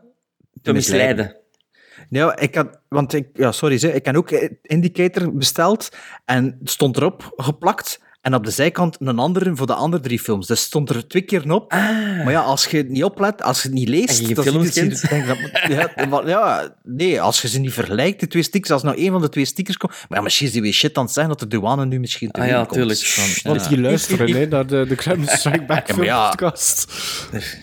[0.61, 1.35] te misleiden.
[2.09, 4.31] Ja, ik had, want ik, ja, sorry, ik heb ook
[4.61, 5.89] Indicator besteld
[6.25, 8.01] en het stond erop geplakt.
[8.27, 10.47] En op de zijkant een andere voor de andere drie films.
[10.47, 11.71] Dus stond er twee keer op.
[11.71, 14.19] Maar ja, als je het niet oplet, als je het niet leest...
[14.19, 14.29] En Ah.
[14.29, 15.09] je films kent.
[15.09, 15.37] denk dat-
[15.67, 19.11] ja, maar ja, nee, als je ze niet vergelijkt, de twee stickers, als nou één
[19.11, 19.91] van de twee stickers komt...
[20.09, 22.31] Maar ja, misschien is die weer shit aan het zeggen dat de douane nu misschien
[22.31, 22.71] te Ah ja, komt.
[22.71, 22.99] tuurlijk.
[22.99, 23.67] Van- Want ja.
[23.69, 26.85] die luisteren hè, naar de, de Kremlin Strike Back Ja, podcast.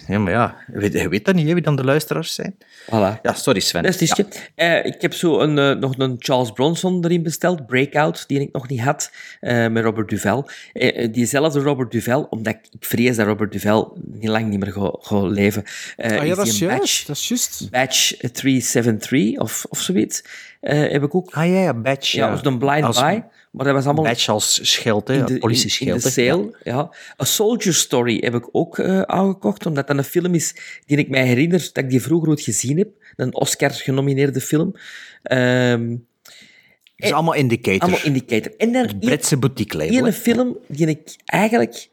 [0.09, 2.55] Ja, maar ja, je weet, je weet dat niet, hè, wie dan de luisteraars zijn.
[2.85, 3.21] Voilà.
[3.23, 3.83] Ja, sorry Sven.
[3.83, 4.13] Dat is.
[4.55, 8.53] Eh, ik heb zo een, eh, nog een Charles Bronson erin besteld, Breakout, die ik
[8.53, 9.11] nog niet had,
[9.41, 10.49] eh, met Robert Duvel.
[10.73, 14.73] Eh, eh, diezelfde Robert Duvel, omdat ik, vrees dat Robert Duvel niet lang niet meer
[15.01, 15.65] gaat leven.
[15.97, 17.07] eh, ah ja, dat is juist.
[17.07, 17.71] Dat is juist.
[17.71, 20.25] Batch 373 of, of zoiets.
[20.61, 21.31] eh, heb ik ook.
[21.33, 22.13] Ah ja, ja, Batch.
[22.13, 23.25] Ja, of een blind Als- buy.
[23.51, 26.03] Maar dat was allemaal Batch als schild, hè, politieschild.
[26.03, 26.57] de sale.
[26.63, 26.91] Ja.
[27.23, 30.55] A Soldier Story heb ik ook aangekocht, omdat dat een film is
[30.87, 32.89] die ik mij herinner dat ik die vroeger ooit gezien heb.
[33.17, 34.75] Een Oscar-genomineerde film.
[35.23, 35.95] Ehm
[36.97, 37.81] Het is allemaal indicator.
[37.81, 38.53] allemaal indicator.
[38.57, 39.95] En dan Het Britse boutique label.
[39.95, 40.13] één hè.
[40.13, 41.89] film die ik eigenlijk...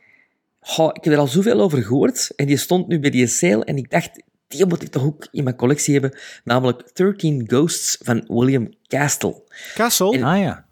[0.60, 2.32] Goh, ik heb er al zoveel over gehoord.
[2.36, 3.66] En die stond nu bij die sale.
[3.66, 4.10] En ik dacht,
[4.48, 6.18] die moet ik toch ook in mijn collectie hebben.
[6.44, 9.42] Namelijk 13 Ghosts van William Castle.
[9.74, 10.14] Castle?
[10.18, 10.66] En- Ah ja.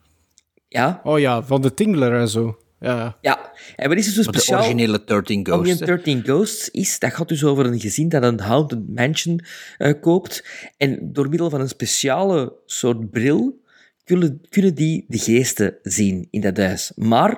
[0.67, 2.57] Ja, Oh ja, van de Tingler en zo.
[2.79, 3.17] Ja.
[3.21, 3.51] ja.
[3.75, 4.59] En wat is er zo Maar de speciaal?
[4.61, 5.79] originele 13 Om die Ghosts.
[5.79, 5.85] hè.
[5.85, 9.39] 13 Ghosts is, dat gaat dus over een gezin dat een Haunted Mansion
[9.77, 10.45] eh, koopt.
[10.77, 13.61] En door middel van een speciale soort bril
[14.09, 16.91] kunnen, kunnen die de geesten zien in dat huis.
[16.95, 17.29] Maar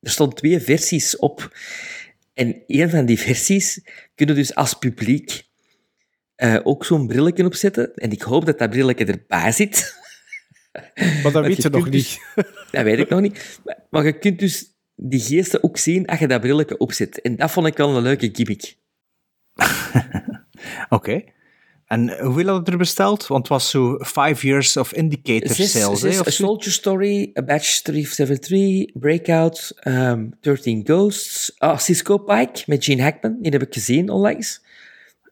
[0.00, 1.56] er stonden twee versies op.
[2.34, 3.80] En een van die versies
[4.14, 5.42] kunnen dus als publiek
[6.34, 7.94] eh, ook zo'n brilletje opzetten.
[7.94, 9.94] En ik hoop dat dat brilletje erbij zit.
[11.22, 12.20] Maar dat weet je nog kunt niet.
[12.34, 13.60] dus- dat weet ik nog niet.
[13.64, 14.64] Maar, maar je kunt dus
[14.94, 17.20] die geesten ook zien als je dat brilletje opzet.
[17.20, 18.76] En dat vond ik wel een leuke gimmick.
[20.88, 21.24] Oké.
[21.86, 23.26] En hoeveel had het er besteld?
[23.26, 26.30] Want het was zo five years of indicator sales, of A?
[26.30, 33.36] Soldier Story, A Batch 373, Breakout, um, 13 Ghosts, ah, Cisco Pike met Gene Hackman,
[33.40, 34.64] die heb ik gezien onlangs.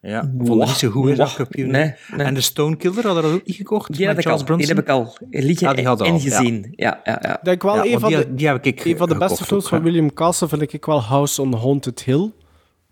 [0.01, 1.17] Ja, vond het niet zo goed.
[1.55, 1.93] Nee, nee.
[2.17, 3.93] En de Stonekiller hadden dat ook niet gekocht?
[3.97, 6.19] Die heb, met ik al, die heb ik al liggen Ah, die hadden en al,
[6.19, 6.37] ja.
[6.37, 6.73] gezien.
[6.75, 7.51] Ja, ja, ja.
[7.51, 9.67] Ik wel Ja, een van die, de, die heb ik een van de beste films
[9.67, 9.81] van.
[9.81, 12.31] William Castle vind ik wel House on Haunted Hill.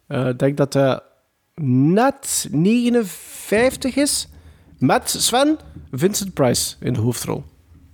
[0.08, 1.00] Eh, Ik denk dat hij
[1.62, 4.28] net 59 is.
[4.80, 5.58] Met Sven,
[5.92, 7.44] Vincent Price in de hoofdrol.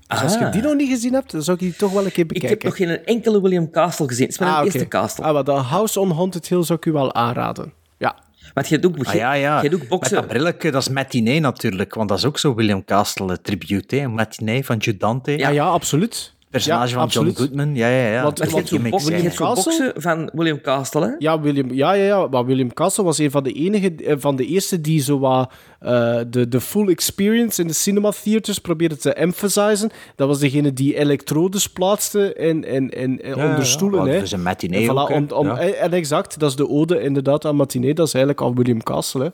[0.07, 0.52] Dus als je Ah.
[0.52, 2.49] die nog niet gezien hebt, dan zou ik die toch wel een keer Ik bekijken.
[2.49, 4.23] heb nog geen enkele William Castle gezien.
[4.26, 5.23] Het is mijn Ah, Castle.
[5.23, 7.73] Ah, maar de House on Haunted Hill zou ik u wel aanraden.
[7.98, 8.15] Ja.
[8.53, 9.56] Want je ook, Ah, ja, ja.
[9.56, 10.15] je hebt ook Met boksen.
[10.15, 13.95] dat brilletje, dat is Matinee natuurlijk, want dat is ook zo William Castle eh, tribute,
[13.95, 14.07] hè.
[14.07, 15.38] Matinee van Jude Dante.
[15.38, 16.34] Ja, ja, absoluut.
[16.50, 17.38] Personage Ja, van absoluut.
[17.38, 17.76] John Goodman.
[17.76, 18.24] Ja, ja, ja.
[18.24, 21.12] Want- Dat Want je hebt die zo'n boksen, van William Castle, hè?
[21.18, 24.36] Ja, William, ja, ja, ja, maar William Castle was een van de enige, eh, van
[24.36, 28.98] de eerste die zo wat eh, de, de full experience in de cinema theaters probeerde
[28.98, 29.90] te emphasizen.
[30.16, 34.06] Dat was degene die elektrodes plaatste in, in, in, in Ja, onder stoelen.
[34.06, 34.12] ja.
[34.12, 34.20] hè.
[34.20, 35.58] Dus een matinee En, voilà, om, om, Ja.
[35.60, 37.94] en exact, dat is de ode inderdaad aan matinee.
[37.94, 39.24] Dat is eigenlijk al William Castle.
[39.24, 39.30] Hè.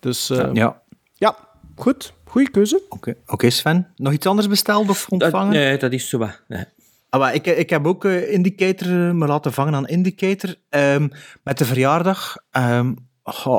[0.00, 0.82] Dus eh, ja.
[1.14, 1.36] Ja,
[1.76, 2.12] goed.
[2.34, 2.82] Goeie keuze.
[2.88, 3.14] oké.
[3.26, 3.92] Oké, Sven.
[3.96, 5.52] Nog iets anders besteld of Dat, ontvangen?
[5.52, 6.40] nee, dat is zo wat.
[6.48, 6.64] Nee.
[7.08, 11.08] Ah, maar ik, ik heb ook eh, Indicator eh, me laten vangen aan Indicator ehm,
[11.42, 12.36] met de verjaardag.
[12.50, 12.94] Ehm,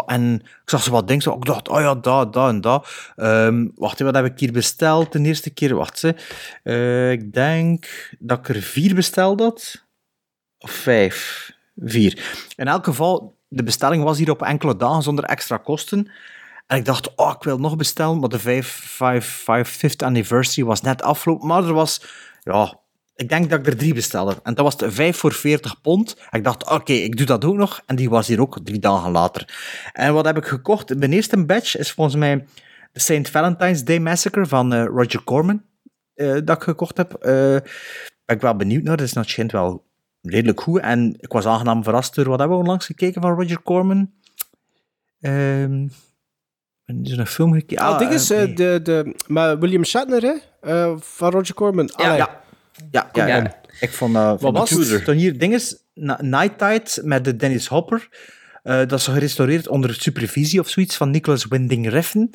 [0.06, 2.88] en ik zag zo wat dingen, zo, ik dacht, oh ja, dat, dat en dat.
[3.16, 5.76] Ehm, wacht, wat heb ik hier besteld de eerste keer?
[5.76, 6.16] Wacht, ze.
[6.64, 9.86] Eh, ik denk dat ik er vier besteld had.
[10.58, 11.52] Of vijf.
[11.76, 12.44] Vier.
[12.56, 16.12] In elk geval, de bestelling was hier op enkele dagen zonder extra kosten.
[16.68, 20.68] En ik dacht, oh, ik wil nog bestellen, maar de 5, 5, 5, 5th anniversary
[20.68, 21.48] was net afgelopen.
[21.48, 22.06] Maar er was,
[22.44, 22.80] ja,
[23.16, 24.40] ik denk dat ik er drie bestelde.
[24.44, 26.16] En dat was de 5 voor 40 pond.
[26.30, 27.82] En ik dacht, oké, ik doe dat ook nog.
[27.86, 29.58] En die was hier ook drie dagen later.
[29.94, 30.98] En wat heb ik gekocht?
[30.98, 32.46] Mijn eerste batch is volgens mij
[32.92, 33.30] de St.
[33.30, 35.64] Valentine's Day Massacre van eh, Roger Corman.
[36.14, 37.14] eh, dat ik gekocht heb.
[37.14, 37.58] Eh
[38.26, 38.98] ben ik wel benieuwd naar.
[38.98, 39.86] Dat is schijnt wel
[40.22, 40.80] redelijk goed.
[40.80, 44.12] En ik was aangenaam verrast door wat hebben we onlangs gekeken van Roger Corman.
[45.20, 45.88] Ehm
[46.86, 47.86] er is een film gekeken.
[47.86, 48.56] Ah, ding is, eh, eh, nee.
[48.56, 51.94] de, de, met William Shatner, hè, eh, van Roger Corman.
[51.94, 52.18] Allee.
[52.18, 52.44] ja.
[52.92, 53.56] Ja, ja, ja.
[53.80, 54.42] Ik vond dat...
[54.42, 54.90] vond was dat goed.
[54.90, 55.06] het?
[55.06, 58.10] Dan hier, ding is, Na- Night Tide met de Dennis Hopper.
[58.64, 62.32] Eh, dat is gerestaureerd onder supervisie of zoiets van Nicholas Winding Refn.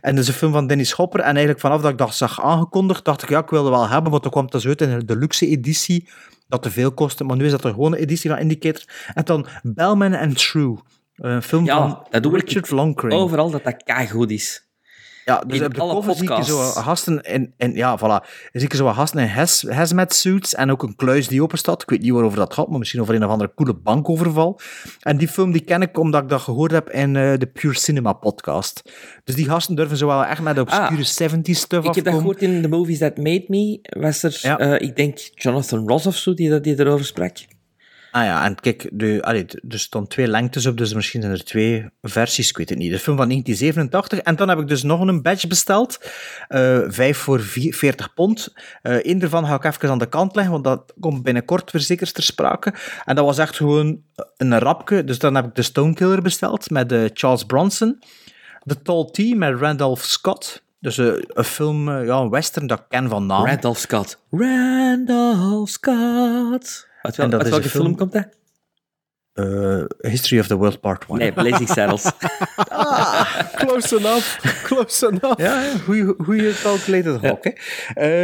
[0.00, 1.20] En dat is een film van Dennis Hopper.
[1.20, 4.10] En eigenlijk vanaf dat ik dat zag aangekondigd, dacht ik, ja, ik wilde wel hebben,
[4.10, 6.08] want dan kwam dat zo uit in de luxe editie,
[6.48, 7.24] dat te veel kostte.
[7.24, 8.82] Maar nu is dat de gewone editie van Indicator.
[9.14, 10.78] En dan Bellman and True.
[11.16, 13.20] Een film Ja, van dat doe ik Richard Loncraine.
[13.22, 14.62] Overal dat dat goed is.
[15.24, 16.80] Ja, dus In op de alle cover zie ik zo podcasts.
[16.80, 18.26] gasten in, in ja, voilà.
[18.52, 21.58] Zie ik zo wat gasten in has, hazmat suits en ook een kluis die open
[21.58, 21.82] staat.
[21.82, 24.60] Ik weet niet waarover dat gaat, maar misschien over een of andere coole bankoverval.
[25.00, 27.74] En die film die ken ik omdat ik dat gehoord heb in eh, de Pure
[27.78, 28.82] Cinema podcast.
[29.24, 31.88] Dus die gasten durven zo wel echt met de obscure 70s stuff Ah.
[31.88, 33.78] Ik heb dat gehoord in The Movies That Made Me.
[33.82, 34.58] Was er, Ja.
[34.58, 37.36] eh, ik denk, Jonathan Ross of zo, die, dat- die erover sprak.
[38.14, 41.44] Ah ja, en kijk, de, allee, er stonden twee lengtes op, dus misschien zijn er
[41.44, 42.90] twee versies, ik weet het niet.
[42.90, 44.18] De film van 1987.
[44.18, 45.98] En dan heb ik dus nog een badge besteld.
[46.48, 48.52] eh vijf voor vier- 40 pond.
[48.82, 51.82] Eh Eén daarvan ga ik even aan de kant leggen, want dat komt binnenkort weer
[51.82, 52.74] zeker ter sprake.
[53.04, 54.02] En dat was echt gewoon
[54.36, 55.04] een rapke.
[55.04, 57.98] Dus dan heb ik de Stonekiller besteld met eh, Charles Bronson.
[58.64, 60.62] The Tall Tea met Randolph Scott.
[60.80, 63.44] Dus een film, ja, een western dat ik ken van naam.
[63.46, 64.18] Randolph Scott.
[64.30, 66.92] Randolph Scott.
[67.04, 68.26] Uit, wel, En dat uit is welke film film- komt dat?
[69.32, 71.18] Eh, History of the World Part 1.
[71.18, 72.02] Nee, Blazing Saddles.
[73.60, 74.38] Close enough.
[74.64, 75.38] Close enough.
[75.40, 75.72] Ja, ja,
[76.18, 77.44] goeie calculated hawk.
[77.44, 77.50] hè.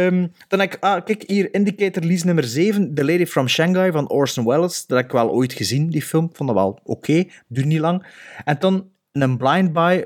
[0.05, 3.91] Ehm, dan heb ik, ah, kijk hier, Indicator Lease nummer 7, The Lady from Shanghai
[3.91, 4.85] van Orson Welles.
[4.85, 6.29] Dat heb ik wel ooit gezien, die film.
[6.33, 8.05] Vond dat wel oké, duurt niet lang.
[8.45, 10.05] En dan een blind buy,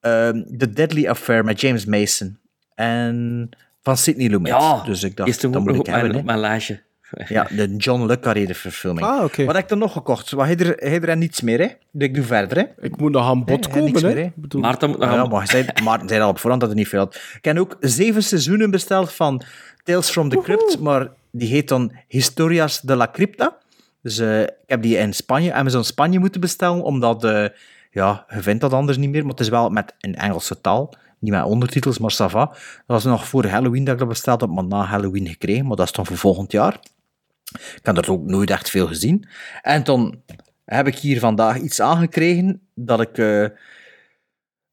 [0.00, 2.38] ehm, The Deadly Affair met James Mason.
[2.74, 3.48] En
[3.82, 4.52] van Sidney Lumet.
[4.52, 6.14] Ja, dus ik dacht, dat ook moet ik op hebben.
[6.14, 6.84] op mijn lijstje.
[7.28, 9.06] Ja, de John Le Carré verfilming.
[9.06, 9.44] Ah, oké.
[9.44, 10.30] Wat heb ik er nog gekocht?
[10.30, 11.66] Wat, heb je er, er niets meer, hè?
[11.92, 12.64] Dus ik doe verder, hè?
[12.86, 14.14] Ik moet nog aan bod komen, hè.
[14.14, 14.30] meer, hè.
[14.34, 16.88] Bedoel- Maarten moet nog ja, maar zei, Maarten zei al op voorhand dat er niet
[16.88, 17.14] veel had.
[17.36, 19.42] Ik heb ook zeven seizoenen besteld van
[19.84, 23.56] Tales from the Crypt, maar die heet dan Historias de la Crypta.
[24.02, 27.44] Dus eh, ik heb die in Spanje, Amazon Spanje moeten bestellen, omdat eh,
[27.90, 30.94] ja, je vindt dat anders niet meer, maar het is wel met een Engelse taal.
[31.18, 32.44] Niet met ondertitels, maar ça va.
[32.46, 32.56] Dat
[32.86, 35.66] was nog voor Halloween dat ik dat besteld heb, maar na Halloween gekregen.
[35.66, 36.78] Maar dat is dan voor volgend jaar.
[37.52, 39.28] Ik heb er ook nooit echt veel gezien.
[39.62, 40.22] En dan
[40.64, 43.18] heb ik hier vandaag iets aangekregen dat ik...
[43.18, 43.46] eh,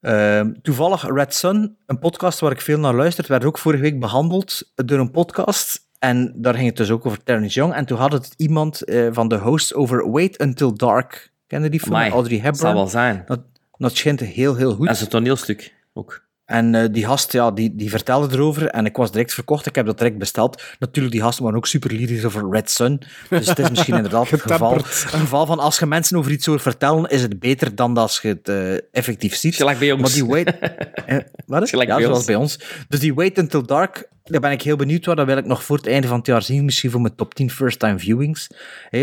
[0.04, 4.00] Ehm, toevallig Red Sun, een podcast waar ik veel naar luister, werd ook vorige week
[4.00, 5.88] behandeld door een podcast.
[6.00, 7.74] En daar ging het dus ook over Terrence Young.
[7.74, 11.32] En toen had het iemand eh, van de hosts over Wait Until Dark.
[11.48, 11.96] Kende die film?
[11.96, 12.56] Amai, Audrey Hepburn.
[12.56, 13.24] zal wel zijn.
[13.26, 13.40] Dat,
[13.78, 14.86] dat schijnt heel, heel goed.
[14.88, 16.23] Dat is een toneelstuk ook.
[16.46, 19.66] En eh, die gast, ja, die, die vertelde erover en ik was direct verkocht.
[19.66, 20.64] Ik heb dat direct besteld.
[20.80, 23.02] Natuurlijk, die gasten waren ook super lyrisch over Red Sun.
[23.30, 26.46] Dus het is misschien inderdaad het geval, een geval van als je mensen over iets
[26.46, 29.56] hoort vertellen, is het beter dan als je het eh, effectief ziet.
[29.56, 30.02] Gelijk bij ons.
[30.02, 30.58] Maar die wait...
[31.06, 31.70] eh, wat?
[31.70, 32.28] Gelijk ja, bij zoals ons.
[32.28, 32.60] bij ons.
[32.88, 35.16] Dus die Wait Until Dark, daar ben ik heel benieuwd naar.
[35.16, 36.66] Dat wil ik nog voor het einde van het jaar zien.
[36.66, 38.50] Misschien voor mijn top 10 first-time viewings.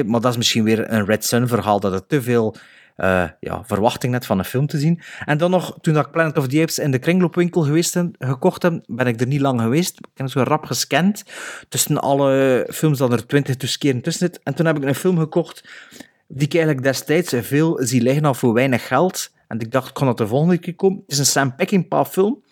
[0.06, 2.56] Maar dat is misschien weer een Red Sun verhaal, dat het te veel
[3.00, 5.00] eh, ja, verwachting net van een film te zien.
[5.24, 8.62] En dan nog, toen ik Planet of the Apes in de kringloopwinkel geweest en gekocht
[8.62, 9.98] heb, ben ik er niet lang geweest.
[9.98, 11.24] Ik heb zo rap gescand
[11.68, 14.40] tussen alle films dat er twintig dus keren tussen zit.
[14.42, 15.64] En toen heb ik een film gekocht
[16.28, 19.32] die ik eigenlijk destijds veel zie liggen al voor weinig geld.
[19.48, 21.00] En ik dacht, kon dat de volgende keer komen?
[21.02, 22.42] Het is een Sam Peckinpah film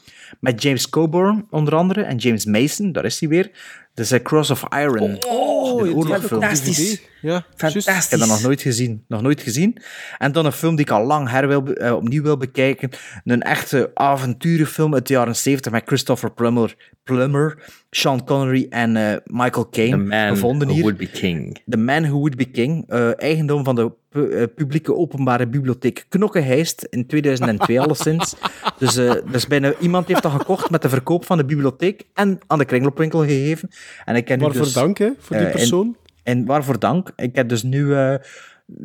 [0.40, 3.50] met James Coburn onder andere en James Mason, daar is hij weer.
[3.98, 5.24] Dat is A Cross of Iron.
[5.26, 7.00] Oh, een heb ik fantastisch.
[7.20, 7.86] Ja, Fantastisch.
[7.86, 9.04] Ik heb dat nog nooit gezien.
[9.08, 9.76] Nog nooit gezien.
[10.18, 12.90] En dan een film die ik al lang her wil, eh, opnieuw wil bekijken.
[13.24, 19.16] Een echte avonturenfilm uit de jaren 70 met Christopher Plummer, Plummer Sean Connery en eh,
[19.24, 19.90] Michael Caine.
[19.96, 20.82] The man gevonden who hier.
[20.84, 21.58] would be king.
[21.68, 26.06] The Man Who Would Be King, eh, eigendom van de pu- eh, publieke openbare bibliotheek
[26.08, 28.34] Knokkenheist in 2002 alleszins.
[28.78, 32.38] Dus, eh dus bijna iemand heeft dat gekocht met de verkoop van de bibliotheek en
[32.46, 33.68] aan de kringloopwinkel gegeven.
[34.04, 35.96] En ik heb nu Waarvoor dus, dank, hè, voor die en- persoon.
[36.22, 37.12] En, waarvoor dank.
[37.16, 38.14] Ik heb dus nu eh,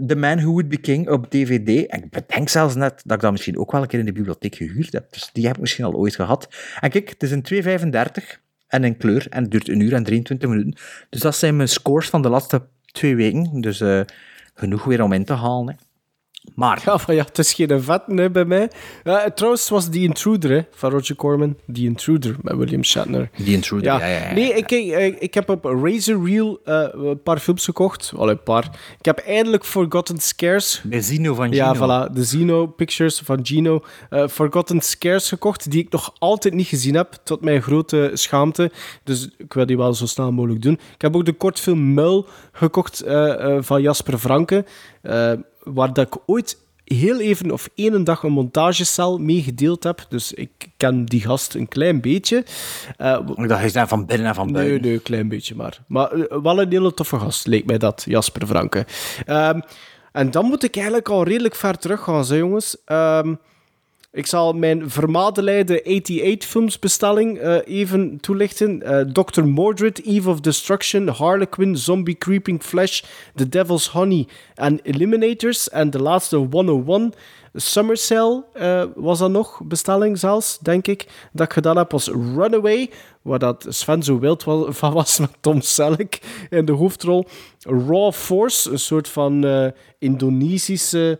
[0.07, 1.85] The Man Who Would Be King op DVD.
[1.87, 4.11] En ik bedenk zelfs net dat ik dat misschien ook wel een keer in de
[4.11, 5.13] bibliotheek gehuurd heb.
[5.13, 6.47] Dus die heb ik misschien al ooit gehad.
[6.79, 8.41] En kijk, het is een 2,35
[8.73, 9.27] en een kleur.
[9.29, 10.73] En het duurt een uur en 23 minuten.
[11.09, 13.61] Dus dat zijn mijn scores van de laatste twee weken.
[13.61, 14.01] Dus eh,
[14.53, 15.77] genoeg weer om in te halen.
[16.55, 18.69] Maar, Ja, van ja, het is geen vetten hè, bij mij.
[19.35, 21.55] Trouwens was The Intruder hè, van Roger Corman.
[21.73, 23.29] The Intruder met William Shatner.
[23.37, 24.33] The Intruder, ja, ja, ja.
[24.33, 28.11] Nee, ik, ik, ik heb op Razor Reel eh, een paar films gekocht.
[28.17, 28.69] Allee, een paar.
[28.99, 31.85] Ik heb eindelijk Forgotten Scares de Zino van Ja, Gino.
[32.09, 32.13] voilà.
[32.13, 33.83] De Zeno Pictures van Gino.
[34.09, 38.71] eh, Forgotten Scares gekocht, die ik nog altijd niet gezien heb, tot mijn grote schaamte.
[39.03, 40.73] Dus ik wil die wel zo snel mogelijk doen.
[40.73, 44.65] Ik heb ook de kortfilm Muil gekocht eh, van Jasper Franke,
[45.63, 50.05] waar dat ik ooit heel even of één dag een montagecel mee gedeeld heb.
[50.09, 52.45] Dus ik ken die gast een klein beetje.
[52.97, 54.73] Eh, Ik dacht, hij is daar van binnen en van buiten.
[54.73, 55.79] Nee, nee, een klein beetje maar.
[55.87, 58.85] Maar eh, wel een hele toffe gast, leek mij dat, Jasper Franke.
[59.25, 59.59] Ehm,
[60.11, 62.77] en dan moet ik eigenlijk al redelijk ver terug gaan, hè, jongens.
[62.85, 63.35] Ehm,
[64.13, 68.81] ik zal mijn vermadeleide 88-films bestelling eh, even toelichten.
[68.81, 69.43] Eh, Dr.
[69.43, 73.01] Mordred, Eve of Destruction, Harlequin, Zombie Creeping Flesh,
[73.35, 75.69] The Devil's Honey en Eliminators.
[75.69, 77.13] En de laatste 101,
[77.53, 82.07] Summer Cell eh, was dat nog, bestelling zelfs, denk ik, dat ik gedaan heb, was
[82.07, 82.89] Runaway,
[83.21, 86.19] waar dat Sven zo wild van was met Tom Selleck
[86.49, 87.25] in de hoofdrol.
[87.59, 89.45] Raw Force, een soort van
[89.99, 91.19] Indonesische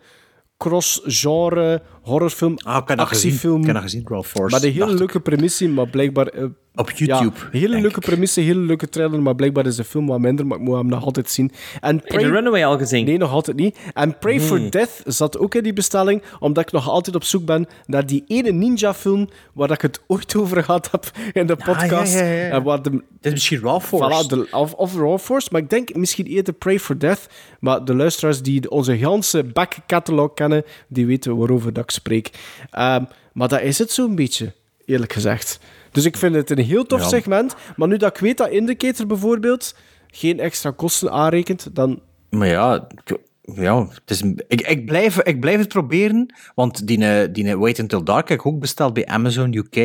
[0.56, 3.30] cross-genre horrorfilm, Ah, ik heb dat gezien.
[3.30, 3.60] actiefilm.
[3.60, 4.50] Ik heb dat gezien, Raw Force.
[4.50, 6.26] Maar de hele leuke premisse, maar blijkbaar...
[6.26, 6.44] eh,
[6.76, 8.04] Op YouTube, Ja, hele leuke ik.
[8.06, 10.86] premisse, hele leuke trailer, maar blijkbaar is de film wat minder, maar ik moet hem
[10.86, 11.50] nog altijd zien.
[11.80, 13.04] En Heb je de Runaway al gezien?
[13.04, 13.78] Nee, nog altijd niet.
[13.92, 14.70] En Pray for.
[14.70, 18.24] Death zat ook in die bestelling, omdat ik nog altijd op zoek ben naar die
[18.26, 22.14] ene ninja-film waar ik het ooit over gehad heb in de podcast.
[22.14, 22.50] ja, ja, ja.
[22.50, 24.24] En waar de, Het is misschien Raw Force.
[24.24, 27.26] Voilà, de, of, of Raw Force, maar ik denk misschien eerder Pray for Death.
[27.60, 32.30] Maar de luisteraars die onze ganse back-catalog kennen, die weten waarover dat ik spreek.
[32.70, 34.52] Ehm, maar dat is het zo'n beetje,
[34.84, 35.58] eerlijk gezegd.
[35.92, 37.08] Dus ik vind het een heel tof Ja.
[37.08, 37.54] segment.
[37.76, 39.74] Maar nu dat ik weet dat Indicator bijvoorbeeld
[40.10, 42.02] geen extra kosten aanrekent, dan...
[42.30, 43.18] Maar ja, ik-
[43.54, 47.48] ja het is een- ik, ik, blijf, ik blijf het proberen, want die, eh, die
[47.48, 49.76] eh, Wait Until Dark heb ik ook besteld bij Amazon UK.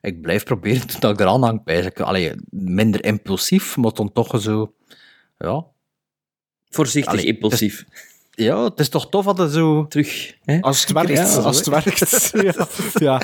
[0.00, 1.60] Ik blijf proberen dat ik eraan hang.
[1.64, 2.00] Eigenlijk.
[2.00, 4.74] Allee, minder impulsief, maar dan toch zo...
[5.38, 5.64] Ja.
[6.68, 7.84] Voorzichtig Allee, impulsief.
[8.36, 9.86] Ja, het is toch tof dat het zo...
[9.86, 10.34] Terug.
[10.44, 10.60] Hè?
[10.60, 12.30] Als het werkt, Ja, als het werkt.
[12.56, 12.66] ja.
[12.94, 13.20] ja.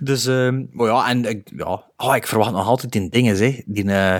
[0.00, 3.60] Dus, ehm, maar ja, en ik, ja, oh, ik verwacht nog altijd die dingen, zeg.
[3.66, 4.16] Die, eh,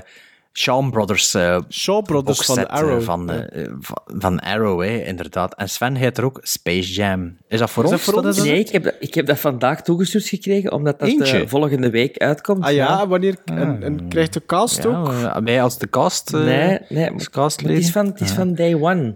[0.53, 1.35] Shaw Brothers.
[1.35, 3.03] eh, Shaw Brothers van boxset, eh, Arrow.
[3.03, 5.55] Van, eh, van, van Arrow, hè, inderdaad.
[5.55, 7.37] En Sven heet er ook Space Jam.
[7.49, 8.05] Is dat voor Is ons?
[8.05, 8.43] dat voor ons?
[8.43, 11.39] Nee, ik heb, dat, ik heb dat vandaag toegestuurd gekregen, omdat dat Eentje?
[11.41, 12.65] eh, volgende week uitkomt.
[12.65, 13.37] Ah ja, wanneer...
[13.45, 15.07] En, en krijgt de cast ook?
[15.07, 16.33] Ja, wij als de cast.
[16.33, 19.15] Nee, nee, als cast het is van, het is van day one.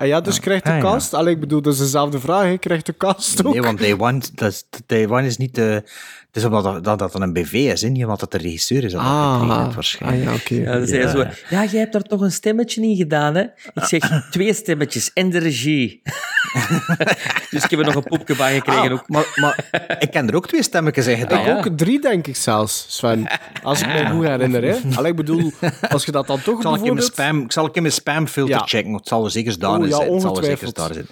[0.00, 0.82] Ah ja, dus krijgt de Ah, ja.
[0.82, 1.14] cast...
[1.14, 2.56] Allee, ik bedoel, dat is dezelfde vraag, hè.
[2.58, 3.52] Krijgt de cast ook?
[3.52, 5.82] Nee, want Day One, dat is, Day One is niet de...
[6.28, 8.84] Het is omdat dat, dat, dat een BV is, hè, niet omdat het de regisseur
[8.84, 8.92] is.
[8.92, 10.26] dat dat Ah, waarschijnlijk.
[10.28, 10.70] ah ja, oké.
[10.70, 11.18] Ja, zo,
[11.48, 13.42] ja, jij hebt daar toch een stemmetje in gedaan, hè?
[13.74, 16.02] Ik zeg, twee stemmetjes en de regie.
[17.50, 19.08] dus ik heb er nog een poepje bij gekregen Ah, ook.
[19.08, 19.68] maar, maar
[19.98, 21.58] ik ken er ook twee stemmetjes in gedaan.
[21.58, 23.26] Ik ook drie, denk ik zelfs, Sven.
[23.62, 24.76] Als ik me goed herinner, hè.
[24.96, 25.52] Allee, ik bedoel,
[25.88, 27.12] als je dat dan toch Ik zal, ik, in mijn bijvoorbeeld...
[27.12, 28.66] spam, ik zal ik in mijn spamfilter Ja.
[28.66, 30.12] checken, want het zal er zeker daar Oh, ja, zijn.
[30.12, 31.06] Het zal zeker daar zijn.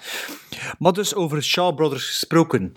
[0.78, 2.72] Maar dus over Shaw Brothers gesproken.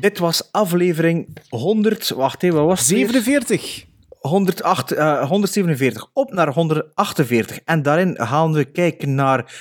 [0.00, 2.08] Dit was aflevering 100.
[2.08, 2.88] Wacht even, wat was het?
[2.88, 2.98] weer?
[2.98, 3.84] 47.
[4.20, 7.60] 108, eh, 147 op naar 148.
[7.64, 9.54] En daarin gaan we kijken naar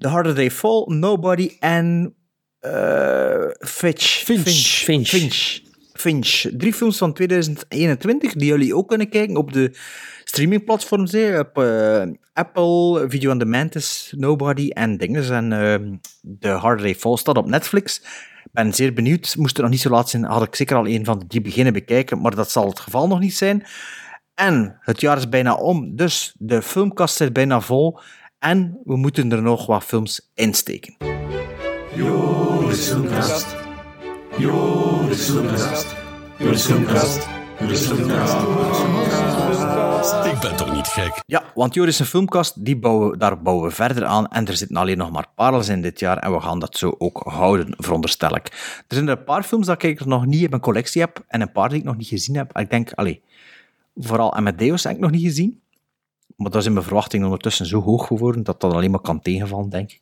[0.00, 2.14] The Harder They Fall, Nobody en
[2.60, 4.24] eh, Fitch.
[4.24, 4.82] Finch.
[4.84, 5.08] Finch.
[5.08, 5.60] Finch.
[5.92, 6.46] Finch.
[6.56, 9.76] Drie films van 2021 die jullie ook kunnen kijken op de
[10.24, 11.12] streamingplatforms.
[11.12, 11.38] hè.
[11.38, 12.02] Op eh,
[12.32, 15.32] Apple, Video on Demand is Nobody en dingen.
[15.32, 15.98] En eh,
[16.40, 17.98] The Harder They Fall staat op Netflix.
[18.44, 19.34] Ik ben zeer benieuwd.
[19.38, 21.42] Moest er nog niet zo laat zijn, had ik zeker al een van de drie
[21.42, 23.66] beginnen bekijken, maar dat zal het geval nog niet zijn.
[24.34, 28.00] En het jaar is bijna om, dus de filmkast zit bijna vol.
[28.40, 30.96] En we moeten er nog wat films insteken.
[31.94, 33.56] Joris Filmkast.
[34.38, 35.96] Joris Filmkast.
[36.38, 37.28] Joris Filmkast.
[37.58, 38.34] Joris Filmkast.
[40.26, 41.22] Ik ben toch niet gek?
[41.26, 44.28] Ja, want Joris een filmkast, die bouwen, daar bouwen we verder aan.
[44.28, 46.18] En er zitten alleen nog maar parels in dit jaar.
[46.18, 48.46] En we gaan dat zo ook houden, veronderstel ik.
[48.88, 51.24] Er zijn er een paar films dat ik er nog niet in mijn collectie heb.
[51.28, 52.58] En een paar die ik nog niet gezien heb.
[52.58, 53.22] Ik denk, allee,
[53.96, 55.60] vooral Amadeus heb ik nog niet gezien.
[56.40, 59.68] Maar daar zijn mijn verwachtingen ondertussen zo hoog geworden dat dat alleen maar kan tegenvallen,
[59.70, 60.00] denk ik.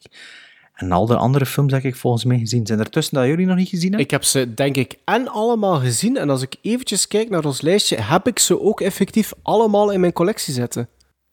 [0.75, 2.67] En al de andere films heb ik volgens mij gezien.
[2.67, 4.01] Zijn er tussen dat jullie nog niet gezien hebben?
[4.05, 6.17] Ik heb ze, denk ik, en allemaal gezien.
[6.17, 10.01] En als ik eventjes kijk naar ons lijstje, heb ik ze ook effectief allemaal in
[10.01, 10.89] mijn collectie zitten.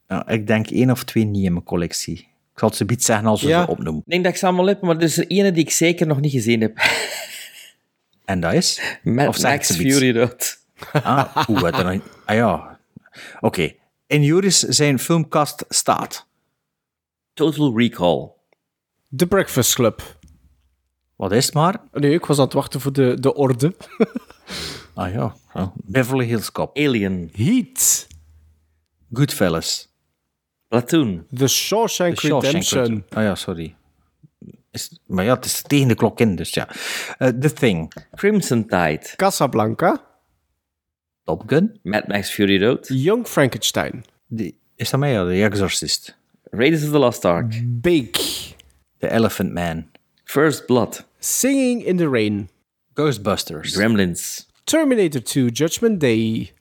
[0.08, 2.18] Ja, ik denk één of twee niet in mijn collectie.
[2.54, 3.64] Ik zal het ze iets zeggen als we Ja.
[3.66, 4.02] ze opnoemen.
[4.06, 6.08] Ik denk dat ik ze allemaal heb, maar er is er ene die ik zeker
[6.08, 6.78] nog niet gezien heb.
[8.26, 8.98] En dat is?
[9.04, 9.72] Mad Of Max?
[9.76, 10.58] Fury Road.
[10.92, 12.02] Ah, oeh, wat nog...
[12.26, 12.80] Ah ja.
[13.40, 13.72] Oké.
[14.08, 16.28] In Joris zijn filmkast staat.
[17.34, 18.32] Total Recall.
[19.16, 20.18] The Breakfast Club.
[21.16, 21.82] Wat is het maar?
[21.92, 23.76] Nee, ik was aan het wachten voor de, de orde.
[24.96, 25.36] Ah ja.
[25.54, 25.74] ja.
[25.76, 26.78] Beverly Hills Cop.
[26.78, 27.30] Alien.
[27.34, 28.08] Heat.
[29.14, 29.88] Goodfellas.
[30.68, 31.26] Platoon.
[31.34, 32.82] The Shawshank, The Shawshank Redemption.
[32.82, 33.18] Redemption.
[33.20, 33.76] Ah ja, sorry.
[34.72, 36.70] Is, maar ja, het is tegen de klok in, dus ja.
[37.18, 37.94] Eh, The Thing.
[38.16, 39.14] Crimson Tide.
[39.16, 40.04] Casablanca.
[41.26, 41.80] Top Gun.
[41.84, 42.86] Mad Max Fury Road.
[42.90, 44.04] Young Frankenstein.
[44.28, 45.12] Die, is dat mij?
[45.12, 46.16] Ja, The Exorcist.
[46.52, 47.54] Raiders of the Lost Ark.
[47.82, 48.12] Big.
[49.00, 49.90] The Elephant Man.
[50.24, 51.06] First Blood.
[51.20, 52.50] Singing in the Rain.
[52.94, 53.76] Ghostbusters.
[53.76, 54.46] Gremlins.
[54.66, 56.52] Terminator 2 Judgment Day.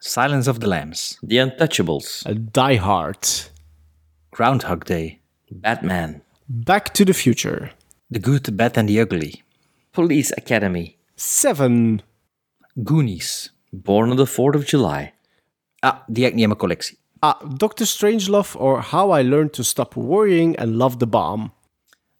[0.00, 1.18] Silence of the Lambs.
[1.22, 2.24] The Untouchables.
[2.52, 3.50] Die Hard.
[4.30, 5.18] Groundhog Day.
[5.50, 6.22] Batman.
[6.48, 7.70] Back to the Future.
[8.10, 9.42] The Good, the Bad and the Ugly.
[9.92, 10.96] Police Academy.
[11.16, 12.02] Seven.
[12.82, 13.50] Goonies.
[13.70, 15.12] Born on the 4th of July.
[15.78, 16.98] Ah, die heb ik niet in mijn collectie.
[17.18, 21.52] Ah, Doctor Strangelove or How I Learned to Stop Worrying and Love the Bomb.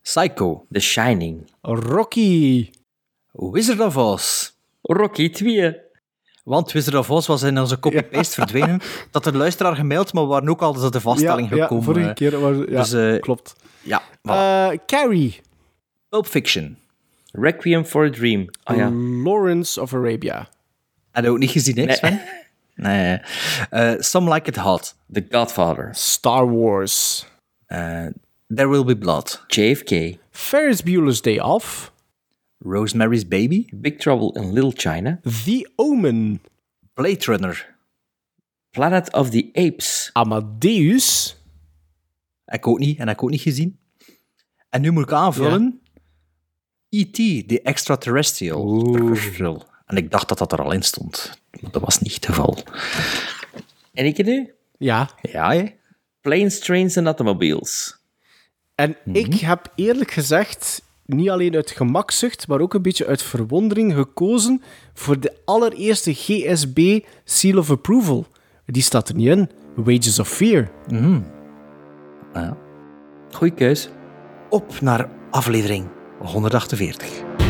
[0.03, 0.67] Psycho.
[0.71, 1.51] The Shining.
[1.63, 2.71] Rocky.
[3.33, 4.51] Wizard of Oz.
[4.83, 5.77] Rocky 2.
[6.45, 8.81] Want Wizard of Oz was in onze copy-paste verdwenen.
[9.11, 11.79] Dat er luisteraar gemaild, maar we waren ook al tot de vaststelling ja, gekomen.
[11.79, 12.15] Ja, vorige eh.
[12.15, 12.57] keer was...
[12.57, 13.55] Ja, Dus, eh, klopt.
[13.83, 14.73] Ja, voilà.
[14.73, 15.41] Eh, Carrie.
[16.09, 16.77] Pulp Fiction.
[17.33, 18.49] Requiem for a Dream.
[18.65, 18.91] Oh ja.
[19.25, 20.49] Lawrence of Arabia.
[21.11, 21.97] Had je ook niet gezien, hè, Nee.
[21.97, 22.21] Sven?
[22.75, 23.19] Nee.
[23.71, 24.97] Eh, Some Like It Hot.
[25.13, 25.89] The Godfather.
[25.95, 27.27] Star Wars.
[27.67, 28.07] Eh,
[28.55, 29.45] There Will Be Blood.
[29.47, 30.19] JFK.
[30.31, 31.93] Ferris Bueller's Day Off.
[32.59, 33.69] Rosemary's Baby.
[33.75, 35.21] Big Trouble in Little China.
[35.45, 36.41] The Omen.
[36.95, 37.77] Blade Runner.
[38.71, 40.11] Planet of the Apes.
[40.13, 41.37] Amadeus.
[42.47, 43.79] Ik ook niet, en ik ook niet gezien.
[44.69, 45.81] En nu moet ik aanvullen.
[46.89, 47.15] E.T.,
[47.49, 48.59] The Extraterrestrial.
[49.91, 51.41] En ik dacht dat dat er al in stond.
[51.61, 52.59] Maar dat was niet het geval.
[53.93, 54.53] En ik nu?
[54.79, 55.11] Ja.
[55.23, 55.65] Ja, hè?
[56.21, 57.99] Planes, Trains and Automobiles.
[58.75, 63.95] En ik heb eerlijk gezegd, niet alleen uit gemakzucht, maar ook een beetje uit verwondering
[63.95, 64.63] gekozen
[64.95, 68.27] voor de allereerste GSB Seal of Approval.
[68.67, 69.51] Die staat er niet in.
[69.77, 70.71] Wages of Fear.
[72.35, 72.57] Ja.
[73.31, 73.89] Goeie keus.
[74.51, 75.89] Op naar aflevering
[76.19, 77.50] 148.